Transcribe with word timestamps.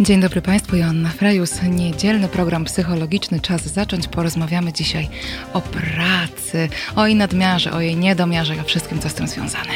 Dzień 0.00 0.20
dobry 0.20 0.42
Państwu, 0.42 0.76
Joanna 0.76 1.08
Frejus. 1.08 1.62
Niedzielny 1.62 2.28
program 2.28 2.64
psychologiczny. 2.64 3.40
Czas 3.40 3.62
zacząć. 3.62 4.08
Porozmawiamy 4.08 4.72
dzisiaj 4.72 5.08
o 5.52 5.60
pracy, 5.60 6.68
o 6.96 7.06
jej 7.06 7.16
nadmiarze, 7.16 7.72
o 7.72 7.80
jej 7.80 7.96
niedomiarze 7.96 8.56
i 8.56 8.60
o 8.60 8.64
wszystkim, 8.64 8.98
co 8.98 9.08
z 9.08 9.14
tym 9.14 9.28
związane. 9.28 9.72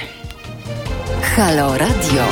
Halo 1.37 1.79
Radio. 1.79 2.25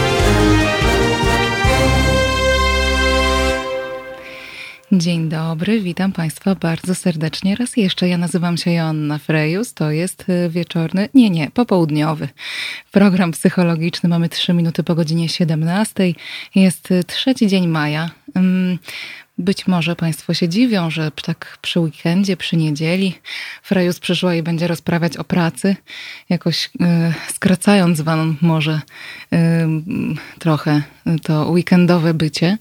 Dzień 4.95 5.29
dobry, 5.29 5.81
witam 5.81 6.13
Państwa 6.13 6.55
bardzo 6.55 6.95
serdecznie 6.95 7.57
raz 7.57 7.77
jeszcze. 7.77 8.09
Ja 8.09 8.19
nazywam 8.19 8.57
się 8.57 8.71
Joanna 8.73 9.19
Frejus, 9.19 9.75
to 9.75 9.91
jest 9.91 10.29
y, 10.29 10.51
wieczorny, 10.51 11.09
nie, 11.15 11.31
nie, 11.31 11.51
popołudniowy 11.51 12.29
program 12.91 13.33
psychologiczny. 13.33 14.09
Mamy 14.09 14.29
3 14.29 14.53
minuty 14.53 14.83
po 14.83 14.95
godzinie 14.95 15.29
17. 15.29 16.13
Jest 16.55 16.91
y, 16.91 17.05
trzeci 17.05 17.47
dzień 17.47 17.69
maja. 17.69 18.11
Mm, 18.35 18.79
być 19.39 19.67
może 19.67 19.97
Państwo 19.97 20.35
się 20.35 20.49
dziwią, 20.49 20.91
że 20.91 21.11
tak 21.11 21.59
przy 21.63 21.81
weekendzie, 21.81 22.37
przy 22.37 22.57
niedzieli 22.57 23.15
Frejus 23.63 24.01
przyszła 24.01 24.35
i 24.35 24.43
będzie 24.43 24.67
rozprawiać 24.67 25.17
o 25.17 25.25
pracy, 25.25 25.77
jakoś 26.29 26.67
y, 26.67 27.33
skracając 27.35 28.01
Wam 28.01 28.37
może 28.41 28.81
trochę 30.39 30.83
to 31.23 31.51
weekendowe 31.51 32.15
bycie. 32.15 32.59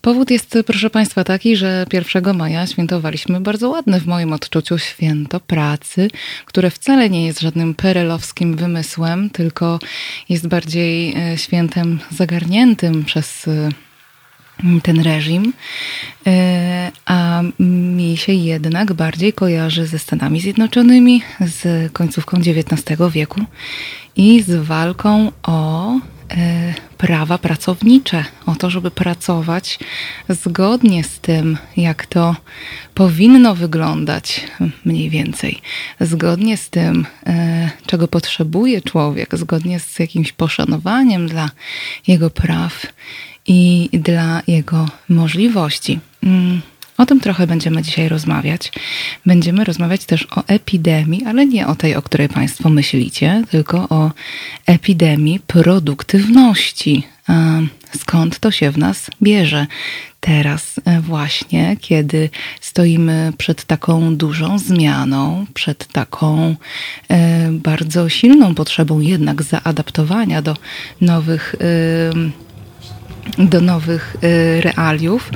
Powód 0.00 0.30
jest, 0.30 0.58
proszę 0.66 0.90
Państwa, 0.90 1.24
taki, 1.24 1.56
że 1.56 1.86
1 1.92 2.36
maja 2.36 2.66
świętowaliśmy 2.66 3.40
bardzo 3.40 3.68
ładne 3.68 4.00
w 4.00 4.06
moim 4.06 4.32
odczuciu 4.32 4.78
święto 4.78 5.40
pracy, 5.40 6.10
które 6.44 6.70
wcale 6.70 7.10
nie 7.10 7.26
jest 7.26 7.40
żadnym 7.40 7.74
perelowskim 7.74 8.56
wymysłem, 8.56 9.30
tylko 9.30 9.78
jest 10.28 10.48
bardziej 10.48 11.14
e, 11.16 11.38
świętem 11.38 11.98
zagarniętym 12.10 13.04
przez 13.04 13.48
e, 13.48 13.68
ten 14.82 15.00
reżim, 15.00 15.52
e, 16.26 16.92
a 17.06 17.42
mi 17.60 18.16
się 18.16 18.32
jednak 18.32 18.92
bardziej 18.92 19.32
kojarzy 19.32 19.86
ze 19.86 19.98
Stanami 19.98 20.40
Zjednoczonymi, 20.40 21.22
z 21.40 21.92
końcówką 21.92 22.36
XIX 22.36 22.98
wieku 23.10 23.40
i 24.16 24.42
z 24.42 24.64
walką 24.64 25.32
o 25.42 25.92
prawa 26.98 27.38
pracownicze, 27.38 28.24
o 28.46 28.54
to, 28.54 28.70
żeby 28.70 28.90
pracować 28.90 29.78
zgodnie 30.28 31.04
z 31.04 31.20
tym, 31.20 31.58
jak 31.76 32.06
to 32.06 32.36
powinno 32.94 33.54
wyglądać, 33.54 34.40
mniej 34.84 35.10
więcej, 35.10 35.60
zgodnie 36.00 36.56
z 36.56 36.70
tym, 36.70 37.06
e, 37.26 37.70
czego 37.86 38.08
potrzebuje 38.08 38.82
człowiek, 38.82 39.36
zgodnie 39.36 39.80
z 39.80 39.98
jakimś 39.98 40.32
poszanowaniem 40.32 41.28
dla 41.28 41.50
jego 42.06 42.30
praw 42.30 42.86
i 43.46 43.88
dla 43.92 44.42
jego 44.46 44.88
możliwości. 45.08 46.00
O 47.00 47.06
tym 47.06 47.20
trochę 47.20 47.46
będziemy 47.46 47.82
dzisiaj 47.82 48.08
rozmawiać. 48.08 48.72
Będziemy 49.26 49.64
rozmawiać 49.64 50.04
też 50.04 50.26
o 50.36 50.46
epidemii, 50.46 51.24
ale 51.24 51.46
nie 51.46 51.66
o 51.66 51.74
tej, 51.74 51.96
o 51.96 52.02
której 52.02 52.28
Państwo 52.28 52.70
myślicie, 52.70 53.42
tylko 53.50 53.88
o 53.88 54.10
epidemii 54.66 55.40
produktywności. 55.46 57.02
Skąd 57.98 58.38
to 58.38 58.50
się 58.50 58.70
w 58.70 58.78
nas 58.78 59.10
bierze? 59.22 59.66
Teraz 60.20 60.80
e, 60.84 61.00
właśnie, 61.00 61.76
kiedy 61.80 62.30
stoimy 62.60 63.32
przed 63.38 63.64
taką 63.64 64.16
dużą 64.16 64.58
zmianą, 64.58 65.46
przed 65.54 65.86
taką 65.86 66.56
e, 67.08 67.50
bardzo 67.52 68.08
silną 68.08 68.54
potrzebą 68.54 69.00
jednak 69.00 69.42
zaadaptowania 69.42 70.42
do 70.42 70.56
nowych 71.00 71.56
do 73.38 73.60
nowych 73.60 74.16
y, 74.24 74.60
realiów. 74.60 75.30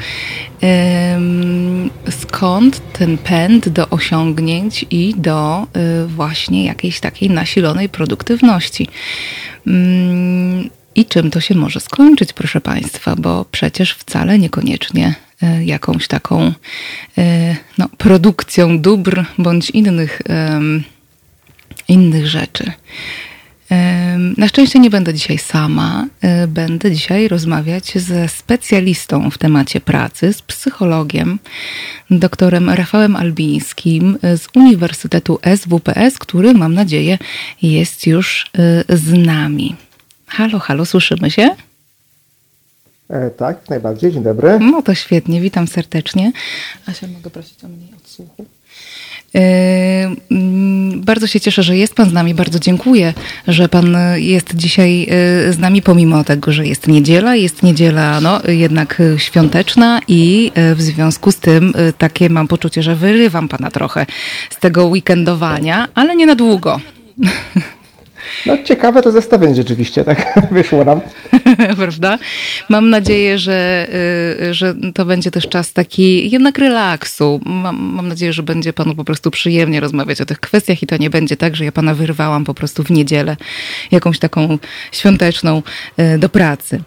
Skąd 2.11 2.93
ten 2.93 3.19
pęd 3.19 3.69
do 3.69 3.89
osiągnięć 3.89 4.87
i 4.91 5.15
do 5.17 5.67
y, 6.05 6.07
właśnie 6.07 6.65
jakiejś 6.65 7.01
takiej 7.01 7.31
nasilonej 7.31 7.89
produktywności? 7.89 8.89
I 10.95 11.05
czym 11.05 11.31
to 11.31 11.41
się 11.41 11.55
może 11.55 11.81
skończyć, 11.81 12.33
proszę 12.33 12.61
Państwa, 12.61 13.17
bo 13.17 13.45
przecież 13.51 13.95
wcale 13.95 14.39
niekoniecznie 14.39 15.15
y, 15.43 15.65
jakąś 15.65 16.09
taką 16.09 16.53
no, 17.79 17.89
produkcją 17.99 18.81
dóbr 18.81 19.25
bądź 19.39 19.71
innych, 19.71 20.23
innych 21.89 22.27
rzeczy. 22.27 22.73
Na 24.37 24.49
szczęście 24.49 24.79
nie 24.79 24.91
będę 24.91 25.15
dzisiaj 25.15 25.39
sama. 25.39 26.07
E, 26.21 26.47
będę 26.47 26.93
dzisiaj 26.93 27.29
rozmawiać 27.29 27.93
ze 27.99 28.29
specjalistą 28.29 29.31
w 29.31 29.39
temacie 29.39 29.81
pracy, 29.81 30.33
z 30.33 30.43
psychologiem, 30.43 31.39
doktorem 32.11 32.71
Rafałem 32.71 33.17
Albińskim 33.17 34.19
z 34.23 34.49
Uniwersytetu 34.57 35.39
SWPS, 35.57 36.19
który 36.19 36.55
mam 36.55 36.75
nadzieję 36.75 37.19
jest 37.63 38.07
już 38.07 38.47
e, 38.89 38.97
z 38.97 39.13
nami. 39.27 39.77
Halo, 40.27 40.59
halo, 40.59 40.85
słyszymy 40.85 41.31
się? 41.31 41.51
E, 43.11 43.31
tak, 43.31 43.71
najbardziej. 43.71 44.13
Dzień 44.13 44.23
dobry. 44.23 44.59
No 44.61 44.83
to 44.83 44.95
świetnie, 44.95 45.41
witam 45.41 45.67
serdecznie. 45.67 46.33
Asia, 46.87 47.07
mogę 47.07 47.31
prosić 47.31 47.65
o 47.65 47.69
mniej 47.69 47.95
odsłuchu? 47.97 48.47
Yy, 49.35 49.41
mm, 50.31 51.01
bardzo 51.01 51.27
się 51.27 51.41
cieszę, 51.41 51.63
że 51.63 51.77
jest 51.77 51.95
Pan 51.95 52.11
z 52.11 52.13
nami. 52.13 52.35
Bardzo 52.35 52.59
dziękuję, 52.59 53.15
że 53.49 53.69
Pan 53.69 53.97
jest 54.17 54.55
dzisiaj 54.55 54.99
yy, 54.99 55.53
z 55.53 55.59
nami, 55.59 55.83
pomimo 55.83 56.25
tego, 56.25 56.53
że 56.53 56.67
jest 56.67 56.89
niedziela. 56.89 57.37
Jest 57.37 57.63
niedziela 57.63 58.21
no, 58.21 58.41
jednak 58.49 59.03
świąteczna 59.17 60.01
i 60.09 60.53
w 60.75 60.83
związku 60.83 61.33
z 61.33 61.37
tym 61.37 61.73
takie 61.99 62.31
mam 62.31 62.49
poczucie, 62.49 62.83
że 62.83 62.97
wyrywam 62.97 63.49
Pana 63.49 63.71
trochę 63.71 64.07
z 64.51 64.57
tego 64.57 64.87
weekendowania, 64.87 65.89
ale 65.95 66.17
nie 66.17 66.27
na 66.27 66.35
długo. 66.35 66.81
No 68.47 68.59
ciekawe 68.65 69.03
to 69.03 69.13
zestawienie 69.13 69.55
rzeczywiście, 69.55 70.05
tak 70.05 70.35
wyszło 70.53 70.85
nam. 70.85 71.01
Prawda? 71.77 72.19
Mam 72.69 72.91
nadzieję, 72.91 73.39
że, 73.39 73.87
y, 74.43 74.55
że 74.55 74.75
to 74.95 75.05
będzie 75.05 75.31
też 75.31 75.49
czas 75.49 75.73
taki 75.73 76.31
jednak 76.31 76.59
relaksu. 76.59 77.41
Mam, 77.47 77.77
mam 77.77 78.09
nadzieję, 78.09 78.33
że 78.33 78.43
będzie 78.43 78.73
panu 78.73 78.95
po 78.95 79.05
prostu 79.05 79.31
przyjemnie 79.31 79.81
rozmawiać 79.81 80.21
o 80.21 80.27
tych 80.27 80.41
kwestiach 80.41 80.83
i 80.83 80.87
to 80.87 80.97
nie 80.97 81.11
będzie 81.11 81.37
tak, 81.37 81.57
że 81.57 81.65
ja 81.65 81.73
pana 81.73 81.95
wyrwałam 81.95 82.45
po 82.45 82.55
prostu 82.55 82.85
w 82.85 82.91
niedzielę 82.91 83.37
jakąś 83.91 84.19
taką 84.19 84.59
świąteczną 84.93 85.63
y, 86.15 86.19
do 86.19 86.29
pracy. 86.29 86.81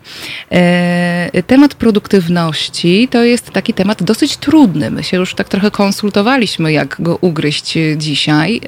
Y, 1.35 1.43
temat 1.43 1.75
produktywności 1.75 3.07
to 3.11 3.23
jest 3.23 3.51
taki 3.51 3.73
temat 3.73 4.03
dosyć 4.03 4.37
trudny. 4.37 4.91
My 4.91 5.03
się 5.03 5.17
już 5.17 5.35
tak 5.35 5.49
trochę 5.49 5.71
konsultowaliśmy, 5.71 6.71
jak 6.71 6.95
go 6.99 7.17
ugryźć 7.21 7.77
dzisiaj. 7.97 8.61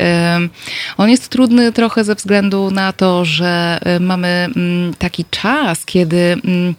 On 0.98 1.10
jest 1.10 1.30
trudny 1.30 1.72
trochę 1.72 2.04
ze 2.04 2.16
względu 2.16 2.69
na 2.72 2.94
to, 2.94 3.26
że 3.26 3.80
y, 3.98 4.00
mamy 4.00 4.28
mm, 4.28 4.94
taki 4.94 5.26
czas, 5.32 5.86
kiedy 5.86 6.18
mm, 6.46 6.76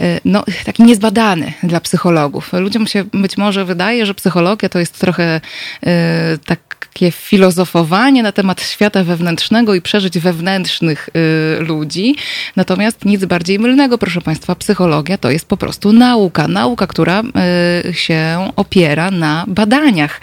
y, 0.00 0.20
no, 0.24 0.44
taki 0.64 0.82
niezbadany 0.82 1.52
dla 1.62 1.80
psychologów. 1.80 2.52
Ludziom 2.52 2.86
się 2.86 3.04
być 3.12 3.36
może 3.36 3.64
wydaje, 3.64 4.06
że 4.06 4.14
psychologia 4.14 4.68
to 4.68 4.78
jest 4.78 4.98
trochę 4.98 5.40
y, 5.86 5.90
takie 6.46 7.10
filozofowanie 7.10 8.22
na 8.22 8.32
temat 8.32 8.62
świata 8.62 9.04
wewnętrznego 9.04 9.74
i 9.74 9.80
przeżyć 9.80 10.18
wewnętrznych 10.18 11.10
ludzi. 11.60 12.16
Natomiast 12.56 13.04
nic 13.04 13.24
bardziej 13.24 13.58
mylnego, 13.58 13.98
proszę 13.98 14.20
Państwa, 14.20 14.54
psychologia 14.54 15.18
to 15.18 15.30
jest 15.30 15.48
po 15.48 15.56
prostu 15.56 15.92
nauka. 15.92 16.48
Nauka, 16.48 16.86
która 16.86 17.22
się 17.92 18.50
opiera 18.56 19.10
na 19.10 19.44
badaniach. 19.48 20.20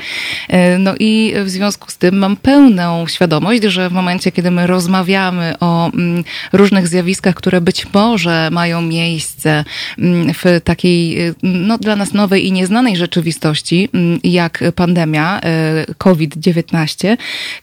No 0.80 0.94
i 1.00 1.34
w 1.44 1.50
związku 1.50 1.92
z 1.92 1.98
tym 1.98 2.18
mam 2.18 2.38
pełną 2.38 3.08
świadomość, 3.08 3.64
że 3.64 3.90
w 3.90 3.94
momencie, 3.94 4.32
kiedy 4.32 4.52
my 4.52 4.68
rozmawiamy 4.82 5.56
o 5.60 5.92
mm, 5.94 6.24
różnych 6.54 6.88
zjawiskach, 6.88 7.36
które 7.36 7.62
być 7.62 7.94
może 7.94 8.50
mają 8.52 8.82
miejsce 8.82 9.66
mm, 10.00 10.34
w 10.34 10.62
takiej 10.64 11.28
y, 11.28 11.36
no, 11.44 11.78
dla 11.78 11.96
nas 11.96 12.14
nowej 12.14 12.48
i 12.48 12.52
nieznanej 12.52 12.98
rzeczywistości, 12.98 13.90
mm, 13.94 14.20
jak 14.24 14.64
pandemia 14.76 15.42
y, 15.90 15.96
COVID-19, 15.96 17.18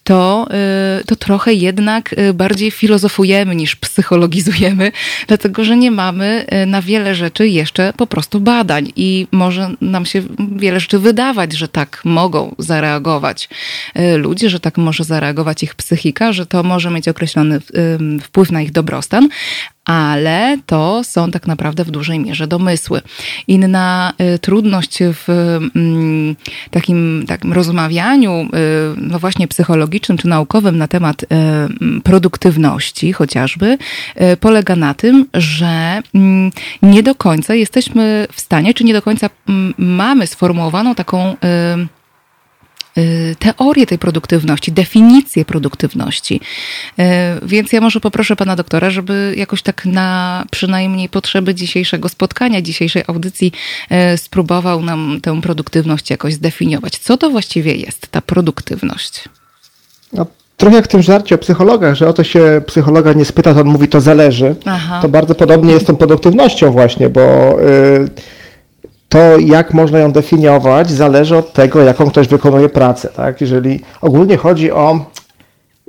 to, 0.05 0.47
y, 1.01 1.05
to 1.05 1.17
trochę 1.17 1.55
jednak 1.55 2.15
bardziej 2.35 2.71
filozofujemy 2.71 3.55
niż 3.55 3.77
psychologizujemy, 3.77 4.93
dlatego 5.27 5.65
że 5.65 5.77
nie 5.77 5.91
mamy 5.91 6.47
na 6.67 6.83
wiele 6.83 7.15
rzeczy 7.15 7.49
jeszcze 7.49 7.93
po 7.97 8.07
prostu 8.07 8.41
badań 8.41 8.93
i 8.97 9.27
może 9.33 9.71
nam 9.81 10.07
się 10.07 10.23
wiele 10.57 10.81
rzeczy 10.81 10.99
wydawać, 10.99 11.53
że 11.53 11.69
tak 11.69 12.03
mogą 12.05 12.55
zareagować 12.59 13.49
ludzie, 14.17 14.51
że 14.51 14.61
tak 14.61 14.79
może 14.79 15.05
zareagować 15.05 15.63
ich 15.63 15.75
psychika, 15.75 16.33
że 16.33 16.47
to 16.47 16.63
może 16.63 16.91
mieć 16.91 17.08
określony 17.11 17.61
wpływ 18.23 18.53
na 18.53 18.63
ich 18.63 18.73
dobrostan, 18.73 19.29
ale 19.89 20.59
to 20.67 21.05
są 21.05 21.31
tak 21.31 21.47
naprawdę 21.47 21.85
w 21.85 21.91
dużej 21.91 22.19
mierze 22.19 22.47
domysły. 22.47 23.01
Inna 23.47 24.13
y, 24.35 24.39
trudność 24.39 24.99
w 25.01 25.29
mm, 25.77 26.37
takim, 26.71 27.25
takim 27.29 27.53
rozmawianiu, 27.53 28.33
y, 28.33 28.49
no 28.97 29.19
właśnie 29.19 29.49
psychologicznym 29.49 30.19
czy 30.19 30.29
naukowym 30.29 30.79
na 30.79 30.89
temat 30.89 31.23
y, 31.23 31.27
produktywności 32.05 33.13
chociażby, 33.13 33.79
polega 34.41 34.77
na 34.77 34.95
tym, 34.95 35.27
że 35.35 36.03
mm, 36.15 36.51
nie 36.83 37.03
do 37.03 37.15
końca 37.15 37.55
jesteśmy 37.55 38.27
w 38.33 38.41
stanie, 38.41 38.75
czy 38.75 38.85
nie 38.85 38.93
do 38.93 39.03
końca 39.03 39.31
mm, 39.49 39.75
mamy 39.79 40.27
sformułowaną 40.27 40.95
taką 40.95 41.37
teorię 43.39 43.87
tej 43.87 43.99
produktywności, 43.99 44.73
definicję 44.73 45.45
produktywności. 45.45 46.41
Y, 46.99 47.03
więc 47.43 47.73
ja 47.73 47.81
może 47.81 48.01
poproszę 48.01 48.37
pana 48.37 48.57
doktora, 48.57 48.91
żeby 48.91 49.35
jakoś 49.37 49.63
tak 49.63 49.87
na 49.87 50.45
przynajmniej 50.51 51.09
potrzeby 51.09 51.55
dzisiejszego 51.55 52.09
spotkania, 52.09 52.63
dzisiejszej 52.63 53.03
audycji 53.07 53.53
y, 54.15 54.19
spróbował 54.19 54.83
nam 54.83 55.19
tę 55.23 55.41
produktywność 55.41 56.11
jakoś 56.11 56.35
zdefiniować. 56.35 56.99
Co 56.99 57.17
to 57.17 57.31
właściwie 57.31 57.75
jest 57.75 58.09
ta 58.09 58.21
produktywność? 58.21 59.25
No, 60.13 60.27
trochę 60.57 60.77
jak 60.77 60.85
w 60.85 60.89
tym 60.89 61.03
żarcie 61.03 61.35
o 61.35 61.39
psychologach, 61.39 61.95
że 61.95 62.09
o 62.09 62.13
to 62.13 62.25
się 62.25 62.63
psychologa 62.67 63.13
nie 63.13 63.25
spyta, 63.25 63.55
to 63.55 63.61
on 63.61 63.67
mówi, 63.67 63.89
to 63.89 64.01
zależy. 64.01 64.57
Aha. 64.65 64.99
To 65.03 65.09
bardzo 65.09 65.35
podobnie 65.35 65.73
jest 65.73 65.85
z 65.85 65.87
tą 65.87 65.97
produktywnością 65.97 66.71
właśnie, 66.71 67.09
bo... 67.09 67.21
Yy, 67.61 68.38
to 69.09 69.39
jak 69.39 69.75
można 69.75 69.99
ją 69.99 70.13
definiować, 70.13 70.91
zależy 70.91 71.37
od 71.37 71.53
tego, 71.53 71.83
jaką 71.83 72.11
ktoś 72.11 72.29
wykonuje 72.29 72.69
pracę. 72.69 73.09
Tak? 73.09 73.41
Jeżeli 73.41 73.81
ogólnie 74.01 74.37
chodzi 74.37 74.73
o, 74.73 75.05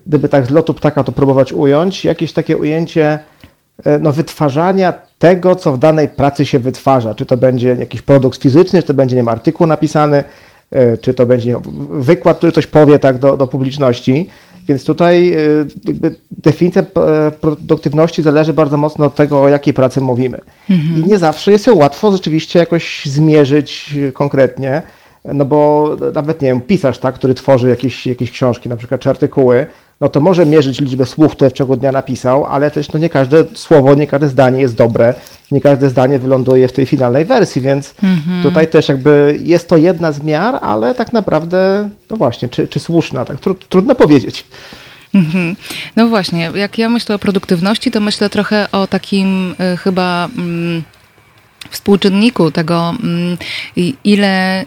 gdyby 0.08 0.30
tak 0.30 0.46
z 0.46 0.50
lotu 0.50 0.74
ptaka 0.74 1.04
to 1.04 1.12
próbować 1.12 1.54
ująć, 1.54 2.06
jakieś 2.06 2.34
takie 2.34 2.58
ujęcie 2.58 3.20
e, 3.86 4.00
no, 4.00 4.12
wytwarzania 4.12 4.94
tego, 5.20 5.56
co 5.56 5.74
w 5.74 5.78
danej 5.78 6.10
pracy 6.10 6.46
się 6.46 6.60
wytwarza. 6.60 7.16
Czy 7.16 7.26
to 7.26 7.38
będzie 7.38 7.76
jakiś 7.80 8.02
produkt 8.02 8.42
fizyczny, 8.42 8.82
czy 8.82 8.88
to 8.88 8.94
będzie 8.94 9.16
nie 9.16 9.22
wiem, 9.22 9.28
artykuł 9.28 9.68
napisany, 9.68 10.24
e, 10.72 10.98
czy 10.98 11.14
to 11.14 11.26
będzie 11.26 11.56
wykład, 11.90 12.38
który 12.38 12.52
coś 12.52 12.68
powie 12.68 13.00
tak 13.00 13.18
do, 13.18 13.38
do 13.38 13.48
publiczności. 13.48 14.30
Więc 14.70 14.86
tutaj 14.86 15.36
jakby 15.86 16.16
definicja 16.32 16.82
e, 16.82 17.32
produktywności 17.32 18.22
zależy 18.22 18.54
bardzo 18.54 18.78
mocno 18.78 19.06
od 19.06 19.16
tego, 19.16 19.42
o 19.42 19.50
jakiej 19.50 19.74
pracy 19.74 20.02
mówimy. 20.02 20.40
Mhm. 20.70 21.04
I 21.06 21.10
nie 21.10 21.18
zawsze 21.18 21.52
jest 21.52 21.68
ją 21.68 21.76
łatwo 21.76 22.12
rzeczywiście 22.12 22.60
jakoś 22.60 23.06
zmierzyć 23.06 23.96
konkretnie, 24.14 24.82
no 25.26 25.46
bo 25.46 25.90
nawet, 26.14 26.42
nie 26.42 26.48
wiem, 26.48 26.62
pisarz, 26.62 27.00
tak, 27.00 27.16
który 27.16 27.34
tworzy 27.34 27.70
jakieś, 27.70 28.08
jakieś 28.08 28.32
książki, 28.32 28.70
na 28.70 28.78
przykład, 28.78 29.02
czy 29.02 29.10
artykuły, 29.10 29.66
no 30.02 30.10
to 30.10 30.20
może 30.20 30.46
mierzyć 30.46 30.82
liczbę 30.82 31.06
słów, 31.06 31.32
które 31.32 31.50
w 31.50 31.54
ciągu 31.54 31.76
dnia 31.76 31.92
napisał, 31.92 32.46
ale 32.46 32.72
też 32.72 32.92
no 32.92 33.00
nie 33.00 33.10
każde 33.10 33.46
słowo, 33.54 33.96
nie 33.96 34.08
każde 34.08 34.30
zdanie 34.30 34.62
jest 34.62 34.76
dobre, 34.76 35.14
nie 35.52 35.62
każde 35.62 35.90
zdanie 35.90 36.20
wyląduje 36.20 36.68
w 36.68 36.74
tej 36.74 36.86
finalnej 36.86 37.26
wersji, 37.26 37.62
więc 37.62 37.96
mhm. 38.04 38.44
tutaj 38.44 38.68
też 38.68 38.90
jakby 38.90 39.40
jest 39.44 39.70
to 39.70 39.78
jedna 39.78 40.12
z 40.12 40.24
miar, 40.24 40.60
ale 40.62 40.96
tak 40.96 41.14
naprawdę, 41.14 41.90
no 42.10 42.18
właśnie, 42.18 42.50
czy, 42.50 42.68
czy 42.68 42.80
słuszna, 42.80 43.26
tak 43.26 43.38
trudno 43.70 43.96
powiedzieć. 43.96 44.46
Mhm. 45.14 45.56
No 45.96 46.08
właśnie, 46.08 46.52
jak 46.56 46.78
ja 46.78 46.90
myślę 46.90 47.16
o 47.16 47.20
produktywności, 47.20 47.92
to 47.92 48.00
myślę 48.00 48.30
trochę 48.30 48.68
o 48.72 48.88
takim 48.88 49.56
y, 49.74 49.78
chyba... 49.78 50.30
Mm, 50.38 50.84
współczynniku 51.70 52.52
tego, 52.52 52.96
mm, 53.04 53.38
ile 54.04 54.62
y, 54.62 54.66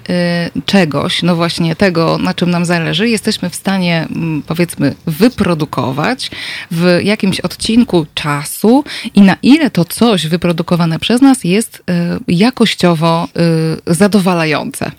czegoś, 0.67 1.23
no 1.23 1.37
właśnie 1.37 1.77
tego, 1.77 2.19
na 2.19 2.35
czym 2.35 2.51
nam 2.51 2.65
zależy, 2.65 3.09
jesteśmy 3.09 3.51
w 3.51 3.55
stanie, 3.55 4.07
mm, 4.11 4.43
powiedzmy, 4.47 4.95
wyprodukować 5.07 6.31
w 6.71 7.01
jakimś 7.03 7.41
odcinku 7.41 8.07
czasu 8.15 8.85
i 9.15 9.21
na 9.21 9.37
ile 9.43 9.71
to 9.71 9.85
coś 9.85 10.27
wyprodukowane 10.27 10.99
przez 10.99 11.21
nas 11.21 11.45
jest 11.45 11.77
y, 11.77 11.83
jakościowo 12.29 13.29
y, 13.89 13.95
zadowalające. 13.95 14.91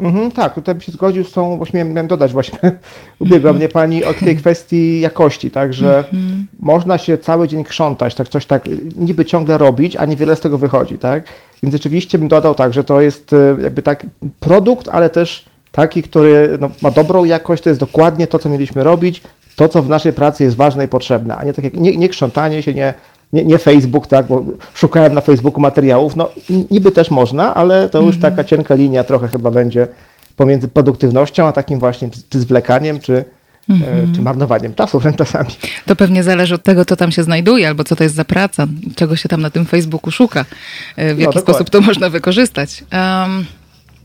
Mhm, 0.00 0.30
tak, 0.30 0.54
tutaj 0.54 0.74
bym 0.74 0.82
się 0.82 0.92
zgodził 0.92 1.24
z 1.24 1.32
tą, 1.32 1.56
właśnie 1.56 1.84
miałem 1.84 2.06
dodać 2.06 2.32
właśnie, 2.32 2.58
ubiegła 3.18 3.52
mnie 3.52 3.68
Pani 3.68 4.04
od 4.04 4.18
tej 4.18 4.36
kwestii 4.36 5.00
jakości, 5.00 5.50
tak, 5.50 5.74
że 5.74 5.98
mhm. 5.98 6.46
można 6.60 6.98
się 6.98 7.18
cały 7.18 7.48
dzień 7.48 7.64
krzątać, 7.64 8.14
tak 8.14 8.28
coś 8.28 8.46
tak 8.46 8.64
niby 8.96 9.24
ciągle 9.24 9.58
robić, 9.58 9.96
a 9.96 10.04
niewiele 10.04 10.36
z 10.36 10.40
tego 10.40 10.58
wychodzi, 10.58 10.98
tak, 10.98 11.24
więc 11.62 11.72
rzeczywiście 11.72 12.18
bym 12.18 12.28
dodał 12.28 12.54
tak, 12.54 12.72
że 12.72 12.84
to 12.84 13.00
jest 13.00 13.32
e, 13.32 13.62
jakby 13.62 13.82
tak 13.82 14.06
produkt, 14.40 14.88
ale 14.88 15.10
też 15.10 15.44
taki, 15.72 16.02
który 16.02 16.58
no, 16.60 16.70
ma 16.82 16.90
dobrą 16.90 17.24
jakość, 17.24 17.62
to 17.62 17.70
jest 17.70 17.80
dokładnie 17.80 18.26
to, 18.26 18.38
co 18.38 18.48
mieliśmy 18.48 18.84
robić, 18.84 19.22
to, 19.56 19.68
co 19.68 19.82
w 19.82 19.88
naszej 19.88 20.12
pracy 20.12 20.44
jest 20.44 20.56
ważne 20.56 20.84
i 20.84 20.88
potrzebne, 20.88 21.36
a 21.36 21.44
nie 21.44 21.52
tak 21.52 21.64
jak, 21.64 21.74
nie, 21.74 21.96
nie 21.96 22.08
krzątanie 22.08 22.62
się, 22.62 22.74
nie 22.74 22.94
nie, 23.34 23.44
nie, 23.44 23.58
Facebook, 23.58 24.06
tak, 24.06 24.26
bo 24.26 24.44
szukałem 24.74 25.14
na 25.14 25.20
Facebooku 25.20 25.60
materiałów, 25.60 26.16
no 26.16 26.30
niby 26.70 26.92
też 26.92 27.10
można, 27.10 27.54
ale 27.54 27.88
to 27.88 28.02
już 28.02 28.14
mhm. 28.14 28.34
taka 28.34 28.48
cienka 28.48 28.74
linia 28.74 29.04
trochę 29.04 29.28
chyba 29.28 29.50
będzie 29.50 29.88
pomiędzy 30.36 30.68
produktywnością, 30.68 31.46
a 31.46 31.52
takim 31.52 31.78
właśnie 31.78 32.10
czy 32.28 32.40
zwlekaniem, 32.40 33.00
czy, 33.00 33.24
e, 33.70 33.72
mhm. 33.72 34.14
czy 34.14 34.22
marnowaniem 34.22 34.74
czasu 34.74 35.00
wręcz 35.00 35.16
czasami. 35.24 35.50
To 35.86 35.96
pewnie 35.96 36.22
zależy 36.22 36.54
od 36.54 36.62
tego, 36.62 36.84
co 36.84 36.96
tam 36.96 37.12
się 37.12 37.22
znajduje, 37.22 37.68
albo 37.68 37.84
co 37.84 37.96
to 37.96 38.02
jest 38.02 38.14
za 38.14 38.24
praca, 38.24 38.66
czego 38.96 39.16
się 39.16 39.28
tam 39.28 39.40
na 39.40 39.50
tym 39.50 39.66
Facebooku 39.66 40.10
szuka, 40.10 40.44
e, 40.96 41.14
w 41.14 41.18
jaki 41.18 41.36
no, 41.36 41.42
sposób 41.42 41.70
to 41.70 41.80
można 41.80 42.10
wykorzystać. 42.10 42.84
Um, 42.92 43.44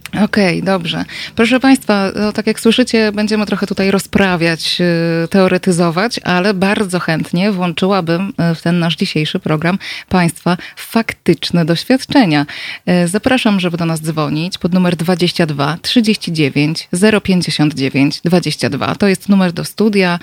Okej, 0.10 0.24
okay, 0.26 0.62
dobrze. 0.62 1.06
Proszę 1.36 1.60
Państwa, 1.60 2.12
no, 2.16 2.32
tak 2.32 2.48
jak 2.48 2.60
słyszycie, 2.60 3.12
będziemy 3.12 3.46
trochę 3.46 3.68
tutaj 3.68 3.92
rozprawiać, 3.92 4.78
y, 5.24 5.28
teoretyzować, 5.28 6.20
ale 6.24 6.54
bardzo 6.54 7.00
chętnie 7.00 7.52
włączyłabym 7.52 8.34
y, 8.52 8.56
w 8.56 8.62
ten 8.62 8.80
nasz 8.80 8.96
dzisiejszy 8.96 9.40
program 9.40 9.80
Państwa 10.10 10.58
faktyczne 10.76 11.66
doświadczenia. 11.66 12.46
Y, 12.90 13.08
zapraszam, 13.08 13.60
żeby 13.60 13.78
do 13.78 13.86
nas 13.86 14.02
dzwonić 14.02 14.58
pod 14.58 14.74
numer 14.74 14.96
22 14.96 15.78
39 15.82 16.90
059 17.24 18.22
22. 18.26 18.96
To 18.96 19.08
jest 19.08 19.30
numer 19.30 19.54
do 19.54 19.66
studia 19.66 20.20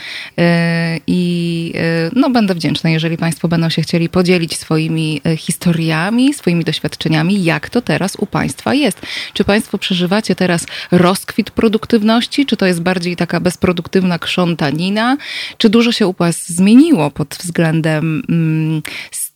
i 1.06 1.73
no, 2.17 2.31
będę 2.31 2.55
wdzięczna, 2.55 2.91
jeżeli 2.91 3.17
Państwo 3.17 3.49
będą 3.49 3.71
się 3.71 3.83
chcieli 3.83 4.09
podzielić 4.09 4.56
swoimi 4.56 5.21
historiami, 5.37 6.35
swoimi 6.35 6.65
doświadczeniami, 6.65 7.44
jak 7.44 7.71
to 7.71 7.83
teraz 7.83 8.17
u 8.17 8.27
Państwa 8.27 8.75
jest. 8.75 9.00
Czy 9.33 9.44
Państwo 9.44 9.75
Państwo 9.76 9.94
przeżywacie 9.94 10.34
teraz 10.34 10.67
rozkwit 10.90 11.50
produktywności? 11.50 12.46
Czy 12.46 12.56
to 12.56 12.67
jest 12.67 12.82
bardziej 12.82 13.17
taka 13.17 13.40
bezproduktywna 13.40 14.19
krzątanina? 14.19 15.17
Czy 15.58 15.69
dużo 15.69 15.93
się 15.93 16.06
u 16.06 16.12
Was 16.12 16.49
zmieniło 16.49 17.11
pod 17.11 17.34
względem 17.34 18.23
mm, 18.28 18.82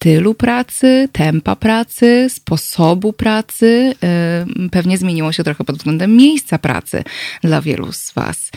stylu 0.00 0.34
pracy, 0.34 1.08
tempa 1.12 1.56
pracy, 1.56 2.26
sposobu 2.30 3.12
pracy. 3.12 3.94
Pewnie 4.70 4.98
zmieniło 4.98 5.32
się 5.32 5.44
trochę 5.44 5.64
pod 5.64 5.76
względem 5.76 6.16
miejsca 6.16 6.58
pracy 6.58 7.04
dla 7.42 7.60
wielu 7.60 7.92
z 7.92 8.12
Was. 8.12 8.50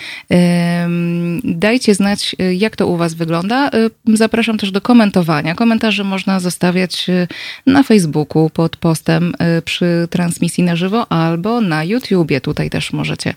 Dajcie 1.43 1.95
znać, 1.95 2.35
y, 2.41 2.55
jak 2.55 2.75
to 2.75 2.87
u 2.87 2.97
Was 2.97 3.13
wygląda. 3.13 3.69
Y, 3.69 4.17
zapraszam 4.17 4.57
też 4.57 4.71
do 4.71 4.81
komentowania. 4.81 5.55
Komentarze 5.55 6.03
można 6.03 6.39
zostawiać 6.39 7.09
y, 7.09 7.27
na 7.65 7.83
Facebooku 7.83 8.49
pod 8.49 8.77
postem 8.77 9.33
przy 9.65 10.07
transmisji 10.09 10.63
na 10.63 10.75
żywo 10.75 11.11
albo 11.11 11.61
na 11.61 11.83
YouTubie. 11.83 12.41
Tutaj 12.41 12.69
też 12.69 12.93
możecie 12.93 13.33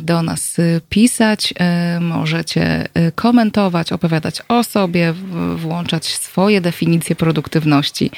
do 0.00 0.22
nas 0.22 0.56
pisać, 0.88 1.54
możecie 2.00 2.88
komentować, 3.14 3.92
opowiadać 3.92 4.42
o 4.48 4.64
sobie, 4.64 5.14
włączać 5.56 6.06
swoje 6.06 6.60
definicję 6.70 7.16
produktywności. 7.16 8.10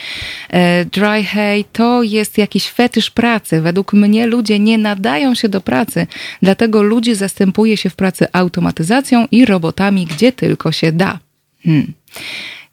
E, 0.51 0.85
dry 0.85 1.25
hay 1.25 1.65
to 1.73 2.03
jest 2.03 2.39
jakiś 2.39 2.71
fetysz 2.71 3.11
pracy. 3.11 3.61
Według 3.61 3.93
mnie 3.93 4.27
ludzie 4.27 4.59
nie 4.59 4.79
nadają 4.79 5.35
się 5.35 5.49
do 5.49 5.61
pracy, 5.61 6.07
dlatego 6.43 6.83
ludzi 6.83 7.15
zastępuje 7.15 7.77
się 7.77 7.91
w 7.91 7.97
pracy 7.97 8.27
automatyzacją 8.33 9.27
i 9.31 9.45
robotami, 9.45 10.07
gdzie 10.07 10.33
tylko 10.33 10.73
się 10.73 10.93
da. 10.93 11.19
Hmm. 11.65 11.93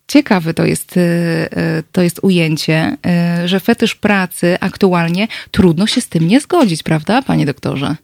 Ciekawe 0.07 0.53
to 0.53 0.65
jest, 0.65 0.97
e, 0.97 1.01
e, 1.01 1.83
to 1.91 2.01
jest 2.01 2.19
ujęcie, 2.21 2.97
że 3.45 3.59
fetysz 3.59 3.95
pracy 3.95 4.57
aktualnie 4.59 5.27
trudno 5.51 5.87
się 5.87 6.01
z 6.01 6.07
tym 6.09 6.27
nie 6.27 6.39
zgodzić, 6.39 6.83
prawda, 6.83 7.21
panie 7.21 7.45
doktorze? 7.45 7.95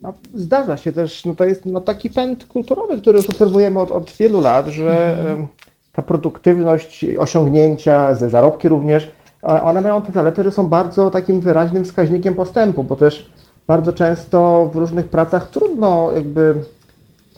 No, 0.00 0.14
zdarza 0.34 0.76
się 0.76 0.92
też, 0.92 1.24
no 1.24 1.34
to 1.34 1.44
jest 1.44 1.66
no, 1.66 1.80
taki 1.80 2.10
pęd 2.10 2.44
kulturowy, 2.44 3.00
który 3.00 3.18
już 3.18 3.30
obserwujemy 3.30 3.80
od, 3.80 3.90
od 3.90 4.12
wielu 4.18 4.40
lat, 4.40 4.66
że 4.66 5.18
mhm 5.18 5.46
ta 5.94 6.02
produktywność, 6.02 7.06
osiągnięcia, 7.18 8.14
zarobki 8.14 8.68
również, 8.68 9.12
one 9.42 9.80
mają 9.80 10.02
te 10.02 10.12
zalety, 10.12 10.44
że 10.44 10.50
są 10.50 10.68
bardzo 10.68 11.10
takim 11.10 11.40
wyraźnym 11.40 11.84
wskaźnikiem 11.84 12.34
postępu, 12.34 12.84
bo 12.84 12.96
też 12.96 13.30
bardzo 13.66 13.92
często 13.92 14.70
w 14.72 14.76
różnych 14.76 15.08
pracach 15.08 15.50
trudno 15.50 16.10
jakby 16.14 16.54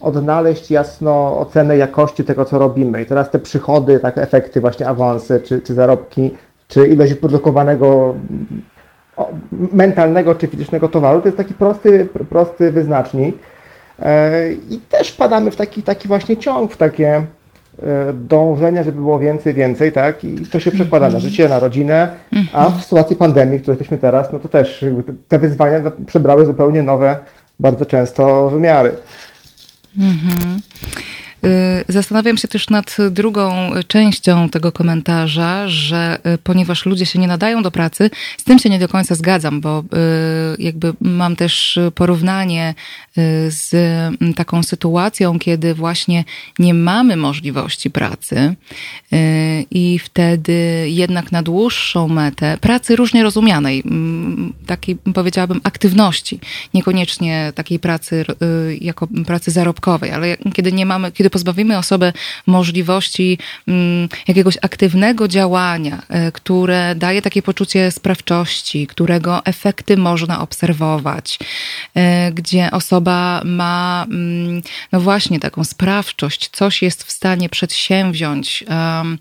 odnaleźć 0.01 0.71
jasno 0.71 1.39
ocenę 1.39 1.77
jakości 1.77 2.25
tego, 2.25 2.45
co 2.45 2.59
robimy. 2.59 3.03
I 3.03 3.07
teraz 3.07 3.31
te 3.31 3.39
przychody, 3.39 4.01
takie 4.01 4.23
efekty, 4.23 4.61
właśnie 4.61 4.89
awanse, 4.89 5.41
czy, 5.41 5.61
czy 5.61 5.75
zarobki, 5.75 6.31
czy 6.69 6.89
ilość 6.89 7.15
produkowanego 7.15 8.15
mentalnego 9.53 10.35
czy 10.35 10.47
fizycznego 10.47 10.89
towaru, 10.89 11.21
to 11.21 11.29
jest 11.29 11.39
taki 11.39 11.55
prosty, 11.55 12.09
prosty 12.29 12.73
wyznacznik. 12.73 13.37
E, 13.99 14.53
I 14.53 14.81
też 14.89 15.13
padamy 15.13 15.51
w 15.51 15.57
taki, 15.57 15.83
taki 15.83 16.09
właśnie 16.09 16.37
ciąg, 16.37 16.73
w 16.73 16.77
takie 16.77 17.27
dążenia, 18.15 18.83
żeby 18.83 19.01
było 19.01 19.19
więcej, 19.19 19.55
więcej, 19.55 19.93
tak? 19.93 20.25
I 20.25 20.47
to 20.47 20.61
się 20.61 20.71
przekłada 20.71 21.09
na 21.11 21.21
życie, 21.21 21.49
na 21.49 21.59
rodzinę, 21.59 22.09
a 22.53 22.71
w 22.71 22.83
sytuacji 22.85 23.17
pandemii, 23.17 23.59
w 23.59 23.63
której 23.63 23.75
jesteśmy 23.75 23.99
teraz, 23.99 24.33
no 24.33 24.39
to 24.39 24.49
też 24.49 24.85
te 25.29 25.39
wyzwania 25.39 25.81
przybrały 26.07 26.47
zupełnie 26.47 26.83
nowe, 26.83 27.19
bardzo 27.61 27.87
często 27.87 28.51
wymiary. 28.51 28.93
Mhm. 29.99 30.61
Y, 31.45 31.85
zastanawiam 31.89 32.37
się 32.37 32.49
też 32.49 32.71
nad 32.71 32.97
drugą 33.11 33.71
częścią 33.87 34.49
tego 34.49 34.73
komentarza, 34.73 35.69
że 35.69 36.19
y, 36.35 36.39
ponieważ 36.39 36.87
ludzie 36.87 37.07
się 37.07 37.19
nie 37.19 37.27
nadają 37.27 37.63
do 37.63 37.71
pracy, 37.71 38.11
z 38.39 38.45
tym 38.45 38.59
się 38.59 38.71
nie 38.71 38.79
do 38.79 38.89
końca 38.89 39.15
zgadzam, 39.15 39.61
bo 39.61 39.81
y, 39.81 40.63
jakby 40.63 40.93
mam 41.01 41.37
też 41.37 41.79
porównanie 41.95 42.75
z 43.49 43.75
mm, 43.75 44.35
taką 44.35 44.63
sytuacją, 44.63 45.39
kiedy 45.39 45.75
właśnie 45.75 46.25
nie 46.59 46.75
mamy 46.75 47.17
możliwości 47.17 47.91
pracy 47.91 48.55
i 49.71 49.99
wtedy 49.99 50.87
jednak 50.91 51.33
na 51.33 51.43
dłuższą 51.43 52.09
metę 52.09 52.59
pracy 52.61 52.97
różnie 52.97 53.23
rozumianej, 53.23 53.83
mm, 53.87 54.53
takiej 54.67 54.97
powiedziałabym 54.97 55.61
aktywności, 55.65 56.41
niekoniecznie 56.75 57.53
takiej 57.55 57.79
pracy 57.79 58.25
jako 58.81 59.09
pracy 59.27 59.51
zarobkowej, 59.51 60.11
ale 60.11 60.37
kiedy 60.55 60.73
nie 60.73 60.87
mamy, 60.87 61.13
kiedy 61.13 61.31
pozbawimy 61.31 61.79
osobę 61.79 62.13
możliwości 62.47 63.39
mm, 63.69 64.09
jakiegoś 64.29 64.59
aktywnego 64.63 65.29
działania, 65.29 66.03
które 66.33 66.95
daje 66.95 67.23
takie 67.23 67.43
poczucie 67.43 67.91
sprawczości, 67.91 68.87
którego 68.87 69.45
efekty 69.45 69.97
można 69.97 70.41
obserwować, 70.41 71.39
gdzie 72.35 72.71
osoba 72.71 73.06
ma, 73.45 74.07
mm, 74.11 74.63
no 74.93 75.01
właśnie, 75.01 75.41
taką 75.41 75.65
sprawczość, 75.65 76.49
coś 76.49 76.83
jest 76.83 77.05
w 77.05 77.13
stanie 77.13 77.49
przedsięwziąć. 77.49 78.65
Um, 78.69 79.19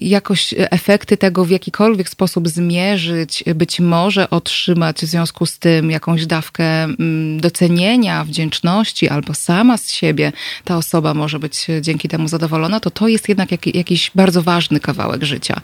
jakoś 0.00 0.54
efekty 0.56 1.16
tego 1.16 1.44
w 1.44 1.50
jakikolwiek 1.50 2.08
sposób 2.08 2.48
zmierzyć, 2.48 3.44
być 3.54 3.80
może 3.80 4.30
otrzymać 4.30 4.96
w 4.96 5.04
związku 5.04 5.46
z 5.46 5.58
tym 5.58 5.90
jakąś 5.90 6.26
dawkę 6.26 6.84
mm, 6.84 7.40
docenienia, 7.40 8.24
wdzięczności, 8.24 9.08
albo 9.08 9.34
sama 9.34 9.76
z 9.78 9.90
siebie 9.90 10.32
ta 10.64 10.76
osoba 10.76 11.14
może 11.14 11.38
być 11.38 11.66
dzięki 11.80 12.08
temu 12.08 12.28
zadowolona, 12.28 12.80
to 12.80 12.90
to 12.90 13.08
jest 13.08 13.28
jednak 13.28 13.66
jakiś 13.74 14.10
bardzo 14.14 14.42
ważny 14.42 14.80
kawałek 14.80 15.24
życia. 15.24 15.60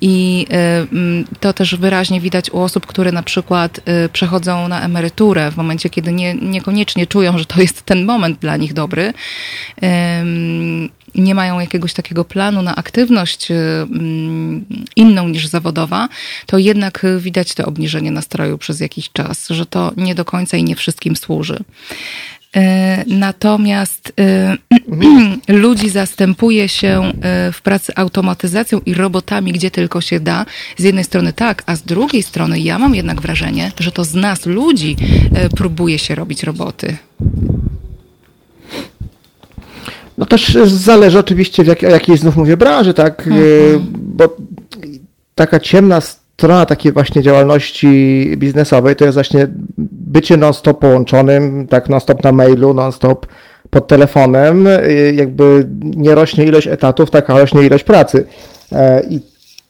I 0.00 0.46
y, 0.50 0.54
mm, 0.92 1.24
to 1.40 1.52
też 1.52 1.76
wyraźnie 1.76 2.20
widać 2.20 2.50
u 2.50 2.58
osób, 2.58 2.86
które 2.86 3.12
na 3.12 3.22
przykład 3.22 3.78
y, 3.78 4.08
przechodzą 4.08 4.68
na 4.68 4.82
emeryturę 4.82 5.50
w 5.50 5.56
momencie, 5.56 5.90
kiedy 5.90 6.12
nie, 6.12 6.34
niekoniecznie 6.34 7.06
czują, 7.06 7.38
że 7.38 7.44
to 7.44 7.60
jest 7.60 7.82
ten 7.82 8.04
moment 8.04 8.38
dla 8.38 8.56
nich 8.56 8.72
dobry 8.72 9.12
nie 11.16 11.34
mają 11.34 11.60
jakiegoś 11.60 11.92
takiego 11.92 12.24
planu 12.24 12.62
na 12.62 12.76
aktywność 12.76 13.50
y, 13.50 13.54
mm, 13.54 14.64
inną 14.96 15.28
niż 15.28 15.46
zawodowa, 15.46 16.08
to 16.46 16.58
jednak 16.58 17.06
widać 17.18 17.54
to 17.54 17.66
obniżenie 17.66 18.10
nastroju 18.10 18.58
przez 18.58 18.80
jakiś 18.80 19.12
czas, 19.12 19.48
że 19.48 19.66
to 19.66 19.92
nie 19.96 20.14
do 20.14 20.24
końca 20.24 20.56
i 20.56 20.64
nie 20.64 20.76
wszystkim 20.76 21.16
służy. 21.16 21.64
Y, 22.56 22.60
natomiast 23.06 24.12
y, 25.48 25.52
ludzi 25.52 25.90
zastępuje 25.90 26.68
się 26.68 27.12
w 27.52 27.62
pracy 27.62 27.92
automatyzacją 27.96 28.80
i 28.86 28.94
robotami, 28.94 29.52
gdzie 29.52 29.70
tylko 29.70 30.00
się 30.00 30.20
da. 30.20 30.46
Z 30.76 30.82
jednej 30.82 31.04
strony 31.04 31.32
tak, 31.32 31.62
a 31.66 31.76
z 31.76 31.82
drugiej 31.82 32.22
strony 32.22 32.60
ja 32.60 32.78
mam 32.78 32.94
jednak 32.94 33.20
wrażenie, 33.20 33.72
że 33.80 33.92
to 33.92 34.04
z 34.04 34.14
nas, 34.14 34.46
ludzi, 34.46 34.96
próbuje 35.56 35.98
się 35.98 36.14
robić 36.14 36.42
roboty. 36.42 36.96
No 40.18 40.26
też 40.26 40.54
zależy 40.64 41.18
oczywiście 41.18 41.64
w 41.64 41.66
jak, 41.66 41.82
jakiej 41.82 42.16
znów 42.16 42.36
mówię 42.36 42.56
branży, 42.56 42.94
tak, 42.94 43.26
mhm. 43.26 43.86
bo 43.92 44.36
taka 45.34 45.60
ciemna 45.60 46.00
strona 46.00 46.66
takiej 46.66 46.92
właśnie 46.92 47.22
działalności 47.22 48.32
biznesowej 48.36 48.96
to 48.96 49.04
jest 49.04 49.14
właśnie 49.14 49.46
bycie 49.78 50.36
non-stop 50.36 50.78
połączonym, 50.78 51.66
tak 51.66 51.88
non-stop 51.88 52.24
na 52.24 52.32
mailu, 52.32 52.74
non-stop 52.74 53.26
pod 53.70 53.88
telefonem, 53.88 54.66
y, 54.66 55.12
jakby 55.16 55.66
nie 55.82 56.14
rośnie 56.14 56.44
ilość 56.44 56.66
etatów, 56.66 57.10
taka 57.10 57.38
rośnie 57.38 57.62
ilość 57.62 57.84
pracy. 57.84 58.26
E, 58.72 59.02
I 59.10 59.20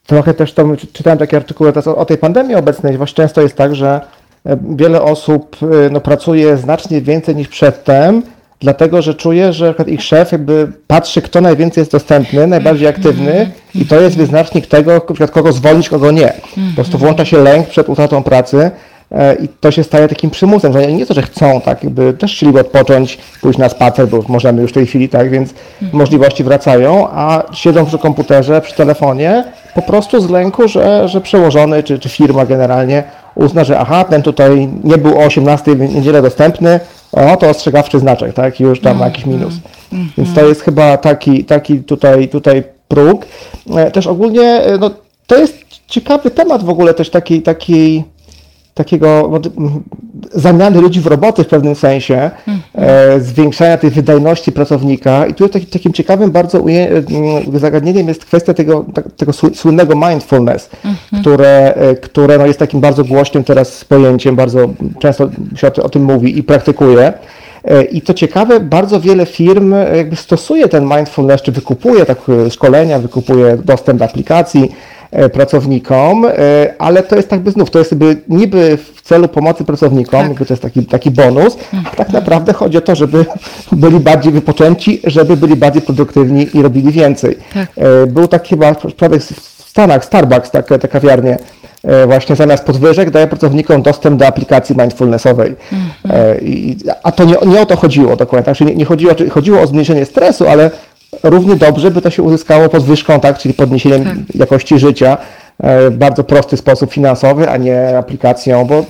trochę 0.06 0.34
też 0.34 0.52
to 0.52 0.76
czytałem 0.92 1.18
takie 1.18 1.36
artykuły 1.36 1.72
o 1.96 2.04
tej 2.04 2.18
pandemii 2.18 2.54
obecnej, 2.54 2.96
właśnie 2.96 3.14
często 3.14 3.42
jest 3.42 3.56
tak, 3.56 3.74
że 3.74 4.00
e, 4.46 4.58
wiele 4.76 5.02
osób 5.02 5.56
y, 5.62 5.90
no, 5.90 6.00
pracuje 6.00 6.56
znacznie 6.56 7.00
więcej 7.00 7.36
niż 7.36 7.48
przedtem, 7.48 8.22
dlatego 8.60 9.02
że 9.02 9.14
czuję, 9.14 9.52
że 9.52 9.74
ich 9.86 10.02
szef 10.02 10.32
jakby 10.32 10.72
patrzy, 10.86 11.22
kto 11.22 11.40
najwięcej 11.40 11.80
jest 11.80 11.92
dostępny, 11.92 12.46
najbardziej 12.46 12.88
aktywny 12.88 13.50
i 13.74 13.86
to 13.86 14.00
jest 14.00 14.16
wyznacznik 14.16 14.66
tego, 14.66 15.00
kogo 15.32 15.52
zwolnić, 15.52 15.88
kogo 15.88 16.10
nie. 16.10 16.32
Po 16.68 16.74
prostu 16.74 16.98
włącza 16.98 17.24
się 17.24 17.38
lęk 17.38 17.68
przed 17.68 17.88
utratą 17.88 18.22
pracy 18.22 18.70
e, 19.12 19.34
i 19.34 19.48
to 19.48 19.70
się 19.70 19.84
staje 19.84 20.08
takim 20.08 20.30
przymusem, 20.30 20.72
że 20.72 20.92
nie 20.92 21.06
to, 21.06 21.14
że 21.14 21.22
chcą, 21.22 21.60
tak, 21.60 21.84
jakby 21.84 22.12
też 22.12 22.34
chcieliby 22.34 22.60
odpocząć, 22.60 23.18
pójść 23.40 23.58
na 23.58 23.68
spacer, 23.68 24.08
bo 24.08 24.22
możemy 24.28 24.62
już 24.62 24.70
w 24.70 24.74
tej 24.74 24.86
chwili, 24.86 25.08
tak, 25.08 25.30
więc 25.30 25.54
możliwości 25.92 26.44
wracają, 26.44 27.08
a 27.10 27.42
siedzą 27.52 27.86
przy 27.86 27.98
komputerze, 27.98 28.60
przy 28.60 28.74
telefonie, 28.74 29.44
po 29.74 29.82
prostu 29.82 30.20
z 30.20 30.30
lęku, 30.30 30.68
że, 30.68 31.08
że 31.08 31.20
przełożony, 31.20 31.82
czy, 31.82 31.98
czy 31.98 32.08
firma 32.08 32.46
generalnie 32.46 33.04
uzna, 33.36 33.64
że 33.64 33.78
aha, 33.78 34.04
ten 34.04 34.22
tutaj 34.22 34.68
nie 34.84 34.98
był 34.98 35.18
o 35.18 35.24
18 35.24 35.76
w 35.76 35.94
niedzielę 35.94 36.22
dostępny, 36.22 36.80
o, 37.12 37.36
to 37.36 37.48
ostrzegawczy 37.48 37.98
znaczek, 37.98 38.34
tak, 38.34 38.60
już 38.60 38.80
tam 38.80 38.96
mm, 38.96 39.04
jakiś 39.04 39.26
minus. 39.26 39.54
Mm, 39.92 40.08
Więc 40.18 40.34
to 40.34 40.44
jest 40.48 40.62
chyba 40.62 40.96
taki, 40.96 41.44
taki 41.44 41.78
tutaj, 41.78 42.28
tutaj 42.28 42.62
próg. 42.88 43.26
E, 43.76 43.90
też 43.90 44.06
ogólnie, 44.06 44.42
e, 44.42 44.78
no, 44.78 44.90
to 45.26 45.36
jest 45.36 45.58
ciekawy 45.86 46.30
temat 46.30 46.64
w 46.64 46.70
ogóle 46.70 46.94
też 46.94 47.10
takiej, 47.10 47.42
takiej 47.42 48.04
takiego 48.76 49.30
zamiany 50.32 50.80
ludzi 50.80 51.00
w 51.00 51.06
roboty 51.06 51.44
w 51.44 51.46
pewnym 51.46 51.74
sensie, 51.74 52.30
e, 52.74 53.20
zwiększania 53.20 53.78
tej 53.78 53.90
wydajności 53.90 54.52
pracownika. 54.52 55.26
I 55.26 55.34
tu 55.34 55.48
taki, 55.48 55.66
takim 55.66 55.92
ciekawym 55.92 56.30
bardzo 56.30 56.64
zagadnieniem 57.54 58.08
jest 58.08 58.24
kwestia 58.24 58.54
tego, 58.54 58.84
tego 59.16 59.32
słynnego 59.32 59.94
mindfulness, 60.08 60.70
które, 61.20 61.74
e, 61.74 61.94
które 61.94 62.38
no 62.38 62.46
jest 62.46 62.58
takim 62.58 62.80
bardzo 62.80 63.04
głośnym 63.04 63.44
teraz 63.44 63.84
pojęciem, 63.84 64.36
bardzo 64.36 64.68
często 64.98 65.30
się 65.54 65.72
o, 65.82 65.88
tym 65.88 66.04
mówi 66.04 66.38
i 66.38 66.42
praktykuje. 66.42 67.12
E, 67.64 67.84
I 67.84 68.00
to 68.02 68.14
ciekawe, 68.14 68.60
bardzo 68.60 69.00
wiele 69.00 69.26
firm 69.26 69.74
jakby 69.96 70.16
stosuje 70.16 70.68
ten 70.68 70.84
mindfulness, 70.84 71.42
czy 71.42 71.52
wykupuje 71.52 72.06
tak 72.06 72.18
szkolenia, 72.50 72.98
wykupuje 72.98 73.56
dostęp 73.64 73.98
do 73.98 74.04
aplikacji, 74.04 74.70
pracownikom, 75.32 76.24
e, 76.24 76.32
ale 76.78 77.02
to 77.02 77.16
jest 77.16 77.32
jakby 77.32 77.50
znów, 77.50 77.70
to 77.70 77.78
jest 77.78 77.90
jakby 77.90 78.16
niby 78.28 78.78
w 78.94 79.02
celu 79.02 79.28
pomocy 79.28 79.64
pracownikom, 79.64 80.28
tak. 80.28 80.46
to 80.46 80.54
jest 80.54 80.62
taki, 80.62 80.86
taki 80.86 81.10
bonus, 81.10 81.56
a 81.92 81.96
tak 81.96 82.12
naprawdę 82.12 82.52
chodzi 82.52 82.78
o 82.78 82.80
to, 82.80 82.94
żeby 82.94 83.26
byli 83.72 84.00
bardziej 84.00 84.32
wypoczęci, 84.32 85.00
żeby 85.04 85.36
byli 85.36 85.56
bardziej 85.56 85.82
produktywni 85.82 86.48
i 86.54 86.62
robili 86.62 86.92
więcej. 86.92 87.38
Tak. 87.54 87.68
E, 87.76 88.06
był 88.06 88.28
taki 88.28 88.48
chyba 88.48 88.74
przypadek 88.74 89.22
w 89.22 89.68
Stanach, 89.68 90.04
Starbucks, 90.04 90.50
tak, 90.50 90.68
te 90.68 90.88
kawiarnie, 90.88 91.38
właśnie 92.06 92.36
zamiast 92.36 92.64
podwyżek 92.64 93.10
daje 93.10 93.26
pracownikom 93.26 93.82
dostęp 93.82 94.18
do 94.18 94.26
aplikacji 94.26 94.76
mindfulnessowej. 94.76 95.56
Mhm. 95.72 96.38
a 97.02 97.12
to 97.12 97.24
nie, 97.24 97.34
nie, 97.46 97.60
o 97.60 97.66
to 97.66 97.76
chodziło 97.76 98.16
dokładnie. 98.16 98.44
Znaczy 98.44 98.64
nie, 98.64 98.74
nie 98.74 98.84
chodziło, 98.84 99.12
chodziło 99.30 99.60
o 99.60 99.66
zmniejszenie 99.66 100.04
stresu, 100.04 100.48
ale 100.48 100.70
równie 101.22 101.56
dobrze 101.56 101.90
by 101.90 102.02
to 102.02 102.10
się 102.10 102.22
uzyskało 102.22 102.68
podwyżką, 102.68 103.20
tak, 103.20 103.38
czyli 103.38 103.54
podniesieniem 103.54 104.04
tak. 104.04 104.34
jakości 104.34 104.78
życia 104.78 105.18
e, 105.58 105.90
w 105.90 105.96
bardzo 105.96 106.24
prosty 106.24 106.56
sposób 106.56 106.92
finansowy, 106.92 107.50
a 107.50 107.56
nie 107.56 107.98
aplikacją, 107.98 108.64
bo 108.64 108.84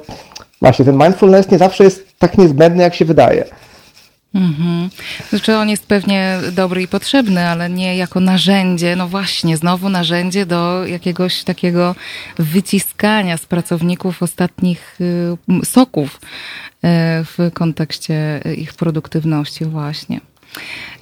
właśnie 0.61 0.85
ten 0.85 0.97
mindfulness 0.97 1.51
nie 1.51 1.59
zawsze 1.59 1.85
jest 1.85 2.19
tak 2.19 2.39
niezbędny, 2.39 2.83
jak 2.83 2.95
się 2.95 3.05
wydaje. 3.05 3.45
Mhm. 4.35 4.91
Znaczy 5.31 5.57
on 5.57 5.69
jest 5.69 5.87
pewnie 5.87 6.39
dobry 6.53 6.83
i 6.83 6.89
potrzebny, 6.89 7.49
ale 7.49 7.71
nie 7.71 7.97
jako 7.97 8.21
narzędzie, 8.21 8.97
no 8.97 9.09
właśnie, 9.09 9.57
znowu 9.57 9.89
narzędzie 9.89 10.47
do 10.47 10.87
jakiegoś 10.87 11.45
takiego 11.45 11.95
wyciskania 12.39 13.37
z 13.37 13.47
pracowników 13.47 14.23
ostatnich 14.23 14.99
y, 15.01 15.67
soków 15.67 16.15
y, 16.15 16.89
w 17.25 17.51
kontekście 17.55 18.41
ich 18.57 18.75
produktywności 18.75 19.65
właśnie. 19.65 20.21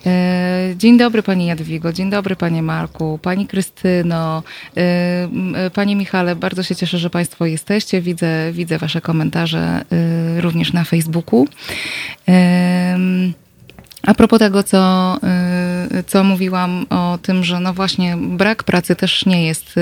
E, 0.07 0.75
dzień 0.77 0.99
dobry 0.99 1.23
Pani 1.23 1.47
Jadwigo, 1.47 1.93
dzień 1.93 2.11
dobry 2.11 2.37
Panie 2.37 2.63
Marku, 2.63 3.19
Pani 3.23 3.47
Krystyno, 3.47 4.43
e, 4.77 4.81
e, 5.55 5.71
Panie 5.71 5.97
Michale, 5.97 6.37
bardzo 6.37 6.63
się 6.63 6.77
cieszę, 6.77 6.99
że 6.99 7.11
Państwo 7.11 7.47
jesteście. 7.47 8.01
Widzę, 8.01 8.53
widzę 8.53 8.79
Wasze 8.79 9.01
komentarze 9.01 9.85
również 10.41 10.73
na 10.73 10.85
Facebooku. 10.85 11.47
A 14.07 14.15
propos 14.15 14.39
tego, 14.39 14.63
co 14.63 15.19
co 16.07 16.25
mówiłam 16.25 16.87
o 16.91 17.19
tym, 17.23 17.45
że 17.45 17.61
no 17.61 17.75
właśnie 17.75 18.17
brak 18.17 18.63
pracy 18.63 18.97
też 18.97 19.27
nie 19.27 19.47
jest 19.47 19.75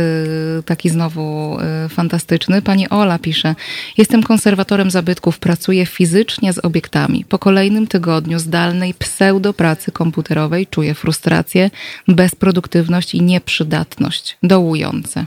taki 0.64 0.91
znowu 0.91 1.59
fantastyczny. 1.88 2.62
Pani 2.62 2.88
Ola 2.88 3.19
pisze, 3.19 3.55
jestem 3.99 4.23
konserwatorem 4.23 4.91
zabytków, 4.91 5.38
pracuję 5.38 5.87
fizycznie 5.87 6.52
z 6.52 6.59
obiektami. 6.59 7.25
Po 7.25 7.38
kolejnym 7.38 7.87
tygodniu 7.87 8.38
zdalnej 8.38 8.95
pseudopracy 8.95 9.93
komputerowej 9.93 10.67
czuję 10.67 10.95
frustrację, 10.95 11.71
bezproduktywność 12.09 13.14
i 13.14 13.23
nieprzydatność. 13.23 14.38
Dołujące. 14.43 15.26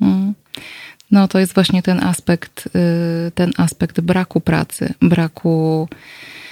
Mm. 0.00 0.34
No 1.10 1.28
to 1.28 1.38
jest 1.38 1.54
właśnie 1.54 1.82
ten 1.82 2.04
aspekt, 2.04 2.66
y, 2.66 3.30
ten 3.34 3.52
aspekt 3.56 4.00
braku 4.00 4.40
pracy, 4.40 4.94
braku, 5.02 5.88
y, 5.92 6.49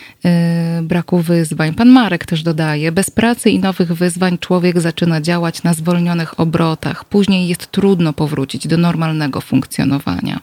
braku 0.82 1.18
wyzwań. 1.18 1.74
Pan 1.74 1.88
Marek 1.88 2.26
też 2.26 2.42
dodaje, 2.42 2.92
bez 2.92 3.10
pracy 3.10 3.50
i 3.50 3.58
nowych 3.58 3.92
wyzwań 3.92 4.38
człowiek 4.38 4.80
zaczyna 4.80 5.20
działać 5.20 5.62
na 5.62 5.74
zwolnionych 5.74 6.40
obrotach. 6.40 7.04
Później 7.04 7.48
jest 7.48 7.70
trudno 7.70 8.12
powrócić 8.12 8.68
do 8.68 8.76
normalnego 8.76 9.40
funkcjonowania. 9.40 10.40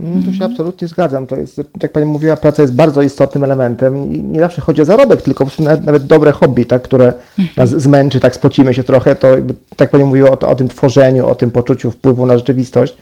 Mm, 0.00 0.22
tu 0.22 0.32
się 0.32 0.44
absolutnie 0.44 0.88
zgadzam. 0.88 1.26
To 1.26 1.36
jest, 1.36 1.60
jak 1.82 1.92
Pani 1.92 2.06
mówiła, 2.06 2.36
praca 2.36 2.62
jest 2.62 2.74
bardzo 2.74 3.02
istotnym 3.02 3.44
elementem. 3.44 4.12
I 4.12 4.22
nie 4.22 4.40
zawsze 4.40 4.60
chodzi 4.60 4.82
o 4.82 4.84
zarobek, 4.84 5.22
tylko 5.22 5.46
nawet, 5.58 5.84
nawet 5.84 6.06
dobre 6.06 6.32
hobby, 6.32 6.66
tak, 6.66 6.82
które 6.82 7.12
nas 7.56 7.70
zmęczy, 7.70 8.20
tak 8.20 8.34
spocimy 8.34 8.74
się 8.74 8.84
trochę, 8.84 9.16
to 9.16 9.28
tak 9.76 9.90
Pani 9.90 10.04
mówiła 10.04 10.30
o, 10.30 10.38
o, 10.38 10.54
tym 10.54 10.68
tworzeniu, 10.68 11.26
o 11.26 11.34
tym 11.34 11.50
poczuciu 11.50 11.90
wpływu 11.90 12.26
na 12.26 12.38
rzeczywistość. 12.38 12.96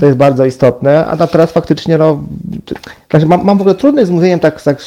To 0.00 0.06
jest 0.06 0.18
bardzo 0.18 0.44
istotne, 0.44 1.06
a 1.06 1.26
teraz 1.26 1.52
faktycznie 1.52 1.98
no, 1.98 2.24
znaczy 3.10 3.26
mam, 3.26 3.44
mam 3.44 3.58
w 3.58 3.60
ogóle 3.60 3.74
trudne 3.74 4.06
z 4.06 4.10
mówieniem 4.10 4.40
tak, 4.40 4.62
tak 4.62 4.78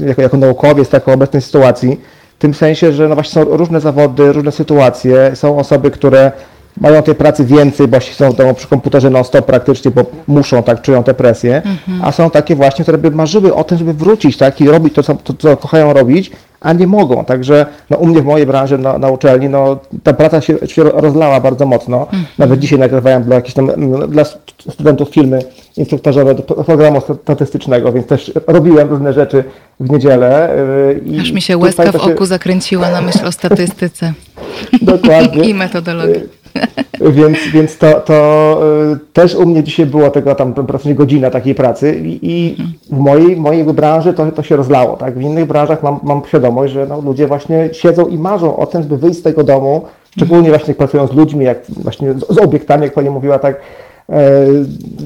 jako, 0.00 0.22
jako 0.22 0.36
naukowiec, 0.36 0.88
tak 0.88 1.08
o 1.08 1.12
obecnej 1.12 1.42
sytuacji, 1.42 2.00
w 2.38 2.40
tym 2.40 2.54
sensie, 2.54 2.92
że 2.92 3.08
no 3.08 3.14
właśnie 3.14 3.42
są 3.42 3.56
różne 3.56 3.80
zawody, 3.80 4.32
różne 4.32 4.52
sytuacje, 4.52 5.30
są 5.34 5.58
osoby, 5.58 5.90
które 5.90 6.32
mają 6.80 7.02
tej 7.02 7.14
pracy 7.14 7.44
więcej, 7.44 7.88
bo 7.88 8.00
są 8.00 8.30
w 8.30 8.36
domu 8.36 8.54
przy 8.54 8.68
komputerze 8.68 9.10
non-stop 9.10 9.46
praktycznie, 9.46 9.90
bo 9.90 10.04
muszą, 10.26 10.62
tak, 10.62 10.82
czują 10.82 11.02
tę 11.02 11.14
presję, 11.14 11.56
mhm. 11.56 12.04
a 12.04 12.12
są 12.12 12.30
takie 12.30 12.56
właśnie, 12.56 12.82
które 12.82 12.98
by 12.98 13.10
marzyły 13.10 13.54
o 13.54 13.64
tym, 13.64 13.78
żeby 13.78 13.92
wrócić, 13.92 14.36
tak, 14.36 14.60
i 14.60 14.68
robić 14.68 14.94
to, 14.94 15.02
co, 15.02 15.14
to, 15.14 15.34
co 15.34 15.56
kochają 15.56 15.92
robić, 15.92 16.30
a 16.60 16.72
nie 16.72 16.86
mogą. 16.86 17.24
Także 17.24 17.66
no, 17.90 17.96
u 17.96 18.06
mnie 18.06 18.22
w 18.22 18.24
mojej 18.24 18.46
branży 18.46 18.78
na, 18.78 18.98
na 18.98 19.08
uczelni 19.08 19.48
no, 19.48 19.78
ta 20.02 20.12
praca 20.12 20.40
się, 20.40 20.58
się 20.66 20.82
rozlała 20.84 21.40
bardzo 21.40 21.66
mocno. 21.66 22.00
Mhm. 22.00 22.24
Nawet 22.38 22.60
dzisiaj 22.60 22.78
nagrywałem 22.78 23.22
dla 23.22 23.34
jakichś 23.34 23.54
tam, 23.54 23.70
dla 24.08 24.24
studentów 24.70 25.08
filmy 25.08 25.42
instruktorzowe 25.76 26.34
do 26.34 26.42
programu 26.42 27.00
statystycznego, 27.22 27.92
więc 27.92 28.06
też 28.06 28.32
robiłem 28.46 28.88
różne 28.88 29.12
rzeczy 29.12 29.44
w 29.80 29.90
niedzielę. 29.90 30.56
Y, 30.90 31.00
I 31.06 31.20
Aż 31.20 31.32
mi 31.32 31.42
się 31.42 31.58
łezka 31.58 31.92
w 31.92 31.96
oku 31.96 32.26
zakręciła 32.26 32.90
na 32.90 33.00
myśl 33.00 33.26
o 33.26 33.32
statystyce. 33.32 34.12
Dokładnie. 34.82 35.48
I 35.48 35.54
metodologii. 35.54 36.37
Więc 37.00 37.38
więc 37.52 37.78
to, 37.78 38.00
to 38.00 38.60
y, 38.92 38.98
też 39.12 39.34
u 39.34 39.46
mnie 39.46 39.62
dzisiaj 39.62 39.86
było 39.86 40.10
tego 40.10 40.34
tam 40.34 40.54
godzina 40.84 41.30
takiej 41.30 41.54
pracy 41.54 42.00
i, 42.04 42.18
i 42.22 42.56
w 42.90 42.98
mojej, 42.98 43.36
mojej 43.36 43.64
branży 43.64 44.12
to, 44.12 44.32
to 44.32 44.42
się 44.42 44.56
rozlało. 44.56 44.96
Tak? 44.96 45.18
W 45.18 45.22
innych 45.22 45.46
branżach 45.46 45.82
mam, 45.82 46.00
mam 46.02 46.22
świadomość, 46.28 46.72
że 46.72 46.86
no, 46.86 47.00
ludzie 47.00 47.26
właśnie 47.26 47.68
siedzą 47.72 48.06
i 48.06 48.18
marzą 48.18 48.56
o 48.56 48.66
tym, 48.66 48.82
żeby 48.82 48.96
wyjść 48.96 49.18
z 49.18 49.22
tego 49.22 49.44
domu, 49.44 49.82
szczególnie 50.16 50.48
właśnie 50.48 50.74
pracują 50.74 51.06
z 51.06 51.12
ludźmi, 51.12 51.44
jak 51.44 51.58
właśnie 51.68 52.12
z, 52.12 52.34
z 52.34 52.38
obiektami, 52.38 52.82
jak 52.82 52.92
Pani 52.92 53.10
mówiła, 53.10 53.38
tak 53.38 53.60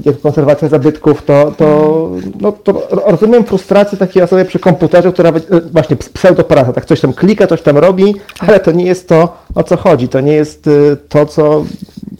jak 0.05 0.21
konserwacja 0.21 0.67
zabytków, 0.67 1.25
to, 1.25 1.53
to, 1.57 2.09
no, 2.41 2.51
to 2.51 2.87
rozumiem 2.91 3.43
frustrację 3.43 3.97
takiej 3.97 4.23
osoby 4.23 4.45
przy 4.45 4.59
komputerze, 4.59 5.11
która 5.11 5.29
e, 5.29 5.61
właśnie 5.71 5.95
pseudopraca, 5.95 6.73
tak 6.73 6.85
coś 6.85 7.01
tam 7.01 7.13
klika, 7.13 7.47
coś 7.47 7.61
tam 7.61 7.77
robi, 7.77 8.15
ale 8.39 8.59
to 8.59 8.71
nie 8.71 8.85
jest 8.85 9.09
to, 9.09 9.37
o 9.55 9.63
co 9.63 9.77
chodzi, 9.77 10.07
to 10.07 10.19
nie 10.19 10.33
jest 10.33 10.67
e, 10.67 10.95
to, 11.09 11.25
co 11.25 11.65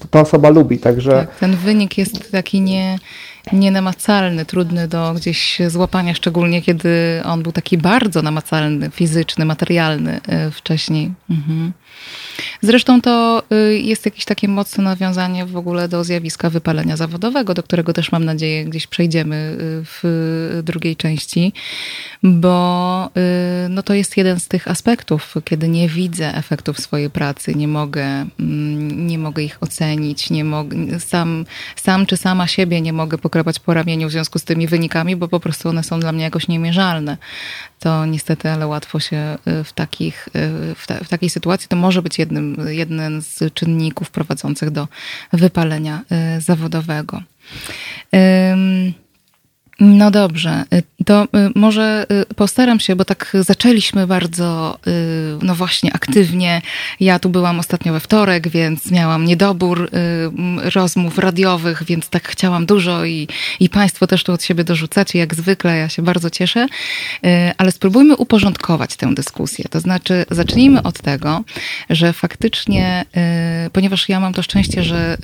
ta 0.09 0.21
osoba 0.21 0.49
lubi, 0.49 0.79
także... 0.79 1.11
Tak, 1.11 1.35
ten 1.35 1.55
wynik 1.55 1.97
jest 1.97 2.31
taki 2.31 2.61
nie 2.61 2.99
nienamacalny, 3.53 4.45
trudny 4.45 4.87
do 4.87 5.13
gdzieś 5.13 5.61
złapania, 5.67 6.13
szczególnie 6.13 6.61
kiedy 6.61 7.21
on 7.25 7.43
był 7.43 7.51
taki 7.51 7.77
bardzo 7.77 8.21
namacalny, 8.21 8.89
fizyczny, 8.89 9.45
materialny 9.45 10.21
wcześniej. 10.51 11.11
Mhm. 11.29 11.73
Zresztą 12.61 13.01
to 13.01 13.43
y, 13.53 13.79
jest 13.79 14.05
jakieś 14.05 14.25
takie 14.25 14.47
mocne 14.47 14.83
nawiązanie 14.83 15.45
w 15.45 15.57
ogóle 15.57 15.87
do 15.87 16.03
zjawiska 16.03 16.49
wypalenia 16.49 16.97
zawodowego, 16.97 17.53
do 17.53 17.63
którego 17.63 17.93
też 17.93 18.11
mam 18.11 18.25
nadzieję 18.25 18.65
gdzieś 18.65 18.87
przejdziemy 18.87 19.35
y, 19.35 19.85
w 19.85 20.61
drugiej 20.63 20.95
części, 20.95 21.53
bo 22.23 23.09
y, 23.65 23.69
no 23.69 23.83
to 23.83 23.93
jest 23.93 24.17
jeden 24.17 24.39
z 24.39 24.47
tych 24.47 24.67
aspektów, 24.67 25.35
kiedy 25.45 25.67
nie 25.67 25.89
widzę 25.89 26.35
efektów 26.35 26.79
swojej 26.79 27.09
pracy, 27.09 27.55
nie 27.55 27.67
mogę, 27.67 28.05
mm, 28.39 29.07
nie 29.07 29.19
mogę 29.19 29.43
ich 29.43 29.57
ocenić, 29.63 30.29
nie 30.29 30.43
mogę, 30.43 30.99
sam, 30.99 31.45
sam 31.75 32.05
czy 32.05 32.17
sama 32.17 32.47
siebie 32.47 32.81
nie 32.81 32.93
mogę 32.93 33.17
pokrapać 33.17 33.59
po 33.59 33.73
ramieniu 33.73 34.07
w 34.07 34.11
związku 34.11 34.39
z 34.39 34.43
tymi 34.43 34.67
wynikami, 34.67 35.15
bo 35.15 35.27
po 35.27 35.39
prostu 35.39 35.69
one 35.69 35.83
są 35.83 35.99
dla 35.99 36.11
mnie 36.11 36.23
jakoś 36.23 36.47
niemierzalne. 36.47 37.17
To 37.79 38.05
niestety, 38.05 38.49
ale 38.49 38.67
łatwo 38.67 38.99
się 38.99 39.37
w, 39.45 39.73
takich, 39.73 40.29
w, 40.75 40.87
ta, 40.87 40.95
w 41.03 41.09
takiej 41.09 41.29
sytuacji 41.29 41.67
to 41.67 41.75
może 41.75 41.92
być 42.01 42.19
jednym, 42.19 42.57
jeden 42.67 43.21
z 43.21 43.53
czynników 43.53 44.11
prowadzących 44.11 44.69
do 44.69 44.87
wypalenia 45.33 46.01
y, 46.37 46.41
zawodowego. 46.41 47.23
No 49.79 50.11
dobrze, 50.11 50.63
y, 50.73 50.83
to 51.05 51.23
y, 51.23 51.27
może 51.55 52.05
y, 52.31 52.35
postaram 52.35 52.79
się, 52.79 52.95
bo 52.95 53.05
tak 53.05 53.33
zaczęliśmy 53.39 54.07
bardzo, 54.07 54.79
no 55.41 55.55
właśnie, 55.55 55.93
aktywnie. 55.93 56.61
Ja 56.99 57.19
tu 57.19 57.29
byłam 57.29 57.59
ostatnio 57.59 57.93
we 57.93 57.99
wtorek, 57.99 58.47
więc 58.47 58.91
miałam 58.91 59.25
niedobór 59.25 59.89
rozmów 60.75 61.17
radiowych, 61.17 61.83
więc 61.83 62.09
tak 62.09 62.27
chciałam 62.27 62.65
dużo 62.65 63.05
i, 63.05 63.27
i 63.59 63.69
Państwo 63.69 64.07
też 64.07 64.23
tu 64.23 64.33
od 64.33 64.43
siebie 64.43 64.63
dorzucacie, 64.63 65.19
jak 65.19 65.35
zwykle, 65.35 65.77
ja 65.77 65.89
się 65.89 66.01
bardzo 66.01 66.29
cieszę. 66.29 66.67
Ale 67.57 67.71
spróbujmy 67.71 68.15
uporządkować 68.15 68.95
tę 68.95 69.13
dyskusję. 69.13 69.65
To 69.69 69.79
znaczy, 69.79 70.25
zacznijmy 70.31 70.83
od 70.83 71.01
tego, 71.01 71.43
że 71.89 72.13
faktycznie, 72.13 73.05
ponieważ 73.73 74.09
ja 74.09 74.19
mam 74.19 74.33
to 74.33 74.43
szczęście, 74.43 74.83
że, 74.83 75.17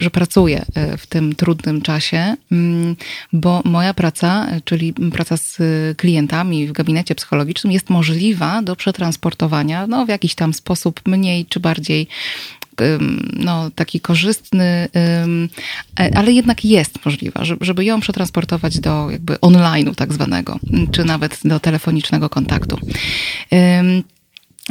że 0.00 0.10
pracuję 0.10 0.64
w 0.98 1.06
tym 1.06 1.34
trudnym 1.34 1.82
czasie, 1.82 2.36
mm, 2.52 2.96
bo 3.44 3.62
moja 3.64 3.94
praca, 3.94 4.46
czyli 4.64 4.92
praca 4.92 5.36
z 5.36 5.58
klientami 5.96 6.66
w 6.66 6.72
gabinecie 6.72 7.14
psychologicznym 7.14 7.72
jest 7.72 7.90
możliwa 7.90 8.62
do 8.62 8.76
przetransportowania 8.76 9.86
no, 9.86 10.06
w 10.06 10.08
jakiś 10.08 10.34
tam 10.34 10.54
sposób 10.54 11.00
mniej 11.06 11.46
czy 11.46 11.60
bardziej 11.60 12.06
no, 13.32 13.70
taki 13.70 14.00
korzystny, 14.00 14.88
ale 16.14 16.32
jednak 16.32 16.64
jest 16.64 17.04
możliwa, 17.04 17.44
żeby 17.60 17.84
ją 17.84 18.00
przetransportować 18.00 18.80
do 18.80 19.10
jakby 19.10 19.34
online'u 19.34 19.94
tak 19.94 20.12
zwanego, 20.12 20.58
czy 20.92 21.04
nawet 21.04 21.40
do 21.44 21.60
telefonicznego 21.60 22.28
kontaktu. 22.28 22.78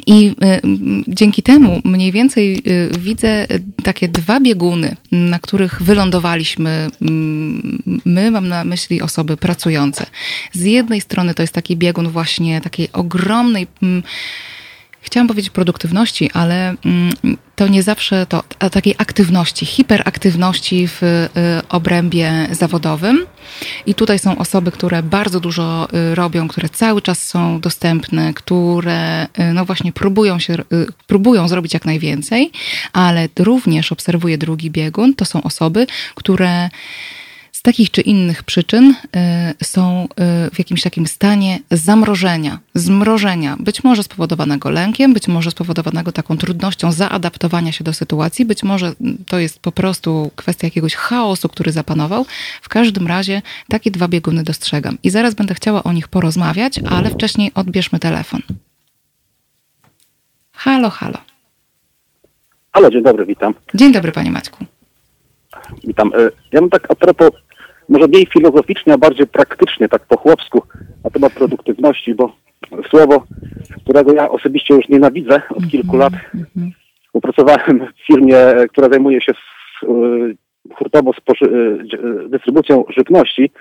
I 0.08 0.28
y, 0.28 0.62
dzięki 1.08 1.44
temu 1.44 1.82
mniej 1.84 2.12
więcej 2.12 2.62
y, 2.68 2.90
widzę 3.00 3.48
takie 3.84 4.08
dwa 4.08 4.40
bieguny, 4.40 4.96
na 5.12 5.40
których 5.40 5.82
wylądowaliśmy 5.82 6.90
my, 8.06 8.32
mam 8.32 8.48
na 8.48 8.64
myśli 8.64 9.02
osoby 9.02 9.38
pracujące. 9.38 10.06
Z 10.54 10.64
jednej 10.64 11.02
strony 11.02 11.34
to 11.34 11.44
jest 11.44 11.54
taki 11.54 11.78
biegun 11.78 12.10
właśnie 12.10 12.62
takiej 12.62 12.92
ogromnej 12.94 13.68
chciałam 15.04 15.28
powiedzieć 15.28 15.50
produktywności, 15.50 16.30
ale 16.34 16.76
mm, 16.86 17.14
to 17.56 17.68
nie 17.68 17.84
zawsze 17.84 18.26
to 18.26 18.44
takiej 18.72 18.96
aktywności, 18.98 19.66
hiperaktywności 19.66 20.88
w 20.88 21.04
y, 21.04 21.30
obrębie 21.70 22.48
zawodowym. 22.52 23.26
I 23.86 23.96
tutaj 23.96 24.20
są 24.20 24.38
osoby, 24.38 24.72
które 24.72 25.04
bardzo 25.04 25.40
dużo 25.40 25.88
y, 26.12 26.16
robią, 26.16 26.48
które 26.48 26.70
cały 26.70 27.02
czas 27.02 27.26
są 27.26 27.60
dostępne, 27.60 28.34
które 28.34 29.24
y, 29.26 29.54
no 29.54 29.66
właśnie 29.66 29.92
próbują 29.92 30.40
się, 30.40 30.58
próbują 31.08 31.48
zrobić 31.48 31.74
jak 31.74 31.86
najwięcej, 31.86 32.52
ale 32.94 33.30
również 33.40 33.92
obserwuję 33.92 34.38
drugi 34.38 34.72
biegun. 34.72 35.14
To 35.14 35.26
są 35.26 35.44
osoby, 35.44 35.88
które 36.16 36.70
takich 37.64 37.92
czy 37.92 38.02
innych 38.02 38.44
przyczyn 38.44 38.96
y, 39.60 39.64
są 39.64 40.08
y, 40.48 40.50
w 40.52 40.60
jakimś 40.60 40.82
takim 40.82 41.08
stanie 41.08 41.60
zamrożenia, 41.72 42.60
zmrożenia, 42.74 43.58
być 43.60 43.84
może 43.84 44.04
spowodowanego 44.04 44.70
lękiem, 44.70 45.14
być 45.14 45.28
może 45.28 45.52
spowodowanego 45.52 46.12
taką 46.12 46.38
trudnością 46.38 46.92
zaadaptowania 46.92 47.72
się 47.72 47.84
do 47.84 47.94
sytuacji, 47.94 48.46
być 48.46 48.64
może 48.64 48.94
to 49.28 49.40
jest 49.40 49.60
po 49.60 49.72
prostu 49.72 50.32
kwestia 50.36 50.68
jakiegoś 50.68 50.96
chaosu, 50.96 51.50
który 51.50 51.72
zapanował. 51.72 52.26
W 52.62 52.70
każdym 52.70 53.08
razie 53.08 53.42
takie 53.70 53.92
dwa 53.92 54.08
bieguny 54.08 54.44
dostrzegam 54.44 54.98
i 55.04 55.10
zaraz 55.10 55.34
będę 55.34 55.54
chciała 55.54 55.84
o 55.84 55.94
nich 55.94 56.08
porozmawiać, 56.08 56.80
ale 56.90 57.10
wcześniej 57.10 57.52
odbierzmy 57.56 58.00
telefon. 58.00 58.42
Halo, 60.54 60.90
halo. 60.90 61.18
Halo, 62.72 62.90
dzień 62.90 63.04
dobry, 63.04 63.26
witam. 63.26 63.54
Dzień 63.74 63.92
dobry, 63.92 64.12
panie 64.12 64.32
Maćku. 64.32 64.66
Witam. 65.84 66.12
Y, 66.14 66.32
ja 66.52 66.62
mam 66.62 66.70
tak 66.70 66.92
a 66.92 66.96
propos 66.96 67.32
może 67.90 68.08
mniej 68.08 68.26
filozoficznie, 68.26 68.94
a 68.94 68.98
bardziej 68.98 69.28
praktycznie, 69.28 69.90
tak 69.90 70.06
po 70.06 70.18
chłopsku, 70.18 70.62
na 71.04 71.10
temat 71.10 71.34
produktywności, 71.34 72.16
bo 72.16 72.36
słowo, 72.90 73.24
którego 73.84 74.14
ja 74.14 74.30
osobiście 74.30 74.74
już 74.74 74.90
nienawidzę 74.90 75.42
od 75.50 75.68
kilku 75.68 75.98
lat. 75.98 76.14
Upracowałem 77.14 77.88
w 77.98 78.08
firmie, 78.08 78.38
która 78.70 78.90
zajmuje 78.90 79.22
się 79.22 79.34
hurtowo 80.76 81.12
dystrybucją 82.28 82.84
żywności. 82.98 83.52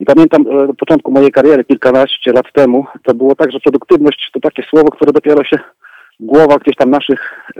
I 0.00 0.04
pamiętam 0.04 0.42
na 0.42 0.74
początku 0.74 1.12
mojej 1.12 1.32
kariery, 1.32 1.64
kilkanaście 1.64 2.32
lat 2.32 2.52
temu, 2.52 2.86
to 3.02 3.14
było 3.14 3.34
tak, 3.34 3.52
że 3.52 3.60
produktywność 3.60 4.30
to 4.32 4.40
takie 4.40 4.62
słowo, 4.62 4.90
które 4.90 5.12
dopiero 5.12 5.44
się 5.44 5.58
głowa 6.20 6.58
gdzieś 6.58 6.76
tam 6.76 6.90
naszych 6.90 7.50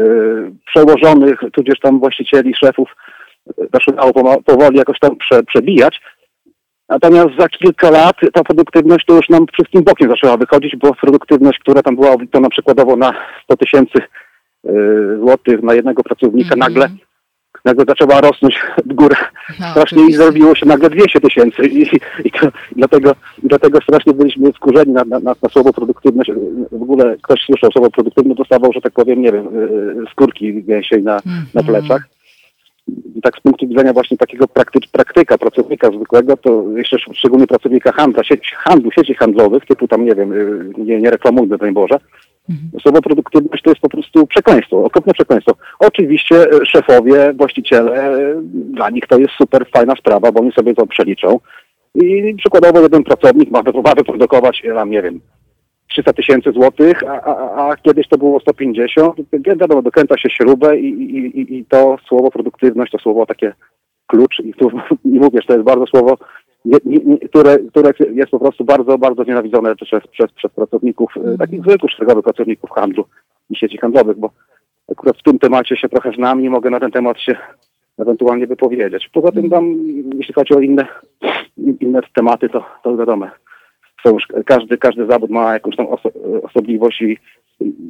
przełożonych, 0.66 1.40
tudzież 1.52 1.80
tam 1.80 1.98
właścicieli, 2.00 2.54
szefów 2.54 2.96
zaczynało 3.74 4.12
powoli 4.42 4.78
jakoś 4.78 4.98
tam 4.98 5.16
prze, 5.16 5.42
przebijać. 5.42 6.00
Natomiast 6.88 7.28
za 7.38 7.48
kilka 7.48 7.90
lat 7.90 8.16
ta 8.32 8.44
produktywność 8.44 9.06
to 9.06 9.14
już 9.14 9.28
nam 9.28 9.46
wszystkim 9.52 9.82
bokiem 9.82 10.10
zaczęła 10.10 10.36
wychodzić, 10.36 10.76
bo 10.76 10.94
produktywność, 10.94 11.58
która 11.58 11.82
tam 11.82 11.96
była 11.96 12.10
obliczona 12.10 12.48
przykładowo 12.48 12.96
na 12.96 13.12
100 13.44 13.56
tysięcy 13.56 13.98
y, 13.98 15.18
złotych 15.18 15.62
na 15.62 15.74
jednego 15.74 16.02
pracownika, 16.02 16.54
mm 16.54 16.58
-hmm. 16.58 16.68
nagle 16.68 16.88
nagle 17.66 17.84
zaczęła 17.88 18.20
rosnąć 18.20 18.60
w 18.86 18.94
górę 18.94 19.16
no, 19.60 19.70
strasznie 19.70 20.06
i 20.06 20.12
zrobiło 20.12 20.54
się 20.54 20.66
nagle 20.66 20.90
200 20.90 21.20
tysięcy 21.20 21.66
i, 21.66 21.82
i, 22.24 22.30
dlatego, 22.76 23.14
dlatego 23.42 23.78
strasznie 23.80 24.12
byliśmy 24.12 24.52
skurzeni 24.52 24.92
na, 24.92 25.04
na, 25.04 25.18
na, 25.18 25.34
słowo 25.52 25.72
produktywność. 25.72 26.30
W 26.72 26.82
ogóle 26.82 27.16
ktoś 27.22 27.40
słyszał 27.40 27.72
słowo 27.72 27.90
produktywność, 27.90 28.38
dostawał, 28.38 28.72
że 28.72 28.80
tak 28.80 28.92
powiem, 28.92 29.22
nie 29.22 29.32
wiem, 29.32 29.46
y, 29.46 30.10
skórki 30.12 30.62
gęsiej 30.64 31.02
na, 31.02 31.20
na 31.54 31.60
mhm. 31.60 31.66
plecach. 31.66 32.08
Tak 33.22 33.36
z 33.36 33.40
punktu 33.40 33.68
widzenia 33.68 33.92
właśnie 33.92 34.16
takiego 34.16 34.48
prakty, 34.48 34.78
praktyka, 34.92 35.38
pracownika 35.38 35.90
zwykłego, 35.90 36.36
to 36.36 36.64
jeszcze 36.76 36.96
szczególnie 36.98 37.46
pracownika 37.46 37.92
handla, 37.92 38.24
sieci, 38.24 38.54
handlu, 38.54 38.90
sieci 38.90 39.14
handlowych, 39.14 39.66
typu 39.66 39.88
tam, 39.88 40.04
nie 40.04 40.14
wiem, 40.14 40.32
y, 40.32 40.72
nie, 40.78 41.00
nie 41.00 41.10
reklamujmy, 41.10 41.58
broń 41.58 41.72
Boże, 41.72 41.98
Mhm. 42.48 42.80
Słowo 42.82 43.02
produktywność 43.02 43.62
to 43.62 43.70
jest 43.70 43.80
po 43.80 43.88
prostu 43.88 44.26
przekleństwo, 44.26 44.84
okropne 44.84 45.12
przekleństwo. 45.12 45.54
Oczywiście 45.78 46.50
e, 46.50 46.66
szefowie, 46.66 47.32
właściciele, 47.34 47.92
e, 47.92 48.34
dla 48.52 48.90
nich 48.90 49.06
to 49.06 49.18
jest 49.18 49.34
super 49.38 49.66
fajna 49.74 49.94
sprawa, 49.96 50.32
bo 50.32 50.40
oni 50.40 50.52
sobie 50.52 50.74
to 50.74 50.86
przeliczą. 50.86 51.40
I 51.94 52.34
przykładowo 52.38 52.80
jeden 52.80 53.04
pracownik 53.04 53.50
ma, 53.50 53.62
ma 53.84 53.94
wyprodukować, 53.94 54.62
tam 54.74 54.90
nie 54.90 55.02
wiem, 55.02 55.20
300 55.88 56.12
tysięcy 56.12 56.52
złotych, 56.52 57.02
a, 57.02 57.22
a, 57.22 57.68
a, 57.68 57.76
kiedyś 57.76 58.08
to 58.08 58.18
było 58.18 58.40
150. 58.40 59.16
Wiadomo, 59.32 59.82
dokręca 59.82 60.18
się 60.18 60.30
śrubę 60.30 60.78
i, 60.78 60.88
i, 60.88 61.58
i, 61.58 61.64
to 61.64 61.98
słowo 62.08 62.30
produktywność, 62.30 62.92
to 62.92 62.98
słowo 62.98 63.26
takie 63.26 63.52
klucz 64.06 64.40
i 64.40 64.54
tu 64.54 64.70
i 65.14 65.18
mówisz, 65.18 65.46
to 65.46 65.52
jest 65.52 65.64
bardzo 65.64 65.86
słowo 65.86 66.16
nie, 66.66 66.78
nie, 66.84 67.18
które, 67.18 67.58
które 67.58 67.92
jest 68.14 68.30
po 68.30 68.38
prostu 68.38 68.64
bardzo, 68.64 68.98
bardzo 68.98 69.24
znienawidzone 69.24 69.76
przez, 69.76 70.06
przez, 70.06 70.32
przez 70.32 70.52
pracowników, 70.52 71.16
mm. 71.16 71.38
takich 71.38 71.60
zwykłych 71.60 71.92
szeregowych 71.92 72.24
pracowników 72.24 72.70
handlu 72.70 73.04
i 73.50 73.56
sieci 73.56 73.78
handlowych, 73.78 74.18
bo 74.18 74.30
akurat 74.92 75.18
w 75.18 75.22
tym 75.22 75.38
temacie 75.38 75.76
się 75.76 75.88
trochę 75.88 76.12
znam 76.12 76.40
i 76.40 76.48
mogę 76.48 76.70
na 76.70 76.80
ten 76.80 76.90
temat 76.90 77.20
się 77.20 77.36
ewentualnie 77.98 78.46
wypowiedzieć. 78.46 79.10
Poza 79.12 79.32
tym 79.32 79.50
tam, 79.50 79.74
jeśli 80.18 80.34
chodzi 80.34 80.54
o 80.54 80.60
inne, 80.60 80.86
inne 81.80 82.00
tematy, 82.14 82.48
to, 82.48 82.64
to 82.82 82.96
wiadomo, 82.96 83.26
są 84.06 84.14
już, 84.14 84.26
każdy, 84.46 84.78
każdy 84.78 85.06
zawód 85.06 85.30
ma 85.30 85.52
jakąś 85.52 85.76
tam 85.76 85.86
oso 85.86 86.10
osobliwość 86.42 87.02
i 87.02 87.18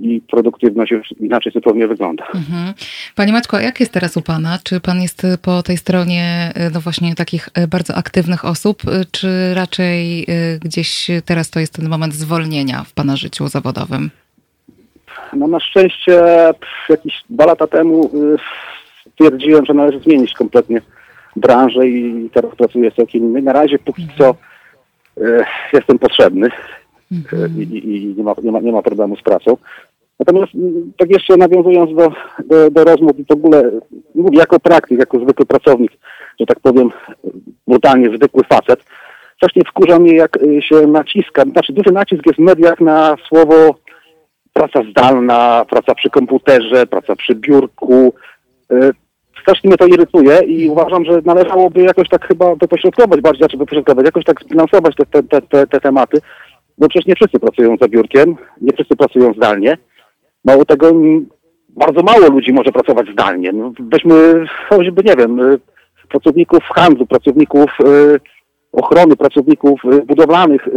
i 0.02 0.20
produktywność 0.30 0.92
już 0.92 1.12
inaczej 1.20 1.52
zupełnie 1.52 1.88
wygląda. 1.88 2.24
Mhm. 2.24 2.74
Panie 3.14 3.32
Maćko, 3.32 3.60
jak 3.60 3.80
jest 3.80 3.92
teraz 3.92 4.16
u 4.16 4.22
Pana? 4.22 4.58
Czy 4.64 4.80
Pan 4.80 5.02
jest 5.02 5.26
po 5.42 5.62
tej 5.62 5.76
stronie 5.76 6.52
no 6.74 6.80
właśnie 6.80 7.14
takich 7.14 7.48
e, 7.54 7.68
bardzo 7.68 7.94
aktywnych 7.94 8.44
osób, 8.44 8.82
e, 8.88 9.04
czy 9.12 9.54
raczej 9.54 10.22
e, 10.22 10.24
gdzieś 10.58 11.10
teraz 11.24 11.50
to 11.50 11.60
jest 11.60 11.76
ten 11.76 11.88
moment 11.88 12.14
zwolnienia 12.14 12.84
w 12.84 12.92
Pana 12.92 13.16
życiu 13.16 13.48
zawodowym? 13.48 14.10
No 15.32 15.46
na 15.46 15.60
szczęście 15.60 16.22
jakieś 16.88 17.22
dwa 17.30 17.46
lata 17.46 17.66
temu 17.66 18.10
stwierdziłem, 19.10 19.66
że 19.66 19.74
należy 19.74 20.00
zmienić 20.00 20.32
kompletnie 20.32 20.80
branżę 21.36 21.88
i 21.88 22.30
teraz 22.34 22.54
pracuję 22.54 22.92
całkiem 22.92 23.22
inny. 23.22 23.42
Na 23.42 23.52
razie 23.52 23.78
póki 23.78 24.08
co 24.18 24.34
jestem 25.72 25.98
potrzebny 25.98 26.48
mhm. 27.12 27.62
i, 27.62 27.62
i, 27.62 28.14
nie, 28.16 28.24
ma, 28.24 28.34
nie, 28.42 28.52
ma, 28.52 28.60
nie 28.60 28.72
ma 28.72 28.82
problemu 28.82 29.16
z 29.16 29.22
pracą. 29.22 29.56
Natomiast 30.18 30.52
tak 30.98 31.10
jeszcze 31.10 31.36
nawiązując 31.36 31.96
do, 31.96 32.12
do, 32.44 32.70
do 32.70 32.84
rozmów 32.84 33.18
i 33.18 33.24
w 33.24 33.30
ogóle 33.30 33.70
mówię 34.14 34.38
jako 34.38 34.60
praktyk, 34.60 34.98
jako 34.98 35.18
zwykły 35.20 35.46
pracownik, 35.46 35.92
że 36.40 36.46
tak 36.46 36.60
powiem 36.60 36.90
brutalnie 37.66 38.16
zwykły 38.16 38.44
facet, 38.44 38.84
strasznie 39.36 39.62
wkurza 39.64 39.98
mnie 39.98 40.14
jak 40.14 40.36
y, 40.36 40.62
się 40.62 40.86
naciska, 40.86 41.42
znaczy 41.42 41.72
duży 41.72 41.92
nacisk 41.92 42.26
jest 42.26 42.38
w 42.38 42.42
mediach 42.42 42.80
na 42.80 43.16
słowo 43.28 43.74
praca 44.52 44.82
zdalna, 44.90 45.64
praca 45.70 45.94
przy 45.94 46.10
komputerze, 46.10 46.86
praca 46.86 47.16
przy 47.16 47.34
biurku. 47.34 48.14
Strasznie 49.46 49.68
mnie 49.68 49.76
to 49.76 49.86
irytuje 49.86 50.38
i 50.38 50.68
uważam, 50.68 51.04
że 51.04 51.20
należałoby 51.24 51.82
jakoś 51.82 52.08
tak 52.08 52.26
chyba 52.28 52.54
wypośrodkować 52.54 53.20
bardziej, 53.20 53.38
znaczy 53.38 53.56
wypośrodkować, 53.56 54.04
jakoś 54.04 54.24
tak 54.24 54.42
zbilansować 54.42 54.96
te, 54.96 55.22
te, 55.22 55.42
te, 55.42 55.66
te 55.66 55.80
tematy, 55.80 56.18
bo 56.78 56.88
przecież 56.88 57.06
nie 57.06 57.14
wszyscy 57.14 57.38
pracują 57.38 57.76
za 57.80 57.88
biurkiem, 57.88 58.36
nie 58.60 58.72
wszyscy 58.72 58.96
pracują 58.96 59.32
zdalnie. 59.32 59.78
Mało 60.44 60.64
tego, 60.64 60.92
bardzo 61.68 62.02
mało 62.02 62.30
ludzi 62.30 62.52
może 62.52 62.72
pracować 62.72 63.06
zdalnie. 63.12 63.52
No, 63.52 63.72
weźmy 63.80 64.44
choćby, 64.68 65.02
nie 65.04 65.16
wiem, 65.16 65.40
y, 65.40 65.58
pracowników 66.08 66.64
handlu, 66.64 67.06
pracowników 67.06 67.70
y, 67.80 68.20
ochrony, 68.72 69.16
pracowników 69.16 69.80
y, 69.84 70.02
budowlanych. 70.02 70.68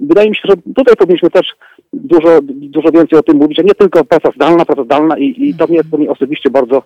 Wydaje 0.00 0.30
mi 0.30 0.36
się, 0.36 0.42
że 0.44 0.56
tutaj 0.76 0.96
powinniśmy 0.96 1.30
też 1.30 1.46
dużo, 1.92 2.38
dużo 2.42 2.90
więcej 2.90 3.18
o 3.18 3.22
tym 3.22 3.36
mówić, 3.36 3.58
a 3.58 3.62
nie 3.62 3.74
tylko 3.74 4.04
praca 4.04 4.30
zdalna, 4.36 4.64
praca 4.64 4.84
zdalna 4.84 5.18
i, 5.18 5.34
i 5.38 5.54
to, 5.54 5.66
mnie, 5.66 5.80
to 5.90 5.96
mnie 5.98 6.10
osobiście 6.10 6.50
bardzo, 6.50 6.82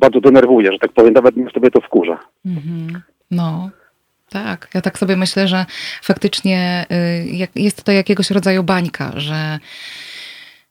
bardzo 0.00 0.20
denerwuje, 0.20 0.72
że 0.72 0.78
tak 0.78 0.92
powiem, 0.92 1.14
nawet 1.14 1.36
mnie 1.36 1.50
sobie 1.50 1.70
to 1.70 1.80
wkurza. 1.80 2.18
Mhm. 2.46 3.02
No, 3.30 3.70
tak, 4.30 4.68
ja 4.74 4.80
tak 4.80 4.98
sobie 4.98 5.16
myślę, 5.16 5.48
że 5.48 5.66
faktycznie 6.02 6.86
y, 7.36 7.48
jest 7.54 7.84
to 7.84 7.92
jakiegoś 7.92 8.30
rodzaju 8.30 8.62
bańka, 8.62 9.12
że 9.16 9.58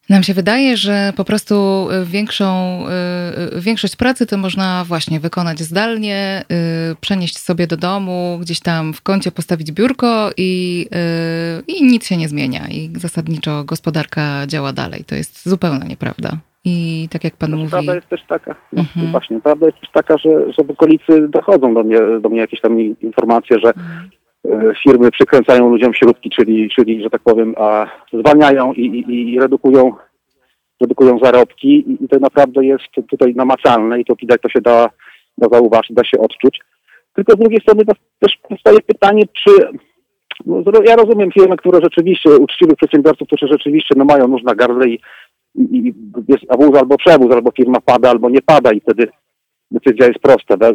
nam 0.09 0.23
się 0.23 0.33
wydaje, 0.33 0.77
że 0.77 1.13
po 1.15 1.25
prostu 1.25 1.87
większą, 2.05 2.79
y, 2.87 3.57
y, 3.57 3.61
większość 3.61 3.95
pracy 3.95 4.25
to 4.25 4.37
można 4.37 4.85
właśnie 4.85 5.19
wykonać 5.19 5.59
zdalnie, 5.59 6.43
przenieść 7.01 7.39
sobie 7.39 7.67
do 7.67 7.77
domu, 7.77 8.37
gdzieś 8.41 8.59
tam 8.59 8.93
w 8.93 9.01
kącie 9.01 9.31
postawić 9.31 9.71
biurko 9.71 10.31
i, 10.37 10.85
i 11.67 11.83
nic 11.83 12.07
się 12.07 12.17
nie 12.17 12.29
zmienia. 12.29 12.67
I 12.67 12.91
zasadniczo 12.95 13.63
gospodarka 13.63 14.47
działa 14.47 14.73
dalej. 14.73 15.03
To 15.03 15.15
jest 15.15 15.49
zupełnie 15.49 15.87
nieprawda. 15.87 16.37
I 16.69 17.07
tak 17.11 17.23
jak 17.23 17.35
pan 17.35 17.51
mówi... 17.51 17.71
Prawda 17.71 17.95
jest 17.95 18.09
też 18.09 18.21
taka, 18.27 18.55
no, 18.73 18.81
mhm. 18.81 19.11
właśnie, 19.11 19.41
prawda 19.41 19.65
jest 19.65 19.79
też 19.79 19.89
taka, 19.91 20.17
że, 20.17 20.53
że 20.53 20.63
w 20.63 20.69
okolicy 20.71 21.27
dochodzą 21.27 21.73
do 21.73 21.83
mnie, 21.83 21.99
do 22.21 22.29
mnie 22.29 22.39
jakieś 22.39 22.61
tam 22.61 22.79
informacje, 22.79 23.57
że 23.59 23.67
mhm. 23.67 24.75
firmy 24.83 25.11
przykręcają 25.11 25.69
ludziom 25.69 25.93
śrubki, 25.93 26.29
czyli, 26.29 26.69
czyli 26.69 27.03
że 27.03 27.09
tak 27.09 27.21
powiem, 27.21 27.55
a 27.57 27.87
zwalniają 28.13 28.73
i, 28.73 28.81
i, 28.81 29.33
i 29.33 29.39
redukują, 29.39 29.93
redukują 30.81 31.19
zarobki 31.19 31.67
i, 31.67 32.03
i 32.03 32.07
to 32.07 32.19
naprawdę 32.19 32.65
jest 32.65 32.83
tutaj 33.09 33.35
namacalne 33.35 33.99
i 33.99 34.05
to 34.05 34.15
widać, 34.15 34.41
to 34.41 34.49
się 34.49 34.61
da, 34.61 34.89
da 35.37 35.47
zauważyć, 35.49 35.93
da 35.93 36.03
się 36.03 36.19
odczuć. 36.19 36.59
Tylko 37.13 37.33
z 37.33 37.39
drugiej 37.39 37.61
strony 37.61 37.83
też 38.19 38.37
powstaje 38.49 38.81
pytanie, 38.81 39.23
czy 39.33 39.51
no, 40.45 40.63
ja 40.85 40.95
rozumiem 40.95 41.31
firmy, 41.31 41.57
które 41.57 41.79
rzeczywiście, 41.83 42.29
uczciwych 42.29 42.75
przedsiębiorców, 42.75 43.27
którzy 43.27 43.47
rzeczywiście 43.47 43.95
no, 43.97 44.05
mają 44.05 44.27
nóż 44.27 44.43
na 44.43 44.55
gardle 44.55 44.87
i 44.87 44.99
i 45.55 45.93
jest 46.27 46.43
wóz 46.59 46.77
albo 46.77 46.97
przewóz, 46.97 47.31
albo 47.31 47.51
firma 47.51 47.81
pada, 47.81 48.09
albo 48.09 48.29
nie 48.29 48.41
pada 48.41 48.71
i 48.71 48.79
wtedy 48.79 49.07
decyzja 49.71 50.07
jest 50.07 50.19
prosta. 50.19 50.57
Da? 50.57 50.71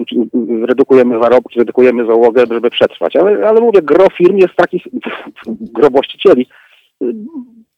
Redukujemy 0.68 1.20
zarobki, 1.22 1.58
redukujemy 1.58 2.06
załogę, 2.06 2.44
żeby 2.50 2.70
przetrwać. 2.70 3.16
Ale, 3.16 3.48
ale 3.48 3.60
mówię, 3.60 3.82
gro 3.82 4.06
firm 4.10 4.37
jest 4.37 4.54
takich, 4.56 4.82
gro 5.76 5.90
właścicieli, 5.90 6.46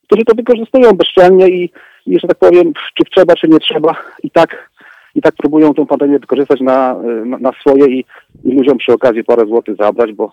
którzy 0.07 0.25
to 0.25 0.35
wykorzystują 0.35 0.93
bezczelnie 0.93 1.49
i, 1.49 1.71
i, 2.07 2.21
że 2.21 2.29
tak 2.29 2.39
powiem, 2.39 2.73
czy 2.95 3.05
trzeba, 3.11 3.35
czy 3.35 3.49
nie 3.49 3.59
trzeba, 3.59 3.95
i 4.23 4.31
tak, 4.31 4.71
i 5.15 5.21
tak 5.23 5.35
próbują 5.35 5.75
tę 5.75 5.87
pandemię 5.87 6.19
wykorzystać 6.19 6.61
na, 6.61 6.97
na, 7.25 7.39
na 7.39 7.53
swoje 7.61 7.87
i, 7.87 8.05
i 8.45 8.53
ludziom 8.53 8.79
przy 8.79 8.93
okazji 8.93 9.25
parę 9.25 9.47
złotych 9.47 9.77
zabrać, 9.77 10.13
bo, 10.13 10.33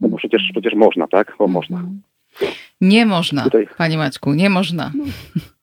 no 0.00 0.08
bo 0.08 0.16
przecież, 0.16 0.42
przecież 0.52 0.74
można, 0.74 1.08
tak? 1.08 1.34
Bo 1.38 1.46
można. 1.46 1.82
Nie 2.80 3.06
można, 3.06 3.44
Tutaj. 3.44 3.68
Panie 3.78 3.98
Maćku, 3.98 4.34
nie 4.34 4.50
można. 4.50 4.90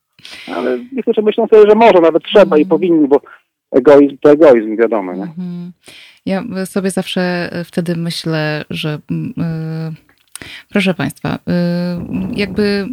Ale 0.56 0.80
niektórzy 0.94 1.22
myślą 1.22 1.48
sobie, 1.48 1.70
że 1.70 1.76
może, 1.76 2.02
nawet 2.02 2.24
trzeba 2.24 2.58
i 2.58 2.66
powinni, 2.66 3.08
bo 3.08 3.22
egoizm 3.72 4.18
to 4.22 4.32
egoizm, 4.32 4.78
wiadomo. 4.78 5.14
Nie? 5.14 5.24
Mm. 5.24 5.72
Ja 6.26 6.44
sobie 6.66 6.92
zawsze 6.92 7.50
e, 7.52 7.64
wtedy 7.64 7.96
myślę, 7.96 8.66
że 8.70 9.00
yy, 9.10 9.18
proszę 10.70 10.94
Państwa, 10.94 11.40
yy, 11.48 11.54
jakby 12.36 12.88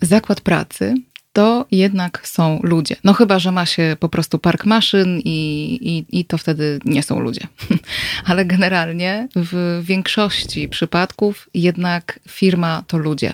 yy, 0.00 0.08
zakład 0.08 0.40
pracy 0.40 0.94
to 1.32 1.66
jednak 1.70 2.26
są 2.26 2.60
ludzie. 2.62 2.96
No 3.04 3.12
chyba, 3.12 3.38
że 3.38 3.52
ma 3.52 3.66
się 3.66 3.96
po 4.00 4.08
prostu 4.08 4.38
park 4.38 4.64
maszyn 4.64 5.20
i, 5.24 5.78
i, 5.80 6.20
i 6.20 6.24
to 6.24 6.38
wtedy 6.38 6.78
nie 6.84 7.02
są 7.02 7.20
ludzie. 7.20 7.40
Ale 8.30 8.44
generalnie 8.44 9.28
w 9.36 9.80
większości 9.82 10.68
przypadków 10.68 11.48
jednak 11.54 12.20
firma 12.28 12.82
to 12.86 12.98
ludzie. 12.98 13.32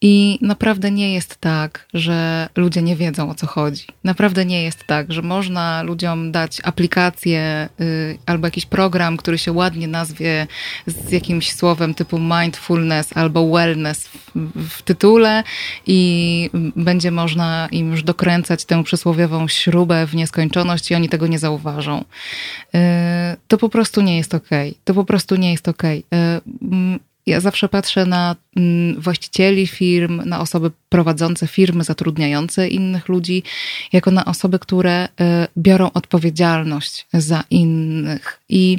I 0.00 0.38
naprawdę 0.42 0.90
nie 0.90 1.14
jest 1.14 1.36
tak, 1.36 1.86
że 1.94 2.48
ludzie 2.56 2.82
nie 2.82 2.96
wiedzą 2.96 3.30
o 3.30 3.34
co 3.34 3.46
chodzi. 3.46 3.84
Naprawdę 4.04 4.44
nie 4.44 4.62
jest 4.62 4.84
tak, 4.84 5.12
że 5.12 5.22
można 5.22 5.82
ludziom 5.82 6.32
dać 6.32 6.60
aplikację 6.64 7.68
y, 7.80 8.18
albo 8.26 8.46
jakiś 8.46 8.66
program, 8.66 9.16
który 9.16 9.38
się 9.38 9.52
ładnie 9.52 9.88
nazwie 9.88 10.46
z 10.86 11.12
jakimś 11.12 11.52
słowem 11.52 11.94
typu 11.94 12.18
mindfulness 12.18 13.16
albo 13.16 13.48
wellness 13.48 14.08
w, 14.08 14.32
w 14.68 14.82
tytule 14.82 15.44
i 15.86 16.50
będzie 16.76 17.10
można 17.10 17.68
im 17.70 17.90
już 17.90 18.02
dokręcać 18.02 18.64
tę 18.64 18.84
przysłowiową 18.84 19.48
śrubę 19.48 20.06
w 20.06 20.14
nieskończoność 20.14 20.90
i 20.90 20.94
oni 20.94 21.08
tego 21.08 21.26
nie 21.26 21.38
zauważą. 21.38 22.04
Y, 22.74 22.78
to 23.48 23.58
po 23.58 23.68
prostu 23.68 24.00
nie 24.00 24.16
jest 24.16 24.34
okej. 24.34 24.70
Okay. 24.70 24.80
To 24.84 24.94
po 24.94 25.04
prostu 25.04 25.36
nie 25.36 25.52
jest 25.52 25.68
okej. 25.68 26.04
Okay. 26.10 26.98
Ja 27.28 27.40
zawsze 27.40 27.68
patrzę 27.68 28.06
na 28.06 28.36
mm, 28.56 29.00
właścicieli 29.00 29.66
firm, 29.66 30.22
na 30.24 30.40
osoby 30.40 30.70
prowadzące 30.88 31.46
firmy, 31.46 31.84
zatrudniające 31.84 32.68
innych 32.68 33.08
ludzi, 33.08 33.42
jako 33.92 34.10
na 34.10 34.24
osoby, 34.24 34.58
które 34.58 35.04
y, 35.04 35.08
biorą 35.56 35.90
odpowiedzialność 35.94 37.06
za 37.12 37.44
innych. 37.50 38.40
I 38.48 38.78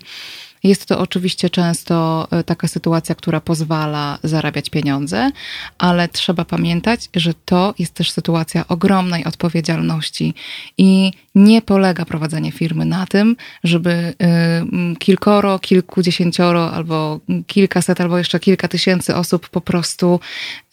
jest 0.63 0.85
to 0.85 0.99
oczywiście 0.99 1.49
często 1.49 2.27
e, 2.31 2.43
taka 2.43 2.67
sytuacja, 2.67 3.15
która 3.15 3.41
pozwala 3.41 4.19
zarabiać 4.23 4.69
pieniądze, 4.69 5.31
ale 5.77 6.07
trzeba 6.07 6.45
pamiętać, 6.45 7.09
że 7.15 7.33
to 7.45 7.73
jest 7.79 7.93
też 7.93 8.11
sytuacja 8.11 8.67
ogromnej 8.67 9.25
odpowiedzialności 9.25 10.33
i 10.77 11.11
nie 11.35 11.61
polega 11.61 12.05
prowadzenie 12.05 12.51
firmy 12.51 12.85
na 12.85 13.05
tym, 13.05 13.35
żeby 13.63 14.13
e, 14.21 14.65
kilkoro, 14.99 15.59
kilkudziesięcioro 15.59 16.71
albo 16.71 17.19
kilkaset, 17.47 18.01
albo 18.01 18.17
jeszcze 18.17 18.39
kilka 18.39 18.67
tysięcy 18.67 19.15
osób 19.15 19.49
po 19.49 19.61
prostu 19.61 20.19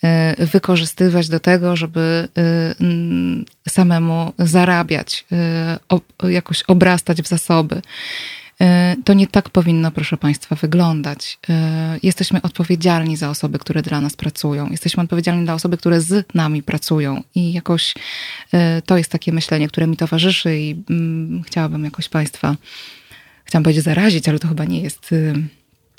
e, 0.03 0.47
wykorzystywać 0.47 1.29
do 1.29 1.41
tego, 1.41 1.77
żeby 1.77 2.29
samemu 3.69 4.33
zarabiać, 4.39 5.25
jakoś 6.29 6.63
obrastać 6.63 7.23
w 7.23 7.27
zasoby. 7.27 7.83
E, 8.61 8.97
to 9.05 9.15
nie 9.15 9.27
tak 9.27 9.51
powinno, 9.51 9.91
proszę 9.91 10.17
Państwa, 10.17 10.57
wyglądać. 10.57 11.39
E, 11.51 11.99
jesteśmy 12.03 12.43
odpowiedzialni 12.43 13.17
za 13.17 13.31
osoby, 13.31 13.59
które 13.59 13.83
dla 13.83 14.01
nas 14.01 14.17
pracują. 14.17 14.69
Jesteśmy 14.71 15.03
odpowiedzialni 15.03 15.47
za 15.47 15.55
osoby, 15.55 15.77
które 15.77 16.01
z 16.01 16.35
nami 16.35 16.63
pracują. 16.63 17.23
I 17.35 17.53
jakoś 17.53 17.95
e, 18.55 18.83
to 18.83 18.97
jest 18.99 19.13
takie 19.13 19.33
myślenie, 19.33 19.69
które 19.69 19.87
mi 19.87 19.97
towarzyszy 19.97 20.57
i 20.57 20.77
mm, 20.91 21.43
chciałabym 21.43 21.85
jakoś 21.85 22.09
Państwa, 22.09 22.55
chciałam 23.45 23.63
powiedzieć 23.63 23.85
zarazić, 23.85 24.29
ale 24.29 24.39
to 24.39 24.49
chyba 24.49 24.65
nie 24.65 24.81
jest 24.81 25.11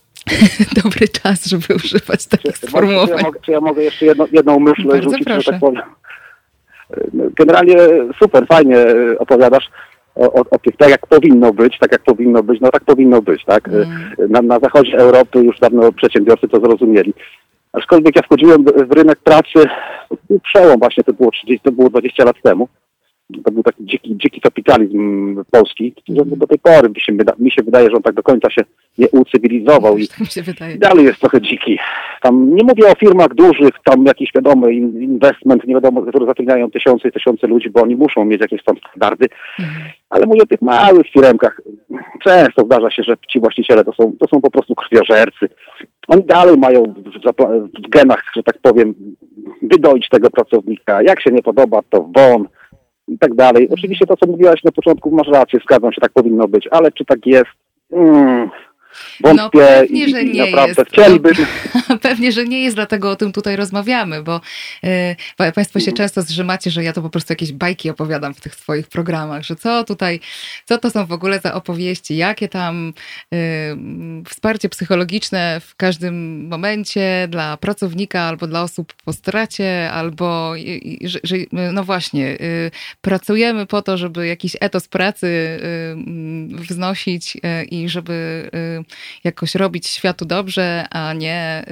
dobry 0.83 1.07
czas, 1.07 1.45
żeby 1.45 1.75
używać 1.75 2.25
takich 2.25 2.57
sformułowań. 2.57 3.17
Czy 3.17 3.21
ja 3.21 3.23
mogę, 3.23 3.39
czy 3.41 3.51
ja 3.51 3.61
mogę 3.61 3.83
jeszcze 3.83 4.05
jedno, 4.05 4.27
jedną 4.31 4.59
myśl 4.59 4.87
Bardzo 4.87 5.09
rzucić, 5.09 5.25
proszę. 5.25 5.41
że 5.41 5.51
tak 5.51 5.59
powiem? 5.59 5.81
Generalnie 7.35 7.77
super, 8.19 8.47
fajnie 8.47 8.77
opowiadasz 9.19 9.69
o, 10.17 10.33
o, 10.33 10.45
tak 10.77 10.89
jak 10.89 11.07
powinno 11.07 11.53
być, 11.53 11.79
tak 11.79 11.91
jak 11.91 12.03
powinno 12.03 12.43
być, 12.43 12.61
no 12.61 12.71
tak 12.71 12.83
powinno 12.83 13.21
być, 13.21 13.45
tak? 13.45 13.67
Mm. 13.67 13.85
Na, 14.29 14.41
na 14.41 14.59
zachodzie 14.59 14.97
Europy 14.97 15.39
już 15.39 15.59
dawno 15.59 15.91
przedsiębiorcy 15.91 16.47
to 16.47 16.59
zrozumieli. 16.59 17.13
Aczkolwiek 17.73 18.15
ja 18.15 18.21
wchodziłem 18.21 18.63
w 18.63 18.91
rynek 18.91 19.19
pracy, 19.19 19.65
przełom 20.43 20.79
właśnie, 20.79 21.03
to 21.03 21.13
było 21.13 21.31
30, 21.31 21.59
to 21.59 21.71
było 21.71 21.89
20 21.89 22.25
lat 22.25 22.35
temu 22.43 22.67
to 23.43 23.51
był 23.51 23.63
taki 23.63 23.85
dziki, 23.85 24.17
dziki 24.17 24.41
kapitalizm 24.41 25.43
polski, 25.51 25.93
który 25.93 26.25
do 26.25 26.47
tej 26.47 26.59
pory 26.59 26.89
mi 26.89 27.01
się, 27.01 27.13
mi 27.39 27.51
się 27.51 27.63
wydaje, 27.63 27.89
że 27.89 27.95
on 27.95 28.03
tak 28.03 28.13
do 28.13 28.23
końca 28.23 28.49
się 28.49 28.61
nie 28.97 29.09
ucywilizował 29.09 29.97
i, 29.97 30.03
i 30.75 30.79
dalej 30.79 31.05
jest 31.05 31.19
trochę 31.19 31.41
dziki. 31.41 31.79
Tam 32.21 32.55
nie 32.55 32.63
mówię 32.63 32.91
o 32.91 32.95
firmach 32.95 33.33
dużych, 33.33 33.71
tam 33.83 34.05
jakiś 34.05 34.29
wiadomy 34.35 34.73
investment, 34.73 35.67
nie 35.67 35.73
wiadomo, 35.73 36.01
które 36.01 36.25
zatrudniają 36.25 36.71
tysiące 36.71 37.09
i 37.09 37.11
tysiące 37.11 37.47
ludzi, 37.47 37.69
bo 37.69 37.81
oni 37.81 37.95
muszą 37.95 38.25
mieć 38.25 38.41
jakieś 38.41 38.63
tam 38.63 38.75
standardy, 38.77 39.27
mhm. 39.59 39.89
ale 40.09 40.25
mówię 40.25 40.41
o 40.43 40.45
tych 40.45 40.61
małych 40.61 41.07
firmkach. 41.07 41.61
Często 42.23 42.65
zdarza 42.65 42.91
się, 42.91 43.03
że 43.03 43.15
ci 43.29 43.39
właściciele 43.39 43.83
to 43.83 43.93
są, 43.93 44.13
to 44.19 44.27
są 44.27 44.41
po 44.41 44.51
prostu 44.51 44.75
krwiożercy. 44.75 45.49
Oni 46.07 46.23
dalej 46.23 46.57
mają 46.57 46.83
w, 46.83 47.83
w 47.85 47.89
genach, 47.89 48.23
że 48.35 48.43
tak 48.43 48.57
powiem, 48.61 48.93
wydoić 49.61 50.09
tego 50.09 50.29
pracownika. 50.29 51.01
Jak 51.01 51.21
się 51.21 51.31
nie 51.31 51.41
podoba, 51.43 51.81
to 51.89 52.09
won 52.15 52.47
i 53.07 53.17
tak 53.17 53.35
dalej. 53.35 53.69
Oczywiście 53.71 54.05
to, 54.05 54.17
co 54.17 54.27
mówiłaś 54.27 54.63
na 54.63 54.71
początku, 54.71 55.11
masz 55.11 55.27
rację, 55.27 55.59
zgadzam 55.63 55.93
się, 55.93 56.01
tak 56.01 56.11
powinno 56.11 56.47
być, 56.47 56.67
ale 56.71 56.91
czy 56.91 57.05
tak 57.05 57.25
jest? 57.25 57.51
Mm. 57.91 58.49
Wątpię 59.19 59.43
no, 59.43 59.49
pewnie, 59.49 60.05
i, 60.05 60.11
że 60.11 60.23
nie 60.23 60.45
naprawdę 60.45 60.81
jest. 60.81 60.91
chcieliby. 60.91 61.31
No, 61.89 61.97
pewnie, 62.07 62.31
że 62.31 62.45
nie 62.45 62.63
jest, 62.63 62.75
dlatego 62.75 63.11
o 63.11 63.15
tym 63.15 63.31
tutaj 63.31 63.55
rozmawiamy, 63.55 64.23
bo 64.23 64.41
y, 64.83 65.51
Państwo 65.55 65.79
się 65.79 65.91
często 65.91 66.21
zrzymacie, 66.21 66.71
że 66.71 66.83
ja 66.83 66.93
to 66.93 67.01
po 67.01 67.09
prostu 67.09 67.33
jakieś 67.33 67.51
bajki 67.51 67.89
opowiadam 67.89 68.33
w 68.33 68.41
tych 68.41 68.55
swoich 68.55 68.87
programach, 68.87 69.43
że 69.43 69.55
co 69.55 69.83
tutaj, 69.83 70.19
co 70.65 70.77
to 70.77 70.89
są 70.89 71.05
w 71.05 71.11
ogóle 71.11 71.39
za 71.39 71.53
opowieści, 71.53 72.17
jakie 72.17 72.49
tam 72.49 72.93
y, 73.33 73.37
wsparcie 74.29 74.69
psychologiczne 74.69 75.61
w 75.65 75.75
każdym 75.75 76.47
momencie 76.47 77.27
dla 77.29 77.57
pracownika 77.57 78.21
albo 78.21 78.47
dla 78.47 78.63
osób 78.63 78.93
po 79.05 79.13
stracie, 79.13 79.91
albo 79.91 80.53
że, 81.03 81.19
że, 81.23 81.35
no 81.51 81.83
właśnie, 81.83 82.27
y, 82.41 82.71
pracujemy 83.01 83.65
po 83.65 83.81
to, 83.81 83.97
żeby 83.97 84.27
jakiś 84.27 84.57
etos 84.59 84.87
pracy 84.87 85.59
wznosić 86.47 87.37
i 87.71 87.89
żeby 87.89 88.49
jakoś 89.23 89.55
robić 89.55 89.87
światu 89.87 90.25
dobrze, 90.25 90.85
a 90.91 91.13
nie 91.13 91.65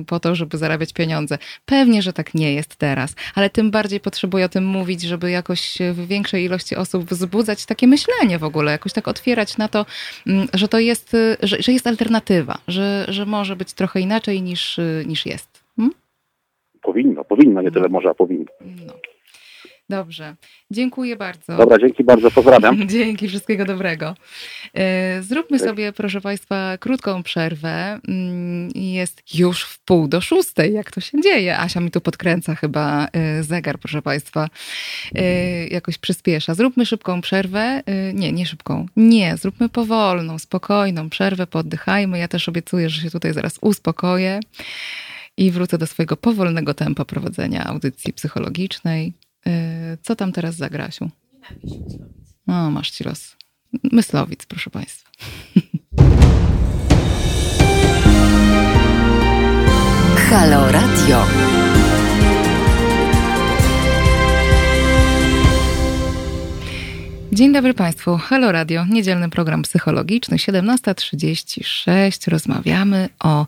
y, 0.00 0.04
po 0.04 0.20
to, 0.20 0.34
żeby 0.34 0.58
zarabiać 0.58 0.92
pieniądze. 0.92 1.38
Pewnie, 1.64 2.02
że 2.02 2.12
tak 2.12 2.34
nie 2.34 2.54
jest 2.54 2.76
teraz, 2.76 3.14
ale 3.34 3.50
tym 3.50 3.70
bardziej 3.70 4.00
potrzebuję 4.00 4.44
o 4.44 4.48
tym 4.48 4.64
mówić, 4.66 5.02
żeby 5.02 5.30
jakoś 5.30 5.78
w 5.92 6.06
większej 6.06 6.44
ilości 6.44 6.76
osób 6.76 7.04
wzbudzać 7.04 7.66
takie 7.66 7.86
myślenie 7.86 8.38
w 8.38 8.44
ogóle, 8.44 8.72
jakoś 8.72 8.92
tak 8.92 9.08
otwierać 9.08 9.58
na 9.58 9.68
to, 9.68 9.86
mm, 10.26 10.48
że 10.54 10.68
to 10.68 10.78
jest, 10.78 11.14
y, 11.14 11.36
że, 11.42 11.62
że 11.62 11.72
jest 11.72 11.86
alternatywa, 11.86 12.58
że, 12.68 13.04
że 13.08 13.26
może 13.26 13.56
być 13.56 13.72
trochę 13.72 14.00
inaczej 14.00 14.42
niż, 14.42 14.78
y, 14.78 15.04
niż 15.06 15.26
jest. 15.26 15.64
Hmm? 15.76 15.94
Powinno, 16.82 17.24
powinno, 17.24 17.62
nie 17.62 17.70
tyle 17.70 17.88
może, 17.88 18.10
a 18.10 18.14
powinno. 18.14 18.52
No. 18.86 18.92
Dobrze. 19.90 20.36
Dziękuję 20.70 21.16
bardzo. 21.16 21.56
Dobra, 21.56 21.78
dzięki 21.78 22.04
bardzo, 22.04 22.30
pozdrawiam. 22.30 22.88
Dzięki, 22.98 23.28
wszystkiego 23.28 23.64
dobrego. 23.64 24.14
E, 24.74 25.22
zróbmy 25.22 25.58
sobie, 25.58 25.92
proszę 25.92 26.20
Państwa, 26.20 26.78
krótką 26.78 27.22
przerwę. 27.22 28.00
Mm, 28.08 28.68
jest 28.74 29.34
już 29.34 29.62
w 29.62 29.78
pół 29.78 30.08
do 30.08 30.20
szóstej, 30.20 30.72
jak 30.72 30.90
to 30.90 31.00
się 31.00 31.20
dzieje. 31.20 31.58
Asia 31.58 31.80
mi 31.80 31.90
tu 31.90 32.00
podkręca 32.00 32.54
chyba 32.54 33.08
e, 33.12 33.42
zegar, 33.42 33.78
proszę 33.78 34.02
Państwa. 34.02 34.48
E, 35.14 35.66
jakoś 35.66 35.98
przyspiesza. 35.98 36.54
Zróbmy 36.54 36.86
szybką 36.86 37.20
przerwę. 37.20 37.82
Nie, 38.14 38.32
nie 38.32 38.46
szybką. 38.46 38.86
Nie, 38.96 39.36
zróbmy 39.36 39.68
powolną, 39.68 40.38
spokojną 40.38 41.10
przerwę, 41.10 41.46
poddychajmy. 41.46 42.18
Ja 42.18 42.28
też 42.28 42.48
obiecuję, 42.48 42.90
że 42.90 43.02
się 43.02 43.10
tutaj 43.10 43.32
zaraz 43.32 43.58
uspokoję 43.60 44.40
i 45.36 45.50
wrócę 45.50 45.78
do 45.78 45.86
swojego 45.86 46.16
powolnego 46.16 46.74
tempa 46.74 47.04
prowadzenia 47.04 47.64
audycji 47.64 48.12
psychologicznej. 48.12 49.12
Y, 49.46 49.98
co 50.02 50.16
tam 50.16 50.32
teraz 50.32 50.54
zagra, 50.56 50.84
Asiu? 50.84 51.10
No, 52.46 52.70
masz 52.70 52.90
ci 52.90 53.04
los. 53.04 53.36
Myslowic, 53.92 54.46
proszę 54.46 54.70
Państwa. 54.70 55.10
Halo 60.30 60.72
Radio. 60.72 61.26
Dzień 67.32 67.52
dobry 67.52 67.74
Państwu. 67.74 68.16
Halo 68.16 68.52
Radio, 68.52 68.84
niedzielny 68.90 69.30
program 69.30 69.62
psychologiczny, 69.62 70.36
17.36. 70.36 72.30
Rozmawiamy 72.30 73.08
o 73.20 73.46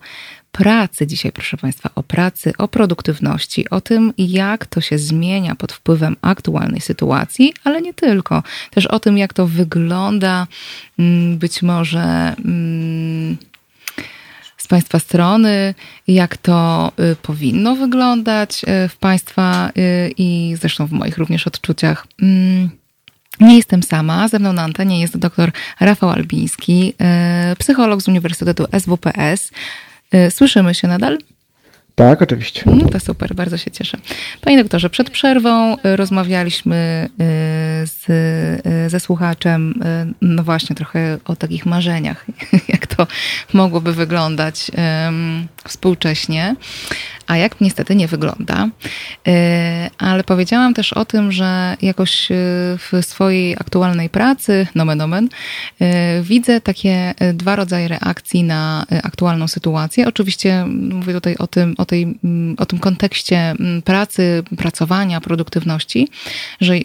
pracy 0.52 1.06
dzisiaj, 1.06 1.32
proszę 1.32 1.56
Państwa, 1.56 1.90
o 1.94 2.02
pracy, 2.02 2.52
o 2.58 2.68
produktywności, 2.68 3.70
o 3.70 3.80
tym, 3.80 4.12
jak 4.18 4.66
to 4.66 4.80
się 4.80 4.98
zmienia 4.98 5.54
pod 5.54 5.72
wpływem 5.72 6.16
aktualnej 6.22 6.80
sytuacji, 6.80 7.54
ale 7.64 7.82
nie 7.82 7.94
tylko. 7.94 8.42
Też 8.70 8.86
o 8.86 9.00
tym, 9.00 9.18
jak 9.18 9.32
to 9.32 9.46
wygląda 9.46 10.46
mm, 10.98 11.38
być 11.38 11.62
może 11.62 12.34
mm, 12.44 13.36
z 14.56 14.66
Państwa 14.66 14.98
strony, 14.98 15.74
jak 16.08 16.36
to 16.36 16.92
y, 17.12 17.16
powinno 17.16 17.76
wyglądać 17.76 18.64
y, 18.64 18.88
w 18.88 18.96
Państwa 18.96 19.70
y, 19.78 20.12
i 20.18 20.56
zresztą 20.60 20.86
w 20.86 20.92
moich 20.92 21.18
również 21.18 21.46
odczuciach. 21.46 22.06
Mm, 22.22 22.70
nie 23.40 23.56
jestem 23.56 23.82
sama, 23.82 24.28
ze 24.28 24.38
mną 24.38 24.52
na 24.52 24.62
antenie 24.62 25.00
jest 25.00 25.18
dr 25.18 25.52
Rafał 25.80 26.10
Albiński, 26.10 26.94
psycholog 27.58 28.02
z 28.02 28.08
Uniwersytetu 28.08 28.66
SWPS, 28.78 29.50
słyszymy 30.30 30.74
się 30.74 30.88
nadal? 30.88 31.18
Tak, 32.02 32.22
oczywiście. 32.22 32.62
No 32.66 32.88
to 32.88 33.00
super, 33.00 33.34
bardzo 33.34 33.56
się 33.56 33.70
cieszę. 33.70 33.98
Panie 34.40 34.62
doktorze, 34.62 34.90
przed 34.90 35.10
przerwą 35.10 35.76
y, 35.76 35.96
rozmawialiśmy 35.96 37.08
y, 37.12 37.86
z, 37.86 38.10
y, 38.86 38.90
ze 38.90 39.00
słuchaczem, 39.00 39.74
no 40.22 40.42
właśnie 40.42 40.76
trochę 40.76 41.18
o 41.24 41.36
takich 41.36 41.66
marzeniach, 41.66 42.26
jak 42.68 42.86
to 42.86 43.06
mogłoby 43.52 43.92
wyglądać 43.92 44.70
współcześnie, 45.64 46.56
a 47.26 47.36
jak 47.36 47.60
niestety 47.60 47.96
nie 47.96 48.08
wygląda. 48.08 48.68
Ale 49.98 50.24
powiedziałam 50.24 50.74
też 50.74 50.92
o 50.92 51.04
tym, 51.04 51.32
że 51.32 51.76
jakoś 51.82 52.28
w 52.78 52.90
swojej 53.00 53.54
aktualnej 53.54 54.08
pracy, 54.10 54.66
nomen 54.74 55.00
omen, 55.00 55.28
widzę 56.22 56.60
takie 56.60 57.14
dwa 57.34 57.56
rodzaje 57.56 57.88
reakcji 57.88 58.44
na 58.44 58.86
aktualną 59.02 59.48
sytuację. 59.48 60.08
Oczywiście 60.08 60.64
mówię 60.68 61.14
tutaj 61.14 61.36
o 61.36 61.46
tym, 61.46 61.74
o, 61.78 61.86
tej, 61.92 62.02
mm, 62.24 62.54
o 62.58 62.66
tym 62.66 62.78
kontekście 62.78 63.38
mm, 63.38 63.82
pracy, 63.82 64.42
pracowania, 64.56 65.20
produktywności, 65.20 66.08
że 66.60 66.74
y, 66.74 66.82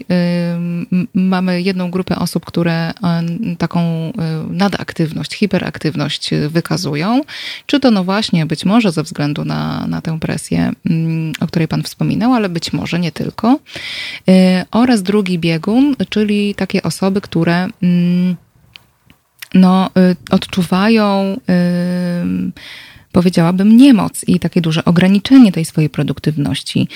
mamy 1.14 1.62
jedną 1.62 1.90
grupę 1.90 2.16
osób, 2.16 2.44
które 2.44 2.90
y, 2.90 3.56
taką 3.56 3.80
y, 3.80 4.12
nadaktywność, 4.50 5.34
hiperaktywność 5.34 6.30
wykazują, 6.48 7.20
czy 7.66 7.80
to 7.80 7.90
no 7.90 8.04
właśnie 8.04 8.46
być 8.46 8.64
może 8.64 8.92
ze 8.92 9.02
względu 9.02 9.44
na, 9.44 9.86
na 9.86 10.00
tę 10.00 10.20
presję, 10.20 10.72
mm, 10.86 11.32
o 11.40 11.46
której 11.46 11.68
Pan 11.68 11.82
wspominał, 11.82 12.34
ale 12.34 12.48
być 12.48 12.72
może 12.72 12.98
nie 12.98 13.12
tylko. 13.12 13.58
Oraz 14.70 15.02
drugi 15.02 15.38
biegun, 15.38 15.96
czyli 16.08 16.54
takie 16.54 16.82
osoby, 16.82 17.20
które 17.20 17.68
no, 19.54 19.90
odczuwają 20.30 21.36
powiedziałabym, 23.12 23.76
niemoc 23.76 24.24
i 24.26 24.40
takie 24.40 24.60
duże 24.60 24.84
ograniczenie 24.84 25.52
tej 25.52 25.64
swojej 25.64 25.90
produktywności. 25.90 26.88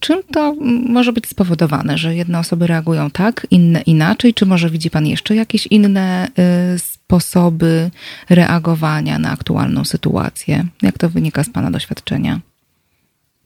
Czym 0.00 0.22
to 0.32 0.54
może 0.88 1.12
być 1.12 1.26
spowodowane, 1.26 1.98
że 1.98 2.14
jedne 2.14 2.38
osoby 2.38 2.66
reagują 2.66 3.10
tak, 3.10 3.46
inne 3.50 3.80
inaczej? 3.80 4.34
Czy 4.34 4.46
może 4.46 4.70
widzi 4.70 4.90
Pan 4.90 5.06
jeszcze 5.06 5.34
jakieś 5.34 5.66
inne 5.66 6.28
y, 6.74 6.78
sposoby 6.78 7.90
reagowania 8.28 9.18
na 9.18 9.30
aktualną 9.30 9.84
sytuację? 9.84 10.66
Jak 10.82 10.98
to 10.98 11.08
wynika 11.08 11.44
z 11.44 11.50
Pana 11.50 11.70
doświadczenia? 11.70 12.40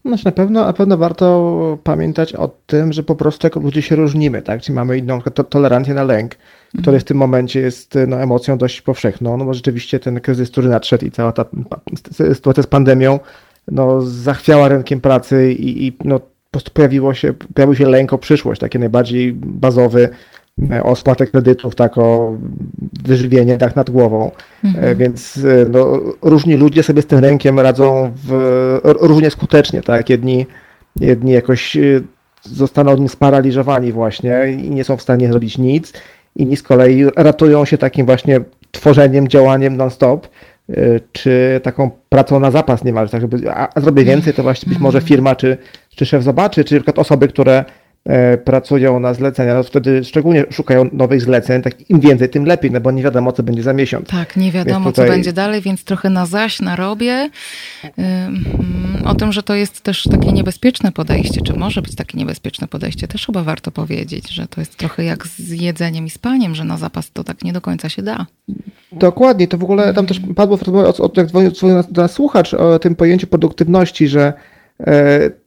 Znaczy 0.04 0.24
na 0.24 0.32
pewno, 0.32 0.64
na 0.64 0.72
pewno 0.72 0.96
warto 0.96 1.78
pamiętać 1.84 2.34
o 2.34 2.50
tym, 2.66 2.92
że 2.92 3.02
po 3.02 3.16
prostu 3.16 3.46
jako 3.46 3.60
ludzie 3.60 3.82
się 3.82 3.96
różnimy, 3.96 4.42
tak? 4.42 4.62
Czyli 4.62 4.76
mamy 4.76 4.98
inną 4.98 5.20
to, 5.20 5.44
tolerancję 5.44 5.94
na 5.94 6.04
lęk, 6.04 6.34
który 6.82 7.00
w 7.00 7.04
tym 7.04 7.16
momencie 7.16 7.60
jest 7.60 7.98
no, 8.06 8.22
emocją 8.22 8.58
dość 8.58 8.80
powszechną, 8.80 9.36
no 9.36 9.44
bo 9.44 9.54
rzeczywiście 9.54 10.00
ten 10.00 10.20
kryzys, 10.20 10.50
który 10.50 10.68
nadszedł 10.68 11.04
i 11.04 11.10
cała 11.10 11.32
ta 11.32 11.44
sytuacja 12.12 12.62
z 12.62 12.66
pandemią, 12.66 13.20
no 13.68 14.02
zachwiała 14.02 14.68
rynkiem 14.68 15.00
pracy 15.00 15.52
i, 15.52 15.86
i 15.86 15.96
no, 16.04 16.20
po 16.20 16.26
prostu 16.50 16.70
pojawiło 16.70 17.14
się, 17.14 17.34
pojawił 17.54 17.74
się 17.74 17.88
lęk 17.88 18.12
o 18.12 18.18
przyszłość, 18.18 18.60
taki 18.60 18.78
najbardziej 18.78 19.32
bazowy, 19.32 20.08
o 20.82 20.96
spłatę 20.96 21.26
kredytów, 21.26 21.74
tak 21.74 21.98
o 21.98 22.36
wyżywienie, 23.04 23.56
dach 23.56 23.76
nad 23.76 23.90
głową. 23.90 24.30
E, 24.64 24.68
mhm. 24.68 24.96
Więc 24.96 25.36
e, 25.36 25.68
no, 25.70 26.00
różni 26.22 26.56
ludzie 26.56 26.82
sobie 26.82 27.02
z 27.02 27.06
tym 27.06 27.18
rękiem 27.18 27.60
radzą 27.60 28.12
w, 28.26 28.80
różnie 28.84 29.30
skutecznie, 29.30 29.82
tak? 29.82 30.10
Jedni, 30.10 30.46
jedni 31.00 31.32
jakoś 31.32 31.76
zostaną 32.42 32.92
od 32.92 32.98
nim 32.98 33.08
sparaliżowani 33.08 33.92
właśnie 33.92 34.58
i 34.62 34.70
nie 34.70 34.84
są 34.84 34.96
w 34.96 35.02
stanie 35.02 35.28
zrobić 35.28 35.58
nic. 35.58 35.92
Inni 36.36 36.56
z 36.56 36.62
kolei 36.62 37.04
ratują 37.16 37.64
się 37.64 37.78
takim 37.78 38.06
właśnie 38.06 38.40
tworzeniem, 38.70 39.28
działaniem 39.28 39.76
non-stop, 39.76 40.28
czy 41.12 41.60
taką 41.62 41.90
pracą 42.08 42.40
na 42.40 42.50
zapas 42.50 42.84
niemalże, 42.84 43.12
tak 43.12 43.20
żeby, 43.20 43.50
a, 43.50 43.80
zrobię 43.80 44.04
więcej, 44.04 44.34
to 44.34 44.42
właśnie 44.42 44.70
być 44.70 44.78
może 44.78 45.00
firma 45.00 45.36
czy, 45.36 45.56
czy 45.96 46.06
szef 46.06 46.22
zobaczy, 46.22 46.64
czy 46.64 46.74
na 46.74 46.80
przykład 46.80 46.98
osoby, 46.98 47.28
które 47.28 47.64
E, 47.64 47.83
pracują 48.44 49.00
na 49.00 49.14
zlecenia, 49.14 49.54
no 49.54 49.62
wtedy 49.62 50.04
szczególnie 50.04 50.44
szukają 50.50 50.88
nowych 50.92 51.22
zleceń, 51.22 51.62
tak 51.62 51.90
im 51.90 52.00
więcej, 52.00 52.28
tym 52.28 52.44
lepiej, 52.44 52.70
no 52.70 52.80
bo 52.80 52.90
nie 52.90 53.02
wiadomo, 53.02 53.32
co 53.32 53.42
będzie 53.42 53.62
za 53.62 53.72
miesiąc. 53.72 54.08
Tak, 54.08 54.36
nie 54.36 54.52
wiadomo, 54.52 54.90
tutaj... 54.90 55.06
co 55.06 55.12
będzie 55.12 55.32
dalej, 55.32 55.60
więc 55.60 55.84
trochę 55.84 56.10
na 56.10 56.26
zaś 56.26 56.60
narobię 56.60 57.30
o 59.04 59.14
tym, 59.14 59.32
że 59.32 59.42
to 59.42 59.54
jest 59.54 59.80
też 59.80 60.02
takie 60.10 60.32
niebezpieczne 60.32 60.92
podejście, 60.92 61.40
czy 61.42 61.52
może 61.52 61.82
być 61.82 61.94
takie 61.94 62.18
niebezpieczne 62.18 62.68
podejście, 62.68 63.08
też 63.08 63.26
chyba 63.26 63.42
warto 63.42 63.70
powiedzieć, 63.70 64.30
że 64.30 64.46
to 64.46 64.60
jest 64.60 64.76
trochę 64.76 65.04
jak 65.04 65.26
z 65.26 65.50
jedzeniem 65.50 66.06
i 66.06 66.10
spaniem, 66.10 66.54
że 66.54 66.64
na 66.64 66.78
zapas 66.78 67.10
to 67.10 67.24
tak 67.24 67.44
nie 67.44 67.52
do 67.52 67.60
końca 67.60 67.88
się 67.88 68.02
da. 68.02 68.26
Dokładnie, 68.92 69.48
to 69.48 69.58
w 69.58 69.62
ogóle 69.62 69.94
tam 69.94 70.06
też 70.06 70.20
padło, 70.36 70.58
od, 70.88 71.00
od, 71.00 71.16
jak 71.16 71.26
dzwonił 71.26 71.52
do 71.90 72.02
nas 72.02 72.12
słuchacz 72.12 72.54
o 72.54 72.78
tym 72.78 72.94
pojęciu 72.94 73.26
produktywności, 73.26 74.08
że 74.08 74.32
E, 74.32 74.53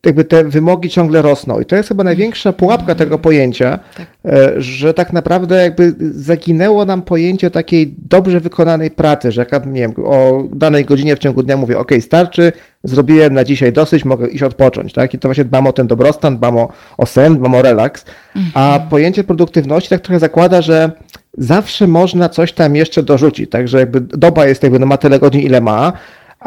jakby 0.05 0.23
te 0.23 0.43
wymogi 0.43 0.89
ciągle 0.89 1.21
rosną. 1.21 1.59
I 1.59 1.65
to 1.65 1.75
jest 1.75 1.89
chyba 1.89 2.03
największa 2.03 2.53
pułapka 2.53 2.95
tego 2.95 3.19
pojęcia, 3.19 3.79
tak. 3.97 4.07
E, 4.25 4.61
że 4.61 4.93
tak 4.93 5.13
naprawdę 5.13 5.63
jakby 5.63 5.95
zaginęło 6.11 6.85
nam 6.85 7.01
pojęcie 7.01 7.51
takiej 7.51 7.95
dobrze 8.09 8.39
wykonanej 8.39 8.91
pracy, 8.91 9.31
że 9.31 9.45
jak 9.51 9.65
nie 9.65 9.81
wiem, 9.81 9.93
o 10.05 10.43
danej 10.53 10.85
godzinie 10.85 11.15
w 11.15 11.19
ciągu 11.19 11.43
dnia 11.43 11.57
mówię, 11.57 11.79
ok, 11.79 11.91
starczy, 12.01 12.51
zrobiłem 12.83 13.33
na 13.33 13.43
dzisiaj 13.43 13.73
dosyć, 13.73 14.05
mogę 14.05 14.27
iść 14.27 14.43
odpocząć, 14.43 14.93
tak? 14.93 15.13
I 15.13 15.19
to 15.19 15.27
właśnie 15.27 15.45
dbam 15.45 15.67
o 15.67 15.73
ten 15.73 15.87
dobrostan, 15.87 16.37
dbam 16.37 16.57
o, 16.57 16.69
o 16.97 17.05
sen, 17.05 17.35
dbam 17.37 17.55
o 17.55 17.61
relaks, 17.61 18.05
a 18.53 18.73
mhm. 18.73 18.89
pojęcie 18.89 19.23
produktywności 19.23 19.89
tak 19.89 20.01
trochę 20.01 20.19
zakłada, 20.19 20.61
że 20.61 20.91
zawsze 21.37 21.87
można 21.87 22.29
coś 22.29 22.53
tam 22.53 22.75
jeszcze 22.75 23.03
dorzucić, 23.03 23.49
także 23.49 23.79
jakby 23.79 24.01
doba 24.01 24.45
jest 24.45 24.63
jakby, 24.63 24.79
no 24.79 24.85
ma 24.85 24.97
tyle 24.97 25.19
godzin, 25.19 25.41
ile 25.41 25.61
ma, 25.61 25.93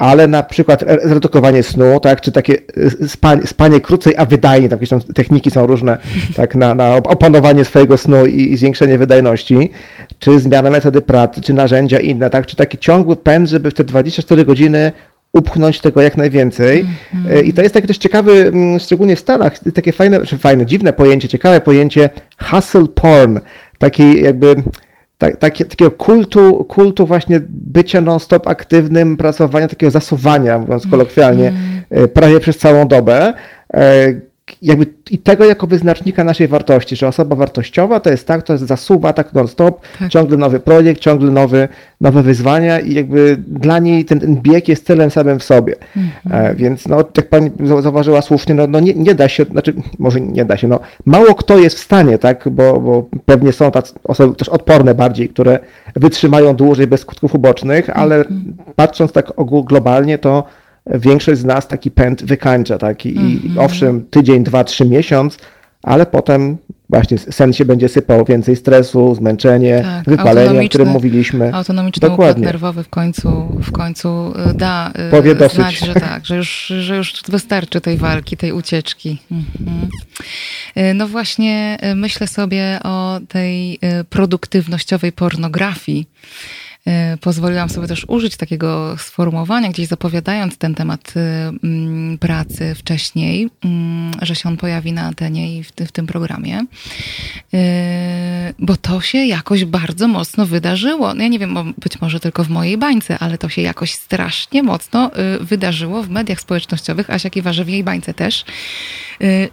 ale 0.00 0.28
na 0.28 0.42
przykład 0.42 0.84
zredukowanie 1.04 1.62
snu, 1.62 2.00
tak, 2.00 2.20
czy 2.20 2.32
takie 2.32 2.54
y, 3.02 3.08
spanie, 3.08 3.46
spanie 3.46 3.80
krócej, 3.80 4.14
a 4.16 4.26
wydajnie, 4.26 4.68
tam 4.68 4.76
jakieś 4.76 4.88
tam 4.88 5.00
techniki 5.00 5.50
są 5.50 5.66
różne, 5.66 5.98
tak, 6.36 6.54
na, 6.54 6.74
na 6.74 6.96
opanowanie 6.96 7.64
swojego 7.64 7.96
snu 7.96 8.26
i, 8.26 8.52
i 8.52 8.56
zwiększenie 8.56 8.98
wydajności, 8.98 9.70
czy 10.18 10.40
zmiana 10.40 10.70
metody 10.70 11.00
pracy, 11.00 11.40
czy 11.40 11.54
narzędzia 11.54 12.00
inne, 12.00 12.30
tak, 12.30 12.46
czy 12.46 12.56
taki 12.56 12.78
ciągły 12.78 13.16
pęd, 13.16 13.48
żeby 13.48 13.70
w 13.70 13.74
te 13.74 13.84
24 13.84 14.44
godziny 14.44 14.92
upchnąć 15.32 15.80
tego 15.80 16.02
jak 16.02 16.16
najwięcej. 16.16 16.80
Mm 17.14 17.26
-hmm. 17.26 17.44
I 17.44 17.52
to 17.52 17.62
jest 17.62 17.74
taki 17.74 17.88
też 17.88 17.98
ciekawy, 17.98 18.32
mm, 18.32 18.78
szczególnie 18.78 19.16
w 19.16 19.20
Stanach, 19.20 19.58
takie 19.74 19.92
fajne, 19.92 20.26
czy 20.26 20.38
fajne, 20.38 20.66
dziwne 20.66 20.92
pojęcie, 20.92 21.28
ciekawe 21.28 21.60
pojęcie 21.60 22.10
hustle 22.50 22.86
porn, 22.94 23.38
taki 23.78 24.22
jakby 24.22 24.54
tak, 25.20 25.36
takie, 25.36 25.64
takiego 25.64 25.90
kultu, 25.90 26.64
kultu 26.64 27.06
właśnie 27.06 27.40
bycia 27.48 28.00
non-stop 28.00 28.46
aktywnym, 28.46 29.16
pracowania, 29.16 29.68
takiego 29.68 29.90
zasuwania, 29.90 30.58
mówiąc 30.58 30.86
kolokwialnie, 30.86 31.48
mm. 31.48 32.08
prawie 32.08 32.40
przez 32.40 32.58
całą 32.58 32.88
dobę. 32.88 33.32
E, 34.52 34.56
jakby 34.62 34.86
i 35.10 35.18
tego 35.18 35.44
jako 35.44 35.66
wyznacznika 35.66 36.24
naszej 36.24 36.48
wartości, 36.48 36.96
że 36.96 37.08
osoba 37.08 37.36
wartościowa 37.36 38.00
to 38.00 38.10
jest 38.10 38.26
tak, 38.26 38.42
to 38.42 38.52
jest 38.52 38.66
zasuwa 38.66 39.12
tak 39.12 39.32
non-stop, 39.34 39.80
tak. 39.98 40.10
ciągle 40.10 40.36
nowy 40.36 40.60
projekt, 40.60 41.00
ciągle 41.00 41.30
nowy, 41.30 41.68
nowe 42.00 42.22
wyzwania 42.22 42.80
i 42.80 42.94
jakby 42.94 43.36
dla 43.46 43.78
niej 43.78 44.04
ten, 44.04 44.20
ten 44.20 44.36
bieg 44.36 44.68
jest 44.68 44.86
celem 44.86 45.10
samym 45.10 45.38
w 45.38 45.44
sobie. 45.44 45.74
Mhm. 45.96 46.56
Więc 46.56 46.88
no, 46.88 47.04
jak 47.16 47.28
pani 47.28 47.50
zauważyła 47.82 48.22
słusznie, 48.22 48.54
no, 48.54 48.66
no 48.66 48.80
nie, 48.80 48.94
nie, 48.94 49.14
da 49.14 49.28
się, 49.28 49.44
znaczy 49.44 49.74
może 49.98 50.20
nie 50.20 50.44
da 50.44 50.56
się, 50.56 50.68
no 50.68 50.80
mało 51.06 51.34
kto 51.34 51.58
jest 51.58 51.76
w 51.76 51.82
stanie, 51.82 52.18
tak, 52.18 52.48
bo, 52.50 52.80
bo 52.80 53.08
pewnie 53.24 53.52
są 53.52 53.70
tacy 53.70 53.94
osoby 54.04 54.36
też 54.36 54.48
odporne 54.48 54.94
bardziej, 54.94 55.28
które 55.28 55.58
wytrzymają 55.96 56.56
dłużej 56.56 56.86
bez 56.86 57.00
skutków 57.00 57.34
ubocznych, 57.34 57.90
ale 57.90 58.16
mhm. 58.16 58.54
patrząc 58.76 59.12
tak 59.12 59.38
ogół 59.38 59.64
globalnie, 59.64 60.18
to 60.18 60.44
większość 60.94 61.40
z 61.40 61.44
nas 61.44 61.68
taki 61.68 61.90
pęd 61.90 62.24
wykańcza, 62.24 62.78
tak? 62.78 63.06
I, 63.06 63.18
mm 63.18 63.38
-hmm. 63.38 63.60
owszem, 63.64 64.06
tydzień, 64.10 64.44
dwa, 64.44 64.64
trzy 64.64 64.84
miesiąc, 64.84 65.38
ale 65.82 66.06
potem 66.06 66.58
właśnie 66.90 67.18
sen 67.18 67.52
się 67.52 67.64
będzie 67.64 67.88
sypał, 67.88 68.24
więcej 68.24 68.56
stresu, 68.56 69.14
zmęczenie, 69.14 69.82
tak, 69.82 70.16
wypalenie, 70.16 70.60
o 70.60 70.68
którym 70.68 70.88
mówiliśmy. 70.88 71.54
Autonomiczny 71.54 72.08
Dokładnie. 72.08 72.32
układ 72.32 72.52
nerwowy 72.52 72.84
w 72.84 72.88
końcu, 72.88 73.58
w 73.62 73.72
końcu 73.72 74.32
y, 74.50 74.54
da 74.54 74.92
y, 75.08 75.10
Powie 75.10 75.34
dosyć. 75.34 75.56
znać, 75.56 75.78
że 75.78 75.94
tak, 76.10 76.26
że 76.26 76.36
już, 76.36 76.66
że 76.80 76.96
już 76.96 77.22
wystarczy 77.28 77.80
tej 77.80 77.96
walki, 77.96 78.36
tej 78.36 78.52
ucieczki. 78.52 79.18
Mhm. 79.30 79.88
Y, 80.76 80.94
no 80.94 81.08
właśnie 81.08 81.78
myślę 81.94 82.26
sobie 82.26 82.78
o 82.84 83.20
tej 83.28 83.78
produktywnościowej 84.10 85.12
pornografii, 85.12 86.06
pozwoliłam 87.20 87.68
sobie 87.68 87.88
też 87.88 88.04
użyć 88.08 88.36
takiego 88.36 88.96
sformułowania, 88.98 89.68
gdzieś 89.68 89.86
zapowiadając 89.86 90.58
ten 90.58 90.74
temat 90.74 91.12
y, 91.16 91.20
mm, 91.64 92.18
pracy 92.18 92.74
wcześniej, 92.74 93.50
mm, 93.64 94.10
że 94.22 94.34
się 94.34 94.48
on 94.48 94.56
pojawi 94.56 94.92
na 94.92 95.02
antenie 95.02 95.58
i 95.58 95.64
w, 95.64 95.92
tym 95.92 96.06
programie, 96.06 96.64
e, 97.54 98.54
bo 98.58 98.76
to 98.76 99.00
się 99.00 99.18
jakoś 99.18 99.64
bardzo 99.64 100.08
mocno 100.08 100.46
wydarzyło. 100.46 101.14
No 101.14 101.22
ja 101.22 101.28
nie 101.28 101.38
wiem, 101.38 101.74
być 101.78 102.00
może 102.00 102.20
tylko 102.20 102.44
w 102.44 102.48
mojej 102.48 102.78
bańce, 102.78 103.18
ale 103.18 103.38
to 103.38 103.48
się 103.48 103.62
jakoś 103.62 103.92
strasznie 103.92 104.62
mocno 104.62 105.10
y, 105.40 105.44
wydarzyło 105.44 106.02
w 106.02 106.10
mediach 106.10 106.40
społecznościowych, 106.40 107.10
Asia 107.10 107.30
Kiwarze 107.30 107.64
w 107.64 107.68
jej 107.68 107.84
bańce 107.84 108.14
też. 108.14 108.44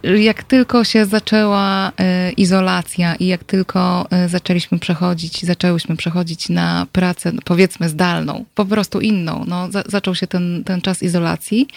Y, 0.04 0.18
jak 0.20 0.42
tylko 0.42 0.84
się 0.84 1.06
zaczęła 1.06 1.92
izolacja 2.36 3.14
i 3.14 3.26
jak 3.26 3.44
tylko 3.44 4.06
zaczęliśmy 4.28 4.78
przechodzić, 4.78 5.46
zaczęłyśmy 5.46 5.96
przechodzić 5.96 6.48
na 6.48 6.86
pracę 6.92 7.17
pracę, 7.22 7.38
powiedzmy 7.44 7.88
zdalną, 7.88 8.44
po 8.54 8.64
prostu 8.64 9.00
inną, 9.00 9.44
no, 9.48 9.70
za, 9.70 9.82
zaczął 9.86 10.14
się 10.14 10.26
ten, 10.26 10.64
ten 10.64 10.80
czas 10.80 11.02
izolacji, 11.02 11.68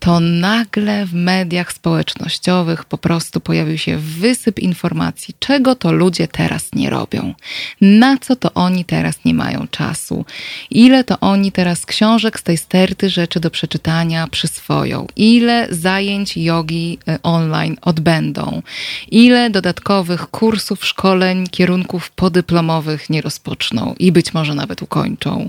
to 0.00 0.20
nagle 0.20 1.06
w 1.06 1.14
mediach 1.14 1.72
społecznościowych 1.72 2.84
po 2.84 2.98
prostu 2.98 3.40
pojawił 3.40 3.78
się 3.78 3.98
wysyp 3.98 4.58
informacji, 4.58 5.34
czego 5.38 5.74
to 5.74 5.92
ludzie 5.92 6.28
teraz 6.28 6.72
nie 6.72 6.90
robią, 6.90 7.34
na 7.80 8.18
co 8.18 8.36
to 8.36 8.54
oni 8.54 8.84
teraz 8.84 9.24
nie 9.24 9.34
mają 9.34 9.66
czasu, 9.70 10.24
ile 10.70 11.04
to 11.04 11.20
oni 11.20 11.52
teraz 11.52 11.86
książek 11.86 12.40
z 12.40 12.42
tej 12.42 12.56
sterty 12.56 13.10
rzeczy 13.10 13.40
do 13.40 13.50
przeczytania 13.50 14.26
przyswoją, 14.26 15.06
ile 15.16 15.68
zajęć 15.70 16.36
jogi 16.36 16.98
e, 17.08 17.18
online 17.22 17.76
odbędą, 17.82 18.62
ile 19.10 19.50
dodatkowych 19.50 20.30
kursów, 20.30 20.84
szkoleń, 20.84 21.46
kierunków 21.46 22.10
podyplomowych 22.10 23.10
nie 23.10 23.22
rozpoczną? 23.22 23.94
I 23.98 24.12
być 24.12 24.34
może 24.34 24.54
nawet 24.54 24.73
ukończą. 24.82 25.48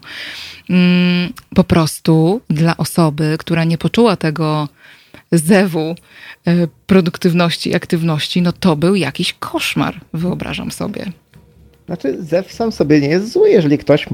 Mm, 0.70 1.34
po 1.56 1.64
prostu 1.64 2.42
dla 2.50 2.78
osoby, 2.78 3.36
która 3.40 3.64
nie 3.64 3.78
poczuła 3.78 4.16
tego 4.16 4.68
zewu 5.32 5.96
e, 6.48 6.68
produktywności 6.88 7.70
i 7.70 7.76
aktywności, 7.76 8.42
no 8.42 8.52
to 8.52 8.76
był 8.76 8.96
jakiś 8.96 9.34
koszmar, 9.34 10.02
wyobrażam 10.14 10.72
sobie. 10.72 11.06
Znaczy, 11.86 12.24
zew 12.24 12.54
sam 12.54 12.72
sobie 12.72 13.02
nie 13.02 13.08
jest 13.08 13.32
zły, 13.32 13.50
jeżeli 13.50 13.78
ktoś 13.78 14.06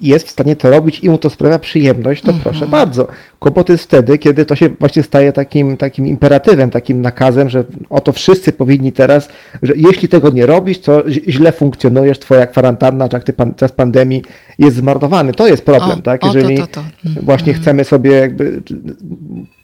jest 0.00 0.26
w 0.26 0.30
stanie 0.30 0.56
to 0.56 0.70
robić 0.70 1.00
i 1.00 1.10
mu 1.10 1.18
to 1.18 1.30
sprawia 1.30 1.58
przyjemność, 1.58 2.22
to 2.22 2.32
mhm. 2.32 2.42
proszę 2.42 2.66
bardzo. 2.66 3.08
Kłopot 3.44 3.68
jest 3.68 3.84
wtedy, 3.84 4.18
kiedy 4.18 4.46
to 4.46 4.56
się 4.56 4.68
właśnie 4.68 5.02
staje 5.02 5.32
takim, 5.32 5.76
takim 5.76 6.06
imperatywem, 6.06 6.70
takim 6.70 7.02
nakazem, 7.02 7.48
że 7.48 7.64
oto 7.90 8.12
wszyscy 8.12 8.52
powinni 8.52 8.92
teraz, 8.92 9.28
że 9.62 9.72
jeśli 9.76 10.08
tego 10.08 10.30
nie 10.30 10.46
robisz, 10.46 10.80
to 10.80 11.02
źle 11.08 11.52
funkcjonujesz, 11.52 12.18
twoja 12.18 12.46
kwarantanna, 12.46 13.08
czy 13.08 13.32
pan, 13.32 13.54
czas 13.54 13.72
pandemii 13.72 14.22
jest 14.58 14.76
zmarnowany. 14.76 15.32
To 15.32 15.46
jest 15.46 15.64
problem, 15.64 15.98
o, 15.98 16.02
tak? 16.02 16.24
Jeżeli 16.24 16.58
to, 16.58 16.66
to, 16.66 16.72
to. 17.04 17.20
właśnie 17.22 17.52
mhm. 17.52 17.62
chcemy 17.62 17.84
sobie 17.84 18.10
jakby 18.10 18.62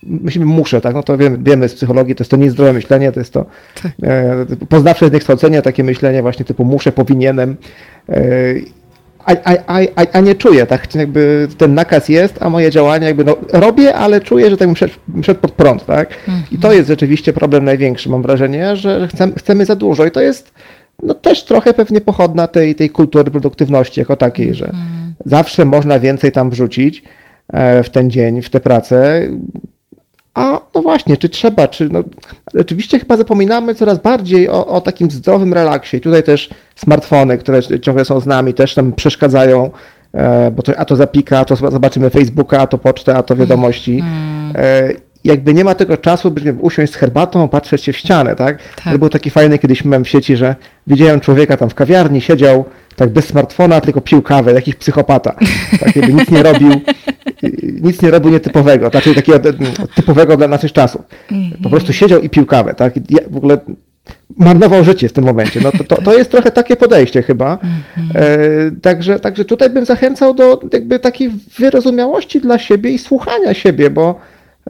myślimy 0.02 0.46
muszę, 0.46 0.80
tak? 0.80 0.94
No 0.94 1.02
to 1.02 1.18
wiemy, 1.18 1.38
wiemy 1.38 1.68
z 1.68 1.74
psychologii, 1.74 2.14
to 2.14 2.22
jest 2.22 2.30
to 2.30 2.36
niezdrowe 2.36 2.72
myślenie, 2.72 3.12
to 3.12 3.20
jest 3.20 3.32
to 3.32 3.46
tak. 3.82 3.92
e, 4.02 4.46
poznawcze 4.68 5.08
zniekształcenie, 5.08 5.62
takie 5.62 5.84
myślenie 5.84 6.22
właśnie 6.22 6.44
typu 6.44 6.64
muszę, 6.64 6.92
powinienem, 6.92 7.56
e, 8.08 8.24
a, 9.24 9.32
a, 9.44 9.80
a, 9.96 10.06
a, 10.12 10.20
nie 10.20 10.34
czuję, 10.34 10.66
tak? 10.66 10.94
Jakby 10.94 11.48
ten 11.58 11.74
nakaz 11.74 12.08
jest, 12.08 12.42
a 12.42 12.50
moje 12.50 12.70
działania 12.70 13.06
jakby 13.06 13.24
no, 13.24 13.36
robię, 13.52 13.94
ale 13.94 14.20
czuję, 14.20 14.50
że 14.50 14.56
tak 14.56 14.68
bym 14.68 15.22
szedł, 15.24 15.40
pod 15.40 15.52
prąd, 15.52 15.86
tak? 15.86 16.08
I 16.52 16.58
to 16.58 16.72
jest 16.72 16.88
rzeczywiście 16.88 17.32
problem 17.32 17.64
największy, 17.64 18.08
mam 18.08 18.22
wrażenie, 18.22 18.76
że 18.76 19.08
chcemy, 19.08 19.32
chcemy 19.36 19.64
za 19.64 19.76
dużo 19.76 20.06
i 20.06 20.10
to 20.10 20.20
jest 20.20 20.52
no 21.02 21.14
też 21.14 21.44
trochę 21.44 21.74
pewnie 21.74 22.00
pochodna 22.00 22.46
tej, 22.46 22.74
tej 22.74 22.90
kultury 22.90 23.30
produktywności 23.30 24.00
jako 24.00 24.16
takiej, 24.16 24.54
że 24.54 24.66
mhm. 24.66 25.14
zawsze 25.24 25.64
można 25.64 25.98
więcej 25.98 26.32
tam 26.32 26.50
wrzucić 26.50 27.02
e, 27.52 27.82
w 27.82 27.90
ten 27.90 28.10
dzień, 28.10 28.42
w 28.42 28.50
tę 28.50 28.60
pracę, 28.60 29.28
a 30.34 30.60
no 30.74 30.82
właśnie, 30.82 31.16
czy 31.16 31.28
trzeba, 31.28 31.68
czy 31.68 31.88
no, 31.88 32.04
oczywiście 32.60 32.98
chyba 32.98 33.16
zapominamy 33.16 33.74
coraz 33.74 33.98
bardziej 33.98 34.48
o, 34.48 34.66
o 34.66 34.80
takim 34.80 35.10
zdrowym 35.10 35.54
relaksie. 35.54 35.96
I 35.96 36.00
tutaj 36.00 36.22
też 36.22 36.50
smartfony, 36.76 37.38
które 37.38 37.60
ciągle 37.80 38.04
są 38.04 38.20
z 38.20 38.26
nami, 38.26 38.54
też 38.54 38.76
nam 38.76 38.92
przeszkadzają, 38.92 39.70
e, 40.12 40.50
bo 40.50 40.62
to, 40.62 40.78
a 40.78 40.84
to 40.84 40.96
zapika, 40.96 41.38
a 41.38 41.44
to 41.44 41.56
zobaczymy 41.56 42.10
Facebooka, 42.10 42.60
a 42.60 42.66
to 42.66 42.78
pocztę, 42.78 43.14
a 43.14 43.22
to 43.22 43.36
wiadomości. 43.36 43.98
Mm. 43.98 44.52
E, 44.56 44.92
jakby 45.24 45.54
nie 45.54 45.64
ma 45.64 45.74
tego 45.74 45.96
czasu, 45.96 46.30
by 46.30 46.54
usiąść 46.60 46.92
z 46.92 46.96
herbatą, 46.96 47.48
patrzeć 47.48 47.84
się 47.84 47.92
w 47.92 47.96
ścianę, 47.96 48.36
tak? 48.36 48.58
tak. 48.84 48.92
To 48.92 48.98
był 48.98 49.08
taki 49.08 49.30
fajny 49.30 49.58
kiedyś 49.58 49.84
miałem 49.84 50.04
w 50.04 50.08
sieci, 50.08 50.36
że 50.36 50.56
widziałem 50.86 51.20
człowieka 51.20 51.56
tam 51.56 51.70
w 51.70 51.74
kawiarni, 51.74 52.20
siedział 52.20 52.64
tak 52.96 53.10
bez 53.10 53.26
smartfona, 53.26 53.80
tylko 53.80 54.00
pił 54.00 54.22
kawę, 54.22 54.52
jakiś 54.52 54.74
psychopata. 54.74 55.34
Tak, 55.80 55.96
jakby 55.96 56.12
nic 56.12 56.30
nie 56.30 56.42
robił, 56.42 56.70
nic 57.82 58.02
nie 58.02 58.10
robił 58.10 58.30
nietypowego, 58.30 58.90
znaczy 58.90 59.14
takiego 59.14 59.38
typowego 59.94 60.36
dla 60.36 60.48
naszych 60.48 60.72
czasów. 60.72 61.02
Po 61.28 61.34
mhm. 61.34 61.70
prostu 61.70 61.92
siedział 61.92 62.20
i 62.20 62.30
pił 62.30 62.46
kawę, 62.46 62.74
tak? 62.74 62.94
Ja 63.10 63.20
w 63.30 63.36
ogóle 63.36 63.58
marnował 64.36 64.84
życie 64.84 65.08
w 65.08 65.12
tym 65.12 65.24
momencie. 65.24 65.60
No 65.60 65.72
to, 65.72 65.84
to, 65.84 66.02
to 66.02 66.18
jest 66.18 66.30
trochę 66.30 66.50
takie 66.50 66.76
podejście 66.76 67.22
chyba. 67.22 67.52
Mhm. 67.52 68.10
E, 68.14 68.80
także, 68.80 69.20
także 69.20 69.44
tutaj 69.44 69.70
bym 69.70 69.84
zachęcał 69.84 70.34
do 70.34 70.60
jakby 70.72 70.98
takiej 70.98 71.30
wyrozumiałości 71.58 72.40
dla 72.40 72.58
siebie 72.58 72.90
i 72.90 72.98
słuchania 72.98 73.54
siebie, 73.54 73.90
bo 73.90 74.20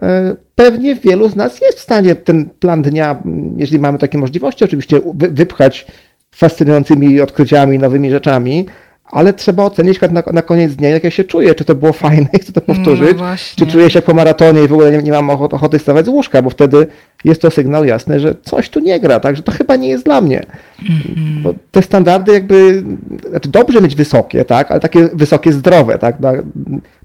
e, 0.03 0.37
pewnie 0.55 0.95
wielu 0.95 1.29
z 1.29 1.37
nas 1.37 1.61
jest 1.61 1.79
w 1.79 1.83
stanie 1.83 2.15
ten 2.15 2.51
plan 2.51 2.83
dnia, 2.83 3.23
jeżeli 3.57 3.79
mamy 3.79 3.99
takie 3.99 4.19
możliwości, 4.19 4.65
oczywiście 4.65 5.01
wypchać 5.15 5.87
fascynującymi 6.35 7.21
odkryciami, 7.21 7.79
nowymi 7.79 8.11
rzeczami, 8.11 8.67
ale 9.13 9.33
trzeba 9.33 9.65
ocenić 9.65 10.01
na, 10.01 10.23
na 10.33 10.43
koniec 10.43 10.75
dnia, 10.75 10.89
jak 10.89 11.05
ja 11.05 11.11
się 11.11 11.25
czuję, 11.25 11.55
czy 11.55 11.65
to 11.65 11.75
było 11.75 11.93
fajne 11.93 12.29
i 12.33 12.39
chcę 12.43 12.53
to 12.53 12.61
powtórzyć, 12.61 13.19
no 13.19 13.27
czy 13.57 13.67
czuję 13.67 13.91
się 13.91 14.03
po 14.03 14.15
maratonie 14.15 14.65
i 14.65 14.69
w 14.69 14.73
ogóle 14.73 14.93
nie, 14.93 15.03
nie 15.03 15.13
mam 15.13 15.31
ochoty, 15.31 15.57
ochoty 15.57 15.79
stawać 15.79 16.07
z 16.07 16.09
łóżka, 16.09 16.43
bo 16.43 16.51
wtedy 16.51 16.87
jest 17.25 17.43
to 17.43 17.51
sygnał 17.51 17.85
jasny, 17.85 18.21
że 18.21 18.35
coś 18.43 18.69
tu 18.69 18.81
nie 18.81 19.01
gra, 19.01 19.21
także 19.21 19.43
to 19.43 19.53
chyba 19.53 19.77
nie 19.77 19.89
jest 19.89 20.05
dla 20.05 20.21
mnie. 20.21 20.41
Mm-hmm. 20.83 21.43
Bo 21.43 21.55
te 21.71 21.83
standardy 21.83 22.33
jakby, 22.33 22.85
znaczy 23.31 23.49
dobrze 23.49 23.81
mieć 23.81 23.95
wysokie, 23.95 24.45
tak, 24.45 24.71
ale 24.71 24.81
takie 24.81 25.09
wysokie 25.13 25.53
zdrowe, 25.53 25.99
tak, 25.99 26.17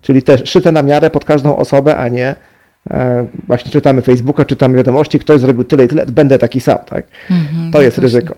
czyli 0.01 0.23
też 0.23 0.49
szyte 0.49 0.71
na 0.71 0.83
miarę 0.83 1.09
pod 1.09 1.25
każdą 1.25 1.55
osobę, 1.55 1.97
a 1.97 2.07
nie 2.07 2.35
właśnie 3.47 3.71
czytamy 3.71 4.01
Facebooka, 4.01 4.45
czytamy 4.45 4.77
wiadomości, 4.77 5.19
ktoś 5.19 5.41
zrobił 5.41 5.63
tyle 5.63 5.86
i 5.86 5.88
tyle, 5.88 6.05
będę 6.05 6.39
taki 6.39 6.61
sam, 6.61 6.77
tak? 6.89 7.05
Mm-hmm, 7.05 7.71
to 7.71 7.81
jest 7.81 7.97
właśnie. 7.97 8.19
ryzyko. 8.19 8.36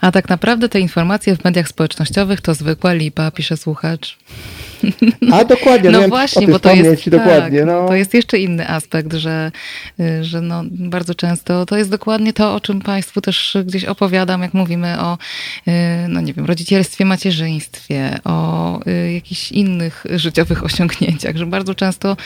A 0.00 0.12
tak 0.12 0.28
naprawdę 0.28 0.68
te 0.68 0.80
informacje 0.80 1.36
w 1.36 1.44
mediach 1.44 1.68
społecznościowowych 1.68 2.40
to 2.40 2.54
zwykła 2.54 2.92
lipa, 2.92 3.30
pisze 3.30 3.56
słuchacz. 3.56 4.18
A 5.32 5.44
dokładnie, 5.44 5.90
no, 5.90 6.00
no 6.00 6.08
właśnie, 6.08 6.48
bo 6.48 6.58
to 6.58 6.74
jest, 6.74 7.10
dokładnie, 7.10 7.58
tak, 7.58 7.68
no. 7.68 7.88
to 7.88 7.94
jest 7.94 8.14
jeszcze 8.14 8.38
inny 8.38 8.68
aspekt, 8.68 9.12
że, 9.12 9.52
y, 10.00 10.24
że 10.24 10.40
no, 10.40 10.62
bardzo 10.70 11.14
często 11.14 11.66
to 11.66 11.76
jest 11.76 11.90
dokładnie 11.90 12.32
to, 12.32 12.54
o 12.54 12.60
czym 12.60 12.80
Państwu 12.80 13.20
też 13.20 13.56
gdzieś 13.64 13.84
opowiadam, 13.84 14.42
jak 14.42 14.54
mówimy 14.54 15.00
o, 15.00 15.18
y, 15.68 15.72
no 16.08 16.20
nie 16.20 16.32
wiem, 16.34 16.46
rodzicielstwie, 16.46 17.04
macierzyństwie, 17.04 18.18
o 18.24 18.80
y, 18.86 19.12
jakichś 19.12 19.52
innych 19.52 20.04
życiowych 20.10 20.64
osiągnięciach, 20.64 21.36
że 21.36 21.46
bardzo 21.46 21.74
często 21.74 22.16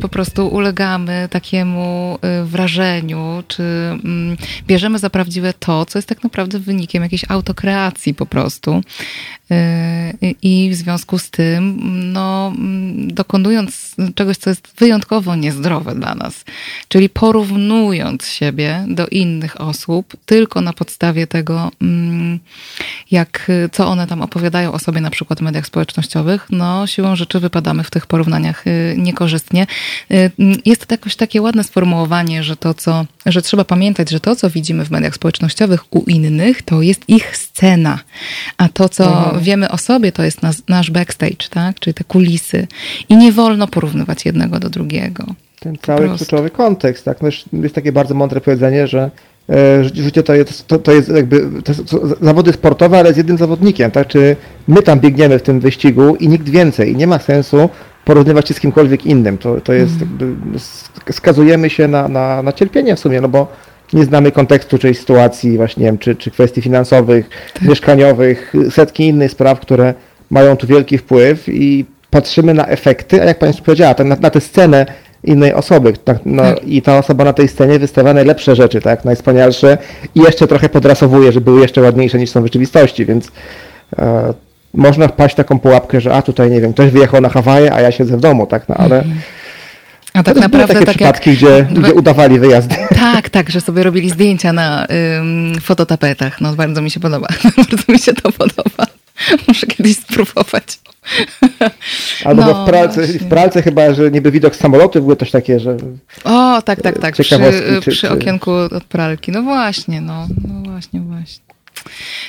po 0.00 0.08
prostu 0.08 0.48
ulegamy 0.48 1.28
takiemu 1.30 2.18
wrażeniu, 2.44 3.42
czy 3.48 3.62
mm, 3.62 4.36
bierzemy 4.66 4.98
za 4.98 5.10
prawdziwe 5.10 5.52
to, 5.52 5.86
co 5.86 5.98
jest 5.98 6.08
tak 6.08 6.24
naprawdę 6.24 6.58
wynikiem 6.58 7.02
jakiejś 7.02 7.24
autokreacji 7.28 8.14
po 8.14 8.26
prostu. 8.26 8.82
I 10.42 10.70
w 10.72 10.74
związku 10.74 11.18
z 11.18 11.30
tym 11.30 11.78
no, 11.96 12.52
dokonując 12.96 13.94
czegoś, 14.14 14.36
co 14.36 14.50
jest 14.50 14.68
wyjątkowo 14.78 15.36
niezdrowe 15.36 15.94
dla 15.94 16.14
nas, 16.14 16.44
czyli 16.88 17.08
porównując 17.08 18.28
siebie 18.28 18.84
do 18.88 19.06
innych 19.06 19.60
osób 19.60 20.16
tylko 20.26 20.60
na 20.60 20.72
podstawie 20.72 21.26
tego, 21.26 21.70
mm, 21.82 22.38
jak, 23.10 23.50
co 23.72 23.88
one 23.88 24.06
tam 24.06 24.22
opowiadają 24.22 24.72
o 24.72 24.78
sobie 24.78 25.00
na 25.00 25.10
przykład 25.10 25.38
w 25.38 25.42
mediach 25.42 25.66
społecznościowych, 25.66 26.46
no 26.50 26.86
siłą 26.86 27.16
rzeczy 27.16 27.40
wypadamy 27.40 27.84
w 27.84 27.90
tych 27.90 28.06
porównaniach 28.06 28.66
y, 28.66 28.94
niekorzystnie. 28.98 29.66
Y, 30.10 30.30
jest 30.64 30.86
to 30.86 30.94
jakoś 30.94 31.16
takie 31.16 31.42
ładne 31.42 31.64
sformułowanie, 31.64 32.42
że 32.42 32.56
to, 32.56 32.74
co, 32.74 33.06
że 33.26 33.42
trzeba 33.42 33.64
pamiętać, 33.64 34.10
że 34.10 34.20
to, 34.20 34.36
co 34.36 34.50
widzimy 34.50 34.84
w 34.84 34.90
mediach 34.90 35.14
społecznościowych 35.14 35.84
u 35.90 36.02
innych, 36.06 36.62
to 36.62 36.82
jest 36.82 37.00
ich 37.08 37.36
scena, 37.36 37.98
a 38.56 38.68
to, 38.68 38.88
co 38.88 39.04
mhm. 39.04 39.40
wiemy 39.40 39.70
o 39.70 39.78
sobie, 39.78 40.12
to 40.12 40.22
jest 40.22 40.42
nas, 40.42 40.62
nasz 40.68 40.90
backstage, 40.90 41.48
tak? 41.50 41.80
czyli 41.80 41.94
te 41.94 42.04
kulisy. 42.04 42.66
I 43.08 43.16
nie 43.16 43.32
wolno 43.32 43.66
porównywać 43.68 44.24
jednego 44.24 44.60
do 44.60 44.70
drugiego. 44.70 45.24
Ten 45.60 45.76
cały 45.82 46.08
kluczowy 46.08 46.50
kontekst. 46.50 47.04
Tak? 47.04 47.18
No 47.22 47.28
jest 47.52 47.74
takie 47.74 47.92
bardzo 47.92 48.14
mądre 48.14 48.40
powiedzenie, 48.40 48.86
że 48.86 49.10
e, 49.50 49.84
życie 49.84 50.22
to 50.22 50.34
jest, 50.34 50.66
to, 50.66 50.78
to 50.78 50.92
jest 50.92 51.08
jakby 51.08 51.62
to 51.62 51.72
jest 51.72 51.94
zawody 52.20 52.52
sportowe, 52.52 52.98
ale 52.98 53.14
z 53.14 53.16
jednym 53.16 53.38
zawodnikiem, 53.38 53.90
tak? 53.90 54.08
Czy 54.08 54.36
my 54.68 54.82
tam 54.82 55.00
biegniemy 55.00 55.38
w 55.38 55.42
tym 55.42 55.60
wyścigu 55.60 56.16
i 56.16 56.28
nikt 56.28 56.48
więcej. 56.48 56.92
I 56.92 56.96
nie 56.96 57.06
ma 57.06 57.18
sensu 57.18 57.68
porównywać 58.06 58.48
się 58.48 58.54
z 58.54 58.60
kimkolwiek 58.60 59.06
innym. 59.06 59.38
To, 59.38 59.60
to 59.60 59.72
jest 59.72 60.02
mm. 60.02 60.08
jakby, 60.20 61.12
skazujemy 61.12 61.70
się 61.70 61.88
na, 61.88 62.08
na, 62.08 62.42
na 62.42 62.52
cierpienie 62.52 62.96
w 62.96 63.00
sumie, 63.00 63.20
no 63.20 63.28
bo 63.28 63.48
nie 63.92 64.04
znamy 64.04 64.32
kontekstu 64.32 64.78
czyjejś 64.78 64.98
sytuacji, 64.98 65.56
właśnie 65.56 65.80
nie 65.80 65.86
wiem, 65.86 65.98
czy, 65.98 66.16
czy 66.16 66.30
kwestii 66.30 66.62
finansowych, 66.62 67.30
tak. 67.54 67.62
mieszkaniowych, 67.62 68.54
setki 68.70 69.06
innych 69.06 69.30
spraw, 69.30 69.60
które 69.60 69.94
mają 70.30 70.56
tu 70.56 70.66
wielki 70.66 70.98
wpływ 70.98 71.48
i 71.48 71.84
patrzymy 72.10 72.54
na 72.54 72.66
efekty, 72.66 73.22
a 73.22 73.24
jak 73.24 73.38
Pani 73.38 73.54
powiedziała, 73.64 73.94
na, 74.04 74.16
na 74.20 74.30
tę 74.30 74.40
scenę 74.40 74.86
innej 75.24 75.52
osoby 75.52 75.92
tak, 76.04 76.18
no, 76.24 76.42
tak. 76.42 76.68
i 76.68 76.82
ta 76.82 76.98
osoba 76.98 77.24
na 77.24 77.32
tej 77.32 77.48
scenie 77.48 77.78
wystawia 77.78 78.14
najlepsze 78.14 78.56
rzeczy, 78.56 78.80
tak, 78.80 79.04
najwspanialsze 79.04 79.78
i 80.14 80.20
jeszcze 80.20 80.46
trochę 80.46 80.68
podrasowuje, 80.68 81.32
żeby 81.32 81.44
były 81.44 81.60
jeszcze 81.60 81.80
ładniejsze 81.80 82.18
niż 82.18 82.30
są 82.30 82.40
w 82.40 82.44
rzeczywistości, 82.44 83.06
więc 83.06 83.30
e, 83.98 84.34
można 84.76 85.08
wpaść 85.08 85.34
w 85.34 85.36
taką 85.36 85.58
pułapkę, 85.58 86.00
że 86.00 86.14
a 86.14 86.22
tutaj 86.22 86.50
nie 86.50 86.60
wiem, 86.60 86.72
ktoś 86.72 86.90
wyjechał 86.90 87.20
na 87.20 87.28
Hawaje, 87.28 87.72
a 87.72 87.80
ja 87.80 87.92
siedzę 87.92 88.16
w 88.16 88.20
domu, 88.20 88.46
tak, 88.46 88.68
no 88.68 88.74
ale 88.74 88.98
mhm. 88.98 89.20
A 90.16 90.22
tak 90.22 90.36
naprawdę 90.36 90.74
takie 90.74 90.86
tak 90.86 90.96
przypadki, 90.96 91.30
jak... 91.30 91.38
gdzie, 91.38 91.66
gdzie 91.80 91.94
udawali 91.94 92.38
wyjazdy. 92.38 92.74
Tak, 92.96 93.30
tak, 93.30 93.50
że 93.50 93.60
sobie 93.60 93.82
robili 93.82 94.10
zdjęcia 94.10 94.52
na 94.52 94.86
ym, 95.18 95.54
fototapetach. 95.60 96.40
No 96.40 96.54
bardzo 96.54 96.82
mi 96.82 96.90
się 96.90 97.00
podoba. 97.00 97.28
bardzo 97.56 97.92
mi 97.92 97.98
się 97.98 98.14
to 98.14 98.32
podoba. 98.32 98.86
Muszę 99.48 99.66
kiedyś 99.66 99.96
spróbować. 99.96 100.78
Albo 102.24 102.42
no, 102.42 102.64
w, 102.64 102.66
pralce, 102.66 103.06
w 103.06 103.28
pralce 103.28 103.62
chyba, 103.62 103.94
że 103.94 104.10
niby 104.10 104.30
widok 104.30 104.56
samolotu, 104.56 105.00
było 105.00 105.16
coś 105.16 105.30
takie, 105.30 105.60
że... 105.60 105.76
O, 106.24 106.62
tak, 106.62 106.82
tak, 106.82 106.98
tak, 106.98 107.14
przy, 107.14 107.24
czy, 107.82 107.90
przy 107.90 108.10
okienku 108.10 108.50
od 108.52 108.84
pralki. 108.84 109.32
No 109.32 109.42
właśnie, 109.42 110.00
no, 110.00 110.26
no 110.48 110.70
właśnie, 110.70 111.00
właśnie. 111.00 111.45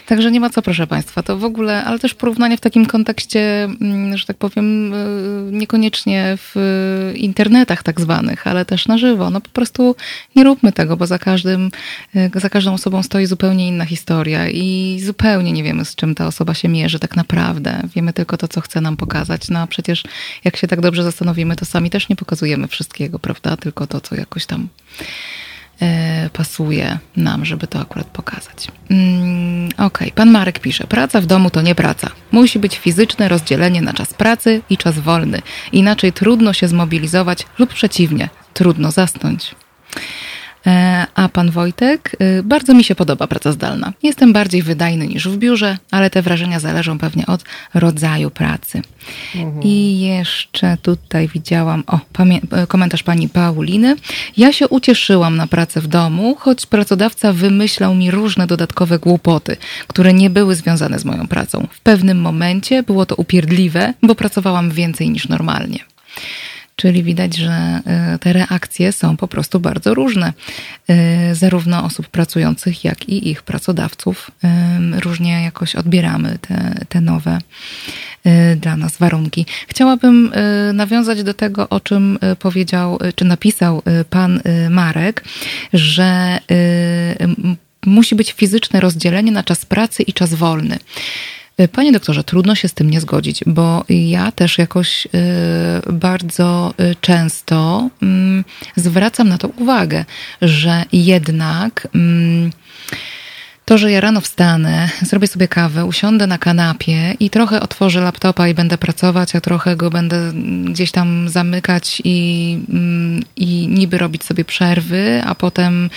Także 0.06 0.32
nie 0.32 0.40
ma 0.40 0.50
co, 0.50 0.62
proszę 0.62 0.88
Państwa. 0.88 1.24
To 1.24 1.38
w 1.38 1.44
ogóle, 1.44 1.86
ale 1.86 2.00
też 2.00 2.14
porównanie 2.14 2.58
w 2.58 2.62
takim 2.62 2.86
kontekście, 2.86 3.64
mm, 3.64 4.18
że 4.18 4.26
tak 4.26 4.38
powiem, 4.38 4.94
y, 4.94 5.52
niekoniecznie 5.52 6.38
w 6.38 6.56
internetach 7.16 7.84
tak 7.84 8.02
zwanych, 8.02 8.48
ale 8.48 8.66
też 8.66 8.88
na 8.88 8.98
żywo. 8.98 9.30
No 9.30 9.42
po 9.42 9.50
prostu 9.50 9.96
nie 10.36 10.44
róbmy 10.44 10.72
tego, 10.72 10.98
bo 10.98 11.08
za 11.08 11.20
każdym, 11.20 11.72
y, 12.16 12.40
za 12.40 12.50
każdą 12.50 12.74
osobą 12.74 13.04
stoi 13.04 13.26
zupełnie 13.26 13.68
inna 13.68 13.86
historia 13.86 14.50
i 14.50 15.00
zupełnie 15.06 15.52
nie 15.52 15.64
wiemy, 15.64 15.86
z 15.86 15.96
czym 15.96 16.16
ta 16.16 16.28
osoba 16.28 16.54
się 16.54 16.68
mierzy 16.68 17.00
tak 17.00 17.16
naprawdę. 17.16 17.82
Wiemy 17.96 18.14
tylko 18.14 18.38
to, 18.38 18.48
co 18.48 18.62
chce 18.62 18.82
nam 18.82 18.98
pokazać. 18.98 19.50
No 19.50 19.60
a 19.60 19.68
przecież 19.68 20.04
jak 20.44 20.58
się 20.58 20.68
tak 20.68 20.82
dobrze 20.82 21.04
zastanowimy, 21.04 21.56
to 21.56 21.66
sami 21.66 21.90
też 21.90 22.10
nie 22.10 22.16
pokazujemy 22.16 22.68
wszystkiego, 22.68 23.20
prawda? 23.20 23.58
Tylko 23.58 23.88
to, 23.88 24.02
co 24.02 24.16
jakoś 24.16 24.46
tam 24.46 24.68
pasuje 26.34 26.98
nam, 27.16 27.46
żeby 27.46 27.68
to 27.68 27.80
akurat 27.80 28.08
pokazać. 28.08 28.68
Mm, 28.90 29.68
Okej, 29.68 29.86
okay. 29.86 30.12
pan 30.12 30.32
Marek 30.32 30.60
pisze: 30.60 30.88
Praca 30.88 31.22
w 31.22 31.26
domu 31.26 31.50
to 31.50 31.62
nie 31.62 31.76
praca. 31.76 32.10
Musi 32.32 32.60
być 32.60 32.78
fizyczne 32.78 33.28
rozdzielenie 33.28 33.82
na 33.82 33.94
czas 33.94 34.14
pracy 34.14 34.62
i 34.70 34.78
czas 34.78 35.00
wolny. 35.00 35.42
Inaczej 35.72 36.14
trudno 36.14 36.54
się 36.54 36.68
zmobilizować 36.68 37.46
lub 37.60 37.74
przeciwnie, 37.74 38.30
trudno 38.54 38.92
zasnąć. 38.92 39.56
E, 40.68 41.06
a 41.16 41.30
pan 41.30 41.52
Wojtek, 41.52 42.16
e, 42.20 42.44
bardzo 42.44 42.74
mi 42.74 42.84
się 42.84 42.96
podoba 42.96 43.28
praca 43.28 43.52
zdalna. 43.52 43.94
Jestem 44.04 44.34
bardziej 44.34 44.64
wydajny 44.64 45.08
niż 45.08 45.28
w 45.28 45.38
biurze, 45.38 45.78
ale 45.92 46.10
te 46.10 46.22
wrażenia 46.22 46.60
zależą 46.60 47.00
pewnie 47.00 47.26
od 47.26 47.44
rodzaju 47.74 48.30
pracy. 48.30 48.82
Mhm. 49.36 49.64
I 49.64 50.00
jeszcze 50.00 50.78
tutaj 50.82 51.28
widziałam, 51.28 51.84
o, 51.88 52.00
e, 52.52 52.68
komentarz 52.68 53.04
pani 53.04 53.30
Pauliny. 53.30 53.96
Ja 54.38 54.54
się 54.54 54.68
ucieszyłam 54.68 55.38
na 55.38 55.48
pracę 55.48 55.82
w 55.82 55.88
domu, 55.88 56.36
choć 56.40 56.66
pracodawca 56.66 57.34
wymyślał 57.34 57.96
mi 57.96 58.12
różne 58.12 58.48
dodatkowe 58.48 59.00
głupoty, 59.00 59.58
które 59.88 60.14
nie 60.14 60.30
były 60.30 60.56
związane 60.56 61.00
z 61.00 61.06
moją 61.06 61.28
pracą. 61.28 61.68
W 61.72 61.80
pewnym 61.80 62.22
momencie 62.22 62.84
było 62.84 63.06
to 63.06 63.16
upierdliwe, 63.16 63.94
bo 64.04 64.16
pracowałam 64.16 64.72
więcej 64.72 65.10
niż 65.10 65.28
normalnie. 65.28 65.80
Czyli 66.80 67.04
widać, 67.04 67.36
że 67.36 67.82
y, 68.16 68.20
te 68.20 68.34
reakcje 68.34 68.92
są 68.92 69.18
po 69.18 69.28
prostu 69.28 69.60
bardzo 69.60 69.94
różne. 69.94 70.34
Y, 71.32 71.36
zarówno 71.36 71.84
osób 71.84 72.08
pracujących, 72.08 72.84
jak 72.84 73.10
i 73.10 73.30
ich 73.30 73.44
pracodawców. 73.44 74.32
Y, 74.96 75.00
różnie 75.00 75.44
jakoś 75.44 75.76
odbieramy 75.76 76.38
te, 76.42 76.86
te 76.90 77.02
nowe 77.02 77.40
dla 78.58 78.78
nas 78.78 78.98
warunki. 78.98 79.46
Chciałabym 79.68 80.32
nawiązać 80.74 81.24
do 81.24 81.34
tego, 81.34 81.70
o 81.70 81.80
czym 81.80 82.20
powiedział, 82.40 83.00
czy 83.16 83.26
napisał 83.26 83.82
pan 84.10 84.42
Marek, 84.70 85.24
że 85.74 86.40
musi 87.86 88.16
być 88.16 88.32
fizyczne 88.32 88.80
rozdzielenie 88.80 89.32
na 89.32 89.44
czas 89.44 89.66
pracy 89.66 90.04
i 90.04 90.14
czas 90.14 90.34
wolny. 90.34 90.80
Panie 91.72 91.92
doktorze, 91.92 92.24
trudno 92.24 92.56
się 92.56 92.68
z 92.68 92.74
tym 92.74 92.90
nie 92.90 93.02
zgodzić, 93.02 93.44
bo 93.48 93.86
ja 93.90 94.32
też 94.32 94.58
jakoś 94.58 95.06
y, 95.06 95.10
bardzo 95.94 96.74
y, 96.80 96.96
często 97.02 97.90
mm, 98.02 98.44
zwracam 98.76 99.30
na 99.30 99.38
to 99.38 99.48
uwagę, 99.48 100.06
że 100.42 100.86
jednak 100.92 101.88
mm, 101.96 102.52
to, 103.66 103.78
że 103.78 103.92
ja 103.92 104.02
rano 104.02 104.22
wstanę, 104.22 104.90
zrobię 105.02 105.28
sobie 105.28 105.48
kawę, 105.48 105.86
usiądę 105.86 106.28
na 106.28 106.38
kanapie 106.38 107.16
i 107.20 107.30
trochę 107.30 107.62
otworzę 107.62 108.02
laptopa 108.02 108.48
i 108.48 108.54
będę 108.54 108.78
pracować, 108.78 109.36
a 109.36 109.42
trochę 109.42 109.76
go 109.76 109.90
będę 109.90 110.32
gdzieś 110.66 110.92
tam 110.92 111.30
zamykać 111.30 112.02
i, 112.04 112.60
mm, 112.70 113.24
i 113.36 113.68
niby 113.68 113.98
robić 113.98 114.24
sobie 114.24 114.46
przerwy, 114.46 115.22
a 115.26 115.36
potem 115.36 115.90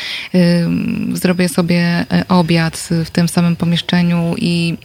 zrobię 1.13 1.49
sobie 1.49 2.01
y, 2.01 2.29
obiad 2.29 2.89
w 3.05 3.11
tym 3.11 3.29
samym 3.29 3.57
pomieszczeniu 3.57 4.35
i 4.39 4.77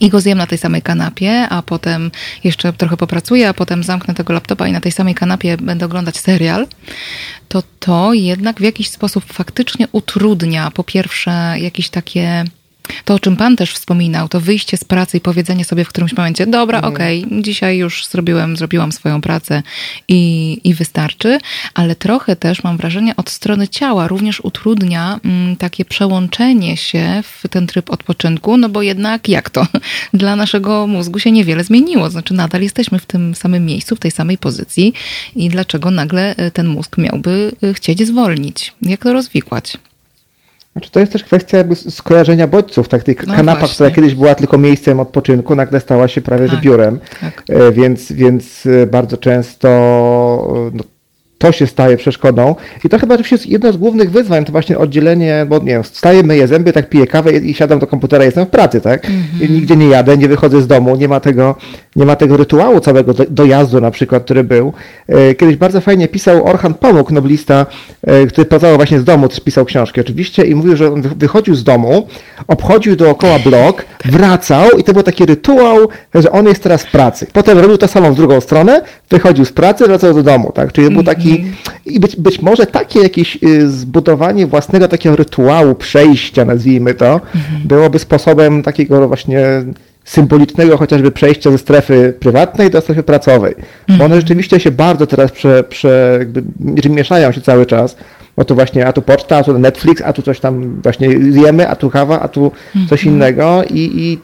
i 0.00 0.08
go 0.08 0.20
zjem 0.20 0.38
na 0.38 0.46
tej 0.46 0.58
samej 0.58 0.82
kanapie, 0.82 1.48
a 1.48 1.62
potem 1.62 2.10
jeszcze 2.44 2.72
trochę 2.72 2.96
popracuję, 2.96 3.48
a 3.48 3.54
potem 3.54 3.84
zamknę 3.84 4.14
tego 4.14 4.32
laptopa 4.32 4.66
i 4.66 4.72
na 4.72 4.80
tej 4.80 4.92
samej 4.92 5.14
kanapie 5.14 5.56
będę 5.56 5.86
oglądać 5.86 6.18
serial, 6.18 6.66
to 7.48 7.62
to 7.80 8.12
jednak 8.12 8.58
w 8.60 8.62
jakiś 8.62 8.90
sposób 8.90 9.24
faktycznie 9.24 9.88
utrudnia 9.92 10.70
po 10.70 10.84
pierwsze 10.84 11.54
jakieś 11.58 11.88
takie 11.88 12.44
to, 13.04 13.14
o 13.14 13.18
czym 13.18 13.36
Pan 13.36 13.56
też 13.56 13.72
wspominał, 13.72 14.28
to 14.28 14.40
wyjście 14.40 14.76
z 14.76 14.84
pracy 14.84 15.16
i 15.16 15.20
powiedzenie 15.20 15.64
sobie 15.64 15.84
w 15.84 15.88
którymś 15.88 16.16
momencie, 16.16 16.46
dobra, 16.46 16.78
mhm. 16.78 16.94
okej, 16.94 17.24
okay, 17.24 17.42
dzisiaj 17.42 17.78
już 17.78 18.06
zrobiłem, 18.06 18.56
zrobiłam 18.56 18.92
swoją 18.92 19.20
pracę 19.20 19.62
i, 20.08 20.60
i 20.64 20.74
wystarczy, 20.74 21.38
ale 21.74 21.94
trochę 21.96 22.36
też 22.36 22.64
mam 22.64 22.76
wrażenie 22.76 23.16
od 23.16 23.30
strony 23.30 23.68
ciała 23.68 24.08
również 24.08 24.40
utrudnia 24.40 25.20
m, 25.24 25.30
mm, 25.30 25.56
takie 25.56 25.84
przełączenie 25.84 26.76
się 26.76 27.22
w 27.22 27.48
ten 27.48 27.66
tryb 27.66 27.90
odpoczynku, 27.90 28.56
no 28.56 28.68
bo 28.68 28.82
jednak 28.82 29.28
jak 29.28 29.50
to? 29.50 29.66
Dla 30.14 30.36
naszego 30.36 30.86
mózgu 30.86 31.18
się 31.18 31.32
niewiele 31.32 31.64
zmieniło, 31.64 32.10
znaczy 32.10 32.34
nadal 32.34 32.62
jesteśmy 32.62 32.98
w 32.98 33.06
tym 33.06 33.34
samym 33.34 33.66
miejscu, 33.66 33.96
w 33.96 34.00
tej 34.00 34.10
samej 34.10 34.38
pozycji 34.38 34.92
i 35.36 35.48
dlaczego 35.48 35.90
nagle 35.90 36.36
e, 36.36 36.50
ten 36.50 36.68
mózg 36.68 36.98
miałby 36.98 37.52
e, 37.62 37.74
chcieć 37.74 38.06
zwolnić? 38.06 38.72
Jak 38.82 39.02
to 39.02 39.12
rozwikłać? 39.12 39.76
Znaczy 40.80 40.92
to 40.92 41.00
jest 41.00 41.12
też 41.12 41.24
kwestia 41.24 41.58
jakby 41.58 41.76
skojarzenia 41.76 42.46
bodźców. 42.46 42.88
Tak, 42.88 43.02
tej 43.02 43.16
no 43.26 43.34
kanapa, 43.34 43.58
właśnie. 43.58 43.74
która 43.74 43.90
kiedyś 43.90 44.14
była 44.14 44.34
tylko 44.34 44.58
miejscem 44.58 45.00
odpoczynku, 45.00 45.54
nagle 45.54 45.80
stała 45.80 46.08
się 46.08 46.20
prawie 46.20 46.48
tak, 46.48 46.60
biurem. 46.60 46.98
Tak. 47.20 47.42
E, 47.48 47.72
więc, 47.72 48.12
więc 48.12 48.66
e, 48.66 48.86
bardzo 48.86 49.16
często 49.16 49.68
no, 50.72 50.84
to 51.40 51.52
się 51.52 51.66
staje 51.66 51.96
przeszkodą. 51.96 52.54
I 52.84 52.88
to 52.88 52.98
chyba 52.98 53.16
jest 53.30 53.46
jedno 53.46 53.72
z 53.72 53.76
głównych 53.76 54.10
wyzwań, 54.10 54.44
to 54.44 54.52
właśnie 54.52 54.78
oddzielenie, 54.78 55.46
bo 55.48 55.58
nie 55.58 55.64
wiem, 55.64 55.82
wstaję, 55.82 56.22
myję 56.22 56.48
zęby, 56.48 56.72
tak 56.72 56.88
piję 56.88 57.06
kawę 57.06 57.32
i 57.32 57.54
siadam 57.54 57.78
do 57.78 57.86
komputera, 57.86 58.24
jestem 58.24 58.46
w 58.46 58.48
pracy, 58.48 58.80
tak? 58.80 59.04
Mm 59.04 59.22
-hmm. 59.22 59.50
nigdzie 59.50 59.76
nie 59.76 59.86
jadę, 59.86 60.16
nie 60.16 60.28
wychodzę 60.28 60.62
z 60.62 60.66
domu, 60.66 60.96
nie 60.96 61.08
ma 61.08 61.20
tego, 61.20 61.56
nie 61.96 62.06
ma 62.06 62.16
tego 62.16 62.36
rytuału 62.36 62.80
całego 62.80 63.14
dojazdu 63.30 63.80
na 63.80 63.90
przykład, 63.90 64.24
który 64.24 64.44
był. 64.44 64.72
E, 65.08 65.34
kiedyś 65.34 65.56
bardzo 65.56 65.80
fajnie 65.80 66.08
pisał 66.08 66.46
Orhan 66.46 66.74
Pamuk, 66.74 67.10
noblista, 67.10 67.66
e, 68.02 68.26
który 68.26 68.44
pracował 68.44 68.76
właśnie 68.76 69.00
z 69.00 69.04
domu, 69.04 69.28
pisał 69.44 69.64
książki 69.64 70.00
oczywiście 70.00 70.42
i 70.44 70.54
mówił, 70.54 70.76
że 70.76 70.92
on 70.92 71.02
wychodził 71.02 71.54
z 71.54 71.64
domu, 71.64 72.06
obchodził 72.46 72.96
dookoła 72.96 73.38
blok, 73.38 73.84
wracał 74.04 74.70
i 74.78 74.84
to 74.84 74.92
był 74.92 75.02
taki 75.02 75.26
rytuał, 75.26 75.88
że 76.14 76.32
on 76.32 76.46
jest 76.46 76.62
teraz 76.62 76.82
w 76.82 76.90
pracy. 76.90 77.26
Potem 77.32 77.58
robił 77.58 77.78
to 77.78 77.88
samo 77.88 78.12
w 78.12 78.14
drugą 78.14 78.40
stronę, 78.40 78.82
wychodził 79.10 79.44
z 79.44 79.52
pracy, 79.52 79.86
wracał 79.86 80.14
do 80.14 80.22
domu, 80.22 80.52
tak? 80.54 80.72
Czyli 80.72 80.90
był 80.90 81.02
taki 81.02 81.29
i, 81.30 81.52
i 81.86 82.00
być, 82.00 82.16
być 82.16 82.42
może 82.42 82.66
takie 82.66 83.00
jakieś 83.00 83.38
y, 83.42 83.70
zbudowanie 83.70 84.46
własnego 84.46 84.88
takiego 84.88 85.16
rytuału 85.16 85.74
przejścia, 85.74 86.44
nazwijmy 86.44 86.94
to, 86.94 87.12
mhm. 87.14 87.62
byłoby 87.64 87.98
sposobem 87.98 88.62
takiego 88.62 89.08
właśnie 89.08 89.64
symbolicznego 90.04 90.76
chociażby 90.76 91.10
przejścia 91.10 91.50
ze 91.50 91.58
strefy 91.58 92.14
prywatnej 92.20 92.70
do 92.70 92.80
strefy 92.80 93.02
pracowej. 93.02 93.54
Bo 93.88 93.94
one 93.94 94.04
mhm. 94.04 94.20
rzeczywiście 94.20 94.60
się 94.60 94.70
bardzo 94.70 95.06
teraz 95.06 95.32
prze, 95.32 95.64
prze, 95.64 96.16
jakby, 96.18 96.42
mieszają 96.90 97.32
się 97.32 97.40
cały 97.40 97.66
czas. 97.66 97.96
Bo 98.36 98.44
tu 98.44 98.54
właśnie, 98.54 98.86
a 98.86 98.92
tu 98.92 99.02
poczta, 99.02 99.36
a 99.36 99.44
tu 99.44 99.58
Netflix, 99.58 100.02
a 100.02 100.12
tu 100.12 100.22
coś 100.22 100.40
tam 100.40 100.80
właśnie 100.82 101.08
zjemy, 101.32 101.68
a 101.68 101.76
tu 101.76 101.90
kawa, 101.90 102.20
a 102.20 102.28
tu 102.28 102.52
coś 102.88 103.00
mhm. 103.00 103.16
innego 103.16 103.62
i, 103.70 103.78
i, 103.78 104.18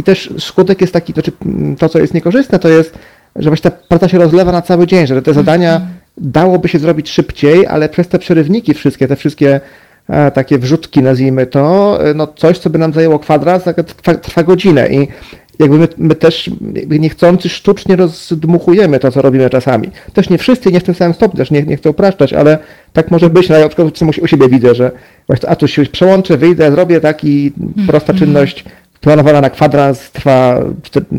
i 0.00 0.02
też 0.02 0.34
skutek 0.38 0.80
jest 0.80 0.92
taki, 0.92 1.12
to, 1.12 1.22
czy, 1.22 1.32
to 1.78 1.88
co 1.88 1.98
jest 1.98 2.14
niekorzystne, 2.14 2.58
to 2.58 2.68
jest, 2.68 2.98
że 3.36 3.50
właśnie 3.50 3.70
ta 3.70 3.76
praca 3.88 4.08
się 4.08 4.18
rozlewa 4.18 4.52
na 4.52 4.62
cały 4.62 4.86
dzień, 4.86 5.06
że 5.06 5.22
te 5.22 5.34
zadania 5.34 5.80
dałoby 6.20 6.68
się 6.68 6.78
zrobić 6.78 7.10
szybciej, 7.10 7.66
ale 7.66 7.88
przez 7.88 8.08
te 8.08 8.18
przerywniki 8.18 8.74
wszystkie, 8.74 9.08
te 9.08 9.16
wszystkie 9.16 9.60
e, 10.08 10.30
takie 10.30 10.58
wrzutki, 10.58 11.02
nazwijmy 11.02 11.46
to, 11.46 11.98
e, 12.04 12.14
no 12.14 12.26
coś, 12.26 12.58
co 12.58 12.70
by 12.70 12.78
nam 12.78 12.92
zajęło 12.92 13.18
kwadrat, 13.18 13.64
trwa, 13.86 14.14
trwa 14.14 14.42
godzinę 14.42 14.88
i 14.88 15.08
jakby 15.58 15.78
my, 15.78 15.88
my 15.98 16.14
też 16.14 16.50
niechcący 16.88 17.48
sztucznie 17.48 17.96
rozdmuchujemy 17.96 18.98
to, 18.98 19.10
co 19.10 19.22
robimy 19.22 19.50
czasami. 19.50 19.90
Też 20.12 20.30
nie 20.30 20.38
wszyscy, 20.38 20.72
nie 20.72 20.80
w 20.80 20.84
tym 20.84 20.94
samym 20.94 21.14
stopniu, 21.14 21.38
też 21.38 21.50
nie, 21.50 21.62
nie 21.62 21.76
chcę 21.76 21.90
upraszczać, 21.90 22.32
ale 22.32 22.58
tak 22.92 23.10
może 23.10 23.30
być, 23.30 23.48
na 23.48 23.68
przykład 23.68 24.02
u 24.22 24.26
siebie 24.26 24.48
widzę, 24.48 24.74
że 24.74 24.90
właśnie, 25.26 25.48
a 25.48 25.56
tu 25.56 25.68
się 25.68 25.86
przełączę, 25.86 26.36
wyjdę, 26.36 26.70
zrobię 26.70 27.00
taki 27.00 27.52
prosta 27.86 28.12
mm 28.12 28.16
-hmm. 28.16 28.24
czynność 28.24 28.64
planowana 29.00 29.40
na 29.40 29.50
kwadrans, 29.50 30.10
trwa 30.10 30.60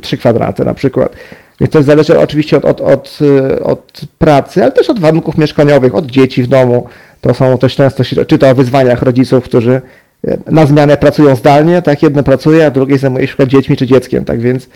trzy 0.01 0.17
kwadranty 0.17 0.65
na 0.65 0.73
przykład. 0.73 1.15
Więc 1.61 1.73
to 1.73 1.83
zależy 1.83 2.19
oczywiście 2.19 2.57
od, 2.57 2.65
od, 2.65 2.81
od, 2.81 3.19
od 3.63 4.01
pracy, 4.17 4.63
ale 4.63 4.71
też 4.71 4.89
od 4.89 4.99
warunków 4.99 5.37
mieszkaniowych, 5.37 5.95
od 5.95 6.05
dzieci 6.05 6.43
w 6.43 6.47
domu. 6.47 6.87
To 7.21 7.33
są 7.33 7.57
też 7.57 7.75
często, 7.75 8.03
czy 8.27 8.37
to 8.37 8.49
o 8.49 8.55
wyzwaniach 8.55 9.01
rodziców, 9.01 9.43
którzy 9.43 9.81
e, 10.27 10.37
na 10.51 10.65
zmianę 10.65 10.97
pracują 10.97 11.35
zdalnie, 11.35 11.81
tak, 11.81 12.03
jedno 12.03 12.23
pracuje, 12.23 12.65
a 12.65 12.71
drugie 12.71 12.97
zajmuje 12.97 13.27
się 13.27 13.47
dziećmi 13.47 13.77
czy 13.77 13.87
dzieckiem, 13.87 14.25
tak 14.25 14.41
więc 14.41 14.69